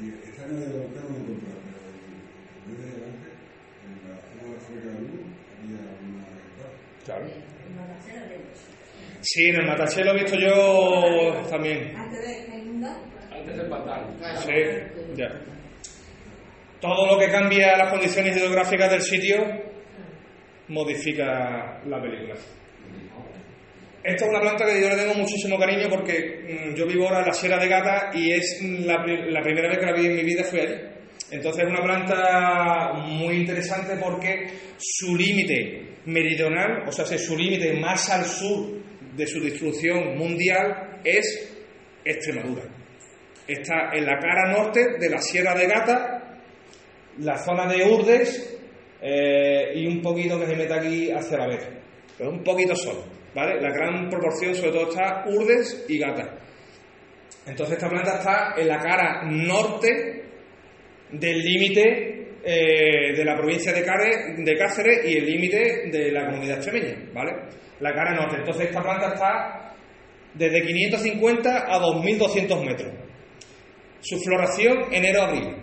y 0.00 0.08
esta 0.28 0.46
no 0.46 0.60
de 0.60 0.66
la 0.66 0.72
mujer 0.72 1.02
no 1.02 1.08
lo 1.10 1.16
encontré, 1.16 1.52
pero 1.64 1.88
en 2.64 2.70
el 2.70 2.76
de 2.76 2.86
delante, 2.92 3.28
en 3.84 3.92
la 4.08 4.16
zona 4.20 4.42
de 4.42 4.52
la 4.52 4.60
fábrica 4.60 4.88
de 4.88 5.00
luz, 5.00 5.20
había 5.58 5.76
una 5.76 6.24
igual. 6.28 6.72
Claro. 7.04 7.26
Sí, 9.24 9.44
en 9.44 9.54
el 9.56 9.66
Mataché 9.66 10.04
lo 10.04 10.10
he 10.10 10.22
visto 10.22 10.36
yo 10.36 11.46
también. 11.48 11.94
Antes 11.96 12.20
de 12.20 12.56
inundar, 12.58 12.96
Antes 13.30 13.56
del 13.56 13.68
pantano. 13.68 14.08
Sí, 14.40 14.52
ya. 15.16 15.28
Todo 16.82 17.06
lo 17.14 17.18
que 17.18 17.30
cambia 17.30 17.76
las 17.78 17.90
condiciones 17.90 18.36
hidrográficas 18.36 18.90
del 18.90 19.00
sitio 19.00 19.38
modifica 20.68 21.80
la 21.86 22.00
película. 22.02 22.34
Esta 24.04 24.24
es 24.24 24.30
una 24.30 24.40
planta 24.40 24.66
que 24.66 24.80
yo 24.80 24.88
le 24.88 24.96
tengo 24.96 25.14
muchísimo 25.14 25.56
cariño 25.58 25.88
porque 25.88 26.70
mm, 26.72 26.74
yo 26.74 26.86
vivo 26.86 27.06
ahora 27.06 27.20
en 27.20 27.26
la 27.28 27.32
Sierra 27.34 27.58
de 27.58 27.68
Gata 27.68 28.10
y 28.12 28.32
es 28.32 28.60
la, 28.84 29.00
pri- 29.04 29.30
la 29.30 29.40
primera 29.42 29.68
vez 29.68 29.78
que 29.78 29.86
la 29.86 29.92
vi 29.92 30.06
en 30.06 30.16
mi 30.16 30.22
vida 30.24 30.42
fue 30.42 30.60
allí. 30.62 30.74
Entonces 31.30 31.64
es 31.64 31.70
una 31.70 31.82
planta 31.82 32.92
muy 33.06 33.36
interesante 33.36 33.96
porque 34.02 34.48
su 34.76 35.16
límite 35.16 35.98
meridional, 36.06 36.82
o 36.86 36.90
sea, 36.92 37.06
su 37.06 37.36
límite 37.38 37.74
más 37.74 38.10
al 38.10 38.24
sur 38.24 38.72
de 39.14 39.26
su 39.26 39.40
distribución 39.40 40.18
mundial 40.18 40.98
es 41.04 41.48
Extremadura. 42.04 42.62
Está 43.46 43.92
en 43.94 44.04
la 44.04 44.18
cara 44.18 44.50
norte 44.50 44.98
de 44.98 45.08
la 45.10 45.18
Sierra 45.18 45.54
de 45.54 45.66
Gata, 45.68 46.21
la 47.18 47.36
zona 47.38 47.66
de 47.66 47.84
Urdes 47.84 48.58
eh, 49.00 49.72
y 49.74 49.86
un 49.86 50.00
poquito 50.00 50.38
que 50.38 50.46
se 50.46 50.56
mete 50.56 50.74
aquí 50.74 51.10
hacia 51.10 51.38
la 51.38 51.46
vez. 51.48 51.68
Pero 52.16 52.30
un 52.30 52.42
poquito 52.42 52.74
solo, 52.76 53.04
¿vale? 53.34 53.60
La 53.60 53.70
gran 53.70 54.08
proporción 54.08 54.54
sobre 54.54 54.72
todo 54.72 54.90
está 54.90 55.24
Urdes 55.26 55.86
y 55.88 55.98
Gata. 55.98 56.38
Entonces 57.46 57.76
esta 57.76 57.88
planta 57.88 58.18
está 58.18 58.54
en 58.56 58.68
la 58.68 58.78
cara 58.78 59.22
norte 59.24 60.24
del 61.10 61.38
límite 61.38 62.22
eh, 62.44 63.14
de 63.16 63.24
la 63.24 63.36
provincia 63.36 63.72
de, 63.72 63.84
Cáceres, 63.84 64.44
de 64.44 64.56
Cáceres 64.56 65.04
y 65.04 65.16
el 65.16 65.26
límite 65.26 65.90
de 65.90 66.10
la 66.10 66.26
comunidad 66.26 66.56
extremeña, 66.56 66.96
¿vale? 67.12 67.32
La 67.80 67.92
cara 67.92 68.14
norte. 68.14 68.36
Entonces 68.36 68.66
esta 68.66 68.82
planta 68.82 69.08
está 69.14 69.74
desde 70.34 70.62
550 70.62 71.72
a 71.72 71.78
2200 71.78 72.64
metros. 72.64 72.92
Su 74.00 74.18
floración 74.20 74.92
enero-abril. 74.92 75.61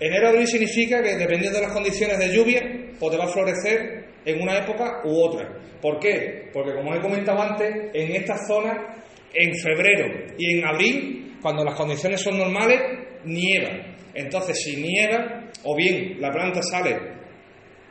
Enero-abril 0.00 0.46
significa 0.46 1.02
que 1.02 1.16
dependiendo 1.16 1.58
de 1.58 1.66
las 1.66 1.74
condiciones 1.74 2.18
de 2.18 2.34
lluvia, 2.34 2.62
pues 2.98 3.12
te 3.12 3.18
va 3.18 3.24
a 3.24 3.28
florecer 3.28 4.06
en 4.24 4.40
una 4.40 4.58
época 4.58 5.02
u 5.04 5.22
otra. 5.22 5.48
¿Por 5.80 5.98
qué? 5.98 6.48
Porque 6.52 6.74
como 6.74 6.94
he 6.94 7.00
comentado 7.00 7.40
antes, 7.40 7.70
en 7.92 8.16
esta 8.16 8.36
zona, 8.46 9.04
en 9.32 9.54
febrero 9.56 10.34
y 10.38 10.58
en 10.58 10.66
abril, 10.66 11.36
cuando 11.42 11.64
las 11.64 11.74
condiciones 11.74 12.20
son 12.20 12.38
normales, 12.38 12.80
nieva. 13.24 13.70
Entonces, 14.14 14.58
si 14.62 14.82
nieva, 14.82 15.44
o 15.64 15.76
bien 15.76 16.20
la 16.20 16.30
planta 16.30 16.62
sale 16.62 16.98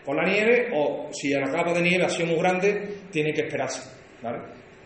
por 0.04 0.16
la 0.16 0.28
nieve, 0.28 0.70
o 0.74 1.10
si 1.12 1.30
la 1.30 1.52
capa 1.52 1.74
de 1.74 1.82
nieve 1.82 2.06
ha 2.06 2.10
sido 2.10 2.28
muy 2.28 2.40
grande, 2.40 2.96
tiene 3.12 3.32
que 3.34 3.42
esperarse. 3.42 3.82
¿vale? 4.22 4.40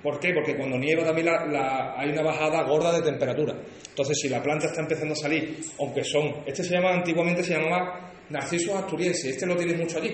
¿Por 0.03 0.19
qué? 0.19 0.33
Porque 0.33 0.57
cuando 0.57 0.77
nieva 0.77 1.05
también 1.05 1.29
hay 1.29 2.09
una 2.09 2.21
bajada 2.21 2.63
gorda 2.63 2.91
de 2.91 3.01
temperatura. 3.01 3.55
Entonces, 3.87 4.17
si 4.21 4.27
la 4.27 4.43
planta 4.43 4.67
está 4.67 4.81
empezando 4.81 5.13
a 5.13 5.15
salir, 5.15 5.59
aunque 5.79 6.03
son, 6.03 6.43
este 6.45 6.61
se 6.61 6.75
llama, 6.75 6.93
antiguamente 6.93 7.41
se 7.41 7.53
llamaba 7.53 8.11
Narciso 8.29 8.77
asturiensis, 8.77 9.31
este 9.31 9.45
lo 9.45 9.55
tienes 9.55 9.77
mucho 9.77 9.99
allí. 9.99 10.13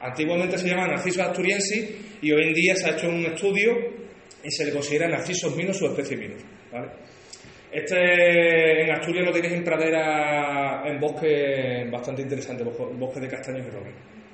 Antiguamente 0.00 0.56
se 0.56 0.68
llamaba 0.68 0.94
Narciso 0.94 1.22
asturiensis 1.22 1.90
y 2.22 2.30
hoy 2.30 2.44
en 2.44 2.54
día 2.54 2.76
se 2.76 2.88
ha 2.88 2.92
hecho 2.92 3.08
un 3.08 3.26
estudio 3.26 3.72
y 4.44 4.50
se 4.50 4.64
le 4.64 4.72
considera 4.72 5.08
Narciso 5.08 5.50
minus 5.56 5.82
o 5.82 5.86
especie 5.86 6.16
minus. 6.16 6.42
Este 7.72 8.82
en 8.82 8.90
Asturias 8.90 9.26
lo 9.26 9.32
tienes 9.32 9.52
en 9.52 9.64
pradera, 9.64 10.82
en 10.86 10.98
bosque 11.00 11.88
bastante 11.90 12.22
interesante, 12.22 12.64
bosque, 12.64 12.84
bosque 12.94 13.20
de 13.20 13.28
castaños 13.28 13.66
y. 13.66 14.29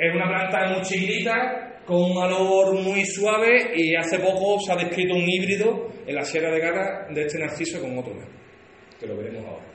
Es 0.00 0.14
una 0.14 0.28
planta 0.28 0.66
muy 0.72 0.80
chiquitita, 0.80 1.82
con 1.84 2.12
un 2.12 2.16
olor 2.16 2.72
muy 2.72 3.04
suave 3.04 3.72
y 3.74 3.94
hace 3.94 4.18
poco 4.18 4.58
se 4.58 4.72
ha 4.72 4.76
descrito 4.76 5.12
un 5.12 5.28
híbrido 5.28 5.88
en 6.06 6.14
la 6.14 6.24
Sierra 6.24 6.50
de 6.50 6.58
Gata 6.58 7.06
de 7.12 7.20
este 7.20 7.38
narciso 7.38 7.82
con 7.82 7.98
otro 7.98 8.14
que 8.98 9.06
lo 9.06 9.14
veremos 9.18 9.44
ahora. 9.46 9.66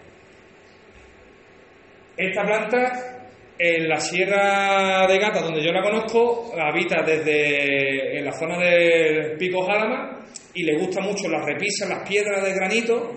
Esta 2.18 2.44
planta, 2.44 3.28
en 3.60 3.88
la 3.88 4.00
Sierra 4.00 5.06
de 5.08 5.20
Gata, 5.20 5.42
donde 5.42 5.64
yo 5.64 5.72
la 5.72 5.84
conozco, 5.84 6.54
habita 6.60 7.04
desde 7.04 8.18
en 8.18 8.26
la 8.26 8.32
zona 8.32 8.58
del 8.58 9.38
Pico 9.38 9.62
Jálama 9.62 10.26
y 10.56 10.64
le 10.64 10.76
gusta 10.80 11.02
mucho 11.02 11.30
las 11.30 11.46
repisas, 11.46 11.88
las 11.88 12.08
piedras 12.10 12.44
de 12.44 12.52
granito, 12.52 13.12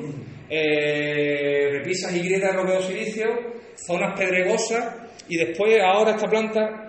eh, 0.51 1.71
repisas 1.73 2.15
y 2.15 2.21
grietas 2.21 2.53
de 2.53 2.57
roqueo 2.59 2.83
silicio, 2.83 3.27
zonas 3.77 4.19
pedregosas 4.19 4.95
y 5.27 5.39
después 5.39 5.75
ahora 5.83 6.11
esta 6.11 6.29
planta 6.29 6.88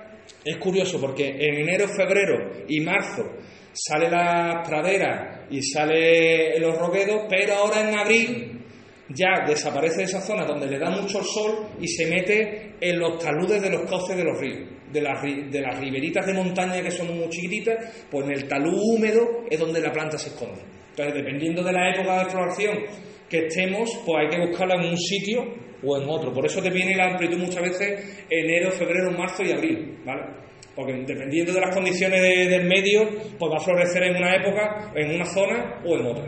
es 0.52 0.58
curioso 0.58 1.00
porque 1.00 1.28
en 1.30 1.56
enero, 1.62 1.88
febrero 1.88 2.52
y 2.68 2.80
marzo 2.82 3.24
sale 3.74 4.10
las 4.10 4.68
praderas 4.68 5.42
y 5.52 5.62
sale 5.62 6.60
los 6.60 6.78
roquedos, 6.78 7.24
pero 7.30 7.54
ahora 7.56 7.88
en 7.88 7.98
abril 7.98 8.56
ya 9.10 9.46
desaparece 9.48 9.98
de 10.00 10.04
esa 10.04 10.22
zona 10.22 10.46
donde 10.46 10.68
le 10.68 10.78
da 10.78 10.90
mucho 10.92 11.20
el 11.20 11.26
sol 11.26 11.68
y 11.80 11.88
se 11.88 12.08
mete 12.08 12.74
en 12.80 13.00
los 13.00 13.18
taludes 13.24 13.62
de 13.62 13.70
los 13.70 13.90
cauces 13.90 14.16
de 14.16 14.24
los 14.24 14.40
ríos, 14.40 14.70
de 14.92 15.02
las, 15.02 15.22
ri- 15.24 15.50
de 15.50 15.62
las 15.62 15.80
riberitas 15.80 16.26
de 16.26 16.34
montaña 16.34 16.82
que 16.82 16.92
son 16.92 17.16
muy 17.18 17.28
chiquititas, 17.30 18.06
pues 18.12 18.26
en 18.26 18.34
el 18.34 18.48
talud 18.48 18.74
húmedo 18.76 19.28
es 19.50 19.60
donde 19.60 19.82
la 19.82 19.92
planta 19.92 20.18
se 20.18 20.30
esconde. 20.30 20.62
Entonces, 20.92 21.14
dependiendo 21.16 21.64
de 21.64 21.72
la 21.72 21.92
época 21.94 22.24
de 22.24 22.30
floración 22.30 22.78
que 23.30 23.46
estemos, 23.48 23.90
pues 24.06 24.18
hay 24.20 24.30
que 24.30 24.48
buscarla 24.48 24.76
en 24.76 24.90
un 24.90 24.98
sitio 24.98 25.44
o 25.84 25.98
en 26.02 26.10
otro. 26.10 26.34
Por 26.34 26.46
eso 26.46 26.62
te 26.62 26.70
viene 26.70 26.96
la 26.96 27.12
amplitud 27.12 27.38
muchas 27.38 27.62
veces 27.64 28.26
enero, 28.30 28.72
febrero, 28.72 29.12
marzo 29.12 29.44
y 29.44 29.52
abril, 29.52 30.00
¿vale? 30.06 30.22
Porque 30.76 30.94
dependiendo 30.94 31.52
de 31.54 31.62
las 31.62 31.74
condiciones 31.76 32.22
de- 32.22 32.48
del 32.48 32.68
medio, 32.68 33.10
pues 33.38 33.52
va 33.52 33.58
a 33.58 33.64
florecer 33.64 34.04
en 34.04 34.16
una 34.18 34.36
época, 34.36 34.92
en 34.96 35.16
una 35.16 35.26
zona 35.26 35.82
o 35.86 35.96
en 35.98 36.06
otra. 36.06 36.26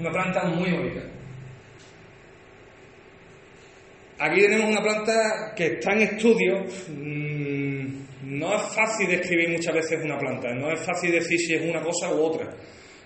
Una 0.00 0.10
planta 0.10 0.44
muy 0.44 0.70
bonita. 0.70 1.00
Aquí 4.20 4.40
tenemos 4.40 4.68
una 4.70 4.82
planta 4.82 5.52
que 5.56 5.66
está 5.66 5.92
en 5.92 6.00
estudio, 6.02 6.64
mm, 6.88 8.38
no 8.38 8.54
es 8.56 8.62
fácil 8.74 9.08
describir 9.08 9.50
muchas 9.50 9.72
veces 9.74 10.04
una 10.04 10.18
planta, 10.18 10.52
no 10.54 10.72
es 10.72 10.80
fácil 10.84 11.12
decir 11.12 11.38
si 11.38 11.54
es 11.54 11.62
una 11.62 11.80
cosa 11.80 12.12
u 12.12 12.20
otra. 12.24 12.48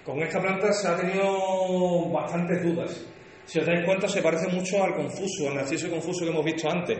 Con 0.04 0.20
esta 0.22 0.40
planta 0.40 0.72
se 0.72 0.88
ha 0.88 0.96
tenido 0.96 2.08
bastantes 2.10 2.62
dudas. 2.62 3.06
Si 3.44 3.58
os 3.58 3.66
dais 3.66 3.84
cuenta, 3.84 4.08
se 4.08 4.22
parece 4.22 4.48
mucho 4.48 4.82
al 4.82 4.94
confuso, 4.94 5.48
al 5.48 5.56
narciso 5.56 5.90
confuso 5.90 6.24
que 6.24 6.30
hemos 6.30 6.44
visto 6.44 6.70
antes. 6.70 6.98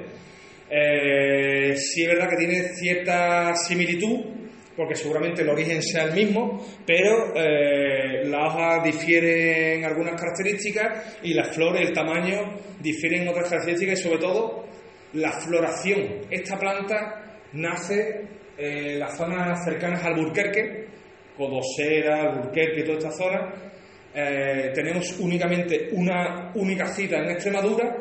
Eh, 0.69 1.77
sí 1.77 2.03
es 2.03 2.09
verdad 2.09 2.29
que 2.31 2.37
tiene 2.37 2.75
cierta 2.75 3.55
similitud, 3.55 4.21
porque 4.77 4.95
seguramente 4.95 5.43
el 5.43 5.51
origen 5.51 5.83
sea 5.83 6.05
el 6.05 6.15
mismo, 6.15 6.65
pero 6.87 7.35
eh, 7.37 8.25
las 8.25 8.55
hojas 8.55 8.85
difieren 8.85 9.79
en 9.79 9.85
algunas 9.85 10.21
características 10.21 11.19
y 11.23 11.35
las 11.35 11.55
flores, 11.55 11.89
el 11.89 11.95
tamaño, 11.95 12.55
difieren 12.81 13.23
en 13.23 13.29
otras 13.29 13.51
características 13.51 14.01
y 14.01 14.03
sobre 14.03 14.19
todo 14.19 14.65
la 15.15 15.33
floración. 15.33 16.23
Esta 16.31 16.59
planta 16.59 17.39
nace 17.53 18.23
en 18.57 18.99
las 18.99 19.17
zonas 19.17 19.65
cercanas 19.65 20.05
al 20.05 20.15
Alburquerque, 20.15 20.87
Codosera, 21.37 22.23
Alburquerque, 22.23 22.83
toda 22.83 22.99
esta 22.99 23.13
zona. 23.13 23.72
Eh, 24.15 24.73
tenemos 24.75 25.19
únicamente 25.21 25.89
una 25.93 26.53
única 26.55 26.87
cita 26.87 27.19
en 27.19 27.31
Extremadura. 27.31 27.97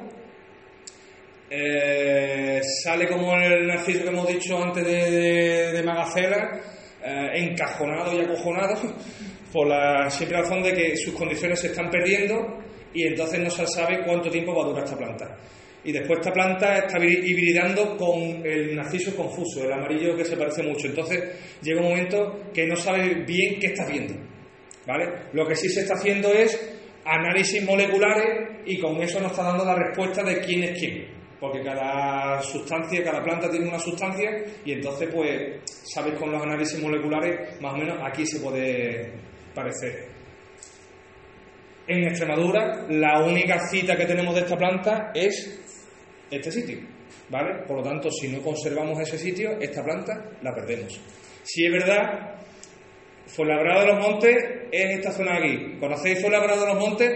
Eh, 1.50 2.62
sale 2.84 3.08
como 3.08 3.34
el 3.36 3.68
narciso 3.68 4.04
que 4.04 4.10
hemos 4.10 4.28
dicho 4.28 4.62
antes 4.62 4.86
de, 4.86 5.72
de, 5.72 5.84
Magacela, 5.84 6.60
eh, 7.04 7.30
encajonado 7.36 8.14
y 8.14 8.24
acojonado, 8.24 8.76
por 9.54 9.68
la 9.68 10.10
simple 10.10 10.38
razón 10.38 10.64
de 10.64 10.74
que 10.74 10.98
sus 10.98 11.14
condiciones 11.14 11.60
se 11.60 11.68
están 11.68 11.90
perdiendo 11.90 12.58
y 12.94 13.04
entonces 13.04 13.40
no 13.40 13.50
se 13.50 13.66
sabe 13.68 14.04
cuánto 14.06 14.30
tiempo 14.30 14.56
va 14.56 14.64
a 14.64 14.68
durar 14.70 14.84
esta 14.84 14.98
planta. 14.98 15.38
Y 15.84 15.92
después 15.92 16.20
esta 16.20 16.32
planta 16.32 16.78
está 16.78 17.00
hibridando 17.00 17.98
con 17.98 18.46
el 18.46 18.76
narciso 18.76 19.16
confuso, 19.16 19.64
el 19.66 19.74
amarillo 19.74 20.16
que 20.16 20.26
se 20.26 20.38
parece 20.38 20.62
mucho. 20.62 20.88
Entonces 20.88 21.58
llega 21.62 21.82
un 21.82 21.90
momento 21.90 22.52
que 22.54 22.68
no 22.68 22.76
sabe 22.76 23.24
bien 23.26 23.60
qué 23.60 23.68
está 23.68 23.86
viendo. 23.86 24.14
¿Vale? 24.86 25.06
Lo 25.34 25.46
que 25.48 25.56
sí 25.56 25.70
se 25.70 25.82
está 25.82 25.96
haciendo 25.96 26.32
es 26.32 26.60
análisis 27.06 27.64
moleculares 27.64 28.62
y 28.66 28.80
con 28.80 29.02
eso 29.02 29.20
nos 29.20 29.32
está 29.32 29.44
dando 29.44 29.66
la 29.66 29.76
respuesta 29.76 30.24
de 30.24 30.40
quién 30.42 30.64
es 30.64 30.80
quién. 30.80 31.22
Porque 31.40 31.64
cada 31.64 32.42
sustancia, 32.44 33.04
cada 33.04 33.24
planta 33.24 33.50
tiene 33.50 33.68
una 33.68 33.80
sustancia 33.80 34.30
y 34.64 34.74
entonces 34.74 35.10
pues 35.12 35.60
sabes 35.66 36.14
con 36.20 36.32
los 36.32 36.42
análisis 36.42 36.80
moleculares 36.80 37.60
más 37.60 37.74
o 37.74 37.78
menos 37.78 37.98
aquí 38.02 38.26
se 38.26 38.40
puede 38.40 39.12
parecer. 39.54 40.08
En 41.88 42.04
Extremadura 42.04 42.86
la 42.90 43.24
única 43.24 43.58
cita 43.70 43.96
que 43.96 44.06
tenemos 44.06 44.36
de 44.36 44.42
esta 44.42 44.56
planta 44.56 45.12
es 45.16 45.60
este 46.30 46.52
sitio, 46.52 46.80
¿vale? 47.30 47.66
Por 47.68 47.78
lo 47.78 47.84
tanto, 47.84 48.10
si 48.12 48.30
no 48.30 48.42
conservamos 48.42 49.00
ese 49.00 49.18
sitio, 49.18 49.60
esta 49.60 49.84
planta 49.84 50.30
la 50.42 50.54
perdemos. 50.54 51.02
Si 51.44 51.66
es 51.66 51.72
verdad, 51.72 52.36
Fuenlabrada 53.28 53.82
de 53.82 53.88
los 53.88 54.00
Montes 54.00 54.36
es 54.72 54.98
esta 54.98 55.12
zona 55.12 55.38
aquí. 55.38 55.78
¿Conocéis 55.80 56.22
Fuenlabrada 56.22 56.62
de 56.62 56.74
los 56.74 56.80
Montes? 56.80 57.12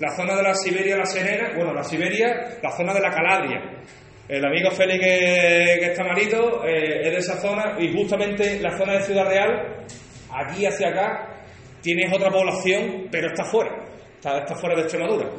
La 0.00 0.14
zona 0.14 0.36
de 0.36 0.42
la 0.42 0.54
Siberia, 0.54 0.96
la 0.96 1.06
Serena, 1.06 1.52
bueno, 1.56 1.74
la 1.74 1.82
Siberia, 1.82 2.58
la 2.62 2.70
zona 2.70 2.94
de 2.94 3.00
la 3.00 3.10
Calabria. 3.10 3.60
El 4.28 4.44
amigo 4.44 4.70
Félix 4.70 5.00
que, 5.00 5.86
está 5.86 6.04
malito 6.04 6.62
eh, 6.64 7.06
es 7.06 7.12
de 7.12 7.18
esa 7.18 7.40
zona 7.40 7.76
y 7.78 7.92
justamente 7.92 8.60
la 8.60 8.76
zona 8.76 8.94
de 8.94 9.02
Ciudad 9.02 9.26
Real, 9.26 9.84
aquí 10.30 10.66
hacia 10.66 10.88
acá, 10.88 11.34
tienes 11.80 12.12
otra 12.14 12.30
población, 12.30 13.08
pero 13.10 13.28
está 13.28 13.44
fuera, 13.44 13.84
está, 14.16 14.54
fuera 14.54 14.76
de 14.76 14.82
Extremadura. 14.82 15.30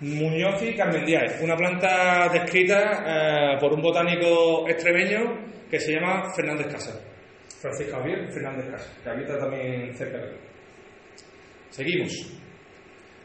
Muñoz 0.00 0.62
y 0.62 0.74
Carmendiae, 0.74 1.42
una 1.42 1.56
planta 1.56 2.28
descrita 2.32 3.04
eh, 3.06 3.56
por 3.60 3.74
un 3.74 3.82
botánico 3.82 4.66
extremeño 4.66 5.48
que 5.70 5.78
se 5.78 5.92
llama 5.92 6.32
Fernández 6.34 6.68
Casas. 6.68 6.98
Francisco 7.60 7.96
Javier 7.96 8.28
Fernández 8.32 8.70
Casas, 8.70 8.98
que 9.02 9.10
habita 9.10 9.38
también 9.38 9.94
cerca 9.94 10.18
de 10.18 10.24
él. 10.24 10.36
Seguimos. 11.70 12.12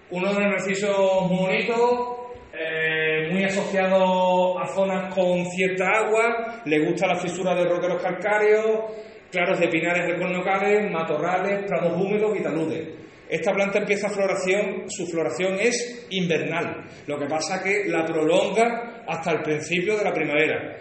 Uno 0.09 0.33
de 0.33 0.39
los 0.39 0.51
narcisos 0.51 1.29
muy 1.29 1.37
bonitos, 1.37 2.23
eh, 2.53 3.29
muy 3.31 3.43
asociado 3.43 4.59
a 4.59 4.67
zonas 4.67 5.13
con 5.13 5.45
cierta 5.51 5.85
agua, 5.87 6.61
le 6.65 6.85
gusta 6.85 7.07
la 7.07 7.15
fisura 7.15 7.55
de 7.55 7.65
roqueros 7.65 8.01
calcáreos, 8.01 8.91
claros 9.31 9.59
de 9.59 9.67
pinares 9.67 10.05
recornocales, 10.07 10.91
matorrales, 10.91 11.65
prados 11.67 11.93
húmedos 11.93 12.37
y 12.37 12.43
taludes. 12.43 12.89
Esta 13.29 13.51
planta 13.51 13.79
empieza 13.79 14.09
floración, 14.09 14.83
su 14.89 15.07
floración 15.07 15.59
es 15.59 16.07
invernal, 16.11 16.83
lo 17.07 17.17
que 17.17 17.25
pasa 17.25 17.63
que 17.63 17.85
la 17.87 18.05
prolonga 18.05 19.03
hasta 19.07 19.31
el 19.31 19.41
principio 19.41 19.97
de 19.97 20.03
la 20.03 20.13
primavera. 20.13 20.75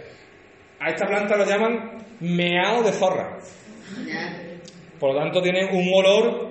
A 0.83 0.91
esta 0.91 1.07
planta 1.07 1.37
lo 1.37 1.45
llaman 1.45 1.97
meao 2.19 2.83
de 2.83 2.91
zorra. 2.91 3.39
Por 4.99 5.15
lo 5.15 5.21
tanto 5.21 5.41
tiene 5.41 5.67
un 5.67 5.89
olor 5.95 6.49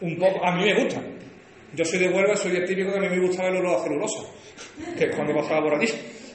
un 0.00 0.16
poco... 0.16 0.42
A 0.42 0.56
mí 0.56 0.64
me 0.64 0.74
gusta. 0.82 1.02
Yo 1.74 1.84
soy 1.84 1.98
de 1.98 2.08
Huelva, 2.08 2.34
soy 2.34 2.56
el 2.56 2.64
típico 2.64 2.92
que 2.92 2.98
a 2.98 3.10
mí 3.10 3.16
me 3.16 3.26
gusta 3.26 3.46
el 3.46 3.56
olor 3.56 3.76
a 3.76 3.82
celulosa, 3.82 4.22
que 4.96 5.04
es 5.04 5.14
cuando 5.14 5.34
pasaba 5.34 5.64
por 5.64 5.74
aquí. 5.74 5.86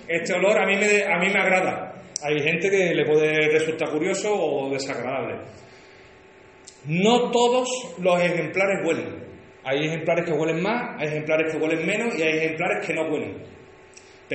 Este 0.07 0.33
olor 0.33 0.61
a 0.61 0.67
mí 0.67 0.75
me, 0.75 1.03
a 1.03 1.17
mí 1.17 1.33
me 1.33 1.39
agrada. 1.39 2.03
Hay 2.21 2.39
gente 2.39 2.69
que 2.69 2.93
le 2.93 3.03
puede 3.03 3.49
resultar 3.49 3.89
curioso 3.89 4.31
o 4.31 4.69
desagradable. 4.69 5.39
No 6.85 7.31
todos 7.31 7.67
los 7.97 8.21
ejemplares 8.21 8.85
huelen. 8.85 9.23
Hay 9.63 9.87
ejemplares 9.87 10.25
que 10.25 10.33
huelen 10.33 10.61
más, 10.61 11.01
hay 11.01 11.07
ejemplares 11.07 11.51
que 11.51 11.57
huelen 11.57 11.83
menos 11.83 12.15
y 12.15 12.21
hay 12.21 12.37
ejemplares 12.37 12.85
que 12.85 12.93
no 12.93 13.09
huelen. 13.09 13.41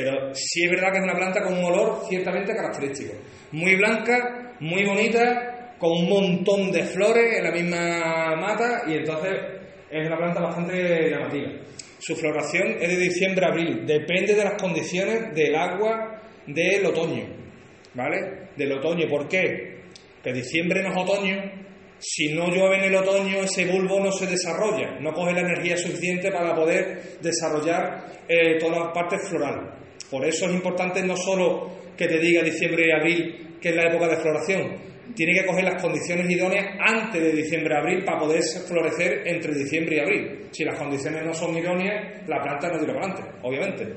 Pero 0.00 0.32
sí 0.32 0.62
es 0.62 0.70
verdad 0.70 0.92
que 0.92 0.98
es 0.98 1.02
una 1.02 1.16
planta 1.16 1.42
con 1.42 1.58
un 1.58 1.64
olor 1.64 2.04
ciertamente 2.08 2.54
característico. 2.54 3.14
Muy 3.50 3.74
blanca, 3.74 4.54
muy 4.60 4.84
bonita, 4.84 5.74
con 5.76 5.90
un 5.90 6.08
montón 6.08 6.70
de 6.70 6.84
flores 6.84 7.36
en 7.36 7.42
la 7.42 7.50
misma 7.50 8.36
mata 8.36 8.82
y 8.86 8.94
entonces 8.94 9.32
es 9.90 10.06
una 10.06 10.16
planta 10.16 10.40
bastante 10.40 11.10
llamativa. 11.10 11.50
Su 11.98 12.14
floración 12.14 12.76
es 12.80 12.88
de 12.90 12.96
diciembre 12.96 13.44
a 13.44 13.48
abril, 13.48 13.84
depende 13.86 14.36
de 14.36 14.44
las 14.44 14.62
condiciones 14.62 15.34
del 15.34 15.56
agua 15.56 16.22
del 16.46 16.86
otoño. 16.86 17.24
¿Vale? 17.94 18.50
Del 18.56 18.70
otoño. 18.74 19.08
¿Por 19.08 19.26
qué? 19.26 19.80
Que 20.22 20.32
diciembre 20.32 20.80
no 20.80 20.90
es 20.90 20.96
otoño, 20.96 21.42
si 21.98 22.32
no 22.32 22.46
llueve 22.54 22.76
en 22.76 22.84
el 22.84 22.94
otoño, 22.94 23.42
ese 23.42 23.66
bulbo 23.66 23.98
no 23.98 24.12
se 24.12 24.28
desarrolla, 24.28 25.00
no 25.00 25.12
coge 25.12 25.32
la 25.32 25.40
energía 25.40 25.76
suficiente 25.76 26.30
para 26.30 26.54
poder 26.54 27.18
desarrollar 27.20 28.04
eh, 28.28 28.58
toda 28.60 28.86
la 28.86 28.92
parte 28.92 29.18
floral. 29.18 29.78
Por 30.10 30.24
eso 30.24 30.46
es 30.46 30.52
importante 30.52 31.02
no 31.02 31.16
solo 31.16 31.70
que 31.96 32.06
te 32.06 32.18
diga 32.18 32.42
diciembre 32.42 32.86
y 32.86 32.92
abril, 32.92 33.56
que 33.60 33.70
es 33.70 33.76
la 33.76 33.88
época 33.88 34.08
de 34.08 34.16
floración, 34.16 34.88
tiene 35.14 35.34
que 35.34 35.46
coger 35.46 35.64
las 35.64 35.82
condiciones 35.82 36.30
idóneas 36.30 36.66
antes 36.78 37.20
de 37.20 37.32
diciembre 37.32 37.74
y 37.74 37.78
abril 37.78 38.04
para 38.04 38.18
poder 38.18 38.42
florecer 38.66 39.26
entre 39.26 39.54
diciembre 39.54 39.96
y 39.96 40.00
abril. 40.00 40.48
Si 40.50 40.64
las 40.64 40.78
condiciones 40.78 41.24
no 41.24 41.34
son 41.34 41.56
idóneas, 41.56 42.28
la 42.28 42.40
planta 42.42 42.68
no 42.68 42.78
tira 42.78 42.94
para 42.94 43.06
adelante, 43.06 43.38
obviamente. 43.42 43.96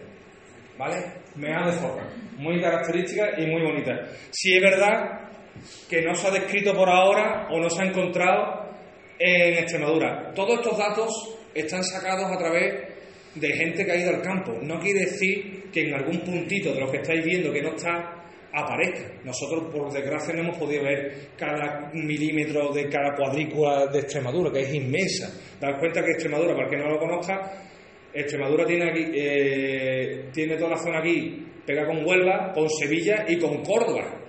¿Vale? 0.77 0.95
Mea 1.35 1.67
de 1.67 1.73
zorra, 1.73 2.09
muy 2.37 2.59
característica 2.59 3.39
y 3.39 3.45
muy 3.45 3.61
bonita. 3.61 3.91
Si 4.31 4.55
es 4.55 4.61
verdad 4.61 5.29
que 5.89 6.01
no 6.01 6.15
se 6.15 6.27
ha 6.27 6.31
descrito 6.31 6.73
por 6.73 6.89
ahora 6.89 7.47
o 7.51 7.59
no 7.59 7.69
se 7.69 7.83
ha 7.83 7.85
encontrado 7.85 8.71
en 9.19 9.53
Extremadura. 9.59 10.31
Todos 10.33 10.59
estos 10.59 10.77
datos 10.77 11.37
están 11.53 11.83
sacados 11.83 12.31
a 12.31 12.37
través 12.37 12.90
de 13.35 13.53
gente 13.53 13.85
que 13.85 13.91
ha 13.91 13.95
ido 13.95 14.09
al 14.09 14.21
campo. 14.21 14.53
No 14.61 14.79
quiere 14.79 15.01
decir 15.01 15.69
que 15.71 15.87
en 15.87 15.93
algún 15.93 16.19
puntito 16.21 16.73
de 16.73 16.79
lo 16.79 16.91
que 16.91 16.97
estáis 16.97 17.23
viendo 17.23 17.51
que 17.51 17.61
no 17.61 17.75
está 17.75 18.17
aparezca. 18.53 19.13
Nosotros, 19.23 19.73
por 19.73 19.91
desgracia, 19.91 20.33
no 20.33 20.41
hemos 20.41 20.57
podido 20.57 20.83
ver 20.83 21.29
cada 21.37 21.89
milímetro 21.93 22.73
de 22.73 22.89
cada 22.89 23.15
cuadrícula 23.15 23.87
de 23.87 23.99
Extremadura, 23.99 24.51
que 24.51 24.61
es 24.61 24.73
inmensa. 24.73 25.31
Dar 25.59 25.79
cuenta 25.79 26.03
que 26.03 26.11
Extremadura, 26.11 26.53
para 26.53 26.65
el 26.65 26.69
que 26.69 26.77
no 26.77 26.89
lo 26.89 26.99
conozca, 26.99 27.51
Extremadura 28.13 28.65
tiene 28.65 28.89
aquí, 28.89 29.05
eh, 29.13 30.25
tiene 30.33 30.57
toda 30.57 30.71
la 30.71 30.77
zona 30.77 30.99
aquí 30.99 31.47
pega 31.65 31.85
con 31.85 32.05
Huelva, 32.05 32.51
con 32.53 32.69
Sevilla 32.69 33.25
y 33.27 33.37
con 33.37 33.63
Córdoba. 33.63 34.19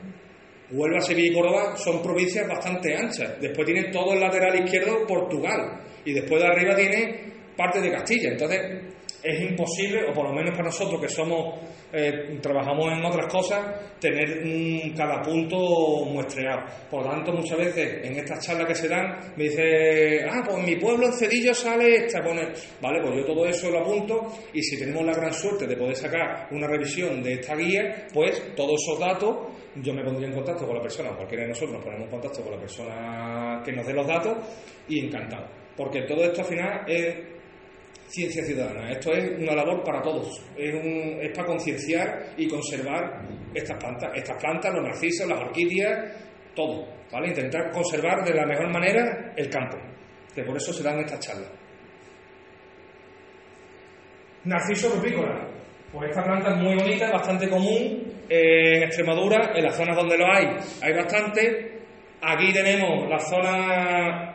Huelva, 0.71 1.01
Sevilla 1.01 1.31
y 1.31 1.35
Córdoba 1.35 1.77
son 1.77 2.03
provincias 2.03 2.49
bastante 2.49 2.95
anchas. 2.95 3.41
Después 3.41 3.67
tiene 3.67 3.91
todo 3.91 4.15
el 4.15 4.21
lateral 4.21 4.65
izquierdo 4.65 5.07
Portugal. 5.07 5.81
Y 6.05 6.13
después 6.13 6.41
de 6.41 6.49
arriba 6.49 6.75
tiene 6.75 7.32
parte 7.57 7.81
de 7.81 7.91
Castilla. 7.91 8.31
Entonces 8.31 8.61
es 9.23 9.41
imposible, 9.41 10.05
o 10.11 10.13
por 10.13 10.27
lo 10.27 10.35
menos 10.35 10.51
para 10.51 10.65
nosotros 10.65 11.01
que 11.01 11.09
somos, 11.09 11.61
eh, 11.93 12.39
trabajamos 12.43 12.93
en 12.93 13.05
otras 13.05 13.33
cosas, 13.33 13.99
tener 14.01 14.43
cada 14.97 15.23
punto 15.23 16.05
muestreado. 16.07 16.65
Por 16.91 17.05
lo 17.05 17.11
tanto, 17.11 17.33
muchas 17.33 17.59
veces 17.59 18.05
en 18.05 18.17
estas 18.17 18.45
charlas 18.45 18.67
que 18.67 18.75
se 18.75 18.89
dan, 18.89 19.33
me 19.37 19.45
dice, 19.45 20.25
ah, 20.29 20.43
pues 20.45 20.65
mi 20.65 20.77
pueblo 20.77 21.07
en 21.07 21.13
Cedillo 21.13 21.55
sale 21.55 22.07
esta, 22.07 22.21
pone, 22.21 22.49
vale, 22.81 23.01
pues 23.01 23.17
yo 23.17 23.25
todo 23.25 23.47
eso 23.47 23.71
lo 23.71 23.81
apunto 23.81 24.33
y 24.53 24.63
si 24.63 24.79
tenemos 24.79 25.05
la 25.05 25.15
gran 25.15 25.33
suerte 25.33 25.67
de 25.67 25.77
poder 25.77 25.95
sacar 25.95 26.49
una 26.51 26.67
revisión 26.67 27.23
de 27.23 27.35
esta 27.35 27.55
guía, 27.55 28.09
pues 28.13 28.55
todos 28.57 28.81
esos 28.83 28.99
datos 28.99 29.37
yo 29.77 29.95
me 29.95 30.03
pondría 30.03 30.29
en 30.29 30.35
contacto 30.35 30.67
con 30.67 30.77
la 30.77 30.83
persona, 30.83 31.15
cualquiera 31.15 31.45
de 31.45 31.51
nosotros 31.51 31.75
nos 31.75 31.85
ponemos 31.85 32.07
en 32.07 32.11
contacto 32.11 32.43
con 32.43 32.53
la 32.53 32.59
persona 32.59 33.63
que 33.65 33.73
nos 33.73 33.87
dé 33.87 33.95
los 33.95 34.07
datos 34.07 34.37
y 34.89 35.07
encantado. 35.07 35.47
Porque 35.77 36.03
todo 36.03 36.25
esto 36.25 36.43
al 36.43 36.47
final 36.47 36.85
es 36.87 37.33
ciencia 38.13 38.45
ciudadana. 38.45 38.91
Esto 38.91 39.11
es 39.13 39.41
una 39.41 39.55
labor 39.55 39.83
para 39.83 40.03
todos. 40.03 40.29
Es, 40.57 41.31
para 41.35 41.47
concienciar 41.47 42.35
y 42.37 42.47
conservar 42.47 43.27
estas 43.55 43.79
plantas. 43.79 44.11
Estas 44.15 44.37
plantas, 44.39 44.75
los 44.75 44.85
narcisos, 44.85 45.27
las 45.27 45.41
orquídeas, 45.41 46.15
todo. 46.55 46.87
¿Vale? 47.11 47.29
Intentar 47.29 47.71
conservar 47.71 48.23
de 48.23 48.35
la 48.35 48.47
mejor 48.47 48.71
manera 48.71 49.33
el 49.37 49.49
campo. 49.49 49.79
Que 50.35 50.43
por 50.43 50.57
eso 50.57 50.73
se 50.73 50.83
dan 50.83 50.99
estas 51.01 51.21
charlas. 51.21 51.51
Narciso 54.45 54.95
rupícola. 54.95 55.49
Pues 55.93 56.11
esta 56.11 56.23
planta 56.23 56.55
es 56.55 56.57
muy 56.57 56.75
bonita, 56.75 57.11
bastante 57.11 57.49
común 57.49 58.13
en 58.29 58.83
Extremadura, 58.83 59.53
en 59.55 59.63
las 59.63 59.77
zonas 59.77 59.95
donde 59.95 60.17
lo 60.17 60.27
hay, 60.27 60.47
hay 60.83 60.93
bastante. 60.95 61.81
Aquí 62.23 62.53
tenemos 62.53 63.09
la 63.09 63.19
zona. 63.19 64.35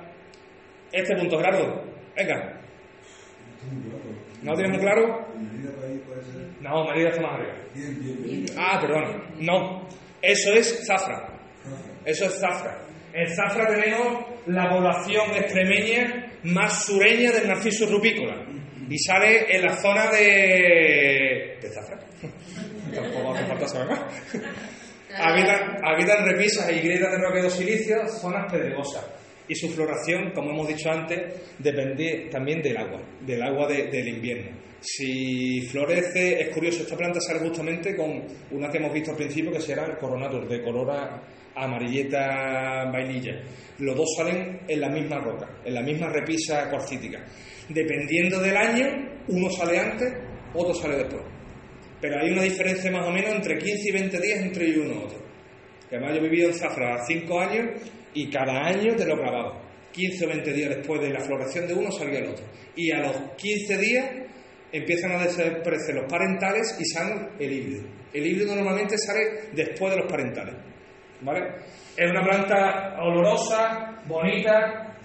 Este 0.91 1.15
punto, 1.15 1.37
Gerardo. 1.37 1.83
Venga. 2.15 2.66
¿No 4.43 4.51
lo 4.51 4.57
tienes 4.57 4.71
muy 4.71 4.81
claro? 4.81 5.27
No, 6.61 6.83
María 6.85 7.09
está 7.09 7.21
más 7.21 7.33
arriba. 7.35 7.53
bien, 7.73 7.99
bien, 8.03 8.23
bien. 8.23 8.45
Ah, 8.57 8.79
perdón. 8.79 9.23
No. 9.39 9.87
Eso 10.21 10.53
es 10.53 10.85
zafra. 10.85 11.39
Eso 12.05 12.25
es 12.25 12.39
zafra. 12.39 12.81
En 13.13 13.27
zafra 13.35 13.67
tenemos 13.67 14.25
la 14.47 14.69
población 14.69 15.31
extremeña 15.35 16.31
más 16.43 16.85
sureña 16.85 17.31
del 17.31 17.47
narciso 17.47 17.85
rupícola. 17.87 18.45
Y 18.89 18.97
sale 18.99 19.53
en 19.55 19.63
la 19.63 19.75
zona 19.77 20.09
de. 20.11 21.57
de 21.61 21.69
zafra. 21.69 21.99
Tampoco 22.93 23.33
hace 23.33 23.45
falta 23.45 23.67
saber 23.67 23.87
más. 23.89 24.01
Habitan, 25.19 25.83
habitan 25.83 26.25
repisas 26.25 26.69
y 26.71 26.79
grietas 26.79 27.11
de 27.11 27.17
roque 27.17 27.41
de 27.41 27.49
silicio, 27.49 28.07
zonas 28.07 28.51
pedregosas. 28.51 29.03
Y 29.49 29.55
su 29.55 29.69
floración, 29.69 30.31
como 30.33 30.51
hemos 30.51 30.67
dicho 30.67 30.89
antes, 30.91 31.19
depende 31.59 32.27
también 32.31 32.61
del 32.61 32.77
agua, 32.77 33.01
del 33.25 33.41
agua 33.41 33.67
de- 33.67 33.87
del 33.87 34.07
invierno. 34.09 34.51
Si 34.79 35.61
florece, 35.71 36.41
es 36.41 36.49
curioso, 36.49 36.83
esta 36.83 36.95
planta 36.97 37.19
sale 37.19 37.39
justamente 37.39 37.95
con 37.95 38.23
una 38.51 38.69
que 38.69 38.77
hemos 38.77 38.93
visto 38.93 39.11
al 39.11 39.17
principio, 39.17 39.51
que 39.51 39.59
será 39.61 39.85
el 39.85 39.97
coronatus, 39.97 40.47
de 40.49 40.61
color 40.61 40.91
amarilleta 41.55 42.85
vainilla. 42.91 43.41
Los 43.79 43.95
dos 43.95 44.07
salen 44.17 44.59
en 44.67 44.81
la 44.81 44.89
misma 44.89 45.19
roca, 45.19 45.47
en 45.65 45.73
la 45.73 45.81
misma 45.81 46.09
repisa 46.09 46.69
cuarcítica. 46.69 47.25
Dependiendo 47.69 48.39
del 48.39 48.55
año, 48.55 48.85
uno 49.27 49.49
sale 49.49 49.79
antes, 49.79 50.13
otro 50.53 50.73
sale 50.73 50.97
después. 50.97 51.23
Pero 51.99 52.19
hay 52.19 52.29
una 52.31 52.43
diferencia 52.43 52.91
más 52.91 53.07
o 53.07 53.11
menos 53.11 53.33
entre 53.35 53.57
15 53.57 53.89
y 53.89 53.91
20 53.91 54.19
días 54.21 54.39
entre 54.41 54.79
uno 54.79 54.93
y 54.93 54.97
otro. 55.05 55.17
Además 55.91 56.11
yo 56.11 56.17
he 56.17 56.29
vivido 56.29 56.49
en 56.49 56.53
Zafra 56.53 57.03
5 57.05 57.39
años 57.39 57.65
y 58.17 58.31
cada 58.31 58.65
año 58.65 58.95
te 58.95 59.05
lo 59.05 59.15
grababa. 59.15 59.61
15 59.91 60.25
o 60.25 60.29
20 60.29 60.53
días 60.53 60.69
después 60.69 60.99
de 61.01 61.11
la 61.11 61.19
floración 61.19 61.67
de 61.67 61.75
uno 61.75 61.91
salía 61.91 62.19
el 62.19 62.29
otro. 62.29 62.45
Y 62.75 62.91
a 62.91 62.99
los 62.99 63.15
15 63.37 63.77
días 63.77 64.09
empiezan 64.71 65.11
a 65.11 65.23
desaparecer 65.23 65.93
los 65.93 66.11
parentales 66.11 66.75
y 66.79 66.85
sale 66.85 67.29
el 67.39 67.51
híbrido. 67.51 67.83
El 68.11 68.25
híbrido 68.25 68.55
normalmente 68.55 68.97
sale 68.97 69.51
después 69.53 69.93
de 69.93 69.99
los 69.99 70.11
parentales. 70.11 70.55
¿Vale? 71.21 71.41
Es 71.95 72.09
una 72.09 72.23
planta 72.23 72.97
olorosa, 73.01 74.01
bonita, 74.07 74.97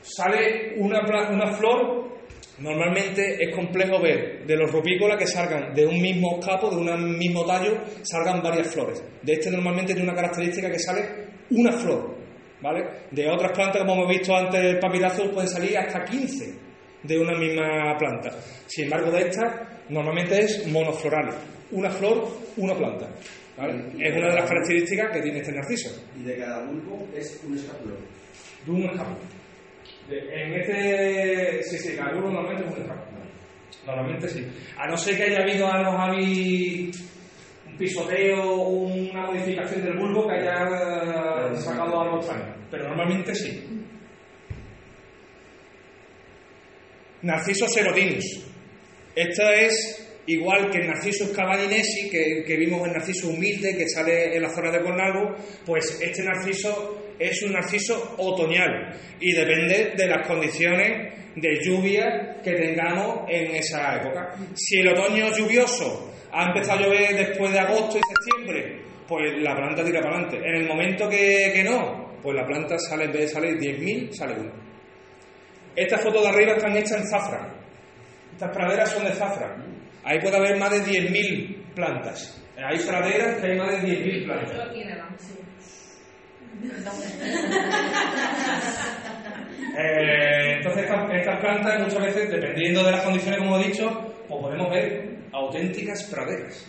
sale 0.00 0.74
una, 0.78 1.00
una 1.30 1.52
flor, 1.52 2.18
normalmente 2.58 3.36
es 3.40 3.54
complejo 3.54 4.00
ver 4.00 4.46
de 4.46 4.56
los 4.56 4.70
rupícolas 4.72 5.16
que 5.16 5.26
salgan 5.28 5.74
de 5.74 5.86
un 5.86 6.00
mismo 6.00 6.40
capo, 6.40 6.70
de 6.70 6.76
un 6.76 7.18
mismo 7.18 7.44
tallo, 7.44 7.78
salgan 8.02 8.42
varias 8.42 8.66
flores. 8.66 9.00
De 9.22 9.34
este 9.34 9.50
normalmente 9.50 9.94
tiene 9.94 10.10
una 10.10 10.16
característica 10.16 10.70
que 10.70 10.78
sale 10.78 11.29
una 11.50 11.72
flor, 11.72 12.16
¿vale? 12.60 12.84
De 13.10 13.28
otras 13.28 13.52
plantas, 13.52 13.82
como 13.82 13.94
hemos 14.02 14.08
visto 14.08 14.34
antes, 14.36 14.60
el 14.62 14.78
papirazo 14.78 15.30
pueden 15.30 15.48
salir 15.48 15.76
hasta 15.78 16.04
15 16.04 16.54
de 17.02 17.18
una 17.18 17.38
misma 17.38 17.96
planta. 17.98 18.30
Sin 18.66 18.84
embargo, 18.84 19.10
de 19.10 19.28
esta 19.28 19.68
normalmente 19.88 20.38
es 20.40 20.66
monofloral, 20.68 21.34
una 21.72 21.90
flor, 21.90 22.28
una 22.56 22.74
planta. 22.74 23.08
¿vale? 23.56 23.74
Es 23.98 24.16
una 24.16 24.28
de 24.28 24.34
las 24.36 24.48
características 24.48 25.10
que 25.12 25.20
tiene 25.22 25.38
este 25.40 25.52
narciso. 25.52 25.90
Y 26.18 26.22
de 26.22 26.36
cada 26.38 26.64
bulbo 26.66 27.08
es 27.14 27.40
un 27.46 27.56
escapulón. 27.56 27.98
De 28.64 28.70
un 28.72 28.82
escapo. 28.84 29.16
De- 30.08 30.42
En 30.42 30.60
este. 30.60 31.62
Sí, 31.64 31.78
sí, 31.78 31.96
cada 31.96 32.16
uno 32.16 32.30
normalmente 32.30 32.64
es 32.70 32.74
un 32.76 32.82
escapo. 32.82 33.04
Normalmente 33.86 34.28
sí. 34.28 34.46
A 34.78 34.86
no 34.88 34.96
ser 34.96 35.16
que 35.16 35.22
haya 35.24 35.42
habido 35.42 35.66
algo, 35.66 35.92
Javi, 35.96 36.90
un 36.90 37.09
pisoteo, 37.80 38.68
una 38.68 39.26
modificación 39.26 39.82
del 39.82 39.96
bulbo 39.96 40.28
que 40.28 40.34
haya 40.34 41.54
sacado 41.56 42.00
algo 42.00 42.18
extraño. 42.18 42.54
Pero 42.70 42.88
normalmente 42.88 43.34
sí. 43.34 43.66
Narciso 47.22 47.66
serotinus. 47.68 48.46
Esto 49.16 49.50
es 49.50 50.06
igual 50.26 50.70
que 50.70 50.78
el 50.78 50.88
Narciso 50.88 51.32
cavallinesi, 51.32 52.10
que, 52.10 52.44
que 52.46 52.56
vimos 52.56 52.86
el 52.86 52.92
Narciso 52.92 53.28
humilde 53.28 53.76
que 53.76 53.88
sale 53.88 54.36
en 54.36 54.42
la 54.42 54.50
zona 54.50 54.70
de 54.70 54.82
Cornalvo, 54.82 55.34
pues 55.64 55.98
este 56.00 56.22
Narciso 56.22 57.14
es 57.18 57.42
un 57.42 57.52
Narciso 57.52 58.14
otoñal 58.18 58.94
y 59.18 59.32
depende 59.32 59.92
de 59.96 60.06
las 60.06 60.26
condiciones 60.26 61.14
de 61.34 61.58
lluvia 61.62 62.40
que 62.42 62.52
tengamos 62.52 63.24
en 63.28 63.56
esa 63.56 63.96
época. 63.96 64.34
Si 64.54 64.78
el 64.78 64.88
otoño 64.88 65.26
es 65.26 65.36
lluvioso 65.38 66.09
ha 66.32 66.46
empezado 66.46 66.78
a 66.78 66.82
llover 66.82 67.14
después 67.14 67.52
de 67.52 67.58
agosto 67.58 67.98
y 67.98 68.02
septiembre, 68.02 68.82
pues 69.06 69.42
la 69.42 69.56
planta 69.56 69.84
tira 69.84 70.00
para 70.00 70.16
adelante. 70.16 70.38
En 70.38 70.54
el 70.56 70.68
momento 70.68 71.08
que, 71.08 71.52
que 71.54 71.64
no, 71.64 72.14
pues 72.22 72.36
la 72.36 72.46
planta 72.46 72.78
sale, 72.78 73.04
en 73.04 73.12
vez 73.12 73.22
de 73.22 73.28
salir 73.28 73.58
10.000, 73.58 74.12
sale 74.12 74.40
uno. 74.40 74.52
Estas 75.74 76.02
fotos 76.02 76.22
de 76.22 76.28
arriba 76.28 76.52
están 76.52 76.76
hechas 76.76 77.00
en 77.00 77.08
zafra. 77.08 77.48
Estas 78.32 78.56
praderas 78.56 78.90
son 78.90 79.04
de 79.04 79.12
zafra. 79.12 79.56
Ahí 80.04 80.20
puede 80.20 80.36
haber 80.36 80.58
más 80.58 80.70
de 80.70 80.82
10.000 80.82 81.74
plantas. 81.74 82.42
Hay 82.56 82.78
praderas 82.78 83.40
que 83.40 83.46
hay 83.46 83.58
más 83.58 83.70
de 83.70 83.88
10.000 83.88 84.24
plantas. 84.24 84.56
Eh, 89.78 90.56
entonces, 90.56 90.82
estas, 90.82 91.14
estas 91.14 91.40
plantas 91.40 91.80
muchas 91.80 92.02
veces, 92.02 92.28
dependiendo 92.28 92.82
de 92.82 92.90
las 92.90 93.04
condiciones, 93.04 93.38
como 93.38 93.58
he 93.58 93.68
dicho, 93.68 93.88
pues 94.26 94.40
podemos 94.40 94.68
ver 94.68 95.09
auténticas 95.40 96.04
praderas. 96.04 96.66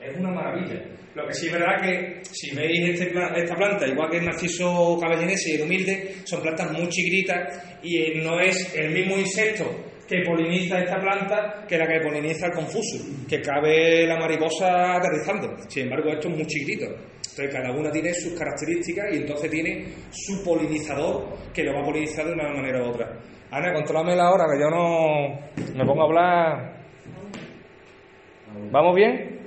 Es 0.00 0.16
una 0.16 0.30
maravilla. 0.30 0.82
Lo 1.14 1.26
que 1.26 1.34
sí 1.34 1.46
es 1.46 1.52
verdad 1.52 1.80
que 1.82 2.22
si 2.24 2.54
veis 2.56 2.88
este 2.88 3.12
esta 3.36 3.54
planta, 3.54 3.86
igual 3.86 4.10
que 4.10 4.18
el 4.18 4.24
narciso 4.24 4.98
caballinense 4.98 5.50
y 5.50 5.54
el 5.56 5.62
humilde, 5.62 6.14
son 6.24 6.40
plantas 6.40 6.72
muy 6.72 6.88
chiquititas 6.88 7.78
y 7.82 7.98
eh, 7.98 8.22
no 8.24 8.40
es 8.40 8.74
el 8.74 8.90
mismo 8.92 9.18
insecto 9.18 9.64
que 10.08 10.22
poliniza 10.26 10.78
esta 10.78 10.98
planta 10.98 11.64
que 11.68 11.76
la 11.78 11.86
que 11.86 12.00
poliniza 12.00 12.46
el 12.46 12.52
confuso, 12.52 12.98
que 13.28 13.40
cabe 13.40 14.06
la 14.06 14.18
mariposa 14.18 14.96
aterrizando. 14.96 15.54
Sin 15.68 15.84
embargo, 15.84 16.10
esto 16.12 16.28
es 16.28 16.36
muy 16.36 16.46
chiquitito. 16.46 16.86
Entonces, 16.86 17.50
cada 17.50 17.70
una 17.72 17.90
tiene 17.90 18.12
sus 18.12 18.38
características 18.38 19.06
y 19.12 19.16
entonces 19.16 19.50
tiene 19.50 19.86
su 20.10 20.44
polinizador 20.44 21.52
que 21.52 21.62
lo 21.62 21.74
va 21.74 21.80
a 21.80 21.84
polinizar 21.84 22.26
de 22.26 22.32
una 22.32 22.52
manera 22.52 22.82
u 22.82 22.90
otra. 22.90 23.20
Ana, 23.50 23.72
controlame 23.72 24.16
la 24.16 24.30
hora, 24.30 24.44
que 24.52 24.60
yo 24.60 24.68
no 24.68 25.74
me 25.74 25.84
pongo 25.84 26.02
a 26.02 26.04
hablar. 26.04 26.81
¿Vamos 28.70 28.94
bien? 28.94 29.40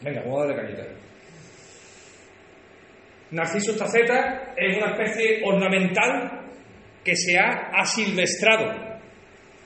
Venga, 0.00 0.22
vamos 0.22 0.42
a 0.42 0.46
darle 0.46 0.62
cañita. 0.62 0.82
Narciso 3.30 3.76
taceta 3.76 4.54
es 4.56 4.76
una 4.76 4.92
especie 4.92 5.42
ornamental 5.44 6.46
que 7.02 7.16
se 7.16 7.38
ha 7.38 7.70
asilvestrado. 7.74 8.86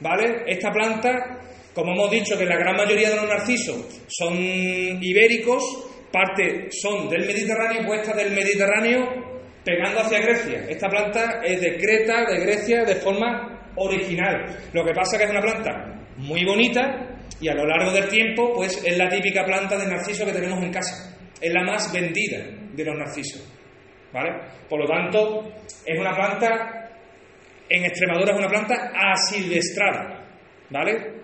¿Vale? 0.01 0.45
Esta 0.47 0.71
planta, 0.73 1.41
como 1.75 1.93
hemos 1.93 2.11
dicho 2.11 2.39
que 2.39 2.47
la 2.47 2.57
gran 2.57 2.77
mayoría 2.77 3.11
de 3.11 3.17
los 3.17 3.29
narcisos 3.29 4.03
son 4.09 4.35
ibéricos, 4.39 5.63
parte 6.11 6.69
son 6.71 7.09
del 7.11 7.27
Mediterráneo, 7.27 7.87
puesta 7.87 8.15
del 8.15 8.33
Mediterráneo 8.33 9.31
pegando 9.63 10.01
hacia 10.01 10.21
Grecia. 10.21 10.65
Esta 10.69 10.89
planta 10.89 11.43
es 11.45 11.61
de 11.61 11.77
Creta, 11.77 12.25
de 12.25 12.41
Grecia, 12.41 12.85
de 12.85 12.95
forma 12.97 13.73
original. 13.77 14.47
Lo 14.73 14.85
que 14.85 14.95
pasa 14.95 15.17
es 15.17 15.19
que 15.19 15.25
es 15.25 15.31
una 15.31 15.43
planta 15.43 16.07
muy 16.17 16.45
bonita 16.45 17.20
y 17.41 17.49
a 17.49 17.55
lo 17.55 17.67
largo 17.67 17.93
del 17.93 18.09
tiempo, 18.09 18.53
pues 18.55 18.83
es 18.85 18.99
la 18.99 19.09
típica 19.09 19.45
planta 19.45 19.77
de 19.77 19.87
narciso 19.87 20.27
que 20.27 20.33
tenemos 20.33 20.63
en 20.63 20.73
casa. 20.73 21.17
Es 21.41 21.53
la 21.53 21.63
más 21.63 21.93
vendida 21.93 22.45
de 22.73 22.85
los 22.85 22.97
narcisos. 22.97 23.43
¿Vale? 24.13 24.31
Por 24.69 24.81
lo 24.81 24.87
tanto, 24.87 25.53
es 25.87 25.99
una 25.99 26.15
planta 26.15 26.81
en 27.71 27.85
Extremadura 27.85 28.33
es 28.33 28.39
una 28.39 28.49
planta 28.49 28.93
asilvestrada, 28.93 30.27
¿vale? 30.71 31.21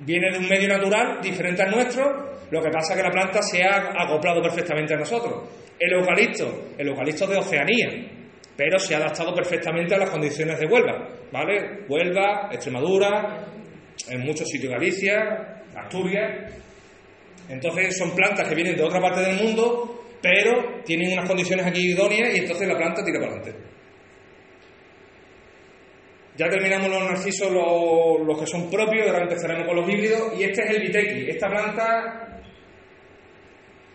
Viene 0.00 0.32
de 0.32 0.38
un 0.38 0.48
medio 0.48 0.68
natural 0.68 1.20
diferente 1.22 1.62
al 1.62 1.70
nuestro, 1.70 2.34
lo 2.50 2.60
que 2.60 2.70
pasa 2.70 2.92
es 2.92 2.98
que 2.98 3.06
la 3.06 3.12
planta 3.12 3.40
se 3.40 3.62
ha 3.62 3.92
acoplado 3.96 4.42
perfectamente 4.42 4.94
a 4.94 4.98
nosotros. 4.98 5.48
El 5.78 5.92
eucalipto, 5.92 6.72
el 6.76 6.88
eucalipto 6.88 7.28
de 7.28 7.36
Oceanía, 7.36 7.88
pero 8.56 8.78
se 8.78 8.94
ha 8.94 8.98
adaptado 8.98 9.32
perfectamente 9.32 9.94
a 9.94 9.98
las 9.98 10.10
condiciones 10.10 10.58
de 10.58 10.66
Huelva, 10.66 11.08
¿vale? 11.30 11.84
Huelva, 11.88 12.48
Extremadura, 12.50 13.46
en 14.08 14.20
muchos 14.20 14.48
sitios 14.48 14.72
Galicia, 14.72 15.62
Asturias. 15.74 16.52
Entonces 17.48 17.96
son 17.96 18.14
plantas 18.14 18.48
que 18.48 18.54
vienen 18.54 18.76
de 18.76 18.82
otra 18.82 19.00
parte 19.00 19.20
del 19.20 19.42
mundo, 19.42 20.04
pero 20.22 20.82
tienen 20.84 21.12
unas 21.12 21.28
condiciones 21.28 21.66
aquí 21.66 21.92
idóneas 21.92 22.34
y 22.34 22.38
entonces 22.40 22.68
la 22.68 22.76
planta 22.76 23.04
tira 23.04 23.18
para 23.18 23.32
adelante. 23.32 23.70
Ya 26.36 26.48
terminamos 26.48 26.88
los 26.88 27.02
narcisos, 27.02 27.50
los, 27.50 28.26
los 28.26 28.40
que 28.40 28.46
son 28.46 28.70
propios, 28.70 29.06
ahora 29.06 29.24
empezaremos 29.24 29.66
con 29.66 29.76
los 29.76 29.88
híbridos. 29.88 30.38
Y 30.38 30.44
este 30.44 30.62
es 30.62 30.70
el 30.70 30.82
Vitequi. 30.82 31.30
Esta 31.30 31.48
planta, 31.48 32.40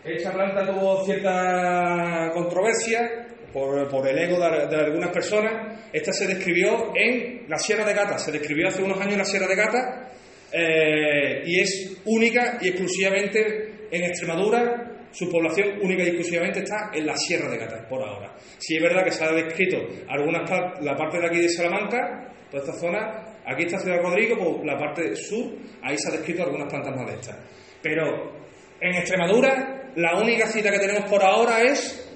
esta 0.04 0.32
planta 0.32 0.64
tuvo 0.64 1.04
cierta 1.04 2.30
controversia 2.32 3.26
por, 3.52 3.88
por 3.88 4.06
el 4.08 4.18
ego 4.18 4.38
de, 4.38 4.76
algunas 4.76 5.10
personas. 5.10 5.80
Esta 5.92 6.12
se 6.12 6.26
describió 6.26 6.92
en 6.94 7.48
la 7.48 7.58
Sierra 7.58 7.84
de 7.84 7.94
Gata, 7.94 8.18
se 8.18 8.32
describió 8.32 8.68
hace 8.68 8.82
unos 8.82 8.98
años 8.98 9.12
en 9.12 9.18
la 9.18 9.24
Sierra 9.24 9.46
de 9.46 9.56
Gata 9.56 10.10
eh, 10.52 11.42
y 11.44 11.60
es 11.60 11.96
única 12.04 12.58
y 12.60 12.68
exclusivamente 12.68 13.88
en 13.90 14.04
Extremadura. 14.04 14.92
Su 15.12 15.30
población 15.30 15.78
única 15.80 16.02
y 16.02 16.08
exclusivamente 16.08 16.58
está 16.58 16.90
en 16.92 17.06
la 17.06 17.16
Sierra 17.16 17.48
de 17.48 17.56
Gata, 17.56 17.88
por 17.88 18.02
ahora. 18.02 18.34
Sí 18.58 18.76
es 18.76 18.82
verdad 18.82 19.02
que 19.02 19.12
se 19.12 19.24
ha 19.24 19.32
descrito 19.32 19.78
algunas 20.08 20.50
la 20.82 20.94
parte 20.94 21.18
de 21.18 21.26
aquí 21.26 21.40
de 21.40 21.48
Salamanca, 21.48 22.34
toda 22.50 22.62
esta 22.62 22.78
zona, 22.78 23.36
aquí 23.46 23.62
está 23.62 23.78
Ciudad 23.78 24.02
Rodrigo, 24.02 24.36
pues 24.36 24.66
la 24.66 24.76
parte 24.76 25.16
sur, 25.16 25.52
ahí 25.82 25.96
se 25.96 26.08
ha 26.10 26.16
descrito 26.16 26.42
algunas 26.42 26.68
plantas 26.68 26.94
más 26.94 27.06
de 27.06 27.14
estas. 27.14 27.36
Pero 27.82 28.36
en 28.80 28.94
Extremadura, 28.94 29.92
la 29.96 30.18
única 30.20 30.46
cita 30.46 30.70
que 30.70 30.78
tenemos 30.78 31.08
por 31.08 31.22
ahora 31.22 31.62
es 31.62 32.15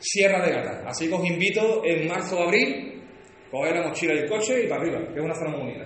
Sierra 0.00 0.44
de 0.44 0.52
Gata. 0.52 0.82
Así 0.86 1.08
que 1.08 1.14
os 1.14 1.24
invito 1.24 1.82
en 1.84 2.08
marzo 2.08 2.38
o 2.38 2.44
abril, 2.44 3.00
coger 3.50 3.76
la 3.76 3.88
mochila 3.88 4.14
y 4.14 4.18
el 4.18 4.28
coche 4.28 4.64
y 4.64 4.68
para 4.68 4.82
arriba, 4.82 4.98
que 5.12 5.18
es 5.18 5.24
una 5.24 5.34
zona 5.34 5.50
muy 5.50 5.60
bonita. 5.60 5.84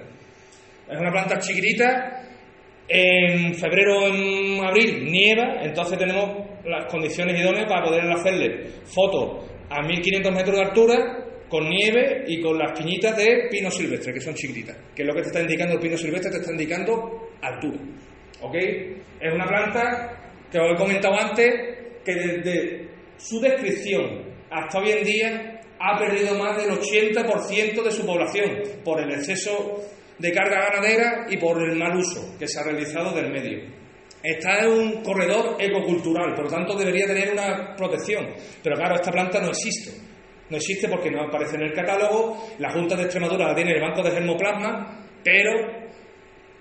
Es 0.89 0.99
una 0.99 1.11
planta 1.11 1.39
chiquitita. 1.39 2.20
En 2.86 3.55
febrero 3.55 4.01
o 4.01 4.09
en 4.09 4.62
abril 4.62 5.11
nieva, 5.11 5.62
entonces 5.62 5.99
tenemos 5.99 6.47
las 6.66 6.85
condiciones 6.93 7.41
idóneas 7.41 7.66
para 7.66 7.82
poder 7.82 8.03
hacerle 8.12 8.69
fotos 8.85 9.51
a 9.70 9.81
1500 9.82 10.35
metros 10.35 10.57
de 10.57 10.62
altura 10.62 11.24
con 11.49 11.66
nieve 11.66 12.24
y 12.27 12.43
con 12.43 12.59
las 12.59 12.78
piñitas 12.78 13.16
de 13.16 13.49
pino 13.51 13.70
silvestre, 13.70 14.12
que 14.12 14.20
son 14.20 14.35
chiquititas. 14.35 14.77
Que 14.95 15.03
es 15.03 15.09
lo 15.09 15.15
que 15.15 15.23
te 15.23 15.28
está 15.28 15.41
indicando 15.41 15.74
el 15.74 15.81
pino 15.81 15.97
silvestre, 15.97 16.31
te 16.31 16.39
está 16.39 16.53
indicando 16.53 17.31
altura. 17.41 17.78
Es 18.53 19.32
una 19.32 19.47
planta 19.47 20.20
que 20.51 20.59
os 20.59 20.73
he 20.73 20.77
comentado 20.77 21.15
antes 21.15 21.49
que 22.05 22.15
desde 22.15 22.89
su 23.25 23.41
descripción 23.41 24.35
hasta 24.51 24.79
hoy 24.79 24.91
en 24.91 25.05
día 25.05 25.61
ha 25.81 25.99
perdido 25.99 26.35
más 26.35 26.57
del 26.59 26.79
80% 26.79 27.83
de 27.83 27.91
su 27.91 28.05
población 28.05 28.63
por 28.85 29.01
el 29.01 29.11
exceso 29.13 29.81
de 30.19 30.31
carga 30.31 30.69
ganadera 30.71 31.27
y 31.31 31.39
por 31.39 31.63
el 31.63 31.75
mal 31.77 31.97
uso 31.97 32.37
que 32.39 32.47
se 32.47 32.61
ha 32.61 32.65
realizado 32.65 33.15
del 33.15 33.33
medio. 33.33 33.63
Está 34.23 34.61
en 34.61 34.71
un 34.71 35.03
corredor 35.03 35.57
ecocultural, 35.59 36.35
por 36.35 36.45
lo 36.45 36.51
tanto 36.51 36.77
debería 36.77 37.07
tener 37.07 37.33
una 37.33 37.75
protección. 37.75 38.27
Pero 38.63 38.77
claro, 38.77 38.97
esta 38.97 39.11
planta 39.11 39.41
no 39.41 39.49
existe. 39.49 39.93
No 40.51 40.59
existe 40.59 40.89
porque 40.89 41.11
no 41.11 41.23
aparece 41.23 41.57
en 41.57 41.63
el 41.63 41.73
catálogo. 41.73 42.47
La 42.59 42.73
Junta 42.73 42.95
de 42.95 43.05
Extremadura 43.05 43.49
la 43.49 43.55
tiene 43.55 43.71
en 43.71 43.77
el 43.77 43.83
Banco 43.83 44.03
de 44.03 44.11
Germoplasma, 44.13 45.09
pero 45.23 45.85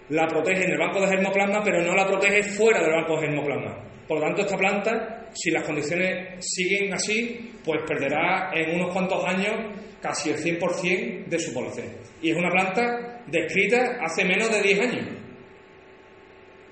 la 0.10 0.28
protege 0.28 0.66
en 0.66 0.72
el 0.72 0.78
banco 0.78 1.02
de 1.02 1.08
germoplasma, 1.08 1.62
pero 1.64 1.82
no 1.82 1.96
la 1.96 2.06
protege 2.06 2.44
fuera 2.44 2.82
del 2.82 2.92
banco 2.92 3.16
de 3.16 3.28
germoplasma. 3.28 3.93
Por 4.08 4.20
lo 4.20 4.26
tanto, 4.26 4.42
esta 4.42 4.58
planta, 4.58 5.30
si 5.34 5.52
las 5.52 5.64
condiciones 5.64 6.46
siguen 6.46 6.94
así, 6.94 7.54
pues 7.64 7.82
perderá 7.88 8.52
en 8.54 8.76
unos 8.76 8.94
cuantos 8.94 9.24
años 9.26 9.54
casi 10.02 10.32
el 10.32 10.38
100% 10.38 11.26
de 11.28 11.40
su 11.40 11.54
población. 11.54 11.88
Y 12.22 12.32
es 12.32 12.38
una 12.38 12.50
planta 12.50 13.22
descrita 13.28 14.00
hace 14.02 14.26
menos 14.26 14.52
de 14.52 14.62
10 14.62 14.80
años. 14.82 15.08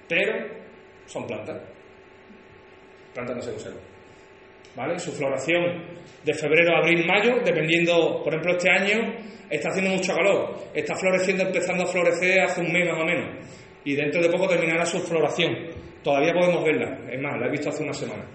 Pero 0.08 0.62
son 1.06 1.26
plantas. 1.26 1.62
Plantas 3.14 3.36
no 3.36 3.42
se 3.42 3.52
conservan. 3.52 3.84
¿Vale? 4.76 5.00
Su 5.00 5.12
floración 5.12 5.84
de 6.24 6.34
febrero 6.34 6.78
abril, 6.78 7.06
mayo, 7.06 7.40
dependiendo, 7.44 8.22
por 8.24 8.34
ejemplo, 8.34 8.54
este 8.54 8.70
año 8.70 9.16
está 9.50 9.70
haciendo 9.70 9.92
mucho 9.92 10.14
calor. 10.14 10.56
Está 10.74 10.96
floreciendo, 10.96 11.44
empezando 11.44 11.84
a 11.84 11.88
florecer 11.88 12.42
hace 12.42 12.62
un 12.62 12.72
mes 12.72 12.88
más 12.90 13.02
o 13.02 13.06
menos. 13.06 13.48
Y 13.84 13.96
dentro 13.96 14.22
de 14.22 14.30
poco 14.30 14.48
terminará 14.48 14.86
su 14.86 15.00
floración. 15.00 15.52
Todavía 16.04 16.34
podemos 16.34 16.64
verla. 16.64 17.00
Es 17.12 17.22
más, 17.22 17.40
la 17.40 17.48
he 17.48 17.52
visto 17.52 17.70
hace 17.70 17.84
una 17.84 17.94
semana. 17.94 18.26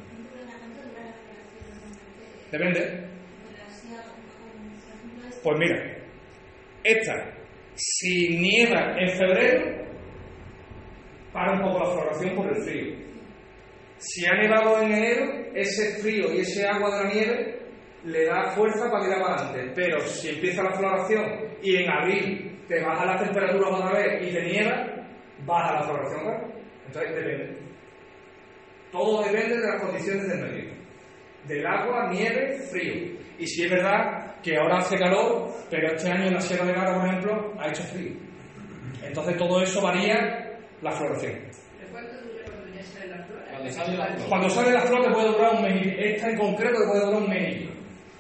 Depende. 2.50 3.06
Pues 5.42 5.58
mira, 5.58 5.96
esta, 6.82 7.14
si 7.74 8.38
nieva 8.38 8.96
en 8.98 9.10
febrero, 9.10 9.86
para 11.32 11.52
un 11.52 11.62
poco 11.62 11.80
la 11.80 11.90
floración 11.90 12.34
por 12.34 12.46
el 12.48 12.62
frío. 12.62 12.96
Si 13.98 14.26
ha 14.26 14.34
nevado 14.34 14.80
en 14.82 14.92
enero, 14.92 15.24
ese 15.54 16.00
frío 16.00 16.32
y 16.32 16.40
ese 16.40 16.66
agua 16.66 16.96
de 16.96 17.04
la 17.04 17.12
nieve 17.12 17.58
le 18.04 18.24
da 18.26 18.50
fuerza 18.52 18.90
para 18.90 19.04
tirar 19.04 19.20
para 19.22 19.34
adelante. 19.34 19.72
Pero 19.74 20.00
si 20.00 20.28
empieza 20.30 20.62
la 20.62 20.72
floración 20.72 21.24
y 21.62 21.76
en 21.76 21.90
abril 21.90 22.62
te 22.68 22.82
baja 22.82 23.04
las 23.04 23.22
temperaturas 23.22 23.72
otra 23.72 23.92
vez 23.92 24.28
y 24.28 24.32
te 24.32 24.42
nieva, 24.42 24.86
baja 25.44 25.74
la 25.74 25.82
floración. 25.82 26.55
Entonces 26.86 27.14
depende. 27.14 27.58
Todo 28.92 29.22
depende 29.24 29.56
de 29.58 29.66
las 29.66 29.82
condiciones 29.82 30.28
del 30.28 30.38
medio. 30.40 30.70
Del 31.46 31.66
agua, 31.66 32.08
nieve, 32.10 32.58
frío. 32.70 33.16
Y 33.38 33.46
si 33.46 33.64
es 33.64 33.70
verdad 33.70 34.36
que 34.42 34.56
ahora 34.56 34.78
hace 34.78 34.96
calor, 34.98 35.48
pero 35.70 35.88
este 35.88 36.10
año 36.10 36.26
en 36.28 36.34
la 36.34 36.40
Sierra 36.40 36.64
de 36.64 36.72
Gata, 36.72 36.94
por 36.98 37.06
ejemplo, 37.08 37.54
ha 37.58 37.68
hecho 37.68 37.82
frío. 37.84 38.12
Entonces 39.02 39.36
todo 39.36 39.60
eso 39.62 39.80
varía 39.82 40.58
la 40.82 40.90
floración. 40.92 41.34
¿Pero 41.78 41.90
cuánto 41.92 42.12
dura 42.22 42.44
cuando 42.46 42.74
ya 42.74 42.82
sale 42.82 43.06
la 43.08 43.24
flor? 43.24 43.38
Cuando 43.50 43.70
sale 43.72 43.96
la 43.98 44.06
flor. 44.06 44.28
Cuando 44.28 44.50
sale 44.50 44.72
la 44.72 44.80
flor 44.80 45.02
te 45.04 45.10
puede 45.12 45.28
durar 45.32 45.54
un 45.54 45.62
mes. 45.62 45.86
y- 45.86 46.04
Esta 46.04 46.30
en 46.30 46.38
concreto 46.38 46.78
te 46.80 46.86
puede 46.86 47.00
durar 47.04 47.22
un 47.22 47.28
mes. 47.28 47.68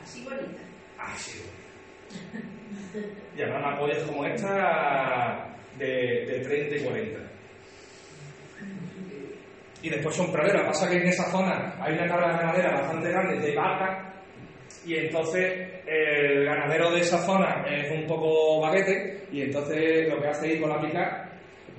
Así 0.02 0.22
bonita. 0.24 0.62
Ah, 0.98 1.14
sí. 1.16 1.40
Y 3.36 3.42
además 3.42 3.62
una 3.66 3.78
pollas 3.78 4.02
como 4.04 4.24
esta 4.24 5.54
de, 5.78 5.86
de 6.26 6.40
30 6.40 6.76
y 6.76 6.80
40. 6.84 7.20
Y 9.82 9.90
después 9.90 10.14
son 10.16 10.32
praderas. 10.32 10.66
Pasa 10.66 10.88
que 10.88 10.96
en 10.96 11.06
esa 11.08 11.30
zona 11.30 11.74
hay 11.80 11.94
una 11.94 12.08
carga 12.08 12.38
ganadera 12.38 12.72
bastante 12.72 13.10
grande 13.10 13.38
de 13.38 13.54
vaca 13.54 14.06
y 14.84 14.96
entonces 14.96 15.82
el 15.86 16.44
ganadero 16.44 16.90
de 16.92 17.00
esa 17.00 17.18
zona 17.18 17.64
es 17.68 17.90
un 17.90 18.06
poco 18.06 18.60
baguete 18.60 19.26
y 19.32 19.42
entonces 19.42 20.08
lo 20.08 20.20
que 20.20 20.28
hace 20.28 20.46
es 20.46 20.54
ir 20.54 20.60
con 20.60 20.70
la 20.70 20.80
pica, 20.80 21.30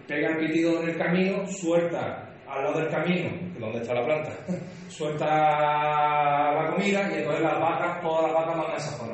pega 0.08 0.30
el 0.30 0.38
pitido 0.38 0.82
en 0.82 0.90
el 0.90 0.98
camino, 0.98 1.48
suelta 1.48 2.30
al 2.48 2.64
lado 2.64 2.80
del 2.80 2.90
camino, 2.90 3.30
donde 3.60 3.80
está 3.80 3.94
la 3.94 4.06
planta, 4.06 4.32
suelta 4.90 5.26
la 5.26 6.72
comida 6.74 7.10
y 7.12 7.20
entonces 7.20 7.42
las 7.42 7.60
vacas, 7.60 8.02
todas 8.02 8.24
las 8.24 8.34
vacas 8.34 8.58
van 8.58 8.72
a 8.72 8.76
esa 8.76 8.92
zona. 8.98 9.14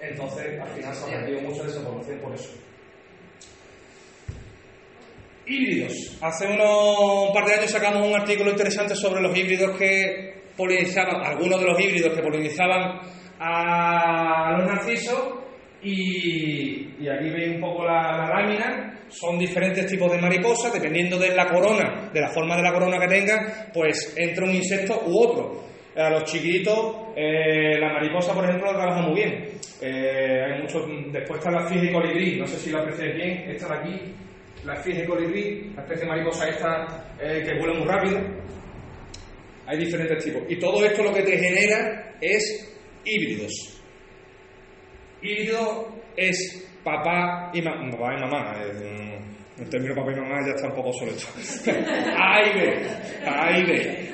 Entonces 0.00 0.60
al 0.60 0.68
final 0.68 0.94
se 0.94 1.14
ha 1.14 1.20
perdido 1.20 1.40
mucho 1.42 1.62
de 1.64 1.70
esa 1.70 1.84
población 1.84 2.18
por 2.20 2.34
eso. 2.34 2.50
Híbridos. 5.46 6.18
Hace 6.22 6.46
unos 6.46 7.28
un 7.28 7.34
par 7.34 7.44
de 7.44 7.54
años 7.54 7.70
sacamos 7.70 8.06
un 8.06 8.14
artículo 8.14 8.50
interesante 8.50 8.94
sobre 8.94 9.20
los 9.20 9.36
híbridos 9.36 9.76
que 9.76 10.42
polinizaban, 10.56 11.22
algunos 11.22 11.60
de 11.60 11.66
los 11.66 11.80
híbridos 11.80 12.14
que 12.14 12.22
polinizaban 12.22 13.00
a 13.38 14.56
los 14.56 14.66
narcisos 14.66 15.34
y, 15.82 16.88
aquí 17.06 17.28
veis 17.28 17.56
un 17.56 17.60
poco 17.60 17.84
la, 17.84 18.16
la 18.16 18.28
lámina. 18.28 18.90
Son 19.08 19.38
diferentes 19.38 19.86
tipos 19.86 20.10
de 20.10 20.18
mariposas, 20.18 20.72
dependiendo 20.72 21.18
de 21.18 21.36
la 21.36 21.46
corona, 21.46 22.10
de 22.12 22.20
la 22.20 22.28
forma 22.30 22.56
de 22.56 22.62
la 22.62 22.72
corona 22.72 22.98
que 22.98 23.06
tenga, 23.06 23.68
pues 23.72 24.14
entra 24.16 24.44
un 24.44 24.54
insecto 24.54 25.02
u 25.06 25.22
otro. 25.22 25.62
A 25.94 26.10
los 26.10 26.24
chiquititos, 26.24 27.12
eh, 27.14 27.78
la 27.78 27.92
mariposa, 27.92 28.34
por 28.34 28.44
ejemplo, 28.44 28.70
trabaja 28.72 29.02
muy 29.02 29.14
bien. 29.14 29.46
Eh, 29.80 30.42
hay 30.42 30.62
muchos, 30.62 30.82
después 31.12 31.38
está 31.38 31.50
la 31.52 31.64
esfinge 31.66 31.92
colibrí, 31.92 32.36
no 32.36 32.46
sé 32.46 32.58
si 32.58 32.70
la 32.70 32.80
apreciáis 32.80 33.14
bien, 33.14 33.50
esta 33.50 33.68
de 33.68 33.78
aquí, 33.78 34.14
la 34.64 34.74
esfinge 34.74 35.04
colibrí, 35.06 35.72
la 35.74 35.82
especie 35.82 36.06
mariposa 36.06 36.48
esta 36.48 37.14
eh, 37.20 37.42
que 37.44 37.58
vuela 37.58 37.74
muy 37.78 37.86
rápido. 37.86 38.18
Hay 39.66 39.78
diferentes 39.78 40.24
tipos. 40.24 40.42
Y 40.48 40.58
todo 40.58 40.84
esto 40.84 41.02
lo 41.02 41.12
que 41.12 41.22
te 41.22 41.38
genera 41.38 42.14
es 42.20 42.76
híbridos. 43.04 43.80
Híbrido 45.22 45.88
es 46.16 46.66
papá 46.82 47.50
y, 47.54 47.62
ma- 47.62 47.90
papá 47.90 48.14
y 48.14 48.20
mamá. 48.20 48.54
eh, 48.62 49.18
el 49.58 49.68
término 49.70 49.94
papá 49.94 50.12
y 50.12 50.16
mamá 50.16 50.40
ya 50.46 50.54
está 50.54 50.68
un 50.68 50.74
poco 50.74 50.88
obsoleto. 50.90 51.26
A 52.18 52.42
y 52.42 52.58
B. 52.58 52.86
A 53.26 53.58
y 53.58 53.64
B. 53.64 54.08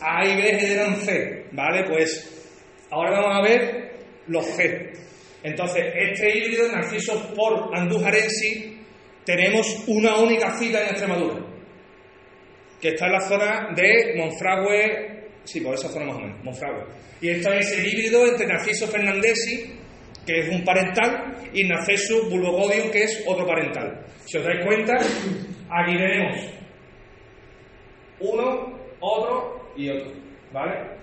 A 0.00 0.24
y 0.26 0.36
B 0.36 0.58
generan 0.58 0.96
C. 0.96 1.46
¿Vale? 1.52 1.84
Pues 1.88 2.50
ahora 2.90 3.20
vamos 3.20 3.36
a 3.38 3.42
ver 3.42 3.92
los 4.28 4.44
C. 4.46 4.92
Entonces, 5.44 5.84
este 5.94 6.38
híbrido 6.38 6.68
Narciso 6.72 7.34
por 7.34 7.76
Andujarensis 7.76 8.71
tenemos 9.24 9.84
una 9.86 10.16
única 10.16 10.50
cita 10.58 10.82
en 10.82 10.88
Extremadura, 10.88 11.40
que 12.80 12.88
está 12.88 13.06
en 13.06 13.12
la 13.12 13.20
zona 13.20 13.68
de 13.74 14.14
Monfragüe, 14.16 15.28
sí, 15.44 15.60
por 15.60 15.74
esa 15.74 15.88
zona 15.88 16.06
más 16.06 16.16
o 16.16 16.20
menos, 16.20 16.44
Monfragüe. 16.44 16.84
Y 17.20 17.30
esto 17.30 17.52
es 17.52 17.78
el 17.78 17.86
híbrido 17.86 18.26
entre 18.26 18.46
Narciso 18.46 18.86
fernandesi, 18.88 19.78
que 20.26 20.40
es 20.40 20.48
un 20.48 20.64
parental, 20.64 21.36
y 21.52 21.64
Narciso 21.64 22.28
bulbogodium, 22.28 22.90
que 22.90 23.04
es 23.04 23.24
otro 23.26 23.46
parental. 23.46 24.04
Si 24.24 24.38
os 24.38 24.44
dais 24.44 24.64
cuenta, 24.64 24.94
aquí 24.96 25.96
tenemos 25.96 26.36
uno, 28.20 28.78
otro 29.00 29.72
y 29.76 29.88
otro, 29.88 30.12
¿vale? 30.52 31.02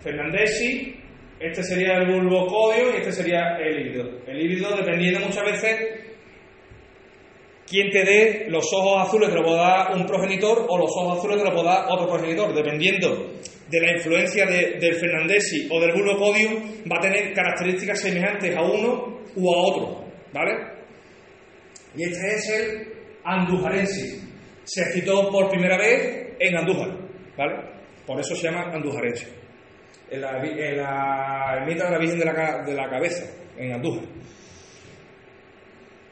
Fernandesi, 0.00 1.00
Este 1.40 1.62
sería 1.62 1.98
el 1.98 2.06
bulbo 2.06 2.46
codio 2.46 2.94
y 2.94 2.96
este 2.98 3.12
sería 3.12 3.56
el 3.58 3.80
híbrido. 3.80 4.08
El 4.26 4.40
híbrido, 4.40 4.76
dependiendo 4.76 5.20
muchas 5.20 5.44
veces 5.44 6.03
quién 7.68 7.90
te 7.90 8.04
dé 8.04 8.46
los 8.48 8.64
ojos 8.72 9.08
azules 9.08 9.30
te 9.30 9.34
lo 9.36 9.42
puede 9.42 9.56
dar 9.58 9.94
un 9.96 10.06
progenitor 10.06 10.66
o 10.68 10.78
los 10.78 10.90
ojos 10.96 11.18
azules 11.18 11.38
te 11.38 11.44
lo 11.44 11.52
puede 11.54 11.66
dar 11.68 11.86
otro 11.88 12.06
progenitor, 12.08 12.54
dependiendo 12.54 13.32
de 13.68 13.80
la 13.80 13.92
influencia 13.96 14.46
de- 14.46 14.78
del 14.78 14.94
Fernandesi 14.94 15.68
o 15.70 15.80
del 15.80 15.92
bulbo 15.92 16.18
codio, 16.18 16.50
va 16.90 16.98
a 16.98 17.00
tener 17.00 17.32
características 17.32 17.98
semejantes 18.00 18.54
a 18.56 18.62
uno 18.62 19.20
u 19.36 19.52
a 19.54 19.56
otro, 19.68 20.04
¿vale? 20.32 20.52
Y 21.96 22.02
este 22.04 22.34
es 22.34 22.50
el 22.50 22.88
andujarensis. 23.24 24.22
Se 24.64 24.84
citó 24.92 25.30
por 25.30 25.48
primera 25.50 25.76
vez 25.78 26.34
en 26.38 26.56
Andújar, 26.56 26.90
¿vale? 27.36 27.54
Por 28.06 28.20
eso 28.20 28.34
se 28.34 28.42
llama 28.48 28.70
andujarensis. 28.72 29.28
En 30.10 30.20
la, 30.20 30.38
en 30.42 31.60
ermita 31.62 31.84
de 31.86 31.90
la 31.90 31.98
Virgen 31.98 32.18
de 32.18 32.24
la, 32.26 32.62
de 32.64 32.74
la 32.74 32.88
Cabeza, 32.90 33.24
en 33.56 33.72
Andújar. 33.72 34.04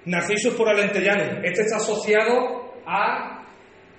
Narcisos 0.04 0.54
por 0.54 0.68
alentellano. 0.68 1.40
Este 1.44 1.62
está 1.62 1.76
asociado 1.76 2.74
a 2.86 3.46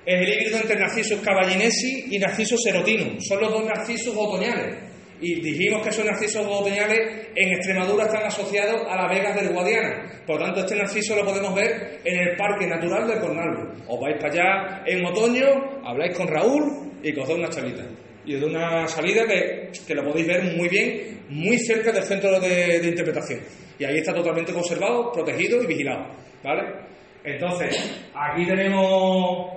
el 0.06 0.28
híbrido 0.28 0.58
entre 0.58 0.78
Narcisos 0.78 1.22
caballinesi 1.22 2.08
y 2.12 2.20
Narcisos 2.20 2.62
serotinum. 2.62 3.20
Son 3.22 3.40
los 3.40 3.52
dos 3.52 3.66
narcisos 3.66 4.14
otoñales. 4.18 4.76
Y 5.22 5.40
dijimos 5.40 5.82
que 5.82 5.90
esos 5.90 6.04
narcisos 6.04 6.46
otoñales 6.46 7.30
en 7.34 7.54
Extremadura 7.54 8.06
están 8.06 8.24
asociados 8.26 8.82
a 8.90 8.98
las 8.98 9.10
Vegas 9.10 9.36
del 9.36 9.54
Guadiana. 9.54 10.22
Por 10.28 10.38
lo 10.38 10.46
tanto, 10.46 10.60
este 10.62 10.76
narciso 10.76 11.16
lo 11.16 11.24
podemos 11.24 11.56
ver 11.56 12.02
en 12.04 12.20
el 12.20 12.36
Parque 12.36 12.68
Natural 12.68 13.08
de 13.08 13.20
Cornalvo. 13.22 13.72
Os 13.88 14.02
vais 14.02 14.18
para 14.20 14.34
allá 14.34 14.84
en 14.86 15.06
otoño, 15.06 15.46
habláis 15.86 16.18
con 16.18 16.28
Raúl 16.28 16.92
y 17.02 17.14
cogéis 17.14 17.40
una 17.40 17.50
chavita. 17.50 17.84
Y 18.26 18.36
de 18.36 18.46
una 18.46 18.86
salida 18.90 19.26
que, 19.26 19.72
que 19.88 19.96
lo 19.96 20.04
podéis 20.04 20.28
ver 20.28 20.44
muy 20.58 20.68
bien, 20.68 21.22
muy 21.30 21.58
cerca 21.58 21.94
del 21.94 22.04
centro 22.04 22.38
de, 22.42 22.80
de 22.80 22.88
interpretación. 22.90 23.40
Y 23.80 23.86
ahí 23.86 23.98
está 23.98 24.14
totalmente 24.14 24.54
conservado, 24.54 25.12
protegido 25.12 25.62
y 25.62 25.68
vigilado. 25.68 26.08
¿Vale? 26.44 26.64
Entonces, 27.24 28.12
aquí 28.14 28.46
tenemos 28.46 29.54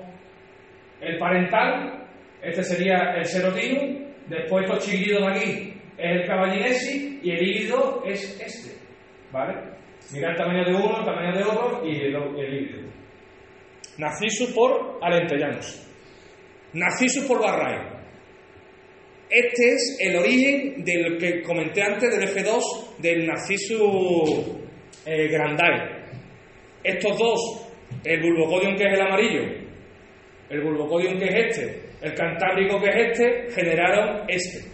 el 1.01 1.19
parental, 1.19 2.07
este 2.41 2.63
sería 2.63 3.15
el 3.17 3.25
serotinum, 3.25 4.07
después 4.29 4.65
estos 4.65 4.87
chiquillos 4.87 5.21
de 5.21 5.29
aquí 5.29 5.75
es 5.99 6.21
el 6.21 6.27
caballinesi 6.27 7.21
y 7.23 7.31
el 7.31 7.43
híbrido 7.43 8.03
es 8.05 8.41
este, 8.41 8.79
¿vale? 9.33 9.55
Mira 10.13 10.31
el 10.31 10.37
tamaño 10.37 10.65
de 10.65 10.75
uno, 10.75 10.99
el 11.01 11.05
tamaño 11.05 11.37
de 11.37 11.43
otro 11.43 11.83
y 11.85 11.97
el, 11.97 12.15
el 12.15 12.55
híbrido. 12.55 12.89
Narcisus 13.99 14.53
por 14.53 14.99
alentellanos. 15.03 15.83
Narcisus 16.75 17.25
por 17.25 17.41
Barray. 17.41 17.96
Este 19.29 19.73
es 19.73 19.97
el 20.01 20.17
origen 20.17 20.85
del 20.85 21.19
que 21.19 21.43
comenté 21.43 21.83
antes 21.83 22.17
del 22.17 22.29
F2 22.29 22.99
del 22.99 23.27
Narcissus 23.27 24.57
eh. 25.05 25.29
Estos 26.85 27.19
dos, 27.19 27.69
el 28.05 28.23
Bulbocodium 28.23 28.77
que 28.77 28.85
es 28.85 28.93
el 28.93 29.01
amarillo, 29.01 29.43
el 30.49 30.61
Bulbocodium 30.63 31.19
que 31.19 31.25
es 31.25 31.35
este, 31.35 31.81
el 32.03 32.15
Cantábrico 32.15 32.81
que 32.81 32.89
es 32.89 32.97
este, 33.11 33.51
generaron 33.53 34.25
este. 34.29 34.69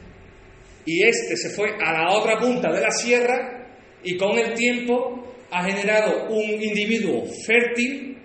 Y 0.85 1.03
este 1.03 1.37
se 1.37 1.51
fue 1.51 1.71
a 1.81 1.93
la 1.93 2.11
otra 2.11 2.39
punta 2.39 2.71
de 2.71 2.81
la 2.83 2.91
sierra 2.91 3.69
y 4.03 4.17
con 4.19 4.39
el 4.39 4.53
tiempo 4.53 5.35
ha 5.51 5.65
generado 5.65 6.29
un 6.29 6.63
individuo 6.63 7.25
fértil 7.47 8.19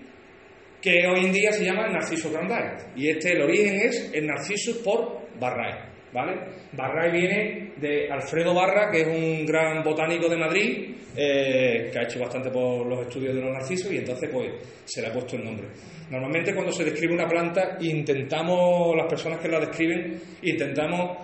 que 0.82 1.08
hoy 1.08 1.26
en 1.26 1.32
día 1.32 1.52
se 1.54 1.64
llama 1.64 1.88
Narciso 1.88 2.30
grandae. 2.32 2.78
Y 2.96 3.10
este, 3.10 3.32
el 3.34 3.44
origen 3.44 3.76
es 3.76 4.12
el 4.14 4.28
Narciso 4.28 4.84
por 4.84 5.30
Barray. 5.40 5.87
¿Vale? 6.14 6.40
Barray 6.72 7.12
viene 7.12 7.72
de 7.78 8.10
Alfredo 8.10 8.54
Barra, 8.54 8.90
que 8.90 9.02
es 9.02 9.08
un 9.08 9.46
gran 9.46 9.84
botánico 9.84 10.30
de 10.30 10.38
Madrid, 10.38 10.96
eh, 11.16 11.90
que 11.92 12.00
ha 12.00 12.04
hecho 12.04 12.20
bastante 12.20 12.50
por 12.50 12.86
los 12.86 13.02
estudios 13.02 13.36
de 13.36 13.42
los 13.42 13.52
narcisos 13.52 13.92
y 13.92 13.98
entonces 13.98 14.30
pues 14.32 14.52
se 14.86 15.02
le 15.02 15.08
ha 15.08 15.14
puesto 15.14 15.36
el 15.36 15.44
nombre. 15.44 15.68
Normalmente 16.10 16.54
cuando 16.54 16.72
se 16.72 16.86
describe 16.86 17.14
una 17.14 17.28
planta, 17.28 17.78
intentamos, 17.82 18.96
las 18.96 19.08
personas 19.08 19.40
que 19.40 19.50
la 19.50 19.60
describen, 19.60 20.20
intentamos 20.44 21.18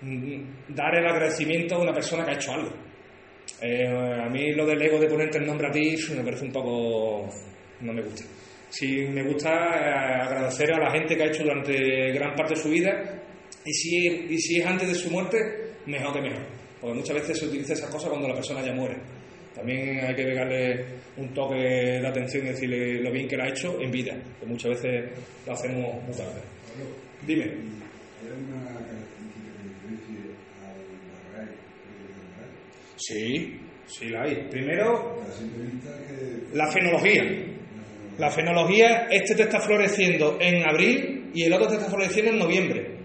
mm, 0.00 0.40
dar 0.68 0.94
el 0.94 1.06
agradecimiento 1.06 1.74
a 1.74 1.82
una 1.82 1.92
persona 1.92 2.24
que 2.24 2.30
ha 2.30 2.34
hecho 2.34 2.52
algo. 2.52 2.70
Eh, 3.60 3.86
a 3.86 4.28
mí 4.28 4.52
lo 4.52 4.64
del 4.64 4.80
ego 4.80 4.98
de 4.98 5.08
ponerte 5.08 5.38
el 5.38 5.46
nombre 5.46 5.68
a 5.68 5.70
ti 5.70 5.96
me 6.14 6.22
parece 6.22 6.44
un 6.44 6.52
poco... 6.52 7.28
no 7.80 7.92
me 7.92 8.02
gusta. 8.02 8.24
Sí 8.70 9.06
me 9.10 9.22
gusta 9.22 9.50
eh, 9.50 10.22
agradecer 10.22 10.72
a 10.72 10.78
la 10.78 10.90
gente 10.90 11.16
que 11.16 11.22
ha 11.22 11.26
hecho 11.26 11.42
durante 11.42 12.12
gran 12.12 12.34
parte 12.34 12.54
de 12.54 12.60
su 12.60 12.68
vida 12.68 13.24
y 13.64 13.72
si, 13.72 14.06
y 14.06 14.38
si 14.38 14.60
es 14.60 14.66
antes 14.66 14.88
de 14.88 14.94
su 14.94 15.10
muerte, 15.10 15.38
mejor 15.86 16.14
que 16.14 16.20
mejor. 16.20 16.46
Porque 16.80 16.96
muchas 16.96 17.16
veces 17.16 17.38
se 17.38 17.46
utiliza 17.46 17.72
esa 17.72 17.90
cosa 17.90 18.08
cuando 18.08 18.28
la 18.28 18.34
persona 18.34 18.64
ya 18.64 18.72
muere. 18.72 18.96
También 19.54 20.04
hay 20.04 20.14
que 20.14 20.22
pegarle 20.22 20.84
un 21.16 21.34
toque 21.34 21.56
de 21.56 22.06
atención 22.06 22.46
y 22.46 22.50
decirle 22.50 23.02
lo 23.02 23.10
bien 23.10 23.26
que 23.26 23.36
lo 23.36 23.42
ha 23.42 23.48
hecho 23.48 23.80
en 23.80 23.90
vida, 23.90 24.16
que 24.38 24.46
muchas 24.46 24.70
veces 24.70 25.10
lo 25.44 25.52
hacemos 25.52 26.02
muy 26.04 26.14
tarde. 26.14 26.40
Dime. 27.26 27.44
¿Hay 27.44 28.28
alguna 28.28 28.64
característica 28.64 29.50
que 29.56 29.68
diferencie 29.68 30.14
al? 30.64 31.48
Sí, 32.96 33.60
sí 33.86 34.08
la 34.10 34.22
hay. 34.22 34.48
Primero, 34.48 35.20
la 36.52 36.70
fenología. 36.70 37.24
La 38.18 38.30
fenología, 38.30 39.08
este 39.10 39.34
te 39.34 39.42
está 39.42 39.60
floreciendo 39.60 40.38
en 40.40 40.68
abril 40.68 41.30
y 41.34 41.44
el 41.44 41.52
otro 41.52 41.68
te 41.68 41.74
está 41.74 41.88
floreciendo 41.88 42.32
en 42.32 42.38
noviembre. 42.38 42.97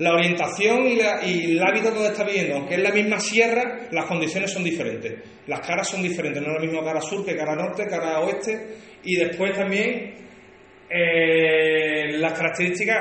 La 0.00 0.12
orientación 0.14 0.86
y, 0.88 0.96
la- 0.96 1.20
y 1.24 1.52
el 1.52 1.62
hábitat 1.62 1.94
donde 1.94 2.08
está 2.10 2.24
viviendo, 2.24 2.56
aunque 2.56 2.74
es 2.74 2.82
la 2.82 2.90
misma 2.90 3.20
sierra, 3.20 3.86
las 3.92 4.06
condiciones 4.06 4.50
son 4.50 4.64
diferentes. 4.64 5.14
Las 5.46 5.60
caras 5.60 5.88
son 5.88 6.02
diferentes, 6.02 6.42
no 6.42 6.48
es 6.48 6.54
lo 6.54 6.66
mismo 6.66 6.84
cara 6.84 7.00
sur 7.00 7.24
que 7.24 7.36
cara 7.36 7.54
norte, 7.54 7.86
cara 7.86 8.20
oeste. 8.20 8.74
Y 9.04 9.16
después 9.16 9.54
también 9.56 10.14
eh, 10.90 12.12
las 12.18 12.32
características, 12.32 12.98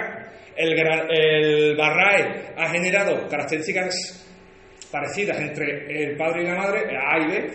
el, 0.55 0.73
el 1.09 1.75
barrae 1.75 2.53
ha 2.57 2.69
generado 2.69 3.27
características 3.27 4.25
parecidas 4.91 5.39
entre 5.39 6.03
el 6.09 6.17
padre 6.17 6.43
y 6.43 6.45
la 6.47 6.55
madre, 6.55 6.81
A 6.97 7.19
y 7.19 7.27
B, 7.27 7.51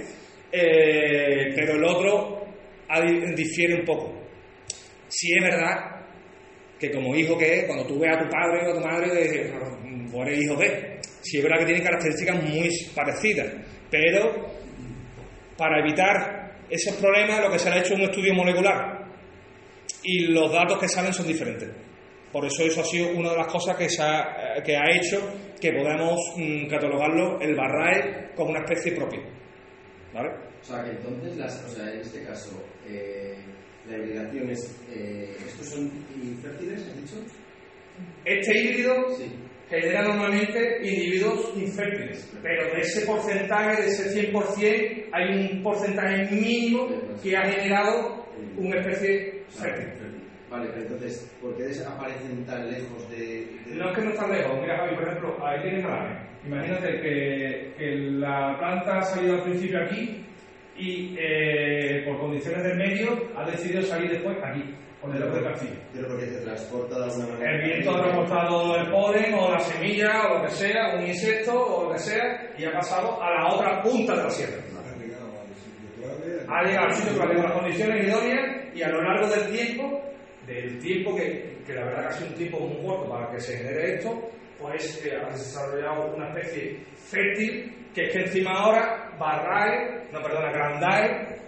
eh, 0.52 1.52
pero 1.54 1.74
el 1.74 1.84
otro 1.84 2.44
difiere 3.34 3.74
un 3.74 3.84
poco. 3.84 4.22
Si 5.08 5.32
es 5.36 5.42
verdad 5.42 5.93
que 6.78 6.90
como 6.90 7.14
hijo 7.14 7.36
que 7.38 7.60
es, 7.60 7.64
cuando 7.64 7.86
tú 7.86 7.98
ves 7.98 8.16
a 8.16 8.22
tu 8.22 8.28
padre 8.28 8.66
o 8.66 8.70
a 8.70 8.74
tu 8.74 8.80
madre, 8.80 9.22
dices, 9.22 9.52
"Ah, 9.54 9.78
pues 10.10 10.28
eres 10.28 10.42
hijo 10.42 10.56
de. 10.56 10.98
Si 11.22 11.38
es 11.38 11.42
verdad 11.42 11.58
que 11.60 11.66
tiene 11.66 11.82
características 11.82 12.42
muy 12.42 12.68
parecidas, 12.94 13.46
pero 13.90 14.46
para 15.56 15.80
evitar 15.80 16.56
esos 16.68 16.94
problemas 16.96 17.40
lo 17.40 17.50
que 17.50 17.58
se 17.58 17.68
ha 17.68 17.78
hecho 17.78 17.94
es 17.94 18.00
un 18.00 18.02
estudio 18.02 18.34
molecular 18.34 19.04
y 20.02 20.26
los 20.28 20.52
datos 20.52 20.78
que 20.78 20.88
salen 20.88 21.12
son 21.12 21.26
diferentes. 21.26 21.70
Por 22.32 22.44
eso 22.44 22.64
eso 22.64 22.80
ha 22.80 22.84
sido 22.84 23.10
una 23.10 23.30
de 23.30 23.36
las 23.36 23.46
cosas 23.46 23.76
que, 23.76 23.88
se 23.88 24.02
ha, 24.02 24.56
eh, 24.56 24.62
que 24.64 24.76
ha 24.76 24.90
hecho 24.90 25.20
que 25.60 25.72
podamos 25.72 26.18
mm, 26.36 26.66
catalogarlo 26.66 27.40
el 27.40 27.54
barrae 27.54 28.32
como 28.34 28.50
una 28.50 28.60
especie 28.60 28.92
propia. 28.92 29.20
¿Vale? 30.12 30.30
O 30.60 30.64
sea, 30.64 30.82
que 30.84 30.90
entonces, 30.90 31.36
las, 31.36 31.64
o 31.64 31.68
sea, 31.68 31.92
en 31.92 32.00
este 32.00 32.24
caso, 32.24 32.60
eh, 32.86 33.36
la 33.88 33.96
hibridación 33.98 34.50
es. 34.50 34.80
Eh, 34.90 35.36
¿Estos 35.46 35.68
son 35.70 35.90
infértiles, 36.22 36.86
has 36.86 36.96
dicho? 36.96 37.16
Este 38.24 38.58
híbrido 38.58 39.08
Sí. 39.16 39.30
genera 39.68 40.02
normalmente 40.02 40.78
individuos 40.82 41.52
infértiles, 41.56 42.32
pero 42.42 42.64
de 42.74 42.80
ese 42.80 43.06
porcentaje, 43.06 43.82
de 43.82 43.88
ese 43.88 44.10
100%, 44.32 45.06
hay 45.12 45.50
un 45.52 45.62
porcentaje 45.62 46.24
mínimo 46.34 46.88
que 47.22 47.36
ha 47.36 47.44
generado 47.50 48.26
una 48.56 48.80
especie 48.80 49.42
fértil. 49.48 49.88
Vale, 50.50 50.68
pero 50.70 50.82
entonces, 50.82 51.32
¿por 51.40 51.56
qué 51.56 51.64
aparecen 51.84 52.44
tan 52.44 52.70
lejos 52.70 53.10
de.? 53.10 53.16
de- 53.66 53.74
No 53.74 53.90
es 53.90 53.96
que 53.98 54.04
no 54.04 54.10
está 54.10 54.28
lejos. 54.28 54.60
Mira, 54.60 54.76
Javi, 54.78 54.94
por 54.94 55.08
ejemplo, 55.08 55.46
ahí 55.46 55.62
tienes 55.62 55.82
malaria. 55.84 56.28
Imagínate 56.46 57.00
que, 57.00 57.72
que 57.78 57.96
la 57.96 58.56
planta 58.58 58.98
ha 58.98 59.02
salido 59.02 59.34
al 59.36 59.42
principio 59.44 59.80
aquí 59.82 60.24
y 60.76 61.14
eh, 61.18 62.02
por 62.04 62.18
condiciones 62.18 62.64
del 62.64 62.76
medio 62.76 63.30
ha 63.36 63.48
decidido 63.48 63.82
salir 63.82 64.10
después 64.10 64.36
aquí, 64.42 64.74
con 65.00 65.14
el 65.14 65.22
ojo 65.22 65.36
de 65.36 65.44
castillo. 65.44 65.76
Pero 65.92 66.08
porque 66.08 66.26
se 66.26 66.40
transporta 66.40 66.98
de 66.98 67.04
alguna 67.04 67.26
manera. 67.28 67.52
El 67.52 67.62
viento 67.62 67.90
ha 67.90 68.02
transportado 68.02 68.76
el 68.76 68.90
polen 68.90 69.34
o 69.34 69.50
la 69.50 69.60
semilla 69.60 70.26
o 70.28 70.38
lo 70.38 70.44
que 70.44 70.50
sea, 70.50 70.94
un 70.96 71.06
insecto 71.06 71.52
o 71.54 71.84
lo 71.84 71.92
que 71.92 71.98
sea, 71.98 72.54
y 72.58 72.64
ha 72.64 72.72
pasado 72.72 73.22
a 73.22 73.30
la 73.30 73.54
otra 73.54 73.82
punta 73.82 74.16
de 74.16 74.22
la 74.24 74.30
sierra. 74.30 74.62
Ha 76.48 76.62
llegado 76.64 76.86
al 76.86 76.94
sitio 76.94 77.14
clave... 77.14 77.34
Con 77.34 77.44
las 77.44 77.52
condiciones 77.52 78.06
idóneas 78.06 78.76
y 78.76 78.82
a 78.82 78.88
lo 78.88 79.02
largo 79.02 79.28
del 79.28 79.50
tiempo, 79.50 80.02
del 80.46 80.78
tiempo 80.78 81.16
que, 81.16 81.58
que 81.66 81.72
la 81.72 81.84
verdad 81.84 82.02
que 82.02 82.08
ha 82.08 82.12
sido 82.12 82.28
un 82.28 82.34
tiempo 82.34 82.60
muy 82.60 82.84
corto 82.84 83.08
para 83.08 83.30
que 83.30 83.40
se 83.40 83.56
genere 83.56 83.94
esto, 83.94 84.30
pues 84.60 85.04
eh, 85.06 85.16
ha 85.16 85.30
desarrollado 85.30 86.14
una 86.14 86.28
especie 86.28 86.80
fértil 86.94 87.83
que 87.94 88.04
es 88.04 88.12
que 88.12 88.20
encima 88.22 88.50
ahora 88.52 89.14
Barrae, 89.18 90.08
no 90.12 90.20
perdona, 90.20 90.50
Grandae, 90.50 91.38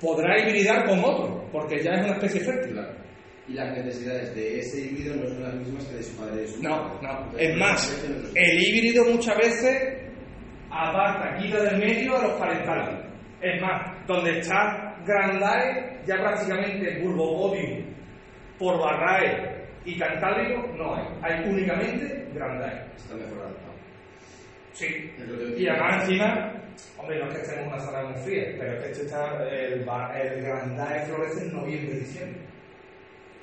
podrá 0.00 0.38
hibridar 0.40 0.84
con 0.86 0.98
otro, 1.00 1.48
porque 1.52 1.82
ya 1.82 1.92
es 1.92 2.04
una 2.04 2.14
especie 2.14 2.40
fértil. 2.40 2.72
Claro. 2.72 3.04
y 3.46 3.52
las 3.52 3.76
necesidades 3.76 4.34
de 4.34 4.58
ese 4.60 4.80
híbrido 4.80 5.16
no 5.16 5.28
son 5.28 5.42
las 5.42 5.54
mismas 5.54 5.84
que 5.84 5.96
de 5.96 6.02
su 6.02 6.16
padre 6.16 6.36
y 6.36 6.38
de 6.38 6.48
su 6.48 6.62
No, 6.62 7.00
no. 7.02 7.10
Entonces, 7.10 7.50
Es 7.50 7.56
más, 7.56 8.04
el 8.34 8.62
híbrido 8.62 9.04
muchas 9.04 9.36
veces 9.36 10.04
aparta, 10.70 11.36
quita 11.36 11.62
del 11.62 11.78
medio 11.78 12.16
a 12.16 12.22
los 12.22 12.32
parentales. 12.38 13.04
Es 13.42 13.60
más, 13.60 14.06
donde 14.06 14.38
está 14.38 14.96
Grandae, 15.04 16.00
ya 16.06 16.16
prácticamente 16.16 17.00
Bulbopodium, 17.02 17.84
por 18.58 18.78
Barrae 18.78 19.66
y 19.84 19.98
Cantábrico, 19.98 20.66
no 20.78 20.94
hay. 20.94 21.04
Hay 21.22 21.48
únicamente 21.48 22.26
Grandae. 22.32 22.86
Está 22.96 23.14
mejor 23.16 23.40
adaptado. 23.40 23.73
Sí. 24.74 24.86
Es 25.18 25.28
lo 25.28 25.38
que 25.38 25.62
Y 25.62 25.68
además 25.68 26.02
encima, 26.02 26.52
hombre, 26.98 27.18
no 27.20 27.28
es 27.28 27.34
que 27.34 27.40
estemos 27.42 27.62
en 27.62 27.68
una 27.72 27.80
zona 27.80 28.02
muy 28.10 28.22
fría, 28.22 28.44
pero 28.58 28.72
es 28.74 28.82
que 28.84 28.90
este 28.90 29.02
está, 29.06 29.48
el, 29.48 29.72
el 29.72 30.42
Grandae 30.42 31.06
florece 31.06 31.44
en 31.46 31.52
noviembre 31.52 31.96
y 31.96 32.00
diciembre. 32.00 32.40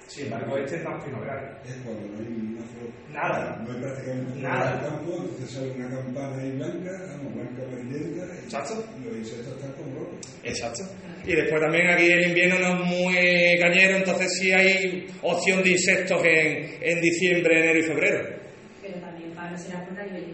Sin 0.07 0.25
embargo, 0.25 0.57
este 0.57 0.75
es 0.75 0.83
más 0.83 1.01
primaveral. 1.01 1.57
Es 1.65 1.73
cuando 1.85 2.05
no 2.05 2.17
hay 2.19 2.33
una 2.33 2.61
flor. 2.63 2.89
Nada. 3.13 3.63
No 3.65 3.71
hay 3.73 3.79
prácticamente 3.79 4.41
Nada. 4.41 4.71
en 4.71 4.77
el 4.77 4.89
campo, 4.89 5.11
entonces 5.21 5.49
sale 5.51 5.71
una 5.71 5.89
campana 5.89 6.35
ahí 6.41 6.51
blanca, 6.51 6.91
vamos, 7.07 7.33
blanca 7.33 7.63
amarillenta, 7.63 8.25
Exacto. 8.43 8.83
y 8.99 9.05
los 9.05 9.15
insectos 9.17 9.55
están 9.55 9.71
como 9.71 9.99
locos. 10.01 10.19
Exacto. 10.43 10.83
Y 11.25 11.33
después 11.33 11.61
también 11.61 11.87
aquí 11.91 12.11
el 12.11 12.27
invierno 12.27 12.59
no 12.59 12.83
es 12.83 12.89
muy 12.89 13.59
cañero, 13.61 13.95
entonces 13.97 14.37
sí 14.37 14.51
hay 14.51 15.07
opción 15.21 15.63
de 15.63 15.69
insectos 15.69 16.21
en, 16.25 16.69
en 16.81 16.99
diciembre, 16.99 17.59
enero 17.59 17.79
y 17.79 17.83
febrero. 17.83 18.35
Pero 18.81 18.99
también 18.99 19.31
Pablo 19.31 19.57
será 19.57 19.85
por 19.85 19.97
a 19.97 20.03
nivel 20.03 20.25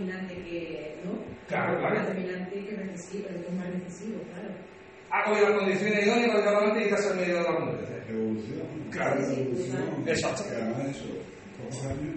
dominante 0.00 0.34
que. 0.34 0.94
¿no? 1.04 1.12
Claro, 1.46 1.78
claro. 1.78 1.94
Más 1.96 2.08
dominante 2.08 2.64
que 2.64 2.76
recesivo, 2.76 3.28
es 3.28 3.52
más 3.52 3.70
recesivo, 3.70 4.20
claro. 4.32 4.48
Ha 5.10 5.24
cogido 5.24 5.48
las 5.48 5.58
condiciones 5.58 6.06
idóneas 6.06 6.30
para 6.30 6.60
llevar 6.60 6.82
y 6.82 6.88
te 6.88 6.94
has 6.94 7.16
medio 7.16 7.34
de 7.34 7.42
la 7.42 7.46
competencia. 7.46 7.96
Evolución. 8.08 8.90
Claro. 8.90 9.20
Evolución. 9.20 10.04
Exacto. 10.06 10.44
Que 10.48 10.54
además 10.56 10.96
eso, 10.96 11.04
pocos 11.58 11.86
años. 11.86 12.14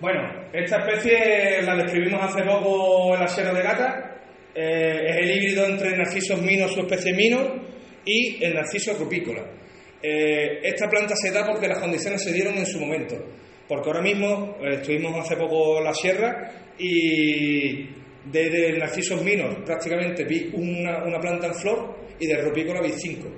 Bueno, 0.00 0.20
esta 0.52 0.76
especie 0.86 1.62
la 1.62 1.76
describimos 1.76 2.22
hace 2.22 2.42
poco 2.44 3.14
en 3.14 3.20
la 3.20 3.28
Sierra 3.28 3.52
de 3.52 3.62
Gata. 3.62 4.16
Eh, 4.54 5.08
es 5.08 5.16
el 5.16 5.30
híbrido 5.36 5.66
entre 5.66 5.96
Narcisos 5.96 6.40
minos, 6.40 6.72
su 6.72 6.80
especie 6.80 7.12
minor, 7.14 7.60
y 8.04 8.42
el 8.44 8.54
Narciso 8.54 8.94
rupícola. 8.94 9.42
Eh, 10.02 10.60
esta 10.62 10.88
planta 10.88 11.14
se 11.16 11.32
da 11.32 11.46
porque 11.46 11.66
las 11.66 11.78
condiciones 11.78 12.22
se 12.22 12.32
dieron 12.32 12.54
en 12.54 12.66
su 12.66 12.78
momento. 12.78 13.16
Porque 13.68 13.88
ahora 13.88 14.02
mismo 14.02 14.56
eh, 14.60 14.74
estuvimos 14.74 15.16
hace 15.18 15.36
poco 15.36 15.78
en 15.78 15.84
la 15.84 15.94
Sierra 15.94 16.50
y 16.78 17.88
desde 18.24 18.70
el 18.70 18.78
Narcisos 18.78 19.22
minor 19.22 19.64
prácticamente 19.64 20.24
vi 20.24 20.50
una, 20.52 21.20
planta 21.20 21.48
en 21.48 21.54
flor 21.54 21.96
y 22.18 22.26
de 22.26 22.42
rupícola 22.42 22.80
vi 22.80 22.92
cinco. 22.92 23.28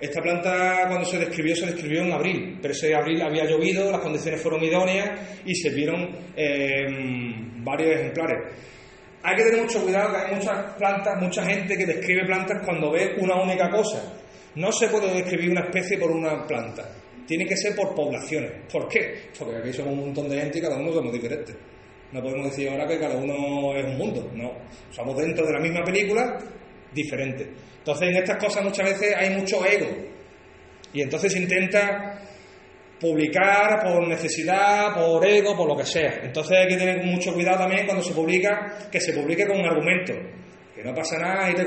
Esta 0.00 0.22
planta 0.22 0.86
cuando 0.88 1.04
se 1.04 1.18
describió 1.18 1.54
se 1.54 1.66
describió 1.66 2.02
en 2.02 2.12
abril, 2.12 2.58
pero 2.62 2.72
ese 2.72 2.94
abril 2.94 3.20
había 3.20 3.44
llovido, 3.44 3.90
las 3.90 4.00
condiciones 4.00 4.40
fueron 4.40 4.64
idóneas 4.64 5.42
y 5.44 5.54
se 5.54 5.70
vieron 5.70 6.08
eh, 6.36 6.86
varios 7.58 7.96
ejemplares. 7.96 8.54
Hay 9.22 9.36
que 9.36 9.42
tener 9.42 9.60
mucho 9.60 9.82
cuidado 9.82 10.12
que 10.12 10.16
hay 10.16 10.34
muchas 10.34 10.74
plantas, 10.76 11.20
mucha 11.20 11.44
gente 11.44 11.76
que 11.76 11.84
describe 11.84 12.24
plantas 12.24 12.64
cuando 12.64 12.90
ve 12.90 13.16
una 13.18 13.42
única 13.42 13.68
cosa. 13.68 14.14
No 14.54 14.72
se 14.72 14.88
puede 14.88 15.12
describir 15.12 15.50
una 15.50 15.64
especie 15.64 15.98
por 15.98 16.10
una 16.10 16.46
planta. 16.46 16.99
Tiene 17.26 17.46
que 17.46 17.56
ser 17.56 17.74
por 17.74 17.94
poblaciones. 17.94 18.52
¿Por 18.70 18.88
qué? 18.88 19.30
Porque 19.38 19.56
aquí 19.56 19.72
somos 19.72 19.92
un 19.92 20.00
montón 20.00 20.28
de 20.28 20.40
gente 20.40 20.58
y 20.58 20.62
cada 20.62 20.76
uno 20.76 20.92
somos 20.92 21.12
diferentes. 21.12 21.56
No 22.12 22.20
podemos 22.20 22.50
decir 22.50 22.68
ahora 22.68 22.88
que 22.88 22.98
cada 22.98 23.16
uno 23.16 23.74
es 23.76 23.84
un 23.84 23.96
mundo. 23.96 24.30
No. 24.34 24.52
Somos 24.90 25.16
dentro 25.16 25.46
de 25.46 25.52
la 25.52 25.60
misma 25.60 25.84
película, 25.84 26.38
diferentes. 26.92 27.48
Entonces 27.78 28.08
en 28.08 28.16
estas 28.16 28.36
cosas 28.36 28.64
muchas 28.64 28.86
veces 28.90 29.14
hay 29.16 29.30
mucho 29.30 29.64
ego. 29.64 29.86
Y 30.92 31.02
entonces 31.02 31.32
se 31.32 31.38
intenta 31.38 32.20
publicar 32.98 33.80
por 33.82 34.06
necesidad, 34.06 34.94
por 34.94 35.24
ego, 35.24 35.56
por 35.56 35.68
lo 35.68 35.76
que 35.76 35.84
sea. 35.84 36.20
Entonces 36.24 36.58
hay 36.58 36.68
que 36.68 36.76
tener 36.76 37.04
mucho 37.04 37.32
cuidado 37.32 37.58
también 37.58 37.86
cuando 37.86 38.02
se 38.02 38.12
publica, 38.12 38.88
que 38.90 39.00
se 39.00 39.12
publique 39.12 39.46
con 39.46 39.60
un 39.60 39.66
argumento. 39.66 40.12
Que 40.74 40.82
no 40.82 40.92
pasa 40.94 41.18
nada 41.18 41.50
y 41.50 41.54
te, 41.54 41.64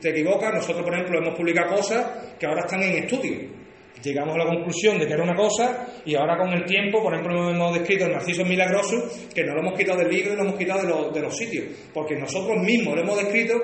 te 0.00 0.10
equivocas. 0.10 0.54
Nosotros, 0.54 0.84
por 0.84 0.92
ejemplo, 0.92 1.18
hemos 1.18 1.36
publicado 1.36 1.74
cosas 1.74 2.36
que 2.38 2.46
ahora 2.46 2.62
están 2.66 2.82
en 2.82 3.04
estudio. 3.04 3.59
Llegamos 4.02 4.34
a 4.34 4.38
la 4.38 4.46
conclusión 4.46 4.98
de 4.98 5.06
que 5.06 5.12
era 5.12 5.22
una 5.22 5.34
cosa 5.34 5.86
y 6.06 6.14
ahora 6.14 6.36
con 6.38 6.48
el 6.52 6.64
tiempo, 6.64 7.02
por 7.02 7.12
ejemplo, 7.12 7.50
hemos 7.50 7.74
descrito 7.74 8.06
el 8.06 8.12
Narciso 8.12 8.44
Milagroso, 8.44 8.96
que 9.34 9.44
no 9.44 9.54
lo 9.54 9.60
hemos 9.60 9.78
quitado 9.78 9.98
del 9.98 10.08
libro 10.08 10.32
y 10.32 10.36
lo 10.36 10.42
hemos 10.44 10.54
quitado 10.58 11.10
de, 11.12 11.20
los- 11.20 11.36
sitios, 11.36 11.66
porque 11.92 12.16
nosotros 12.16 12.56
mismos 12.64 12.94
lo 12.96 13.02
hemos 13.02 13.16
descrito, 13.18 13.54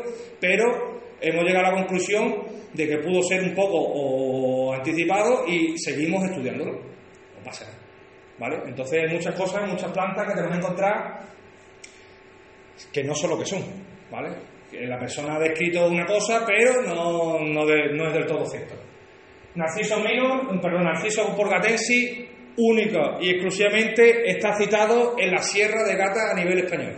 pero 0.40 1.00
hemos 1.20 1.44
llegado 1.44 1.66
a 1.66 1.70
la 1.70 1.76
conclusión 1.78 2.34
de 2.74 2.86
que 2.86 2.98
pudo 2.98 3.22
ser 3.22 3.42
un 3.42 3.54
poco 3.54 4.74
anticipado 4.74 5.46
y 5.46 5.78
seguimos 5.78 6.22
estudiándolo. 6.24 6.72
No 6.72 7.42
pasa 7.44 7.64
nada. 7.64 7.78
¿Vale? 8.38 8.56
Entonces 8.68 9.02
hay 9.02 9.14
muchas 9.14 9.34
cosas, 9.34 9.66
muchas 9.66 9.90
plantas 9.92 10.26
que 10.26 10.34
tenemos 10.34 10.52
que 10.52 10.62
encontrar 10.62 11.20
que 12.92 13.02
no 13.04 13.14
son 13.14 13.30
lo 13.30 13.38
que 13.38 13.46
son. 13.46 13.62
¿Vale? 14.10 14.28
La 14.72 14.98
persona 14.98 15.36
ha 15.36 15.38
descrito 15.40 15.86
una 15.88 16.04
cosa, 16.04 16.44
pero 16.46 16.82
no, 16.82 17.40
no 17.40 18.08
es 18.08 18.12
del 18.12 18.26
todo 18.26 18.44
cierto. 18.44 18.74
Narciso 19.56 19.98
minor, 20.00 20.60
perdón, 20.60 20.84
Narciso 20.84 21.34
porgatensis, 21.34 22.26
único 22.58 23.18
y 23.20 23.30
exclusivamente 23.30 24.30
está 24.30 24.56
citado 24.56 25.14
en 25.18 25.30
la 25.30 25.42
Sierra 25.42 25.84
de 25.84 25.96
Gata 25.96 26.30
a 26.32 26.34
nivel 26.34 26.58
español. 26.58 26.96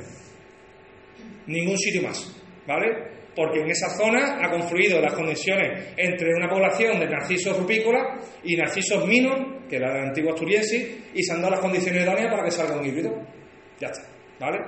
Ningún 1.46 1.78
sitio 1.78 2.02
más, 2.02 2.36
¿vale? 2.66 2.88
Porque 3.34 3.60
en 3.60 3.70
esa 3.70 3.88
zona 3.90 4.38
ha 4.40 4.50
confluido 4.50 5.00
las 5.00 5.14
conexiones 5.14 5.94
entre 5.96 6.34
una 6.34 6.48
población 6.48 6.98
de 6.98 7.06
narcisos 7.06 7.56
rupícolas 7.56 8.38
y 8.42 8.56
narcisos 8.56 9.06
minor, 9.06 9.66
que 9.68 9.76
era 9.76 9.94
la 9.94 10.08
antigua 10.08 10.32
asturiensis, 10.32 11.10
y 11.14 11.22
se 11.22 11.32
han 11.32 11.40
dado 11.40 11.52
las 11.52 11.60
condiciones 11.60 12.02
idóneas 12.02 12.30
para 12.30 12.44
que 12.44 12.50
salga 12.50 12.78
un 12.78 12.86
híbrido. 12.86 13.14
Ya 13.80 13.88
está, 13.88 14.02
¿vale? 14.40 14.58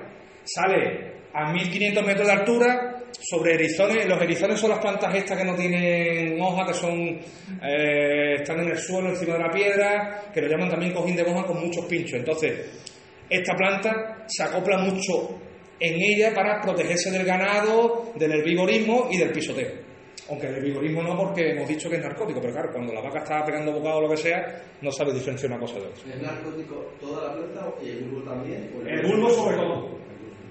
Sale 0.43 1.11
a 1.33 1.51
1500 1.51 2.05
metros 2.05 2.27
de 2.27 2.33
altura 2.33 3.00
sobre 3.19 3.55
erizones. 3.55 4.07
Los 4.07 4.21
erizones 4.21 4.59
son 4.59 4.71
las 4.71 4.79
plantas 4.79 5.13
estas 5.15 5.37
que 5.37 5.45
no 5.45 5.55
tienen 5.55 6.39
hoja, 6.41 6.65
que 6.65 6.73
son 6.73 7.19
eh, 7.61 8.35
están 8.35 8.59
en 8.59 8.69
el 8.69 8.77
suelo, 8.77 9.09
encima 9.09 9.33
de 9.33 9.39
la 9.39 9.51
piedra, 9.51 10.23
que 10.33 10.41
lo 10.41 10.47
llaman 10.47 10.69
también 10.69 10.93
cojín 10.93 11.15
de 11.15 11.23
hoja 11.23 11.43
con 11.45 11.59
muchos 11.59 11.85
pinchos. 11.85 12.19
Entonces, 12.19 12.81
esta 13.29 13.55
planta 13.55 14.25
se 14.27 14.43
acopla 14.43 14.77
mucho 14.79 15.39
en 15.79 15.95
ella 15.99 16.33
para 16.33 16.61
protegerse 16.61 17.09
del 17.11 17.25
ganado, 17.25 18.11
del 18.15 18.31
herbivorismo 18.31 19.07
y 19.09 19.17
del 19.17 19.31
pisoteo. 19.31 19.91
Aunque 20.29 20.47
el 20.47 20.55
herbivorismo 20.55 21.01
no, 21.01 21.17
porque 21.17 21.51
hemos 21.51 21.67
dicho 21.67 21.89
que 21.89 21.95
es 21.95 22.03
narcótico, 22.03 22.39
pero 22.39 22.53
claro, 22.53 22.69
cuando 22.71 22.93
la 22.93 23.01
vaca 23.01 23.19
está 23.19 23.43
pegando 23.43 23.73
bocado 23.73 23.97
o 23.97 24.01
lo 24.01 24.09
que 24.09 24.17
sea, 24.17 24.61
no 24.81 24.91
sabe 24.91 25.13
diferenciar 25.13 25.51
una 25.51 25.59
cosa 25.59 25.75
de 25.75 25.87
otra. 25.87 26.13
¿Es 26.13 26.21
narcótico 26.21 26.93
toda 26.99 27.27
la 27.27 27.33
planta 27.33 27.73
y 27.83 27.89
el 27.89 28.03
bulbo 28.03 28.29
también? 28.29 28.71
¿O 28.75 28.87
El 28.87 29.01
bulbo 29.07 29.29
sobre 29.29 29.57
todo. 29.57 29.97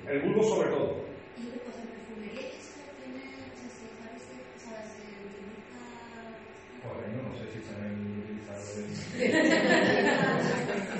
El 0.08 0.20
bulbo 0.22 0.42
sobre 0.42 0.70
todo. 0.70 1.09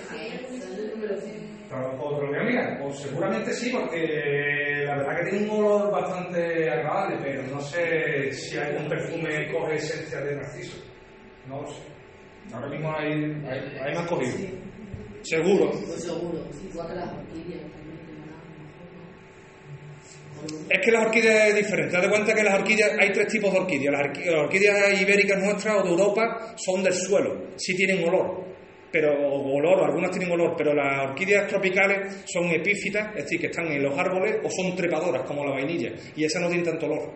Sale 0.09 0.85
el 0.85 0.91
número 0.91 1.17
cien. 1.21 1.51
¿Os 1.73 2.21
lo 2.21 2.27
voy 2.29 2.39
a 2.39 2.43
mirar? 2.43 2.79
Pues 2.83 2.99
seguramente 2.99 3.53
sí, 3.53 3.71
porque 3.73 4.85
la 4.87 4.97
verdad 4.97 5.17
que 5.21 5.31
tiene 5.31 5.51
un 5.51 5.65
olor 5.65 5.91
bastante 5.93 6.69
agradable, 6.71 7.17
pero 7.23 7.43
no 7.45 7.61
sé 7.61 8.33
si 8.33 8.59
algún 8.59 8.89
perfume 8.89 9.51
coge 9.53 9.77
esencia 9.77 10.21
de 10.21 10.37
narciso. 10.37 10.79
No 11.49 11.63
lo 11.63 11.69
sé. 11.69 11.83
Ahora 12.53 12.69
mismo 12.69 12.93
hay, 12.93 13.13
hay, 13.49 13.79
hay 13.81 13.95
más 13.95 14.07
cogido. 14.09 14.37
Seguro. 15.23 15.71
Pues 15.71 16.03
seguro. 16.03 16.39
Igual 16.69 16.89
que 16.89 16.95
las 16.95 17.13
orquídeas 17.13 17.71
también 17.71 17.99
que 18.07 18.13
manejan 18.19 18.49
mejor, 18.59 18.89
¿no? 18.97 20.30
Es 20.69 20.79
que 20.85 20.91
las 20.93 21.07
orquídeas 21.07 21.49
es 21.49 21.55
diferente. 21.57 21.97
Date 21.97 22.09
cuenta 22.09 22.35
que 22.35 22.43
las 22.43 22.55
orquídeas, 22.61 22.93
hay 22.99 23.13
tres 23.13 23.27
tipos 23.29 23.53
de 23.53 23.59
orquídeas. 23.61 23.93
Las, 23.93 24.03
orquí- 24.07 24.25
las 24.27 24.41
orquídeas 24.45 25.01
ibéricas 25.03 25.39
nuestras 25.43 25.77
o 25.81 25.83
de 25.83 25.91
Europa 25.91 26.55
son 26.57 26.83
del 26.83 26.93
suelo. 26.95 27.49
Sí 27.57 27.75
tienen 27.77 28.07
olor. 28.09 28.45
Pero, 28.93 29.13
o 29.13 29.55
olor, 29.57 29.85
algunas 29.85 30.11
tienen 30.11 30.33
olor, 30.33 30.55
pero 30.59 30.75
las 30.75 31.11
orquídeas 31.11 31.47
tropicales 31.47 32.25
son 32.27 32.47
epífitas, 32.51 33.11
es 33.17 33.23
decir, 33.25 33.41
que 33.41 33.47
están 33.47 33.67
en 33.71 33.83
los 33.85 33.97
árboles 33.97 34.39
o 34.43 34.51
son 34.51 34.75
trepadoras, 34.75 35.23
como 35.29 35.45
la 35.45 35.53
vainilla, 35.53 35.93
y 36.17 36.25
esas 36.25 36.43
no 36.43 36.49
tienen 36.49 36.67
tanto 36.67 36.87
olor. 36.87 37.13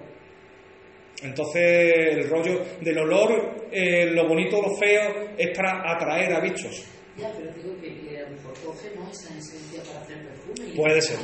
Entonces, 1.23 1.93
el 2.13 2.29
rollo 2.29 2.61
del 2.81 2.99
olor, 2.99 3.69
eh, 3.73 4.07
lo 4.07 4.29
bonito 4.29 4.59
o 4.59 4.69
lo 4.69 4.77
feo, 4.77 5.31
es 5.39 5.57
para 5.57 5.83
atraer 5.97 6.33
a 6.35 6.41
bichos. 6.41 6.85
Ya, 7.17 7.29
pero 7.37 7.51
digo 7.55 7.75
que, 7.81 7.89
que 8.09 8.19
a 8.19 8.23
lo 8.29 8.37
mejor 8.37 8.53
coge 8.65 8.91
¿no? 8.95 9.11
esa 9.11 9.37
esencia 9.37 9.83
para 9.85 10.01
hacer 10.01 10.19
perfume. 10.27 10.77
Puede 10.77 11.01
ser. 11.01 11.17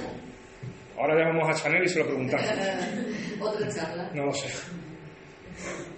Ahora 1.01 1.19
llamamos 1.19 1.49
a 1.49 1.63
Chanel 1.63 1.85
y 1.85 1.89
se 1.89 2.01
lo 2.01 2.07
preguntamos. 2.07 2.47
Otra 3.41 3.69
charla. 3.69 4.11
No 4.15 4.27
lo 4.27 4.33
sé. 4.33 4.49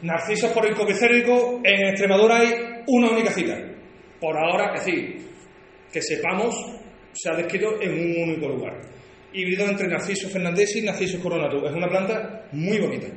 Narcisos 0.02 0.52
por 0.52 0.64
incopicéricos, 0.66 1.60
en 1.64 1.88
Extremadura 1.88 2.36
hay 2.36 2.82
una 2.86 3.10
única 3.10 3.30
cita. 3.30 3.58
Por 4.20 4.36
ahora, 4.36 4.74
es 4.74 4.84
decir, 4.84 5.28
que 5.92 6.00
sepamos, 6.00 6.54
se 7.12 7.30
ha 7.30 7.36
descrito 7.36 7.80
en 7.80 7.92
un 7.92 8.30
único 8.30 8.48
lugar. 8.48 8.80
Híbrido 9.32 9.66
entre 9.66 9.88
Narciso 9.88 10.28
fernandesi 10.28 10.80
y 10.80 10.82
Narciso 10.82 11.20
coronatus. 11.20 11.64
Es 11.64 11.72
una 11.74 11.88
planta 11.88 12.46
muy 12.52 12.78
bonita. 12.78 13.08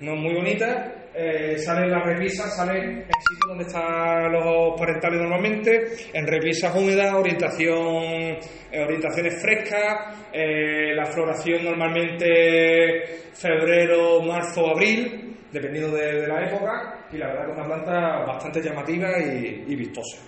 No 0.00 0.14
muy 0.14 0.34
bonita, 0.34 0.99
eh, 1.12 1.58
sale 1.58 1.86
en 1.86 1.90
la 1.90 2.02
repisa, 2.04 2.48
sale 2.48 2.78
en 2.78 3.02
sitio 3.02 3.48
donde 3.48 3.64
están 3.64 4.30
los 4.32 4.78
parentales 4.78 5.20
normalmente, 5.20 5.88
en 6.12 6.26
repisas 6.26 6.74
húmedas, 6.74 7.12
orientación, 7.14 8.38
eh, 8.70 8.84
orientaciones 8.84 9.42
frescas, 9.42 10.16
eh, 10.32 10.94
la 10.94 11.06
floración 11.06 11.64
normalmente 11.64 13.02
febrero, 13.34 14.22
marzo, 14.22 14.68
abril, 14.70 15.36
dependiendo 15.50 15.96
de, 15.96 16.28
la 16.28 16.46
época, 16.46 17.06
y 17.12 17.16
la 17.16 17.26
verdad 17.26 17.46
que 17.46 17.50
es 17.50 17.58
una 17.58 17.66
planta 17.66 18.24
bastante 18.26 18.62
llamativa 18.62 19.18
y, 19.18 19.74
vistosa. 19.74 20.18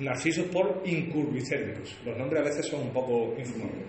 Narcisos 0.00 0.46
por 0.48 0.82
incurvicérricos. 0.84 1.98
Los 2.04 2.16
nombres 2.18 2.42
a 2.42 2.44
veces 2.44 2.66
son 2.66 2.82
un 2.82 2.92
poco 2.92 3.34
informales. 3.38 3.86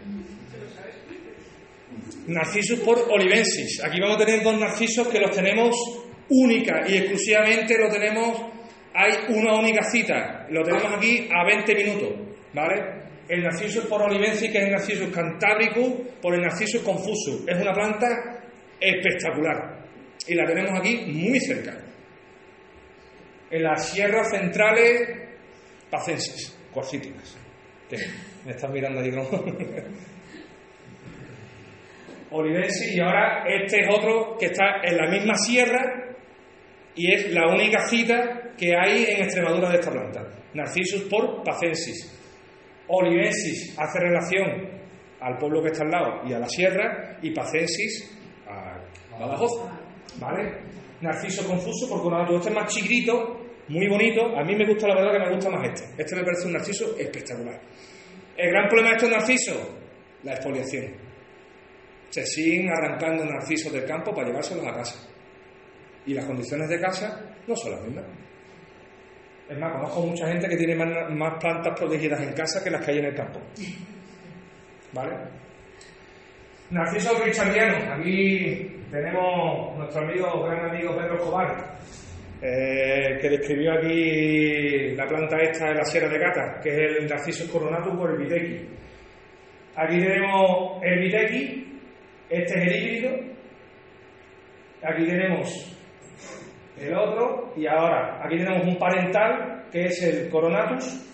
Narcisos 2.28 2.80
por 2.80 2.98
olivensis. 3.12 3.84
Aquí 3.84 4.00
vamos 4.00 4.16
a 4.16 4.26
tener 4.26 4.42
dos 4.42 4.58
narcisos 4.58 5.08
que 5.10 5.20
los 5.20 5.36
tenemos 5.36 5.76
única 6.30 6.84
y 6.88 6.98
exclusivamente 6.98 7.78
lo 7.78 7.90
tenemos, 7.90 8.42
hay 8.94 9.12
una 9.30 9.56
única 9.56 9.84
cita, 9.84 10.48
lo 10.50 10.64
tenemos 10.64 10.94
aquí 10.94 11.28
a 11.32 11.46
20 11.46 11.76
minutos, 11.76 12.10
¿vale? 12.54 13.00
El 13.28 13.44
narciso 13.44 13.88
por 13.88 14.02
olivensis, 14.02 14.52
que 14.52 14.58
es 14.58 14.66
el 14.66 14.72
narciso 14.72 15.12
cantábrico, 15.12 16.02
por 16.22 16.34
el 16.34 16.42
narciso 16.42 16.84
confuso. 16.84 17.44
Es 17.48 17.62
una 17.62 17.74
planta 17.74 18.08
espectacular 18.80 19.86
y 20.28 20.34
la 20.34 20.46
tenemos 20.46 20.80
aquí 20.80 21.06
muy 21.06 21.40
cerca. 21.40 21.78
En 23.52 23.64
las 23.64 23.90
sierras 23.90 24.32
centrales 24.32 25.30
pacenses, 25.90 26.58
corsíticas. 26.74 27.38
¿Qué? 27.90 27.98
Me 28.46 28.52
estás 28.52 28.72
mirando 28.72 29.02
ahí 29.02 29.12
como... 29.12 29.46
Olivensis 32.32 32.96
y 32.96 33.00
ahora 33.00 33.44
este 33.48 33.82
es 33.82 33.88
otro 33.92 34.38
que 34.38 34.48
está 34.48 34.82
en 34.84 34.98
la 34.98 35.10
misma 35.10 35.34
sierra 35.36 36.09
y 37.00 37.14
es 37.14 37.32
la 37.32 37.48
única 37.48 37.88
cita 37.88 38.52
que 38.58 38.76
hay 38.76 39.06
en 39.06 39.24
Extremadura 39.24 39.70
de 39.70 39.76
esta 39.76 39.90
planta. 39.90 40.22
Narcissus 40.54 41.04
por 41.04 41.42
pacensis. 41.46 42.14
Olivensis 42.90 43.74
hace 43.80 44.00
relación 44.00 44.68
al 45.22 45.38
pueblo 45.38 45.62
que 45.62 45.70
está 45.70 45.86
al 45.86 45.92
lado 45.92 46.28
y 46.28 46.34
a 46.34 46.40
la 46.40 46.50
sierra 46.50 47.18
y 47.22 47.32
pacensis 47.32 48.20
a 48.46 49.18
Badajoz. 49.18 49.50
¿Vale? 50.20 50.58
Narciso 51.00 51.48
confuso 51.48 51.88
porque 51.88 52.10
todo 52.28 52.36
este 52.36 52.50
es 52.50 52.56
más 52.56 52.76
chiquito, 52.76 53.46
muy 53.70 53.88
bonito. 53.88 54.38
A 54.38 54.44
mí 54.44 54.54
me 54.54 54.68
gusta, 54.68 54.90
la 54.90 54.96
verdad, 54.96 55.14
que 55.14 55.20
me 55.20 55.36
gusta 55.36 55.50
más 55.52 55.70
este. 55.70 56.02
Este 56.02 56.18
me 56.18 56.24
parece 56.24 56.48
un 56.48 56.54
narciso 56.54 56.98
espectacular. 56.98 57.62
El 58.36 58.50
gran 58.50 58.68
problema 58.68 58.90
de 58.90 58.96
estos 58.98 59.10
narcisos, 59.10 59.58
la 60.24 60.34
exfoliación. 60.34 60.98
Se 62.10 62.26
siguen 62.26 62.68
arrancando 62.70 63.24
narcisos 63.24 63.72
del 63.72 63.86
campo 63.86 64.14
para 64.14 64.28
llevárselos 64.28 64.68
a 64.68 64.74
casa. 64.74 65.09
Y 66.06 66.14
las 66.14 66.26
condiciones 66.26 66.70
de 66.70 66.80
casa 66.80 67.20
no 67.48 67.56
son 67.56 67.72
las 67.72 67.82
mismas. 67.82 68.06
Es 69.50 69.58
más, 69.58 69.74
conozco 69.74 70.02
mucha 70.02 70.28
gente 70.28 70.48
que 70.48 70.58
tiene 70.58 70.76
más, 70.76 71.10
más 71.12 71.40
plantas 71.40 71.78
protegidas 71.78 72.22
en 72.22 72.34
casa 72.34 72.64
que 72.64 72.70
las 72.70 72.86
que 72.86 72.92
hay 72.92 73.00
en 73.00 73.06
el 73.06 73.16
campo. 73.16 73.40
¿Vale? 74.94 75.16
Narciso 76.70 77.20
richardiano. 77.24 77.94
Aquí 77.94 78.80
tenemos 78.92 79.76
nuestro 79.76 80.04
amigo, 80.04 80.44
gran 80.44 80.70
amigo 80.70 80.96
Pedro 80.96 81.16
Escobar, 81.16 81.80
eh, 82.42 83.18
que 83.20 83.30
describió 83.30 83.74
aquí 83.74 84.96
la 84.96 85.08
planta 85.08 85.38
esta 85.42 85.70
de 85.70 85.76
la 85.76 85.86
Sierra 85.86 86.10
de 86.10 86.20
Cata, 86.20 86.60
que 86.62 86.70
es 86.70 86.78
el 87.00 87.08
Narciso 87.08 87.52
coronatus 87.52 87.98
por 87.98 88.12
el 88.12 88.18
Vitequi. 88.18 88.68
Aquí 89.76 89.98
tenemos 89.98 90.80
el 90.84 91.00
Vitequi, 91.00 91.80
este 92.30 92.60
es 92.60 92.68
el 92.68 92.76
híbrido, 92.76 93.16
aquí 94.84 95.06
tenemos 95.06 95.79
el 96.84 96.96
otro, 96.96 97.54
y 97.56 97.68
ahora 97.68 98.20
aquí 98.24 98.38
tenemos 98.38 98.66
un 98.66 98.78
parental, 98.78 99.66
que 99.72 99.86
es 99.86 100.04
el 100.04 100.30
coronatus, 100.30 101.06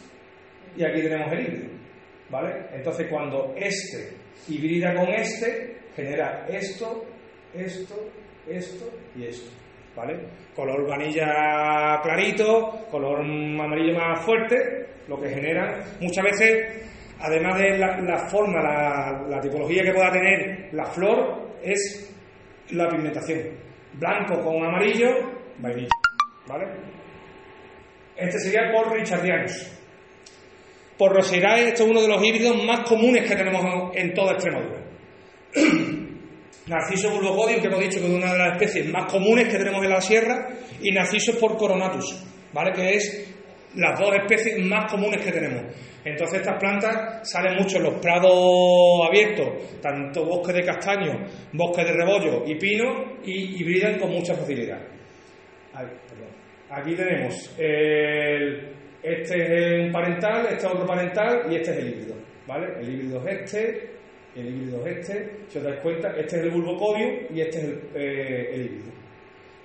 y 0.76 0.84
aquí 0.84 1.02
tenemos 1.02 1.32
el 1.32 1.40
híbrido. 1.40 1.76
¿Vale? 2.30 2.66
Entonces 2.74 3.08
cuando 3.10 3.54
este 3.56 4.16
hibrida 4.48 4.94
con 4.96 5.10
este, 5.10 5.78
genera 5.96 6.46
esto, 6.48 7.04
esto, 7.54 7.96
esto 8.48 8.86
y 9.16 9.26
esto. 9.26 9.52
¿Vale? 9.96 10.28
Color 10.54 10.90
vanilla 10.90 12.02
clarito, 12.04 12.86
color 12.92 13.22
amarillo 13.22 13.94
más 13.98 14.26
fuerte, 14.26 14.88
lo 15.08 15.20
que 15.22 15.30
genera 15.30 15.80
muchas 16.02 16.24
veces, 16.26 17.16
además 17.20 17.58
de 17.60 17.78
la, 17.78 18.28
forma, 18.30 18.62
la 19.30 19.40
tipología 19.40 19.84
que 19.84 19.94
pueda 19.94 20.12
tener 20.12 20.70
la 20.74 20.86
flor, 20.86 21.52
es 21.64 22.14
la 22.72 22.90
pigmentación. 22.90 23.40
Blanco 23.94 24.42
con 24.42 24.66
amarillo, 24.66 25.08
¿Vale? 26.48 26.66
Este 28.16 28.40
sería 28.40 28.72
por 28.72 28.94
Richardianus. 28.94 29.72
Por 30.98 31.14
Roserae, 31.14 31.70
esto 31.70 31.84
es 31.84 31.90
uno 31.90 32.02
de 32.02 32.08
los 32.08 32.24
híbridos 32.24 32.64
más 32.64 32.88
comunes 32.88 33.28
que 33.28 33.36
tenemos 33.36 33.92
en 33.96 34.14
toda 34.14 34.34
Extremadura. 34.34 34.82
Narciso 36.68 37.12
bulbocodium, 37.12 37.62
que 37.62 37.68
hemos 37.68 37.80
dicho 37.80 38.00
que 38.00 38.08
es 38.08 38.14
una 38.14 38.32
de 38.32 38.40
las 38.40 38.54
especies 38.54 38.90
más 38.92 39.12
comunes 39.12 39.48
que 39.50 39.58
tenemos 39.58 39.84
en 39.84 39.90
la 39.90 40.02
sierra, 40.02 40.50
y 40.82 40.92
Narciso 40.92 41.38
por 41.38 41.58
coronatus, 41.58 42.24
¿vale? 42.54 42.72
Que 42.72 42.96
es 42.96 43.36
las 43.76 44.00
dos 44.00 44.16
especies 44.16 44.66
más 44.66 44.90
comunes 44.90 45.22
que 45.24 45.32
tenemos. 45.32 45.64
Entonces 46.04 46.40
estas 46.40 46.58
plantas 46.60 47.30
salen 47.30 47.56
mucho 47.56 47.78
en 47.78 47.84
los 47.84 47.96
prados 47.96 49.08
abiertos, 49.08 49.80
tanto 49.82 50.26
bosque 50.26 50.54
de 50.54 50.64
castaño, 50.64 51.26
bosque 51.52 51.84
de 51.84 51.92
rebollo 51.92 52.44
y 52.46 52.56
pino, 52.56 53.18
y 53.24 53.62
hibridan 53.62 54.00
con 54.00 54.12
mucha 54.12 54.34
facilidad. 54.34 54.95
Aquí 56.70 56.96
tenemos 56.96 57.56
este 59.06 59.36
es 59.36 59.86
un 59.86 59.92
parental, 59.92 60.48
este 60.48 60.66
es 60.66 60.74
otro 60.74 60.86
parental 60.88 61.44
y 61.52 61.58
este 61.58 61.72
es 61.72 61.78
el 61.78 61.90
híbrido, 61.90 62.16
¿vale? 62.48 62.68
El 62.80 62.90
híbrido 62.90 63.28
es 63.28 63.42
este, 63.42 63.90
el 64.36 64.48
híbrido 64.48 64.88
es 64.88 64.98
este, 64.98 65.32
si 65.48 65.58
os 65.60 65.64
dais 65.64 65.80
cuenta, 65.82 66.10
este 66.18 66.38
es 66.38 66.44
el 66.44 66.50
bulbocodium 66.50 67.12
y 67.30 67.42
este 67.42 67.58
es 67.60 67.64
el, 67.66 67.80
eh, 67.94 68.56
el 68.56 68.62
híbrido. 68.66 68.92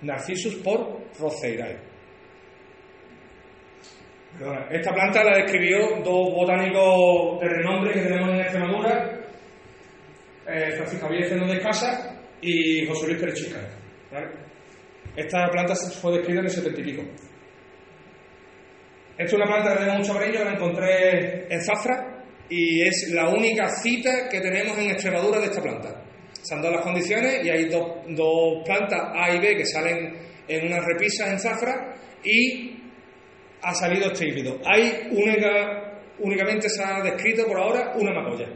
Narcissus 0.03 0.57
por. 0.57 1.01
Perdona, 4.39 4.66
esta 4.70 4.93
planta 4.93 5.24
la 5.24 5.39
describió 5.39 5.78
dos 6.05 6.35
botánicos 6.35 7.41
de 7.41 7.49
renombre 7.49 7.93
que 7.95 8.01
tenemos 8.01 8.28
en 8.31 8.41
Extremadura, 8.41 9.20
eh, 10.47 10.70
Francisco 10.73 11.07
Javier 11.07 11.28
Fernández 11.28 11.62
Casa 11.62 12.20
y 12.43 12.87
José 12.87 13.07
Luis 13.07 13.20
Pérez. 13.20 14.40
Esta 15.21 15.51
planta 15.51 15.75
fue 15.75 16.13
descrita 16.13 16.41
en 16.41 16.47
el 16.47 16.51
setenta 16.51 16.81
y 16.81 16.85
pico. 16.85 17.03
Esta 19.19 19.25
es 19.25 19.33
una 19.35 19.45
planta 19.45 19.73
que 19.73 19.79
tenemos 19.81 19.99
mucho 19.99 20.19
cariño, 20.19 20.45
la 20.45 20.53
encontré 20.55 21.55
en 21.55 21.63
Zafra 21.63 22.25
y 22.49 22.81
es 22.81 23.11
la 23.13 23.29
única 23.29 23.69
cita 23.69 24.31
que 24.31 24.41
tenemos 24.41 24.79
en 24.79 24.91
Extremadura 24.93 25.39
de 25.41 25.47
esta 25.47 25.61
planta. 25.61 26.03
Se 26.33 26.55
han 26.55 26.63
dado 26.63 26.77
las 26.77 26.85
condiciones 26.85 27.45
y 27.45 27.51
hay 27.51 27.69
dos, 27.69 27.87
dos 28.09 28.63
plantas 28.65 29.13
A 29.15 29.35
y 29.35 29.41
B 29.41 29.57
que 29.57 29.67
salen 29.67 30.17
en 30.49 30.67
unas 30.67 30.87
repisas 30.87 31.29
en 31.29 31.39
Zafra 31.39 31.95
y 32.25 32.81
ha 33.61 33.75
salido 33.75 34.11
este 34.11 34.27
híbrido. 34.27 34.59
Hay 34.65 35.11
única, 35.11 36.01
únicamente 36.19 36.71
se 36.71 36.83
ha 36.83 37.03
descrito 37.03 37.45
por 37.47 37.59
ahora 37.61 37.93
una 37.95 38.15
macolla. 38.15 38.49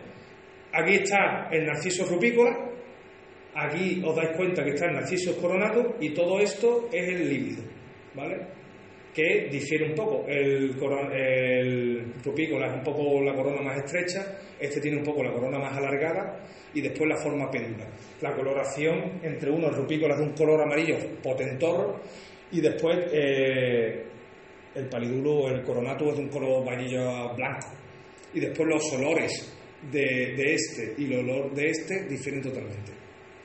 Aquí 0.73 0.95
está 0.95 1.51
el 1.53 1.67
narciso 1.67 2.07
rupícola, 2.07 2.71
aquí 3.55 4.03
os 4.05 4.15
dais 4.15 4.37
cuenta 4.37 4.65
que 4.65 4.71
está 4.71 4.87
el 4.87 4.95
narciso 4.95 5.37
coronato 5.37 5.97
y 6.01 6.11
todo 6.11 6.41
esto 6.41 6.89
es 6.93 7.09
el 7.09 7.33
híbrido, 7.33 7.63
¿vale? 8.15 8.47
Que 9.15 9.49
difiere 9.51 9.89
un 9.89 9.95
poco. 9.95 10.27
El, 10.27 10.77
el 11.13 12.15
rupícola 12.25 12.67
es 12.67 12.75
un 12.75 12.83
poco 12.83 13.23
la 13.23 13.35
corona 13.35 13.63
más 13.63 13.79
estrecha, 13.79 14.39
este 14.59 14.81
tiene 14.81 14.99
un 14.99 15.05
poco 15.05 15.23
la 15.23 15.33
corona 15.33 15.59
más 15.59 15.77
alargada 15.77 16.41
y 16.75 16.81
después 16.81 17.09
la 17.09 17.17
forma 17.17 17.51
péndula. 17.51 17.87
La 18.21 18.35
coloración 18.35 19.21
entre 19.23 19.51
uno, 19.51 19.69
el 19.69 19.75
rupícola 19.75 20.15
es 20.15 20.21
de 20.21 20.27
un 20.27 20.35
color 20.35 20.63
amarillo 20.63 20.97
potentorro 21.23 22.01
y 22.51 22.61
después 22.61 22.99
eh, 23.13 24.05
el 24.75 24.89
palidulo, 24.89 25.49
el 25.49 25.63
coronato 25.63 26.11
es 26.11 26.17
de 26.17 26.23
un 26.23 26.29
color 26.29 26.65
vainilla 26.65 27.33
blanco. 27.35 27.69
Y 28.33 28.41
después 28.41 28.69
los 28.69 28.93
olores 28.95 29.57
de 29.93 30.55
este 30.55 30.95
y 30.99 31.05
el 31.05 31.21
olor 31.21 31.55
de 31.55 31.71
este 31.71 32.05
difieren 32.09 32.43
totalmente. 32.43 33.04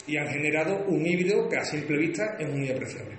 Y 0.10 0.18
han 0.18 0.27
generado 0.27 0.86
un 0.88 1.06
híbrido 1.06 1.48
que 1.48 1.57
a 1.57 1.64
simple 1.64 1.98
vista 1.98 2.36
es 2.40 2.49
muy 2.49 2.68
apreciable. 2.69 3.15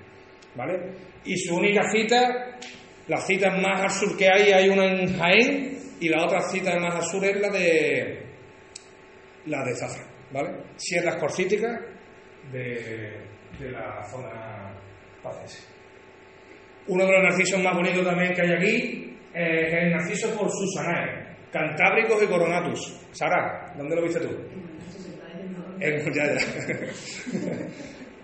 ¿Vale? 0.56 0.92
Y 1.24 1.36
su 1.36 1.54
única 1.54 1.88
cita, 1.92 2.58
las 3.06 3.26
citas 3.26 3.62
más 3.62 4.02
al 4.02 4.16
que 4.16 4.28
hay, 4.28 4.50
hay 4.50 4.68
una 4.68 4.86
en 4.86 5.16
Jaén 5.16 5.78
y 6.00 6.08
la 6.08 6.24
otra 6.24 6.40
cita 6.40 6.76
más 6.80 6.96
al 6.96 7.04
sur 7.04 7.24
es 7.24 7.40
la 7.40 7.48
de 7.48 8.22
la 9.46 9.64
de 9.64 9.74
Zafra, 9.74 10.04
¿vale? 10.32 10.50
Sierras 10.76 11.16
corsíticas 11.16 11.80
de, 12.52 13.20
de 13.58 13.70
la 13.70 14.02
zona 14.10 14.74
pacense. 15.22 15.62
Uno 16.88 17.06
de 17.06 17.12
los 17.12 17.22
narcisos 17.22 17.62
más 17.62 17.74
bonitos 17.74 18.04
también 18.04 18.34
que 18.34 18.42
hay 18.42 18.52
aquí 18.52 19.16
eh, 19.34 19.66
es 19.66 19.74
el 19.74 19.90
narciso 19.90 20.36
por 20.36 20.50
Susanae, 20.50 21.36
Cantábricos 21.52 22.22
y 22.22 22.26
Coronatus. 22.26 23.00
Sara, 23.12 23.72
¿dónde 23.76 23.96
lo 23.96 24.02
viste 24.02 24.20
tú? 24.20 24.36
En, 25.80 26.12
ya, 26.14 26.34
ya. 26.34 26.40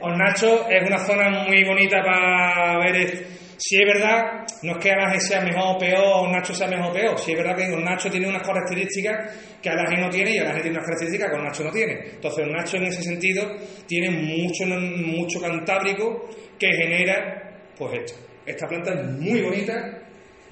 Hornacho 0.01 0.69
es 0.69 0.87
una 0.87 0.99
zona 0.99 1.45
muy 1.45 1.65
bonita 1.65 2.03
para 2.03 2.79
ver. 2.79 3.37
Si 3.59 3.77
es 3.77 3.87
verdad, 3.87 4.45
no 4.63 4.73
es 4.73 4.79
que 4.79 4.91
Alaje 4.91 5.19
sea 5.19 5.41
mejor 5.41 5.77
o 5.77 5.79
peor, 5.79 6.29
o 6.29 6.55
sea 6.55 6.69
mejor 6.69 6.91
o 6.91 6.93
peor. 6.93 7.19
Si 7.19 7.33
es 7.33 7.39
verdad 7.39 7.57
que 7.57 7.73
Hornacho 7.73 8.11
tiene 8.11 8.29
unas 8.29 8.47
características 8.47 9.59
que 9.63 9.71
Alaje 9.71 9.97
no 9.99 10.11
tiene 10.11 10.35
y 10.35 10.39
Alaje 10.39 10.61
tiene 10.61 10.77
unas 10.77 10.85
características 10.85 11.31
que 11.31 11.37
Hornacho 11.37 11.65
no 11.65 11.71
tiene. 11.71 11.93
Entonces, 12.13 12.45
Hornacho 12.45 12.77
en 12.77 12.85
ese 12.85 13.03
sentido 13.03 13.57
tiene 13.87 14.11
mucho, 14.11 14.67
mucho 14.67 15.41
cantábrico 15.41 16.29
que 16.59 16.69
genera, 16.71 17.63
pues 17.79 17.95
esto. 17.95 18.27
Esta 18.45 18.67
planta 18.69 18.93
es 18.93 19.07
muy 19.07 19.41
bonita, 19.41 20.03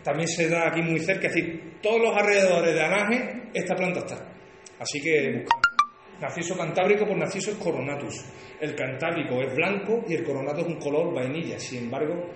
también 0.02 0.26
se 0.26 0.48
da 0.48 0.68
aquí 0.68 0.82
muy 0.82 0.98
cerca, 0.98 1.28
es 1.28 1.34
decir, 1.34 1.74
todos 1.82 2.00
los 2.00 2.16
alrededores 2.16 2.74
de 2.74 2.82
Alaje, 2.82 3.42
esta 3.52 3.74
planta 3.74 4.00
está. 4.00 4.16
Así 4.78 5.00
que 5.00 5.32
buscad. 5.32 5.63
Narciso 6.24 6.56
cantábrico 6.56 7.06
por 7.06 7.18
Narciso 7.18 7.50
coronatus. 7.58 8.24
El 8.58 8.74
cantábrico 8.74 9.42
es 9.42 9.54
blanco 9.54 10.02
y 10.08 10.14
el 10.14 10.24
coronato 10.24 10.62
es 10.62 10.66
un 10.68 10.78
color 10.78 11.12
vainilla. 11.14 11.58
Sin 11.58 11.84
embargo, 11.84 12.30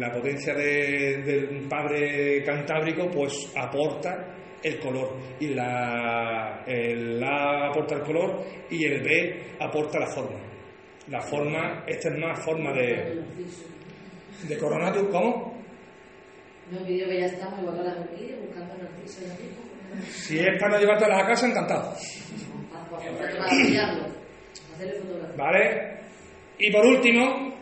la 0.00 0.12
potencia 0.12 0.52
de- 0.54 1.22
del 1.22 1.68
padre 1.68 2.42
cantábrico 2.44 3.08
pues 3.08 3.52
aporta 3.56 4.34
el 4.62 4.80
color 4.80 5.14
y 5.38 5.48
la, 5.54 6.64
el 6.66 7.22
A 7.22 7.68
aporta 7.68 7.94
el 7.94 8.02
color 8.02 8.44
y 8.68 8.84
el 8.84 9.00
B 9.00 9.42
aporta 9.60 10.00
la 10.00 10.06
forma. 10.08 10.40
La 11.08 11.20
forma, 11.20 11.84
esta 11.86 12.08
es 12.08 12.18
más 12.18 12.44
forma 12.44 12.72
de, 12.72 13.22
de 14.48 14.58
coronatus, 14.58 15.08
¿cómo? 15.12 15.56
No, 16.72 16.80
digo 16.84 17.06
que 17.08 17.20
ya 17.20 17.26
estamos 17.26 17.60
igual 17.60 17.76
que 17.78 17.84
las 17.84 18.40
buscando 18.44 18.74
narciso 18.76 19.24
el 19.24 19.36
tiempo. 19.36 19.62
Si 20.10 20.38
es 20.38 20.60
para 20.60 20.74
no 20.74 20.80
llevártelas 20.80 21.22
a 21.22 21.26
casa, 21.26 21.46
encantado. 21.46 21.94
¿Vale? 25.36 25.98
Y 26.58 26.72
por 26.72 26.86
último, 26.86 27.54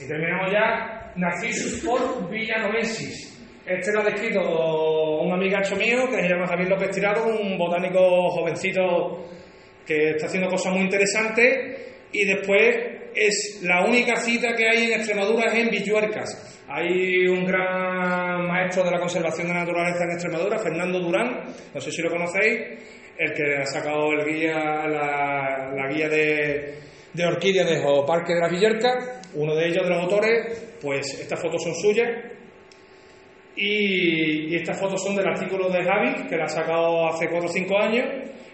y 0.00 0.06
terminamos 0.06 0.52
ya, 0.52 1.12
Narcissus 1.16 1.84
por 1.84 2.30
Villanovensis. 2.30 3.30
Este 3.66 3.92
lo 3.92 4.00
ha 4.00 4.04
descrito 4.04 4.40
un 5.20 5.32
amigacho 5.32 5.76
mío 5.76 6.08
que 6.08 6.22
se 6.22 6.28
llama 6.28 6.46
Javier 6.46 6.70
López 6.70 6.90
Tirado, 6.90 7.26
un 7.26 7.58
botánico 7.58 8.30
jovencito 8.30 9.28
que 9.86 10.10
está 10.10 10.26
haciendo 10.26 10.48
cosas 10.48 10.72
muy 10.72 10.82
interesantes. 10.82 12.06
Y 12.12 12.24
después 12.24 12.99
es 13.14 13.60
la 13.62 13.84
única 13.84 14.16
cita 14.16 14.54
que 14.54 14.68
hay 14.68 14.84
en 14.84 15.00
Extremadura 15.00 15.46
es 15.46 15.54
en 15.54 15.70
Villuercas. 15.70 16.64
Hay 16.68 17.26
un 17.26 17.44
gran 17.44 18.46
maestro 18.46 18.84
de 18.84 18.92
la 18.92 19.00
conservación 19.00 19.48
de 19.48 19.54
la 19.54 19.60
naturaleza 19.60 20.04
en 20.04 20.12
Extremadura, 20.12 20.58
Fernando 20.58 21.00
Durán, 21.00 21.44
no 21.74 21.80
sé 21.80 21.90
si 21.90 22.02
lo 22.02 22.10
conocéis, 22.10 22.60
el 23.18 23.32
que 23.34 23.56
ha 23.56 23.66
sacado 23.66 24.12
el 24.12 24.24
guía, 24.24 24.54
la, 24.86 25.88
guía 25.92 26.08
de, 26.08 26.74
de 27.12 27.26
orquídeas 27.26 27.68
de 27.68 27.82
Parque 28.06 28.34
de 28.34 28.40
la 28.40 28.48
Villerca, 28.48 29.20
uno 29.34 29.54
de 29.54 29.66
ellos, 29.66 29.82
de 29.82 29.90
los 29.90 30.02
autores, 30.04 30.76
pues 30.80 31.20
estas 31.20 31.40
fotos 31.40 31.62
son 31.62 31.74
suyas. 31.74 32.08
Y, 33.56 34.52
y 34.52 34.54
estas 34.54 34.78
fotos 34.78 35.02
son 35.02 35.16
del 35.16 35.26
artículo 35.26 35.68
de 35.68 35.82
Javi, 35.82 36.28
que 36.28 36.36
la 36.36 36.44
ha 36.44 36.48
sacado 36.48 37.08
hace 37.08 37.28
4 37.28 37.48
o 37.48 37.52
5 37.52 37.78
años, 37.78 38.06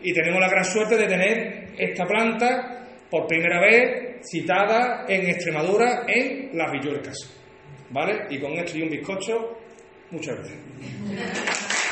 y 0.02 0.12
tenemos 0.12 0.40
la 0.40 0.48
gran 0.48 0.64
suerte 0.64 0.96
de 0.96 1.06
tener 1.06 1.68
esta 1.78 2.04
planta 2.06 2.86
por 3.10 3.26
primera 3.26 3.60
vez 3.60 4.05
citada 4.30 5.04
en 5.08 5.28
Extremadura 5.28 6.04
en 6.06 6.56
las 6.56 6.72
Villuercas. 6.72 7.16
¿Vale? 7.90 8.26
Y 8.30 8.40
con 8.40 8.52
esto 8.52 8.76
y 8.78 8.82
un 8.82 8.90
bizcocho, 8.90 9.58
muchas 10.10 10.36
gracias. 10.36 11.85